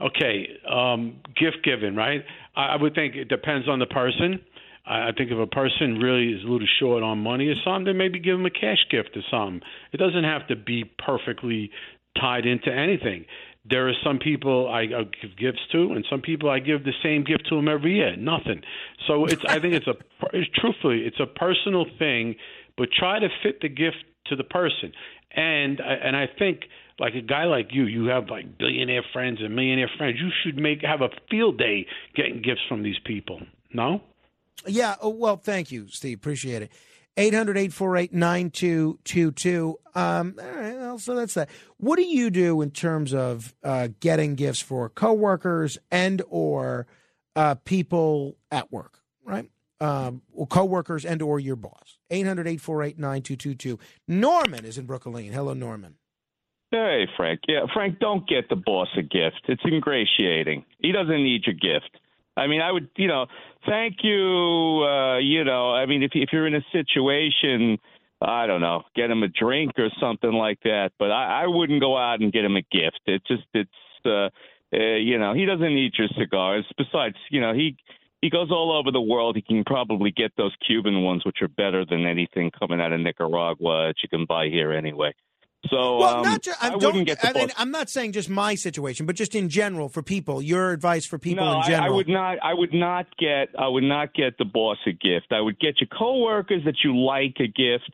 [0.00, 2.24] Okay, um, gift giving, right?
[2.56, 4.40] I, I would think it depends on the person.
[4.86, 7.84] I, I think if a person really is a little short on money or something,
[7.84, 9.60] then maybe give them a cash gift or something.
[9.92, 11.70] It doesn't have to be perfectly
[12.20, 13.24] tied into anything.
[13.64, 16.92] There are some people I, I give gifts to, and some people I give the
[17.02, 18.16] same gift to them every year.
[18.16, 18.62] Nothing.
[19.06, 19.42] So it's.
[19.48, 19.94] I think it's a.
[20.32, 22.36] It's truthfully, it's a personal thing,
[22.76, 24.92] but try to fit the gift to the person.
[25.34, 26.62] And I- and I think
[26.98, 30.18] like a guy like you, you have like billionaire friends and millionaire friends.
[30.20, 31.86] You should make have a field day
[32.16, 33.40] getting gifts from these people.
[33.72, 34.02] No.
[34.66, 34.96] Yeah.
[35.00, 36.18] Oh, well, thank you, Steve.
[36.18, 36.72] Appreciate it.
[37.16, 39.78] 800 848 9222.
[39.94, 40.76] Um, all right.
[40.76, 41.50] Well, so that's that.
[41.76, 46.86] What do you do in terms of uh, getting gifts for coworkers and or
[47.36, 49.50] uh, people at work, right?
[49.80, 51.98] Um, or coworkers and or your boss.
[52.10, 53.78] 800 848 9222.
[54.08, 55.32] Norman is in Brooklyn.
[55.32, 55.96] Hello, Norman.
[56.70, 57.40] Hey, Frank.
[57.46, 59.42] Yeah, Frank, don't get the boss a gift.
[59.48, 60.64] It's ingratiating.
[60.78, 61.98] He doesn't need your gift.
[62.36, 63.26] I mean, I would, you know,
[63.66, 64.84] thank you.
[64.84, 67.78] Uh, you know, I mean, if if you're in a situation,
[68.20, 70.92] I don't know, get him a drink or something like that.
[70.98, 73.00] But I, I wouldn't go out and get him a gift.
[73.06, 73.70] It just, it's,
[74.06, 74.28] uh,
[74.74, 76.64] uh, you know, he doesn't need your cigars.
[76.78, 77.76] Besides, you know, he
[78.22, 79.36] he goes all over the world.
[79.36, 83.00] He can probably get those Cuban ones, which are better than anything coming out of
[83.00, 85.12] Nicaragua that you can buy here anyway.
[85.70, 87.52] So Well, um, not just, I I, wouldn't get the I mean.
[87.56, 90.42] I'm not saying just my situation, but just in general for people.
[90.42, 91.92] Your advice for people no, in I- general.
[91.92, 92.38] I, would not.
[92.42, 93.48] I would not get.
[93.56, 95.26] I would not get the boss a gift.
[95.30, 97.92] I would get your coworkers that you like a gift,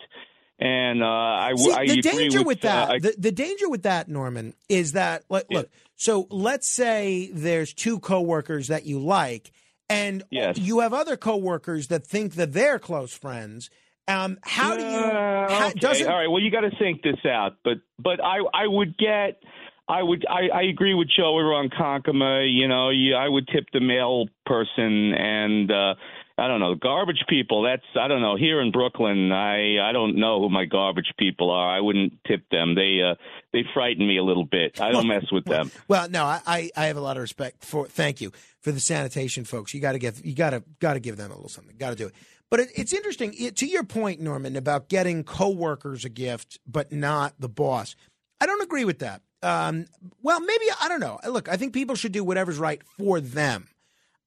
[0.59, 3.83] and uh, I, See, I the danger with, uh, that, I- the, the danger with
[3.83, 5.69] that, Norman, is that look, look.
[5.97, 9.53] So let's say there's two coworkers that you like,
[9.91, 13.69] and you have other coworkers that think that they're close friends.
[14.09, 14.89] Um, how do you?
[14.89, 15.79] Uh, How, okay.
[15.79, 16.29] doesn't All right.
[16.29, 17.57] Well, you got to think this out.
[17.63, 19.41] But but I I would get.
[19.89, 20.25] I would.
[20.29, 22.53] I, I agree with Joe Ronkonkoma.
[22.53, 25.95] You know, you, I would tip the mail person, and uh,
[26.39, 27.63] I don't know garbage people.
[27.63, 28.37] That's I don't know.
[28.37, 31.69] Here in Brooklyn, I I don't know who my garbage people are.
[31.69, 32.75] I wouldn't tip them.
[32.75, 33.17] They uh,
[33.53, 34.81] they frighten me a little bit.
[34.81, 35.71] I don't mess with them.
[35.89, 37.87] Well, no, I, I, I have a lot of respect for.
[37.87, 39.75] Thank you for the sanitation folks.
[39.75, 41.77] You got to give you got to got to give them a little something.
[41.77, 42.15] Got to do it.
[42.51, 46.93] But it, it's interesting it, to your point, Norman, about getting coworkers a gift, but
[46.93, 47.95] not the boss.
[48.41, 49.23] I don't agree with that.
[49.43, 49.87] Um,
[50.23, 51.21] well, maybe I don't know.
[51.29, 53.69] Look, I think people should do whatever's right for them.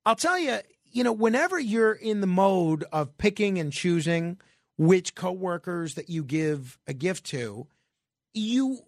[0.05, 0.59] I'll tell you,
[0.91, 4.37] you know, whenever you're in the mode of picking and choosing
[4.77, 7.67] which coworkers that you give a gift to,
[8.33, 8.79] you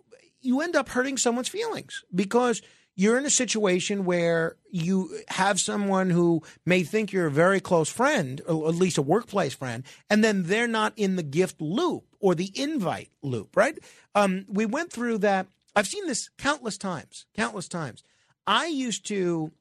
[0.41, 2.61] you end up hurting someone's feelings because
[2.95, 7.89] you're in a situation where you have someone who may think you're a very close
[7.89, 12.05] friend, or at least a workplace friend, and then they're not in the gift loop
[12.19, 13.77] or the invite loop, right?
[14.15, 15.47] Um, we went through that.
[15.75, 18.03] I've seen this countless times, countless times.
[18.45, 19.51] I used to,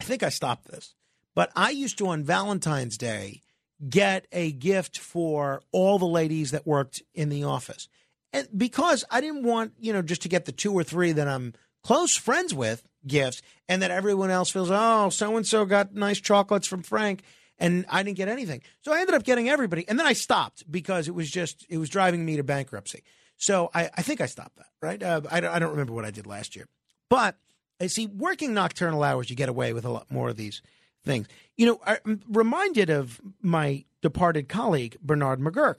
[0.00, 0.94] I think I stopped this,
[1.34, 3.42] but I used to on Valentine's Day
[3.86, 7.88] get a gift for all the ladies that worked in the office.
[8.32, 11.28] And because I didn't want, you know, just to get the two or three that
[11.28, 11.54] I'm
[11.86, 16.20] close friends with gifts and that everyone else feels, oh, so and so got nice
[16.20, 17.22] chocolates from Frank
[17.58, 18.62] and I didn't get anything.
[18.82, 19.88] So I ended up getting everybody.
[19.88, 23.04] And then I stopped because it was just, it was driving me to bankruptcy.
[23.36, 25.00] So I, I think I stopped that, right?
[25.00, 26.66] Uh, I, I don't remember what I did last year.
[27.08, 27.36] But
[27.80, 30.62] I see, working nocturnal hours, you get away with a lot more of these
[31.04, 31.28] things.
[31.56, 35.76] You know, I'm reminded of my departed colleague, Bernard McGuirk.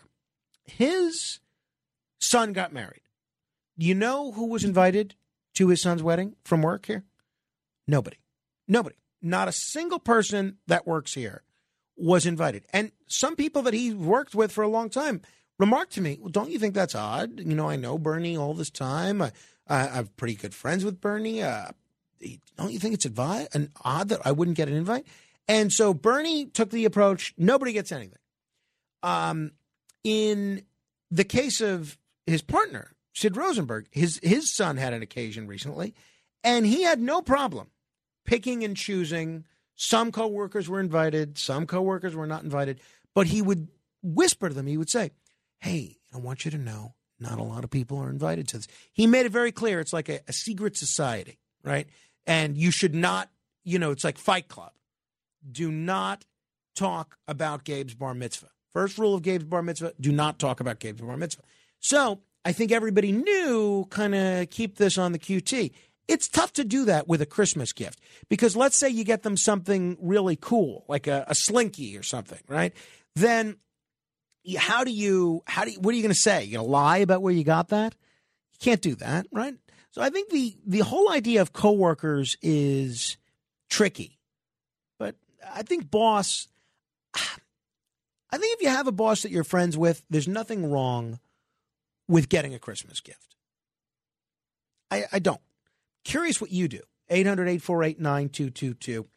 [0.63, 1.41] His
[2.21, 3.01] son got married.
[3.75, 5.15] You know who was invited
[5.57, 7.03] to his son's wedding from work here?
[7.87, 8.17] Nobody.
[8.67, 8.95] Nobody.
[9.21, 11.43] Not a single person that works here
[11.95, 12.63] was invited.
[12.71, 15.21] And some people that he worked with for a long time
[15.57, 17.39] remarked to me, well, don't you think that's odd?
[17.39, 19.21] You know, I know Bernie all this time.
[19.21, 19.31] I,
[19.67, 21.41] I, I'm pretty good friends with Bernie.
[21.41, 21.69] Uh,
[22.57, 25.07] don't you think it's advi- an odd that I wouldn't get an invite?
[25.47, 28.19] And so Bernie took the approach nobody gets anything.
[29.01, 29.51] Um,
[30.03, 30.63] in
[31.09, 35.95] the case of his partner, Sid Rosenberg, his, his son had an occasion recently,
[36.43, 37.71] and he had no problem
[38.25, 39.43] picking and choosing.
[39.73, 42.79] Some coworkers were invited, some coworkers were not invited,
[43.15, 43.69] but he would
[44.03, 45.09] whisper to them, he would say,
[45.57, 48.67] Hey, I want you to know not a lot of people are invited to this.
[48.93, 51.87] He made it very clear it's like a, a secret society, right?
[52.27, 53.31] And you should not,
[53.63, 54.73] you know, it's like Fight Club.
[55.51, 56.23] Do not
[56.75, 58.51] talk about Gabe's bar mitzvah.
[58.69, 61.41] First rule of Gabe's bar mitzvah do not talk about Gabe's bar mitzvah.
[61.79, 65.69] So I think everybody knew kind of keep this on the QT.
[66.07, 69.35] It's tough to do that with a Christmas gift because let's say you get them
[69.35, 72.73] something really cool, like a, a slinky or something, right?
[73.17, 73.57] Then
[74.57, 76.45] how do you how do you, what are you going to say?
[76.45, 77.95] You going to lie about where you got that?
[78.53, 79.55] You can't do that, right?
[79.91, 83.17] So I think the the whole idea of coworkers is
[83.69, 84.19] tricky.
[84.97, 85.15] But
[85.53, 86.47] I think boss
[87.13, 91.19] I think if you have a boss that you're friends with, there's nothing wrong
[92.07, 93.35] with getting a Christmas gift.
[94.89, 95.41] I, I don't.
[96.03, 96.79] Curious what you do.
[97.09, 99.07] 800 848 9222.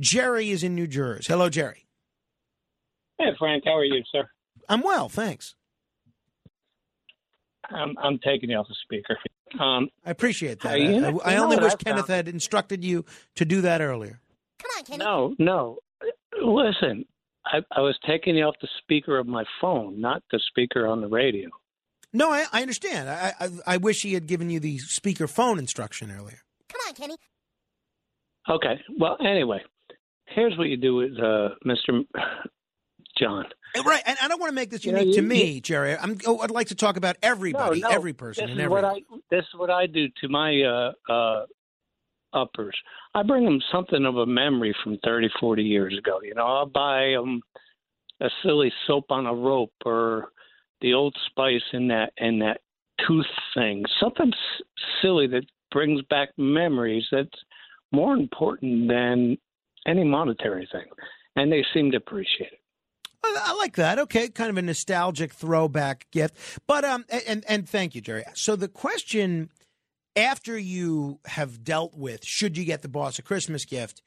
[0.00, 1.24] Jerry is in New Jersey.
[1.32, 1.86] Hello, Jerry.
[3.18, 4.28] Hey, Frank, how are you, sir?
[4.68, 5.54] I'm well, thanks.
[7.70, 9.16] I'm, I'm taking you off the speaker.
[9.58, 10.78] Um, I appreciate that.
[10.80, 12.10] You- I, you I only wish Kenneth found?
[12.16, 13.04] had instructed you
[13.36, 14.20] to do that earlier.
[14.60, 15.06] Come on, Kenneth.
[15.06, 15.78] No, no.
[16.40, 17.04] Listen,
[17.46, 21.00] I, I was taking you off the speaker of my phone, not the speaker on
[21.00, 21.48] the radio.
[22.16, 23.08] No, I, I understand.
[23.10, 26.38] I, I I wish he had given you the speaker phone instruction earlier.
[26.68, 27.16] Come on, Kenny.
[28.48, 28.80] Okay.
[28.98, 29.60] Well, anyway,
[30.26, 32.04] here's what you do with uh, Mr.
[33.18, 33.44] John.
[33.84, 35.96] Right, and I don't want to make this You know, unique to me, you- Jerry.
[35.96, 38.72] I'm, oh, I'd like to talk about everybody, No, no, every person, This and every.
[38.74, 38.94] what I
[39.30, 41.44] this is what I do to my uh, uh,
[42.32, 42.76] uppers.
[43.14, 46.20] I bring them something of a memory from 30, 40 years ago.
[46.22, 47.42] You know, I'll buy them
[48.20, 50.28] a silly soap on a rope or
[50.80, 52.60] the Old Spice in that in that
[53.06, 53.84] tooth thing.
[54.00, 54.64] Something s-
[55.02, 57.04] silly that brings back memories.
[57.10, 57.28] That's
[57.92, 59.38] more important than
[59.86, 60.86] any monetary thing,
[61.36, 62.60] and they seem to appreciate it.
[63.24, 63.98] I I like that.
[63.98, 66.36] Okay, kind of a nostalgic throwback gift.
[66.66, 68.24] But um, and and thank you, Jerry.
[68.34, 69.50] So the question
[70.14, 74.02] after you have dealt with should you get the boss a Christmas gift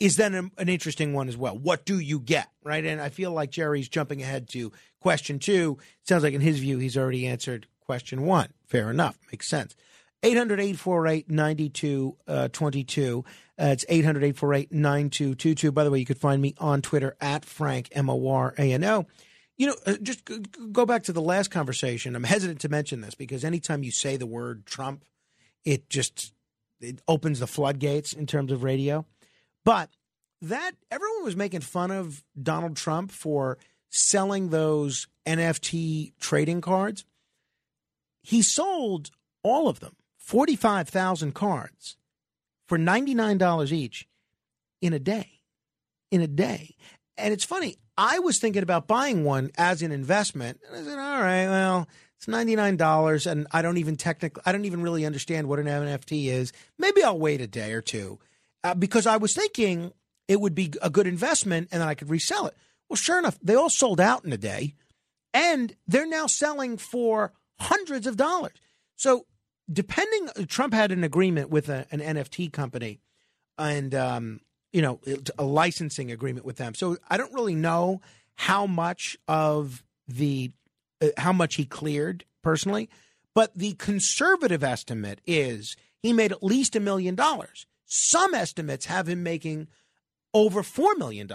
[0.00, 1.58] is then an, an interesting one as well.
[1.58, 2.84] What do you get, right?
[2.84, 5.78] And I feel like Jerry's jumping ahead to question two.
[6.02, 8.52] Sounds like in his view he's already answered question one.
[8.66, 9.74] Fair enough, makes sense.
[10.22, 13.24] 800 848 9222.
[13.60, 15.72] Uh, it's 800 848 9222.
[15.72, 18.72] By the way, you could find me on Twitter at Frank, M O R A
[18.72, 19.06] N O.
[19.56, 20.28] You know, uh, just
[20.72, 22.14] go back to the last conversation.
[22.14, 25.04] I'm hesitant to mention this because anytime you say the word Trump,
[25.64, 26.32] it just
[26.80, 29.04] it opens the floodgates in terms of radio.
[29.68, 29.90] But
[30.40, 33.58] that everyone was making fun of Donald Trump for
[33.90, 37.04] selling those NFT trading cards.
[38.22, 39.10] He sold
[39.42, 41.98] all of them, 45,000 cards
[42.66, 44.08] for $99 each
[44.80, 45.42] in a day.
[46.10, 46.74] In a day.
[47.18, 50.60] And it's funny, I was thinking about buying one as an investment.
[50.66, 54.64] And I said, all right, well, it's $99 and I don't even technically, I don't
[54.64, 56.54] even really understand what an NFT is.
[56.78, 58.18] Maybe I'll wait a day or two
[58.64, 59.92] uh, because I was thinking
[60.26, 62.54] it would be a good investment and then I could resell it.
[62.88, 64.74] Well, sure enough, they all sold out in a day
[65.34, 68.56] and they're now selling for hundreds of dollars.
[68.96, 69.26] So,
[69.70, 73.00] depending, Trump had an agreement with a, an NFT company
[73.56, 74.40] and, um,
[74.72, 75.00] you know,
[75.38, 76.74] a licensing agreement with them.
[76.74, 78.00] So, I don't really know
[78.36, 80.52] how much of the,
[81.02, 82.88] uh, how much he cleared personally,
[83.34, 87.66] but the conservative estimate is he made at least a million dollars.
[87.88, 89.66] Some estimates have him making
[90.32, 91.28] over $4 million.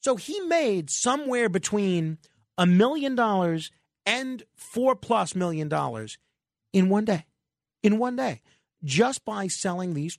[0.00, 2.18] So he made somewhere between
[2.58, 3.70] a million dollars
[4.04, 6.18] and four plus million dollars
[6.72, 7.24] in one day.
[7.82, 8.42] In one day,
[8.84, 10.18] just by selling these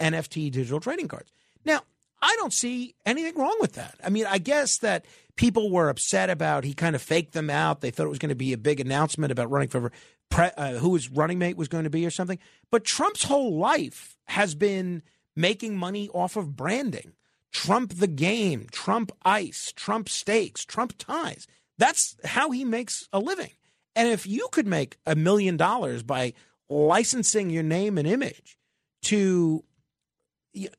[0.00, 1.30] NFT digital trading cards.
[1.64, 1.80] Now,
[2.20, 3.96] I don't see anything wrong with that.
[4.04, 7.80] I mean, I guess that people were upset about he kind of faked them out.
[7.80, 9.92] They thought it was going to be a big announcement about running for
[10.30, 12.38] pre, uh, who his running mate was going to be or something.
[12.70, 15.02] But Trump's whole life has been
[15.38, 17.12] making money off of branding.
[17.52, 21.46] Trump the game, Trump ice, Trump steaks, Trump ties.
[21.78, 23.52] That's how he makes a living.
[23.94, 26.34] And if you could make a million dollars by
[26.68, 28.58] licensing your name and image
[29.02, 29.64] to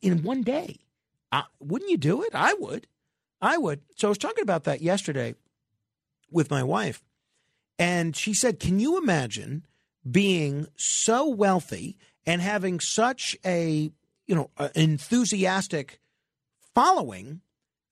[0.01, 0.79] in one day,
[1.31, 2.35] uh, wouldn't you do it?
[2.35, 2.85] I would.
[3.41, 3.81] I would.
[3.95, 5.35] So I was talking about that yesterday
[6.29, 7.01] with my wife,
[7.77, 9.65] and she said, "Can you imagine
[10.09, 13.91] being so wealthy and having such a
[14.30, 15.99] you know a enthusiastic
[16.74, 17.41] following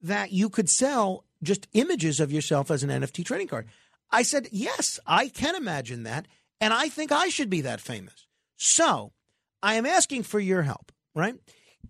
[0.01, 3.67] that you could sell just images of yourself as an NFT trading card?"
[4.11, 6.27] I said, "Yes, I can imagine that,
[6.61, 9.13] and I think I should be that famous." So
[9.61, 11.35] I am asking for your help, right?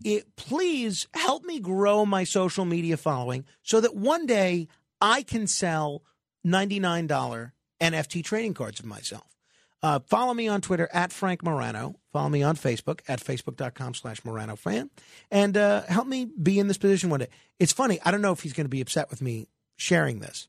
[0.03, 4.67] It, please help me grow my social media following so that one day
[5.01, 6.03] I can sell
[6.45, 7.51] $99
[7.82, 9.36] NFT trading cards of myself.
[9.83, 11.95] Uh, follow me on Twitter at Frank Morano.
[12.11, 14.89] Follow me on Facebook at facebook.com slash Morano fan.
[15.30, 17.27] And uh, help me be in this position one day.
[17.59, 17.99] It's funny.
[18.03, 20.47] I don't know if he's going to be upset with me sharing this,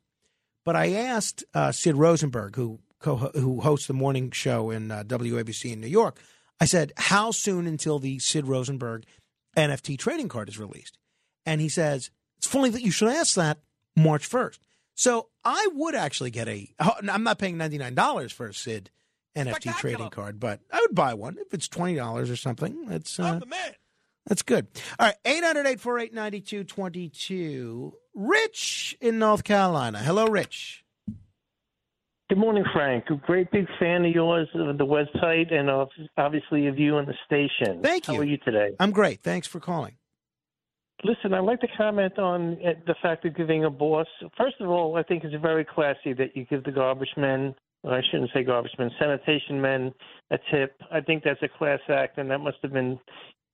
[0.65, 5.73] but I asked uh, Sid Rosenberg, who who hosts the morning show in uh, WABC
[5.73, 6.19] in New York,
[6.61, 9.05] I said, how soon until the Sid Rosenberg
[9.57, 10.99] NFT trading card is released?
[11.47, 13.59] And he says, it's funny that you should ask that
[13.97, 14.59] March 1st.
[14.95, 16.69] So I would actually get a,
[17.09, 18.91] I'm not paying $99 for a Sid
[19.37, 22.87] NFT trading card, but I would buy one if it's $20 or something.
[22.87, 23.41] That's, uh,
[24.27, 24.67] that's good.
[24.99, 27.95] All right, 800 848 9222.
[28.15, 29.99] Rich in North Carolina.
[29.99, 30.85] Hello, Rich.
[32.29, 33.05] Good morning, Frank.
[33.09, 37.09] A great big fan of yours of the website and of, obviously of you and
[37.09, 37.81] the station.
[37.83, 38.15] Thank you.
[38.15, 38.21] How you.
[38.21, 38.77] are you today?
[38.79, 39.23] I'm great.
[39.23, 39.95] Thanks for calling.
[41.05, 44.09] Listen, I'd like to comment on uh, the fact of giving a boss.
[44.37, 47.95] First of all, I think it's very classy that you give the garbage men, or
[47.95, 49.93] I shouldn't say garbage men, sanitation men
[50.31, 50.81] a tip.
[50.91, 52.99] I think that's a class act, and that must have been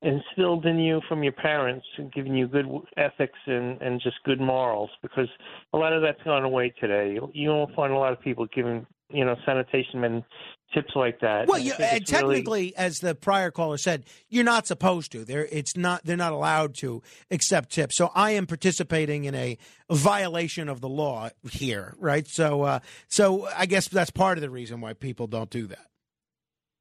[0.03, 4.91] instilled in you from your parents, giving you good ethics and and just good morals.
[5.03, 5.29] Because
[5.73, 7.15] a lot of that's gone away today.
[7.15, 10.25] You, you won't find a lot of people giving you know sanitation men
[10.73, 11.47] tips like that.
[11.47, 15.13] Well, And you, and it's really- technically, as the prior caller said, you're not supposed
[15.13, 15.25] to.
[15.25, 17.97] They're it's not they're not allowed to accept tips.
[17.97, 19.59] So I am participating in a
[19.91, 22.27] violation of the law here, right?
[22.27, 22.79] So uh,
[23.09, 25.87] so I guess that's part of the reason why people don't do that.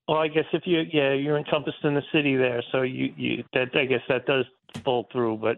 [0.07, 3.43] Well, I guess if you yeah you're encompassed in the city there, so you you
[3.53, 4.45] that I guess that does
[4.83, 5.37] pull through.
[5.37, 5.57] But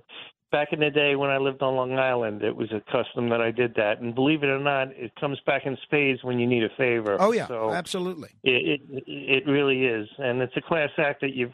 [0.52, 3.42] back in the day when I lived on Long Island, it was a custom that
[3.42, 6.48] I did that, and believe it or not, it comes back in spades when you
[6.48, 7.18] need a favor.
[7.20, 8.30] Oh yeah, so absolutely.
[8.44, 11.54] it, it it really is, and it's a class act that you've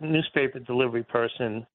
[0.00, 1.66] newspaper delivery person.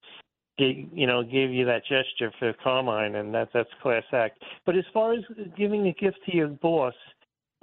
[0.58, 4.43] You know, gave you that gesture for Carmine, and that that's class act.
[4.66, 5.22] But as far as
[5.58, 6.93] giving a gift to your boss,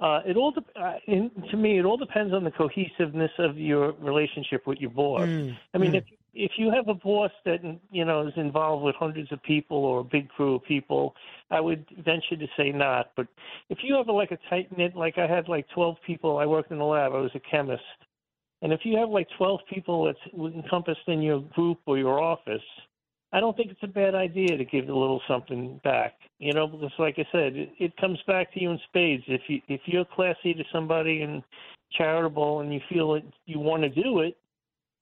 [0.01, 3.57] uh, it all dep- uh, in, to me it all depends on the cohesiveness of
[3.57, 5.21] your relationship with your boss.
[5.21, 5.99] Mm, I mean, mm.
[5.99, 7.59] if if you have a boss that
[7.91, 11.13] you know is involved with hundreds of people or a big crew of people,
[11.49, 13.11] I would venture to say not.
[13.15, 13.27] But
[13.69, 16.45] if you have a, like a tight knit, like I had like twelve people, I
[16.45, 17.13] worked in the lab.
[17.13, 17.83] I was a chemist,
[18.61, 22.61] and if you have like twelve people that's encompassed in your group or your office,
[23.33, 26.13] I don't think it's a bad idea to give a little something back.
[26.39, 29.23] You know, because like I said, it, it comes back to you in spades.
[29.27, 31.43] If you if you're classy to somebody and
[31.97, 34.37] charitable, and you feel that you want to do it.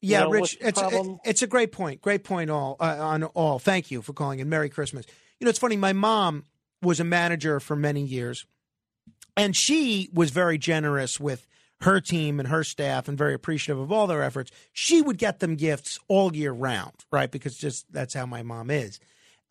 [0.01, 1.19] You Yeah, know, Rich, it's problem?
[1.25, 2.01] it's a great point.
[2.01, 2.49] Great point.
[2.49, 3.59] All uh, on all.
[3.59, 5.05] Thank you for calling and Merry Christmas.
[5.39, 5.77] You know, it's funny.
[5.77, 6.45] My mom
[6.81, 8.45] was a manager for many years,
[9.35, 11.45] and she was very generous with
[11.81, 14.51] her team and her staff, and very appreciative of all their efforts.
[14.73, 17.31] She would get them gifts all year round, right?
[17.31, 18.99] Because just that's how my mom is.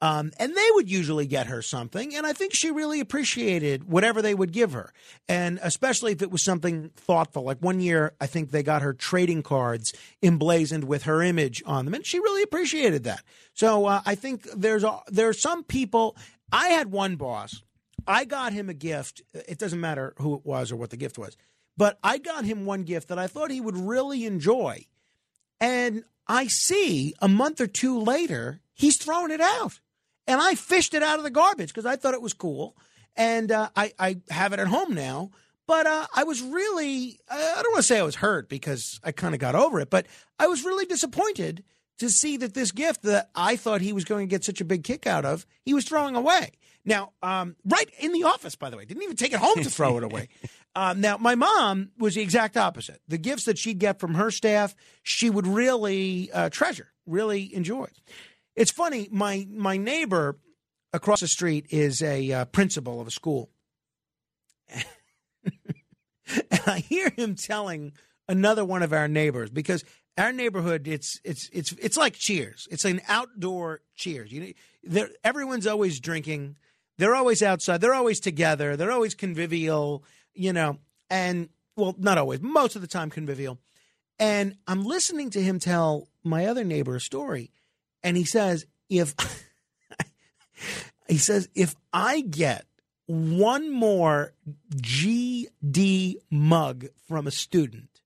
[0.00, 4.22] Um, and they would usually get her something, and I think she really appreciated whatever
[4.22, 4.92] they would give her,
[5.28, 7.42] and especially if it was something thoughtful.
[7.42, 11.84] Like one year, I think they got her trading cards emblazoned with her image on
[11.84, 13.24] them, and she really appreciated that.
[13.54, 16.16] So uh, I think there's a, there are some people.
[16.52, 17.60] I had one boss.
[18.06, 19.22] I got him a gift.
[19.34, 21.36] It doesn't matter who it was or what the gift was,
[21.76, 24.86] but I got him one gift that I thought he would really enjoy,
[25.60, 29.80] and I see a month or two later he's throwing it out
[30.28, 32.76] and I fished it out of the garbage because I thought it was cool,
[33.16, 35.30] and uh, I I have it at home now.
[35.66, 39.10] But uh, I was really I don't want to say I was hurt because I
[39.12, 40.06] kind of got over it, but
[40.38, 41.64] I was really disappointed
[41.98, 44.64] to see that this gift that I thought he was going to get such a
[44.64, 46.52] big kick out of, he was throwing away.
[46.84, 49.68] Now, um, right in the office, by the way, didn't even take it home to
[49.70, 50.28] throw it away.
[50.76, 53.00] Um, now, my mom was the exact opposite.
[53.08, 57.86] The gifts that she'd get from her staff, she would really uh, treasure, really enjoy.
[58.58, 59.08] It's funny.
[59.12, 60.36] My my neighbor
[60.92, 63.50] across the street is a uh, principal of a school,
[64.74, 64.84] and
[66.66, 67.92] I hear him telling
[68.28, 69.84] another one of our neighbors because
[70.18, 72.66] our neighborhood it's it's it's it's like Cheers.
[72.68, 74.32] It's an outdoor Cheers.
[74.32, 76.56] You know, everyone's always drinking.
[76.98, 77.80] They're always outside.
[77.80, 78.76] They're always together.
[78.76, 80.02] They're always convivial.
[80.34, 80.78] You know,
[81.08, 82.40] and well, not always.
[82.40, 83.60] Most of the time, convivial.
[84.18, 87.52] And I'm listening to him tell my other neighbor a story,
[88.02, 89.14] and he says if
[91.08, 92.64] he says if I get
[93.06, 94.34] one more
[94.74, 98.00] GD mug from a student,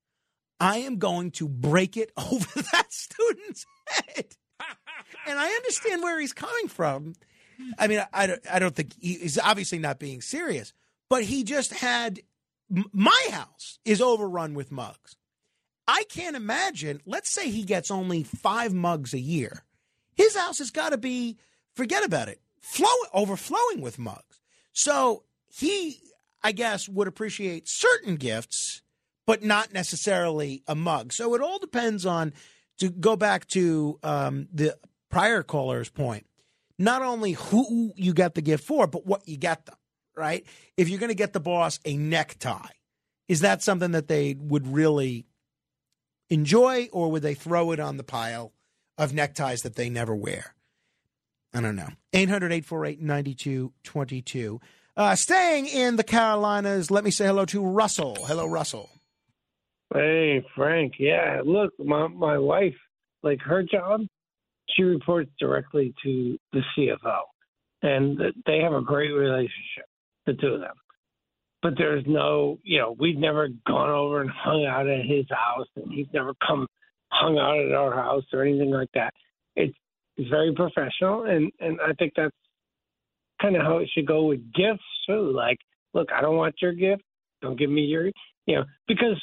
[0.61, 4.27] I am going to break it over that student's head.
[5.27, 7.15] and I understand where he's coming from.
[7.79, 10.73] I mean, I, I don't, I don't think he, he's obviously not being serious,
[11.11, 12.21] but he just had
[12.93, 15.17] my house is overrun with mugs.
[15.87, 17.01] I can't imagine.
[17.05, 19.65] Let's say he gets only five mugs a year.
[20.15, 21.39] His house has got to be
[21.75, 24.41] forget about it, flow overflowing with mugs.
[24.73, 26.01] So he,
[26.43, 28.83] I guess, would appreciate certain gifts,
[29.27, 31.13] but not necessarily a mug.
[31.13, 32.33] So it all depends on.
[32.79, 34.77] To go back to um, the
[35.09, 36.27] prior caller's point,
[36.79, 39.77] not only who you get the gift for, but what you get them.
[40.17, 40.45] Right?
[40.77, 42.73] If you're going to get the boss a necktie,
[43.29, 45.27] is that something that they would really
[46.29, 48.53] enjoy, or would they throw it on the pile
[48.99, 50.55] of neckties that they never wear?
[51.55, 51.89] I don't know.
[52.13, 54.61] 800 848 9222.
[54.97, 58.17] Uh, staying in the Carolinas, let me say hello to Russell.
[58.27, 58.91] Hello, Russell.
[59.93, 60.95] Hey, Frank.
[60.99, 62.75] Yeah, look, my my wife,
[63.23, 64.03] like her job,
[64.75, 67.21] she reports directly to the CFO,
[67.83, 69.87] and they have a great relationship,
[70.27, 70.75] the two of them.
[71.63, 75.69] But there's no, you know, we've never gone over and hung out at his house,
[75.77, 76.67] and he's never come
[77.13, 79.13] hung out at our house or anything like that.
[79.57, 79.77] It's
[80.17, 82.35] it's very professional, and and I think that's
[83.41, 85.31] kind of how it should go with gifts too.
[85.33, 85.59] Like,
[85.95, 87.03] look, I don't want your gift.
[87.43, 88.07] Don't give me your,
[88.47, 89.21] you know, because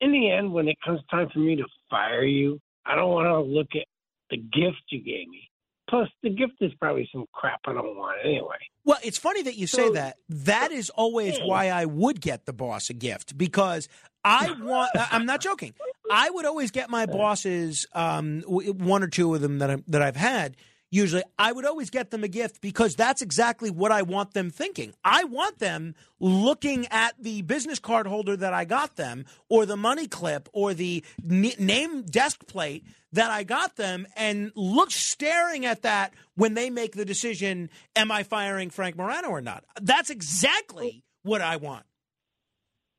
[0.00, 3.26] in the end, when it comes time for me to fire you I don't want
[3.26, 3.86] to look at
[4.30, 5.48] the gift you gave me.
[5.88, 8.56] Plus, the gift is probably some crap I don't want anyway.
[8.84, 10.16] Well, it's funny that you say So- that.
[10.28, 13.88] That is always why I would get the boss a gift because
[14.24, 14.90] I want.
[15.10, 15.74] I'm not joking.
[16.12, 20.02] I would always get my bosses, um, one or two of them that I'm, that
[20.02, 20.56] I've had.
[20.90, 24.50] Usually, I would always get them a gift because that's exactly what I want them
[24.50, 24.92] thinking.
[25.02, 29.78] I want them looking at the business card holder that I got them, or the
[29.78, 32.84] money clip, or the n- name desk plate
[33.14, 38.10] that I got them, and look staring at that when they make the decision: Am
[38.10, 39.64] I firing Frank Morano or not?
[39.80, 41.86] That's exactly what I want.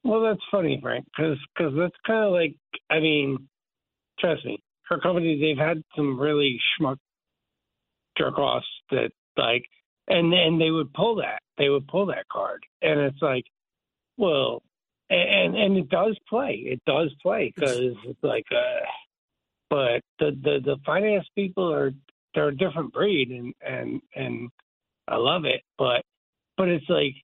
[0.03, 2.56] Well, that's funny, Frank, because cause that's kind of like,
[2.90, 3.48] I mean,
[4.19, 6.98] trust me, her company, they've had some really schmuck
[8.17, 9.64] jerk offs that, like,
[10.07, 13.45] and and they would pull that, they would pull that card, and it's like,
[14.17, 14.61] well,
[15.09, 18.85] and and it does play, it does play, because it's like, uh,
[19.69, 21.93] but the the the finance people are
[22.35, 24.49] they're a different breed, and and and
[25.07, 26.03] I love it, but
[26.57, 27.15] but it's like,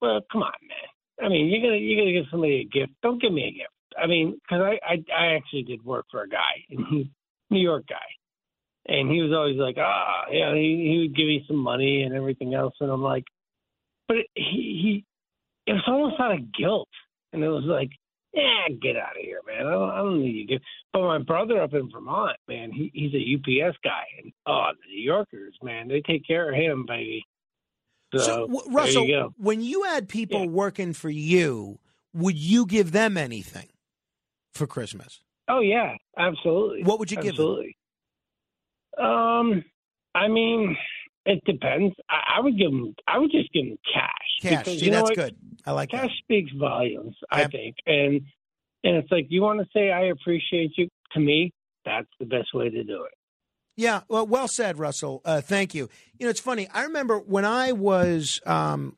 [0.00, 0.91] well, come on, man.
[1.22, 2.92] I mean, you're gonna you're gonna give somebody a gift.
[3.02, 3.70] Don't give me a gift.
[4.02, 8.92] I mean, because I, I I actually did work for a guy, New York guy,
[8.92, 12.14] and he was always like, ah, yeah, he he would give me some money and
[12.14, 13.24] everything else, and I'm like,
[14.08, 15.04] but he he
[15.66, 16.88] it was almost out of guilt,
[17.32, 17.90] and it was like,
[18.34, 19.66] yeah, get out of here, man.
[19.66, 20.58] I don't, I don't need you.
[20.92, 24.94] But my brother up in Vermont, man, he he's a UPS guy, and oh, the
[24.94, 27.24] New Yorkers, man, they take care of him, baby.
[28.12, 31.78] So, So, w- Russell, you when you had people working for you,
[32.12, 33.68] would you give them anything
[34.52, 35.20] for Christmas?
[35.48, 36.82] Oh yeah, absolutely.
[36.84, 37.44] What would you give them?
[37.46, 37.76] absolutely.
[38.98, 39.64] Um,
[40.14, 40.76] I mean,
[41.24, 41.94] it depends.
[42.10, 42.94] I, I would give them.
[43.06, 44.10] I would just give them cash.
[44.42, 44.58] Cash.
[44.64, 45.16] because See, you know that's what?
[45.16, 45.36] good.
[45.64, 46.10] I like cash that.
[46.18, 47.16] speaks volumes.
[47.30, 48.20] I think, and
[48.84, 50.88] and it's like you want to say I appreciate you.
[51.12, 51.50] To me,
[51.84, 53.12] that's the best way to do it.
[53.76, 55.22] Yeah, well, well said, Russell.
[55.24, 55.88] Uh, thank you.
[56.18, 56.68] You know, it's funny.
[56.68, 58.96] I remember when I was um,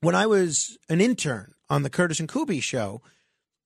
[0.00, 3.02] when I was an intern on the Curtis and Kuby show.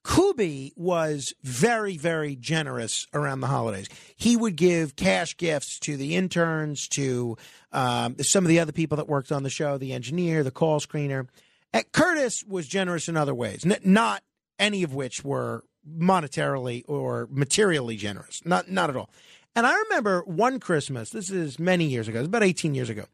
[0.05, 3.89] Kuby was very, very generous around the holidays.
[4.15, 7.37] He would give cash gifts to the interns, to
[7.73, 10.79] um, some of the other people that worked on the show, the engineer, the call
[10.79, 11.27] screener.
[11.75, 14.23] Uh, Curtis was generous in other ways, N- not
[14.61, 18.43] any of which were monetarily or materially generous.
[18.45, 19.11] Not, not at all.
[19.57, 21.09] And I remember one Christmas.
[21.11, 22.19] This is many years ago.
[22.19, 23.07] It was about eighteen years ago,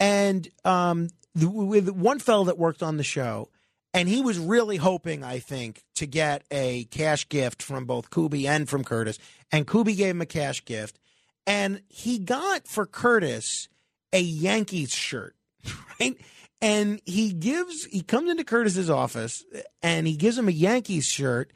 [0.00, 3.48] and um, the, with one fellow that worked on the show,
[3.94, 8.48] and he was really hoping, I think, to get a cash gift from both Kuby
[8.48, 9.20] and from Curtis.
[9.52, 10.98] And Kuby gave him a cash gift,
[11.46, 13.68] and he got for Curtis
[14.12, 15.36] a Yankees shirt,
[16.00, 16.16] right?
[16.60, 19.44] And he gives, he comes into Curtis's office,
[19.80, 21.52] and he gives him a Yankees shirt,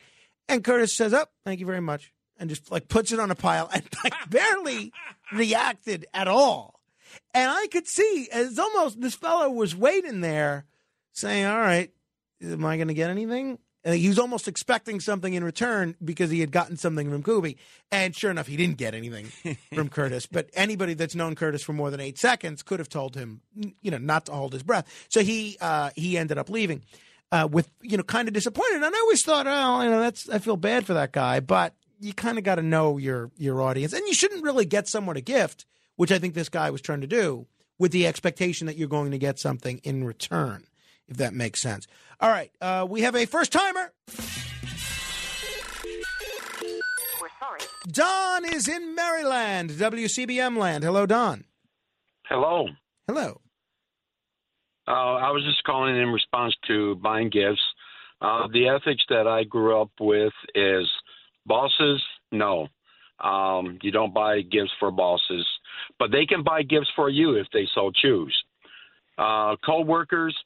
[0.48, 2.12] and Curtis says, "Oh, thank you very much,"
[2.42, 4.92] and just like puts it on a pile and like barely
[5.32, 6.80] reacted at all.
[7.32, 10.66] And I could see it's almost this fellow was waiting there,
[11.12, 11.90] saying, "All right,
[12.42, 16.30] am I going to get anything?" And he was almost expecting something in return because
[16.30, 17.58] he had gotten something from Kuby.
[17.90, 19.26] And sure enough, he didn't get anything
[19.74, 20.26] from Curtis.
[20.26, 23.40] But anybody that's known Curtis for more than eight seconds could have told him,
[23.80, 24.86] you know, not to hold his breath.
[25.08, 26.82] So he uh, he ended up leaving
[27.30, 28.82] uh, with you know kind of disappointed.
[28.82, 31.74] And I always thought, oh, you know, that's I feel bad for that guy, but
[32.02, 35.16] you kind of got to know your your audience, and you shouldn't really get someone
[35.16, 35.64] a gift,
[35.96, 37.46] which I think this guy was trying to do,
[37.78, 40.64] with the expectation that you're going to get something in return,
[41.08, 41.86] if that makes sense.
[42.20, 43.92] All right, uh, we have a first timer.
[47.20, 47.60] We're sorry.
[47.88, 50.84] Don is in Maryland, WCBM land.
[50.84, 51.44] Hello, Don.
[52.26, 52.68] Hello.
[53.06, 53.40] Hello.
[54.88, 57.62] Uh, I was just calling in response to buying gifts.
[58.20, 60.88] Uh, the ethics that I grew up with is
[61.46, 62.68] bosses, no.
[63.20, 65.46] Um, you don't buy gifts for bosses,
[65.98, 68.36] but they can buy gifts for you if they so choose.
[69.16, 70.36] Uh, co-workers,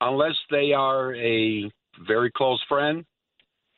[0.00, 1.70] unless they are a
[2.06, 3.04] very close friend,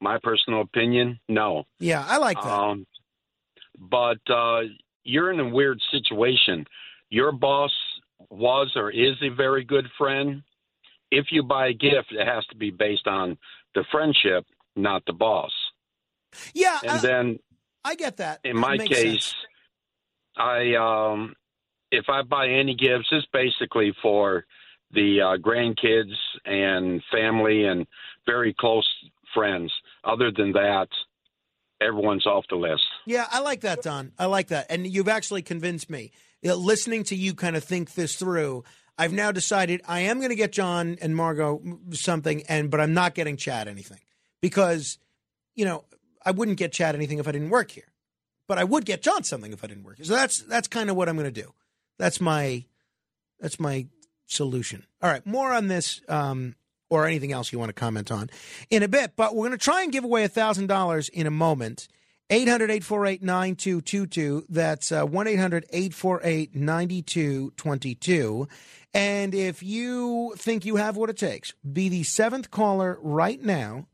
[0.01, 1.65] my personal opinion, no.
[1.79, 2.49] Yeah, I like that.
[2.49, 2.87] Um,
[3.79, 4.63] but uh,
[5.05, 6.65] you're in a weird situation.
[7.11, 7.71] Your boss
[8.31, 10.43] was or is a very good friend.
[11.11, 13.37] If you buy a gift, it has to be based on
[13.75, 15.53] the friendship, not the boss.
[16.55, 17.39] Yeah, And I, then
[17.85, 18.41] I get that.
[18.45, 19.35] in That my case, sense.
[20.37, 21.35] I um,
[21.91, 24.45] if I buy any gifts, it's basically for
[24.93, 27.87] the uh, grandkids and family and
[28.27, 28.89] very close
[29.35, 29.73] friends.
[30.05, 30.89] Other than that,
[31.81, 32.83] everyone's off the list.
[33.07, 34.13] Yeah, I like that, Don.
[34.19, 34.67] I like that.
[34.71, 36.13] And you've actually convinced me.
[36.43, 38.65] You know, listening to you kind of think this through,
[38.99, 41.61] I've now decided I am going to get John and Margo
[41.93, 44.01] something, and but I'm not getting Chad anything
[44.41, 44.99] because,
[45.55, 45.85] you know,
[46.25, 47.93] I wouldn't get Chad anything if I didn't work here.
[48.49, 49.97] but I would get John something if I didn't work.
[49.97, 50.05] Here.
[50.07, 51.53] So that's that's kind of what I'm going to do.
[51.99, 52.65] That's my
[53.41, 53.87] that's my
[54.27, 54.85] solution.
[55.01, 56.55] All right, more on this um,
[56.91, 58.29] or anything else you want to comment on
[58.71, 59.13] in a bit.
[59.17, 61.89] But we're going to try and give away thousand dollars in a moment.
[62.31, 64.47] 800 848 9222.
[64.49, 68.49] That's uh, 1 800 848 9222.
[68.95, 73.87] And if you think you have what it takes, be the seventh caller right now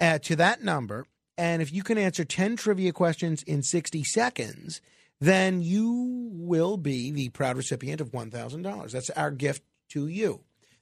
[0.00, 1.06] uh, to that number.
[1.40, 4.82] And if you can answer 10 trivia questions in 60 seconds,
[5.22, 8.90] then you will be the proud recipient of $1,000.
[8.90, 10.40] That's our gift to you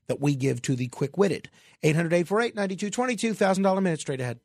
[0.08, 1.48] that we give to the quick witted.
[1.84, 4.40] 800 848 9222, $1,000 minute straight ahead.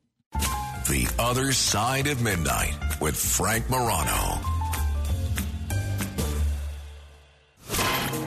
[0.88, 4.38] The Other Side of Midnight with Frank Morano.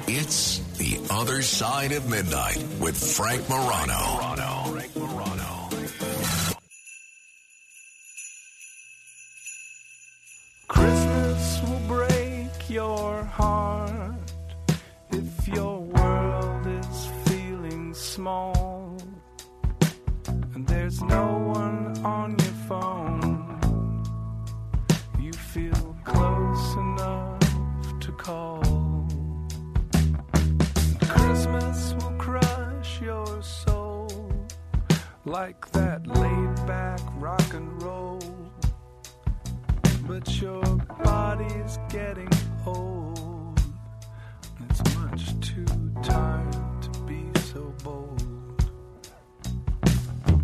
[0.10, 3.94] It's The Other Side of Midnight with Frank Morano.
[3.94, 4.57] Frank Morano.
[12.70, 14.34] Your heart
[15.12, 18.98] if your world is feeling small
[20.54, 24.04] and there's no one on your phone.
[25.20, 27.40] You feel close enough
[28.02, 29.08] to call.
[31.08, 34.10] Christmas will crush your soul
[35.24, 38.20] like that laid back rock and roll.
[40.06, 40.64] But your
[41.04, 42.30] body's getting
[42.68, 43.60] old.
[44.60, 45.66] and It's much too
[46.04, 48.64] tired to be so bold.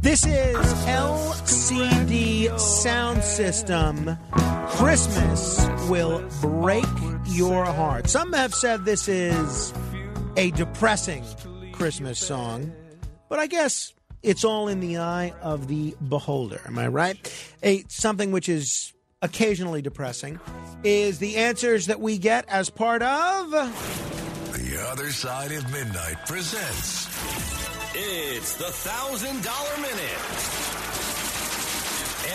[0.02, 4.18] This is LCD Soundsystem.
[4.69, 6.85] Christmas will break
[7.27, 8.10] your heart.
[8.10, 9.74] Some have said this is
[10.38, 11.24] a depressing
[11.74, 12.72] Christmas song,
[13.30, 16.61] but I guess it's all in the eye of the beholder.
[16.66, 17.18] Am I right?
[17.61, 18.92] A something which is
[19.24, 20.40] occasionally depressing
[20.84, 27.08] is the answers that we get as part of The Other Side of Midnight presents
[27.95, 30.19] It's the thousand dollar minute.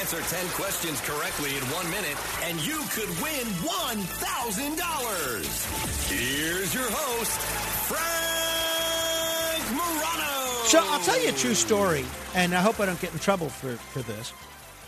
[0.01, 6.09] Answer 10 questions correctly in one minute, and you could win $1,000.
[6.09, 7.41] Here's your host,
[7.89, 10.65] Frank Morano.
[10.67, 13.49] So I'll tell you a true story, and I hope I don't get in trouble
[13.49, 14.33] for, for this.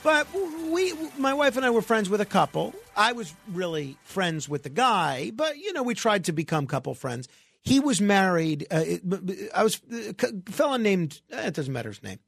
[0.02, 0.26] But
[0.70, 2.74] we, my wife and I were friends with a couple.
[2.96, 6.94] I was really friends with the guy, but you know, we tried to become couple
[6.94, 7.28] friends.
[7.60, 8.66] He was married.
[8.70, 8.82] Uh,
[9.54, 10.14] I was a
[10.50, 11.20] fellow named.
[11.30, 12.18] eh, It doesn't matter his name.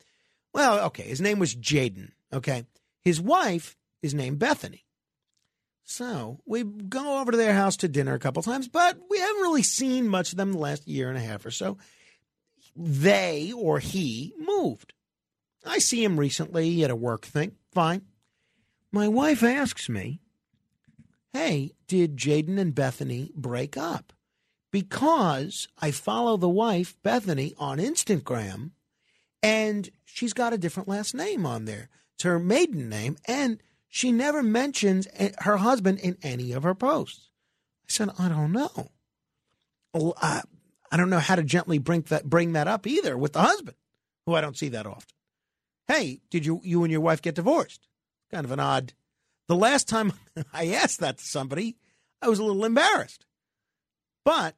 [0.53, 2.11] Well, okay, his name was Jaden.
[2.33, 2.67] Okay,
[3.01, 4.85] his wife is named Bethany.
[5.85, 9.43] So we go over to their house to dinner a couple times, but we haven't
[9.43, 11.79] really seen much of them the last year and a half or so.
[12.77, 14.93] They or he moved.
[15.65, 17.57] I see him recently at a work thing.
[17.73, 18.03] Fine.
[18.91, 20.21] My wife asks me,
[21.33, 24.13] Hey, did Jaden and Bethany break up?
[24.71, 28.73] Because I follow the wife, Bethany, on Instagram,
[29.43, 31.89] and she's got a different last name on there.
[32.15, 37.31] It's her maiden name, and she never mentions her husband in any of her posts.
[37.85, 38.91] I said, I don't know.
[39.95, 40.43] I,
[40.91, 43.77] I don't know how to gently bring that bring that up either with the husband,
[44.27, 45.05] who I don't see that often.
[45.89, 47.89] Hey, did you you and your wife get divorced?
[48.31, 48.93] Kind of an odd.
[49.49, 50.13] The last time
[50.53, 51.77] I asked that to somebody,
[52.21, 53.27] I was a little embarrassed.
[54.25, 54.55] But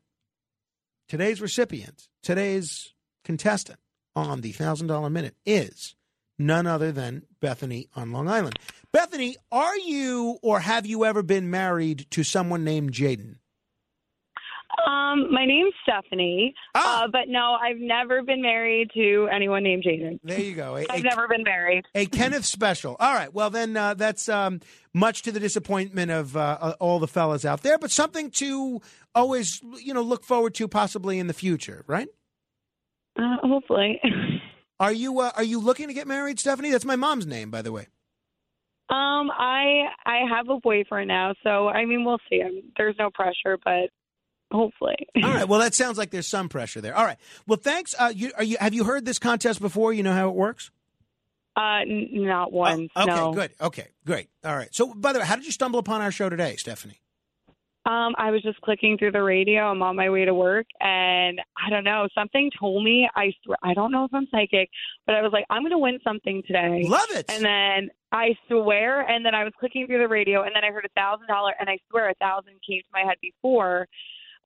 [1.09, 2.93] today's recipient, today's
[3.25, 3.79] contestant
[4.15, 5.97] on the thousand dollar minute is
[6.39, 8.59] none other than Bethany on Long Island.
[8.93, 13.37] Bethany, are you or have you ever been married to someone named Jaden?
[14.87, 17.05] Um, my name's Stephanie, Ah.
[17.05, 20.19] uh, but no, I've never been married to anyone named Jaden.
[20.23, 20.75] There you go.
[20.77, 21.85] I've a- never been married.
[21.95, 22.97] A Kenneth special.
[22.99, 23.33] All right.
[23.33, 24.61] Well, then uh, that's um,
[24.93, 28.81] much to the disappointment of uh, uh, all the fellas out there, but something to
[29.15, 32.09] always, you know, look forward to possibly in the future, right?
[33.19, 34.01] Uh, hopefully.
[34.81, 36.73] Are you uh, are you looking to get married, Stephanie?
[36.73, 37.87] That's my mom's name, by the way.
[38.91, 42.43] Um, I I have a boyfriend now, so I mean we'll see.
[42.43, 43.91] I mean, there's no pressure, but
[44.55, 44.97] hopefully.
[45.17, 45.49] All right.
[45.55, 46.97] Well, that sounds like there's some pressure there.
[46.97, 47.19] All right.
[47.47, 47.95] Well, thanks.
[47.99, 49.93] Uh, you, are you have you heard this contest before?
[49.93, 50.71] You know how it works?
[51.57, 52.91] Uh, n- not once.
[52.97, 53.07] Okay.
[53.15, 53.33] no.
[53.33, 53.53] Good.
[53.61, 53.89] Okay.
[54.07, 54.29] Great.
[54.45, 54.75] All right.
[54.75, 57.01] So, by the way, how did you stumble upon our show today, Stephanie?
[57.87, 59.65] Um, I was just clicking through the radio.
[59.65, 62.09] I'm on my way to work, and I don't know.
[62.15, 63.09] Something told me.
[63.15, 64.71] I swear, I don't know if I'm psychic,
[65.05, 66.85] but I was like, I'm going to win something today.
[66.89, 67.27] Love it.
[67.29, 70.73] And then I swear, and then I was clicking through the radio, and then I
[70.73, 73.87] heard a thousand dollar, and I swear a thousand came to my head before.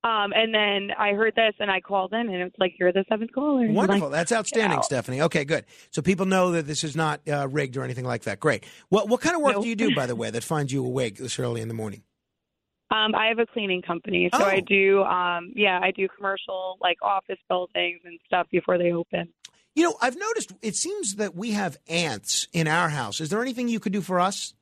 [0.01, 3.03] Um, and then I heard this and I called in and it's like you're the
[3.09, 3.67] seventh caller.
[3.69, 4.03] Wonderful.
[4.07, 4.81] like, That's outstanding.
[4.81, 5.21] Stephanie.
[5.23, 5.65] Okay, good.
[5.91, 8.39] So people know that this is not uh, rigged or anything like that.
[8.39, 8.63] Great.
[8.87, 9.63] What what kind of work Nope.
[9.63, 12.03] do you do, by the way, that finds you awake this early in the morning?
[12.91, 14.45] Um, I have a cleaning company, so Oh.
[14.45, 15.03] I do.
[15.03, 19.27] Um, yeah, I do commercial like office buildings and stuff before they open.
[19.75, 23.19] You know, I've noticed it seems that we have ants in our house.
[23.19, 24.53] Is there anything you could do for us?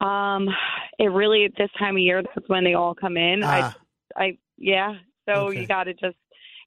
[0.00, 0.48] Um,
[0.98, 3.42] it really at this time of year that's when they all come in.
[3.42, 3.74] Ah.
[3.76, 3.80] I,
[4.18, 4.94] I yeah.
[5.26, 5.60] So Okay.
[5.60, 6.16] you got to just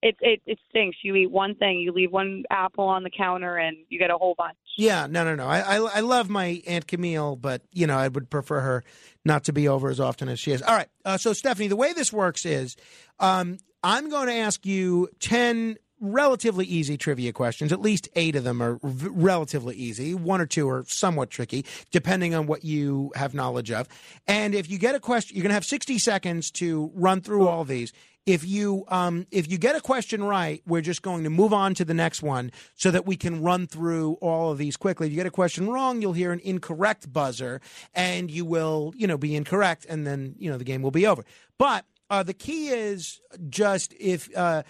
[0.02, 0.98] it it it stinks.
[1.04, 4.18] You eat one thing, you leave one apple on the counter, and you get a
[4.18, 4.58] whole bunch.
[4.78, 5.48] Yeah, no, no, no.
[5.48, 8.84] I, I I love my Aunt Camille, but you know I would prefer her
[9.26, 10.62] not to be over as often as she is.
[10.62, 10.88] All right.
[11.06, 12.76] Uh, so Stephanie, the way this works is,
[13.20, 17.72] um, I'm going to ask you ten relatively easy trivia questions.
[17.72, 20.14] At least eight of them are v- relatively easy.
[20.14, 23.88] One or two are somewhat tricky, depending on what you have knowledge of.
[24.28, 27.48] And if you get a question, you're going to have 60 seconds to run through
[27.48, 27.94] all these.
[28.28, 31.74] If you um, if you get a question right, we're just going to move on
[31.76, 35.08] to the next one so that we can run through all of these quickly.
[35.08, 37.62] If you get a question wrong, you'll hear an incorrect buzzer,
[37.96, 41.08] and you will you know be incorrect, and then you know the game will be
[41.08, 41.26] over.
[41.58, 44.64] But uh, the key is just if uh,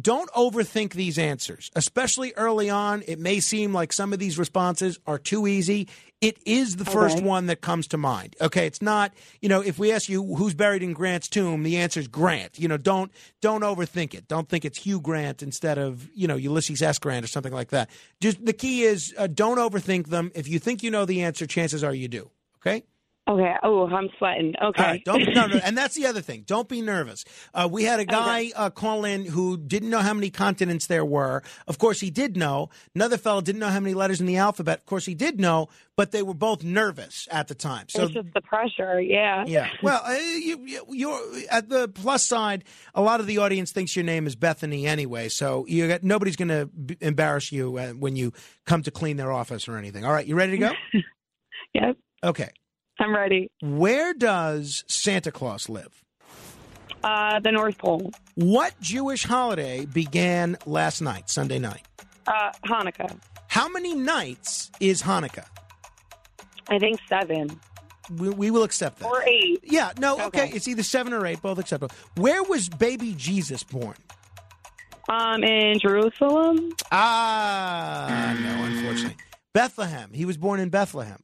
[0.00, 3.02] don't overthink these answers, especially early on.
[3.06, 5.88] It may seem like some of these responses are too easy.
[6.20, 8.34] It is the first one that comes to mind.
[8.40, 9.12] Okay, it's not.
[9.40, 12.58] You know, if we ask you who's buried in Grant's tomb, the answer is Grant.
[12.58, 14.26] You know, don't don't overthink it.
[14.26, 16.98] Don't think it's Hugh Grant instead of you know Ulysses S.
[16.98, 17.90] Grant or something like that.
[18.20, 20.32] Just the key is uh, don't overthink them.
[20.34, 22.30] If you think you know the answer, chances are you do.
[22.58, 22.84] Okay.
[23.26, 23.54] Okay.
[23.62, 24.52] Oh, I'm sweating.
[24.62, 24.82] Okay.
[24.82, 26.42] Right, don't no, no, and that's the other thing.
[26.46, 27.24] Don't be nervous.
[27.54, 31.06] Uh, we had a guy uh, call in who didn't know how many continents there
[31.06, 31.42] were.
[31.66, 32.68] Of course, he did know.
[32.94, 34.80] Another fellow didn't know how many letters in the alphabet.
[34.80, 37.88] Of course, he did know, but they were both nervous at the time.
[37.88, 39.00] So it's just the pressure.
[39.00, 39.44] Yeah.
[39.46, 39.70] yeah.
[39.82, 41.20] Well, uh, you, you're
[41.50, 42.64] at the plus side.
[42.94, 46.36] A lot of the audience thinks your name is Bethany anyway, so you got nobody's
[46.36, 46.68] going to
[47.00, 48.34] embarrass you uh, when you
[48.66, 50.04] come to clean their office or anything.
[50.04, 50.72] All right, you ready to go?
[51.74, 51.96] Yep.
[52.22, 52.50] Okay.
[52.98, 53.50] I'm ready.
[53.60, 56.02] Where does Santa Claus live?
[57.02, 58.12] Uh, the North Pole.
[58.34, 61.82] What Jewish holiday began last night, Sunday night?
[62.26, 63.18] Uh, Hanukkah.
[63.48, 65.44] How many nights is Hanukkah?
[66.68, 67.60] I think seven
[68.16, 69.06] We, we will accept that.
[69.06, 69.60] or eight.
[69.64, 70.44] Yeah, no, okay.
[70.44, 70.50] Okay.
[70.54, 71.94] It's either seven or eight, both acceptable.
[72.16, 73.96] Where was baby Jesus born?
[75.10, 76.72] Um, in Jerusalem.
[76.90, 79.16] Ah, no, unfortunately.
[79.52, 80.10] Bethlehem.
[80.14, 81.18] He was born in Bethlehem.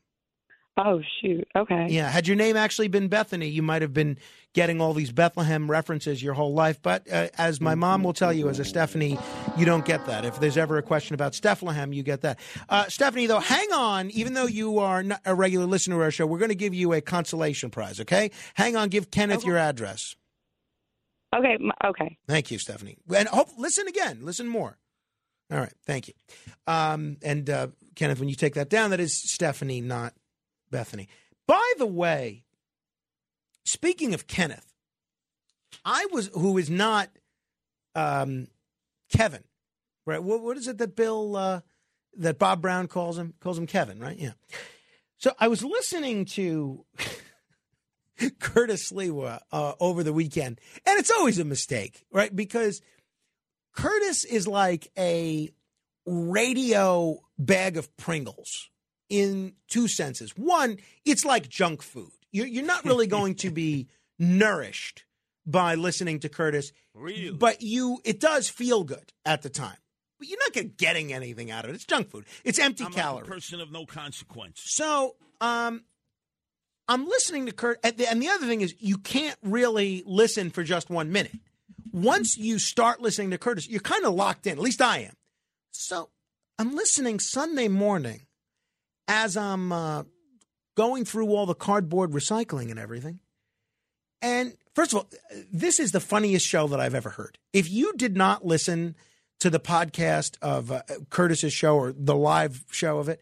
[0.76, 1.46] Oh shoot.
[1.54, 1.88] Okay.
[1.90, 4.18] Yeah, had your name actually been Bethany, you might have been
[4.52, 6.80] getting all these Bethlehem references your whole life.
[6.80, 9.18] But uh, as my mom will tell you, as a Stephanie,
[9.56, 10.24] you don't get that.
[10.24, 12.38] If there's ever a question about Stephlehem, you get that.
[12.68, 14.10] Uh, Stephanie, though, hang on.
[14.10, 16.74] Even though you are not a regular listener to our show, we're going to give
[16.74, 18.00] you a consolation prize.
[18.00, 18.88] Okay, hang on.
[18.88, 20.16] Give Kenneth your address.
[21.34, 21.58] Okay.
[21.84, 22.18] Okay.
[22.26, 22.96] Thank you, Stephanie.
[23.14, 24.20] And hope listen again.
[24.22, 24.78] Listen more.
[25.52, 25.72] All right.
[25.84, 26.14] Thank you.
[26.66, 30.14] Um, and uh, Kenneth, when you take that down, that is Stephanie, not
[30.70, 31.08] Bethany.
[31.46, 32.44] By the way,
[33.64, 34.72] speaking of Kenneth,
[35.84, 37.10] I was who is not
[37.94, 38.48] um,
[39.12, 39.44] Kevin,
[40.06, 40.22] right?
[40.22, 41.60] What, what is it that Bill uh,
[42.18, 43.34] that Bob Brown calls him?
[43.40, 44.18] Calls him Kevin, right?
[44.18, 44.32] Yeah.
[45.18, 46.84] So I was listening to
[48.40, 52.34] Curtis Sliwa uh, over the weekend, and it's always a mistake, right?
[52.34, 52.80] Because
[53.74, 55.50] Curtis is like a
[56.06, 58.70] radio bag of Pringles
[59.10, 60.30] in two senses.
[60.36, 62.12] One, it's like junk food.
[62.32, 65.04] You're, you're not really going to be nourished
[65.44, 66.72] by listening to Curtis,
[67.34, 69.76] but you it does feel good at the time.
[70.18, 71.74] But you're not getting anything out of it.
[71.74, 72.26] It's junk food.
[72.44, 73.26] It's empty I'm calories.
[73.26, 74.60] a person of no consequence.
[74.64, 75.84] So, um,
[76.88, 80.50] I'm listening to Kurt, and the, and the other thing is, you can't really listen
[80.50, 81.38] for just one minute.
[81.90, 84.52] Once you start listening to Curtis, you're kind of locked in.
[84.52, 85.14] At least I am.
[85.70, 86.10] So,
[86.58, 88.26] I'm listening Sunday morning
[89.10, 90.04] as I'm uh,
[90.76, 93.18] going through all the cardboard recycling and everything.
[94.22, 95.08] And first of all,
[95.52, 97.36] this is the funniest show that I've ever heard.
[97.52, 98.94] If you did not listen
[99.40, 103.20] to the podcast of uh, Curtis's show or the live show of it,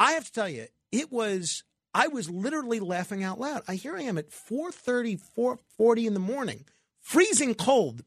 [0.00, 1.62] I have to tell you, it was
[1.94, 3.62] I was literally laughing out loud.
[3.68, 6.64] I here I am at 4:30, 4:40 in the morning,
[7.00, 8.02] freezing cold,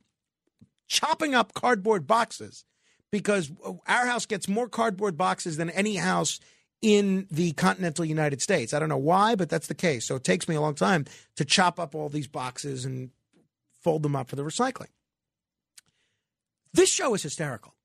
[0.89, 2.65] chopping up cardboard boxes
[3.11, 3.49] because
[3.87, 6.41] our house gets more cardboard boxes than any house
[6.82, 8.74] in the continental United States.
[8.74, 10.06] I don't know why, but that's the case.
[10.06, 13.11] So it takes me a long time to chop up all these boxes and
[13.82, 14.88] fold them up for the recycling.
[16.74, 17.76] This show is hysterical.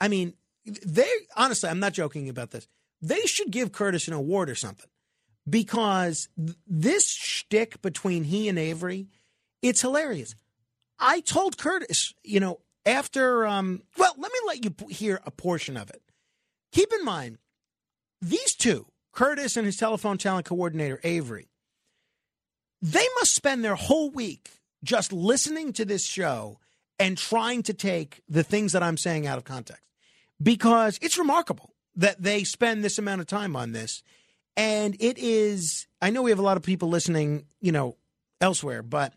[0.00, 2.66] I mean, they honestly, I'm not joking about this.
[3.02, 4.88] They should give Curtis an award or something
[5.48, 9.08] because th- this shtick between he and Avery
[9.62, 10.34] It's hilarious.
[10.98, 15.76] I told Curtis, you know, after, um, well, let me let you hear a portion
[15.76, 16.02] of it.
[16.72, 17.38] Keep in mind,
[18.28, 21.48] these two, Curtis and his telephone talent coordinator, Avery,
[22.82, 24.50] they must spend their whole week
[24.82, 26.58] just listening to this show
[26.98, 29.82] and trying to take the things that I'm saying out of context
[30.42, 34.02] because it's remarkable that they spend this amount of time on this.
[34.56, 37.96] And it is, I know we have a lot of people listening, you know,
[38.40, 39.12] elsewhere, but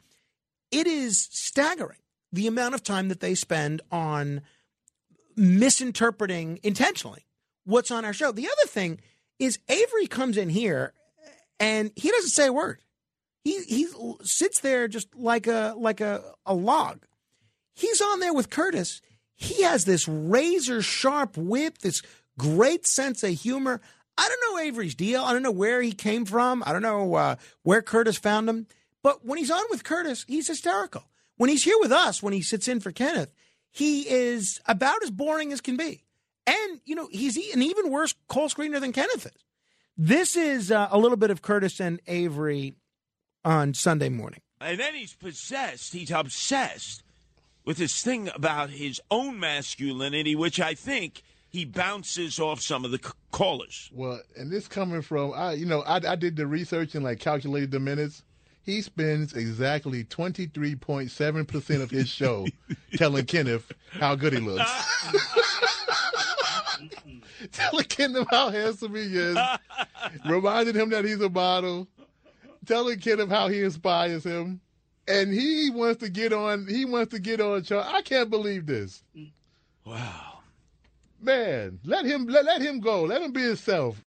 [0.72, 2.00] it is staggering
[2.32, 4.42] the amount of time that they spend on
[5.36, 7.26] misinterpreting intentionally
[7.70, 8.32] what's on our show.
[8.32, 9.00] The other thing
[9.38, 10.94] is Avery comes in here
[11.60, 12.80] and he doesn't say a word.
[13.44, 13.88] He he
[14.22, 17.04] sits there just like a like a, a log.
[17.74, 19.02] He's on there with Curtis.
[19.36, 22.02] He has this razor sharp wit, this
[22.38, 23.80] great sense of humor.
[24.18, 25.24] I don't know Avery's deal.
[25.24, 26.62] I don't know where he came from.
[26.66, 28.68] I don't know uh, where Curtis found him.
[29.02, 31.04] But when he's on with Curtis, he's hysterical.
[31.38, 33.34] When he's here with us, when he sits in for Kenneth,
[33.72, 36.04] he is about as boring as can be.
[36.50, 39.44] And, you know, he's an even worse call screener than Kenneth is.
[39.98, 42.76] This is uh, a little bit of Curtis and Avery
[43.44, 44.40] on Sunday morning.
[44.62, 45.94] And then he's possessed.
[45.94, 47.04] He's obsessed
[47.66, 52.92] with this thing about his own masculinity, which I think he bounces off some of
[52.92, 53.90] the c- callers.
[53.94, 57.20] Well, and this coming from I, you know, I, I did the research and like
[57.20, 58.24] calculated the minutes.
[58.64, 62.46] He spends exactly twenty three point seven percent of his show
[62.96, 64.70] telling Kenneth how good he looks.
[67.52, 69.38] telling Kenneth how handsome he is,
[70.26, 71.88] reminding him that he's a model,
[72.66, 74.62] telling Kenneth how he inspires him,
[75.08, 76.68] and he wants to get on.
[76.68, 77.64] He wants to get on.
[77.64, 79.04] Char- I can't believe this.
[79.86, 80.40] Wow,
[81.20, 83.04] man, let him let, let him go.
[83.04, 84.04] Let him be himself.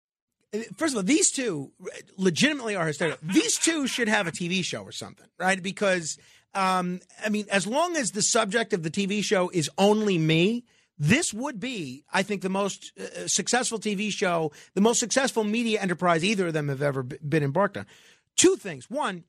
[0.75, 1.72] First of all, these two
[2.17, 3.19] legitimately are hysterical.
[3.24, 5.61] These two should have a TV show or something, right?
[5.64, 6.17] Because,
[6.53, 10.66] um, I mean, as long as the subject of the TV show is only me,
[11.01, 15.81] this would be, I think, the most uh, successful TV show, the most successful media
[15.81, 17.88] enterprise either of them have ever b- been embarked on.
[18.38, 18.88] Two things.
[18.88, 19.23] One,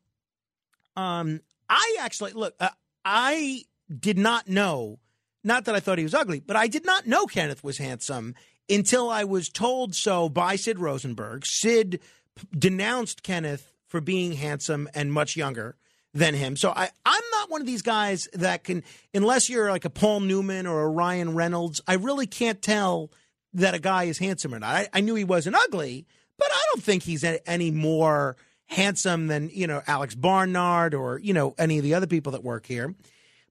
[0.96, 2.54] um, I actually look.
[2.60, 2.68] Uh,
[3.06, 4.98] I did not know.
[5.44, 8.34] Not that I thought he was ugly, but I did not know Kenneth was handsome
[8.68, 11.46] until I was told so by Sid Rosenberg.
[11.46, 12.00] Sid
[12.36, 15.76] p- denounced Kenneth for being handsome and much younger
[16.14, 16.56] than him.
[16.56, 18.82] So I, I'm not one of these guys that can,
[19.14, 23.10] unless you're like a Paul Newman or a Ryan Reynolds, I really can't tell
[23.54, 24.74] that a guy is handsome or not.
[24.74, 26.06] I, I knew he wasn't ugly,
[26.38, 31.32] but I don't think he's any more handsome than, you know, Alex Barnard or, you
[31.32, 32.94] know, any of the other people that work here.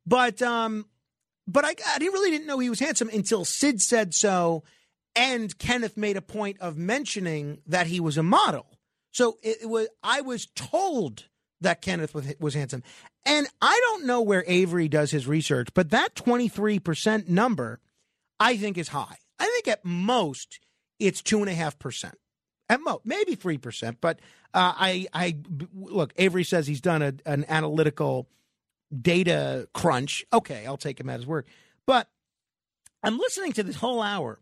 [0.05, 0.85] But, um,
[1.47, 4.63] but I, I really didn't know he was handsome until Sid said so,
[5.15, 8.67] and Kenneth made a point of mentioning that he was a model.
[9.11, 11.25] So it, it was I was told
[11.61, 12.83] that Kenneth was, handsome,
[13.25, 17.79] and I don't know where Avery does his research, but that twenty three percent number,
[18.39, 19.17] I think is high.
[19.39, 20.59] I think at most
[20.99, 22.17] it's two and a half percent.
[22.69, 23.97] At most, maybe three percent.
[24.01, 24.19] But
[24.53, 25.37] uh, I, I
[25.73, 26.13] look.
[26.17, 28.27] Avery says he's done a, an analytical
[28.99, 30.25] data crunch.
[30.33, 31.45] Okay, I'll take him at his word.
[31.85, 32.07] But
[33.03, 34.39] I'm listening to this whole hour,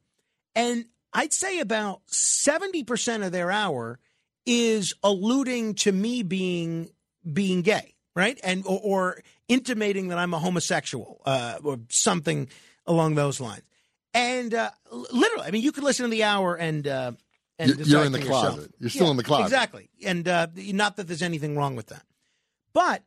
[0.55, 3.99] and I'd say about 70% of their hour
[4.45, 6.89] is alluding to me being
[7.31, 8.39] being gay, right?
[8.43, 12.49] And or, or intimating that I'm a homosexual uh, or something
[12.85, 13.63] along those lines.
[14.13, 17.11] And uh, literally, I mean, you could listen to the hour and uh,
[17.59, 18.53] and You're- in the for yourself.
[18.55, 18.71] closet.
[18.79, 19.45] You're still in the closet.
[19.45, 19.89] exactly.
[20.05, 22.03] And uh, not that there's anything wrong with that,
[22.73, 23.03] but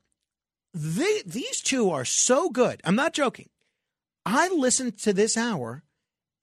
[0.74, 2.80] they, these two are so good.
[2.84, 3.48] I'm not joking.
[4.24, 5.82] I listened to this hour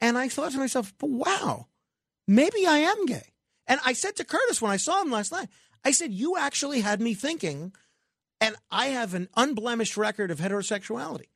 [0.01, 1.67] and I thought to myself, wow,
[2.27, 3.33] maybe I am gay.
[3.67, 5.47] And I said to Curtis when I saw him last night,
[5.83, 7.73] I said, you actually had me thinking,
[8.41, 11.27] and I have an unblemished record of heterosexuality.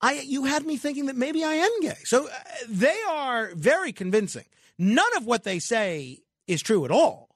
[0.00, 1.98] I, you had me thinking that maybe I am gay.
[2.04, 2.30] So uh,
[2.68, 4.44] they are very convincing.
[4.78, 7.28] None of what they say is true at all.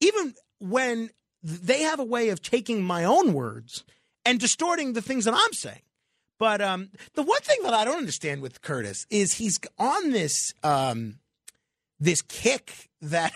[0.00, 1.10] Even when
[1.42, 3.84] they have a way of taking my own words
[4.24, 5.82] and distorting the things that I'm saying.
[6.38, 10.52] But um, the one thing that I don't understand with Curtis is he's on this
[10.62, 11.18] um,
[12.00, 13.32] this kick that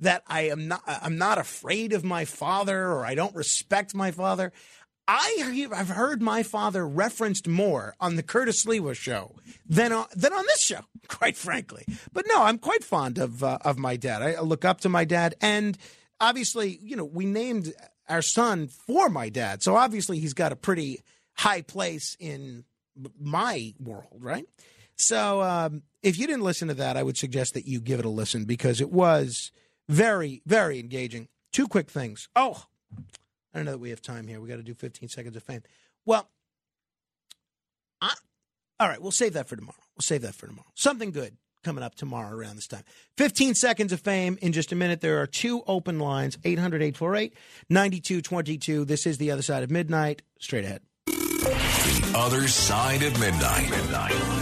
[0.00, 4.10] that I am not I'm not afraid of my father or I don't respect my
[4.10, 4.52] father.
[5.08, 9.34] I I've heard my father referenced more on the Curtis Sliwa show
[9.68, 11.84] than on, than on this show, quite frankly.
[12.12, 14.22] But no, I'm quite fond of uh, of my dad.
[14.22, 15.76] I look up to my dad, and
[16.20, 17.74] obviously, you know, we named
[18.08, 21.02] our son for my dad, so obviously he's got a pretty
[21.34, 22.64] high place in
[23.18, 24.46] my world, right?
[25.02, 28.04] So um, if you didn't listen to that, I would suggest that you give it
[28.04, 29.50] a listen because it was
[29.88, 31.28] very, very engaging.
[31.52, 32.28] Two quick things.
[32.36, 32.64] Oh,
[33.52, 34.40] I don't know that we have time here.
[34.40, 35.62] We got to do 15 seconds of fame.
[36.06, 36.28] Well,
[38.00, 38.14] I,
[38.80, 39.76] all right, we'll save that for tomorrow.
[39.96, 40.68] We'll save that for tomorrow.
[40.74, 42.84] Something good coming up tomorrow around this time.
[43.18, 45.00] 15 seconds of fame in just a minute.
[45.00, 47.34] There are two open lines 800 848
[47.68, 48.84] 9222.
[48.84, 50.22] This is The Other Side of Midnight.
[50.38, 50.82] Straight ahead.
[51.06, 54.41] The Other Side of Midnight.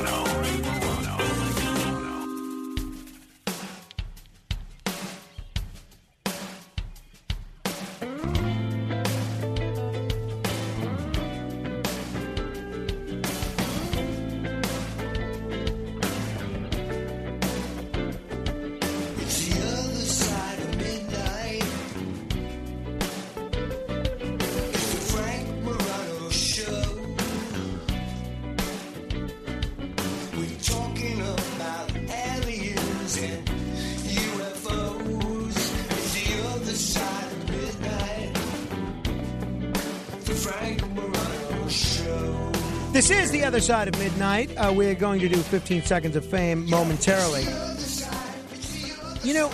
[43.61, 44.57] Other Side of Midnight.
[44.57, 47.43] Uh, we're going to do 15 seconds of fame momentarily.
[49.21, 49.51] You know,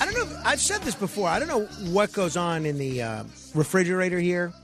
[0.00, 0.40] I don't know.
[0.42, 1.28] I've said this before.
[1.28, 3.24] I don't know what goes on in the uh,
[3.54, 4.54] refrigerator here.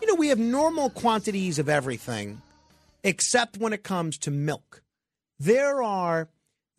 [0.00, 2.42] You know, we have normal quantities of everything,
[3.04, 4.82] except when it comes to milk.
[5.38, 6.28] There are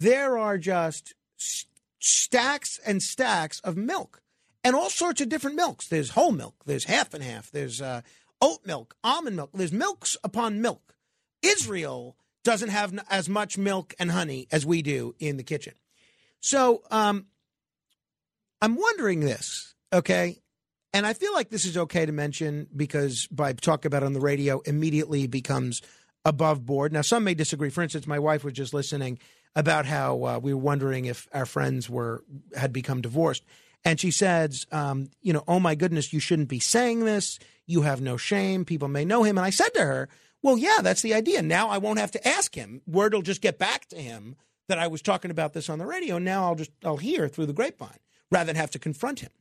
[0.01, 1.65] there are just s-
[1.99, 4.21] stacks and stacks of milk,
[4.65, 5.87] and all sorts of different milks.
[5.87, 6.55] There's whole milk.
[6.65, 7.51] There's half and half.
[7.51, 8.01] There's uh,
[8.41, 9.51] oat milk, almond milk.
[9.53, 10.92] There's milks upon milk.
[11.43, 15.73] Israel doesn't have as much milk and honey as we do in the kitchen.
[16.39, 17.27] So um,
[18.61, 20.41] I'm wondering this, okay?
[20.93, 24.19] And I feel like this is okay to mention because by talking about on the
[24.19, 25.81] radio immediately becomes
[26.25, 26.93] above board.
[26.93, 27.69] Now, some may disagree.
[27.69, 29.19] For instance, my wife was just listening
[29.55, 32.23] about how uh, we were wondering if our friends were
[32.55, 33.43] had become divorced,
[33.85, 37.39] and she says, um, "You know, oh my goodness, you shouldn't be saying this.
[37.67, 38.65] You have no shame.
[38.65, 40.09] People may know him." And I said to her,
[40.43, 41.41] "Well, yeah, that's the idea.
[41.41, 42.81] Now I won't have to ask him.
[42.85, 44.35] Word will just get back to him
[44.67, 46.17] that I was talking about this on the radio.
[46.17, 47.99] And now I'll just I'll hear through the grapevine
[48.29, 49.31] rather than have to confront him."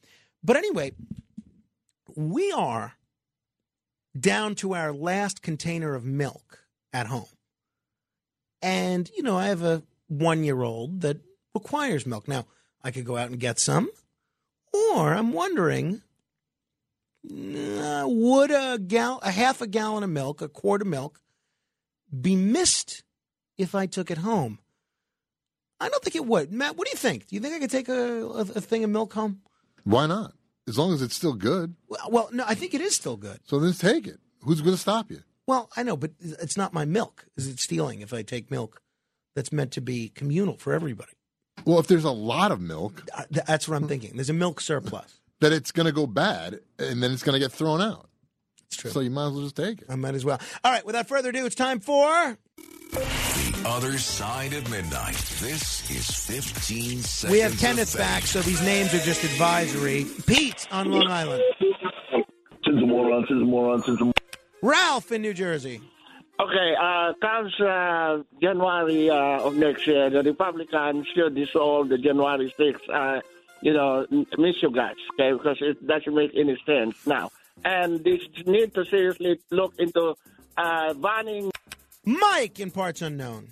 [0.43, 0.93] But anyway,
[2.17, 2.95] we are
[4.19, 7.27] down to our last container of milk at home.
[8.61, 11.19] And, you know, I have a one year old that
[11.55, 12.29] requires milk.
[12.29, 12.47] Now,
[12.83, 13.91] I could go out and get some,
[14.73, 16.03] or I'm wondering
[17.31, 21.21] uh, would a, gal- a half a gallon of milk, a quart of milk,
[22.21, 23.03] be missed
[23.59, 24.59] if I took it home?
[25.81, 26.53] I don't think it would.
[26.53, 27.27] Matt, what do you think?
[27.29, 29.41] Do you think I could take a, a, a thing of milk home?
[29.85, 30.33] Why not?
[30.69, 31.75] As long as it's still good.
[31.89, 33.41] Well, well, no, I think it is still good.
[33.45, 34.21] So then take it.
[34.43, 35.21] Who's going to stop you?
[35.47, 37.25] Well, I know, but it's not my milk.
[37.37, 38.81] Is it stealing if I take milk
[39.35, 41.13] that's meant to be communal for everybody?
[41.65, 44.13] Well, if there's a lot of milk, Uh, That's what I'm thinking.
[44.15, 45.21] There's a milk surplus.
[45.43, 48.09] Then it's going to go bad, and then it's going to get thrown out.
[48.69, 48.91] It's true.
[48.91, 49.87] So you might as well just take it.
[49.89, 50.41] I might as well.
[50.65, 52.39] All right, without further ado, it's time for.
[52.93, 55.17] The Other Side of Midnight.
[55.41, 57.33] This is 15 seconds.
[57.33, 58.01] We have of Kenneth fame.
[58.01, 60.07] back, so these names are just advisory.
[60.27, 61.43] Pete on Long Island.
[62.65, 64.13] Since a moron, since a moron, since a
[64.63, 65.81] Ralph in New Jersey.
[66.41, 72.53] Okay, uh, comes uh, January uh, of next year, the Republicans should dissolve the January
[72.59, 73.21] 6th, uh,
[73.63, 77.31] you know, miss you guys, okay, because it doesn't make any sense now.
[77.65, 80.15] And they need to seriously look into
[80.57, 81.51] uh, banning.
[82.05, 83.49] Mike in parts unknown.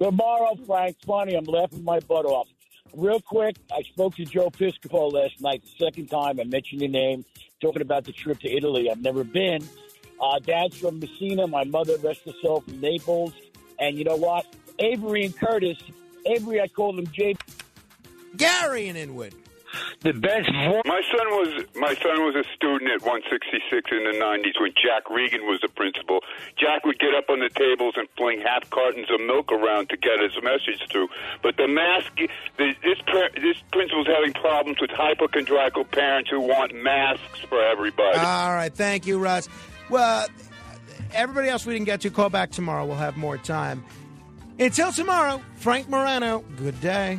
[0.00, 0.96] Tomorrow, Frank.
[0.96, 1.34] It's funny.
[1.34, 2.46] I'm laughing my butt off.
[2.94, 6.90] Real quick, I spoke to Joe Piscopo last night, the second time I mentioned your
[6.90, 7.24] name,
[7.60, 8.90] talking about the trip to Italy.
[8.90, 9.62] I've never been.
[10.20, 11.46] Uh, Dad's from Messina.
[11.46, 13.32] My mother, rest her soul, from Naples.
[13.78, 14.46] And you know what?
[14.78, 15.78] Avery and Curtis.
[16.26, 17.34] Avery, I called him J.
[18.36, 19.34] Gary in Inwood.
[20.00, 20.50] The best.
[20.50, 25.08] My son was my son was a student at 166 in the 90s when Jack
[25.10, 26.20] Regan was the principal.
[26.58, 29.96] Jack would get up on the tables and fling half cartons of milk around to
[29.96, 31.08] get his message through.
[31.42, 32.10] But the mask,
[32.56, 32.98] the, this
[33.34, 38.18] this principal's having problems with hypochondriacal parents who want masks for everybody.
[38.18, 39.48] All right, thank you, Russ.
[39.88, 40.26] Well,
[41.12, 42.86] everybody else we didn't get to, call back tomorrow.
[42.86, 43.84] We'll have more time.
[44.58, 47.18] Until tomorrow, Frank Morano, good day.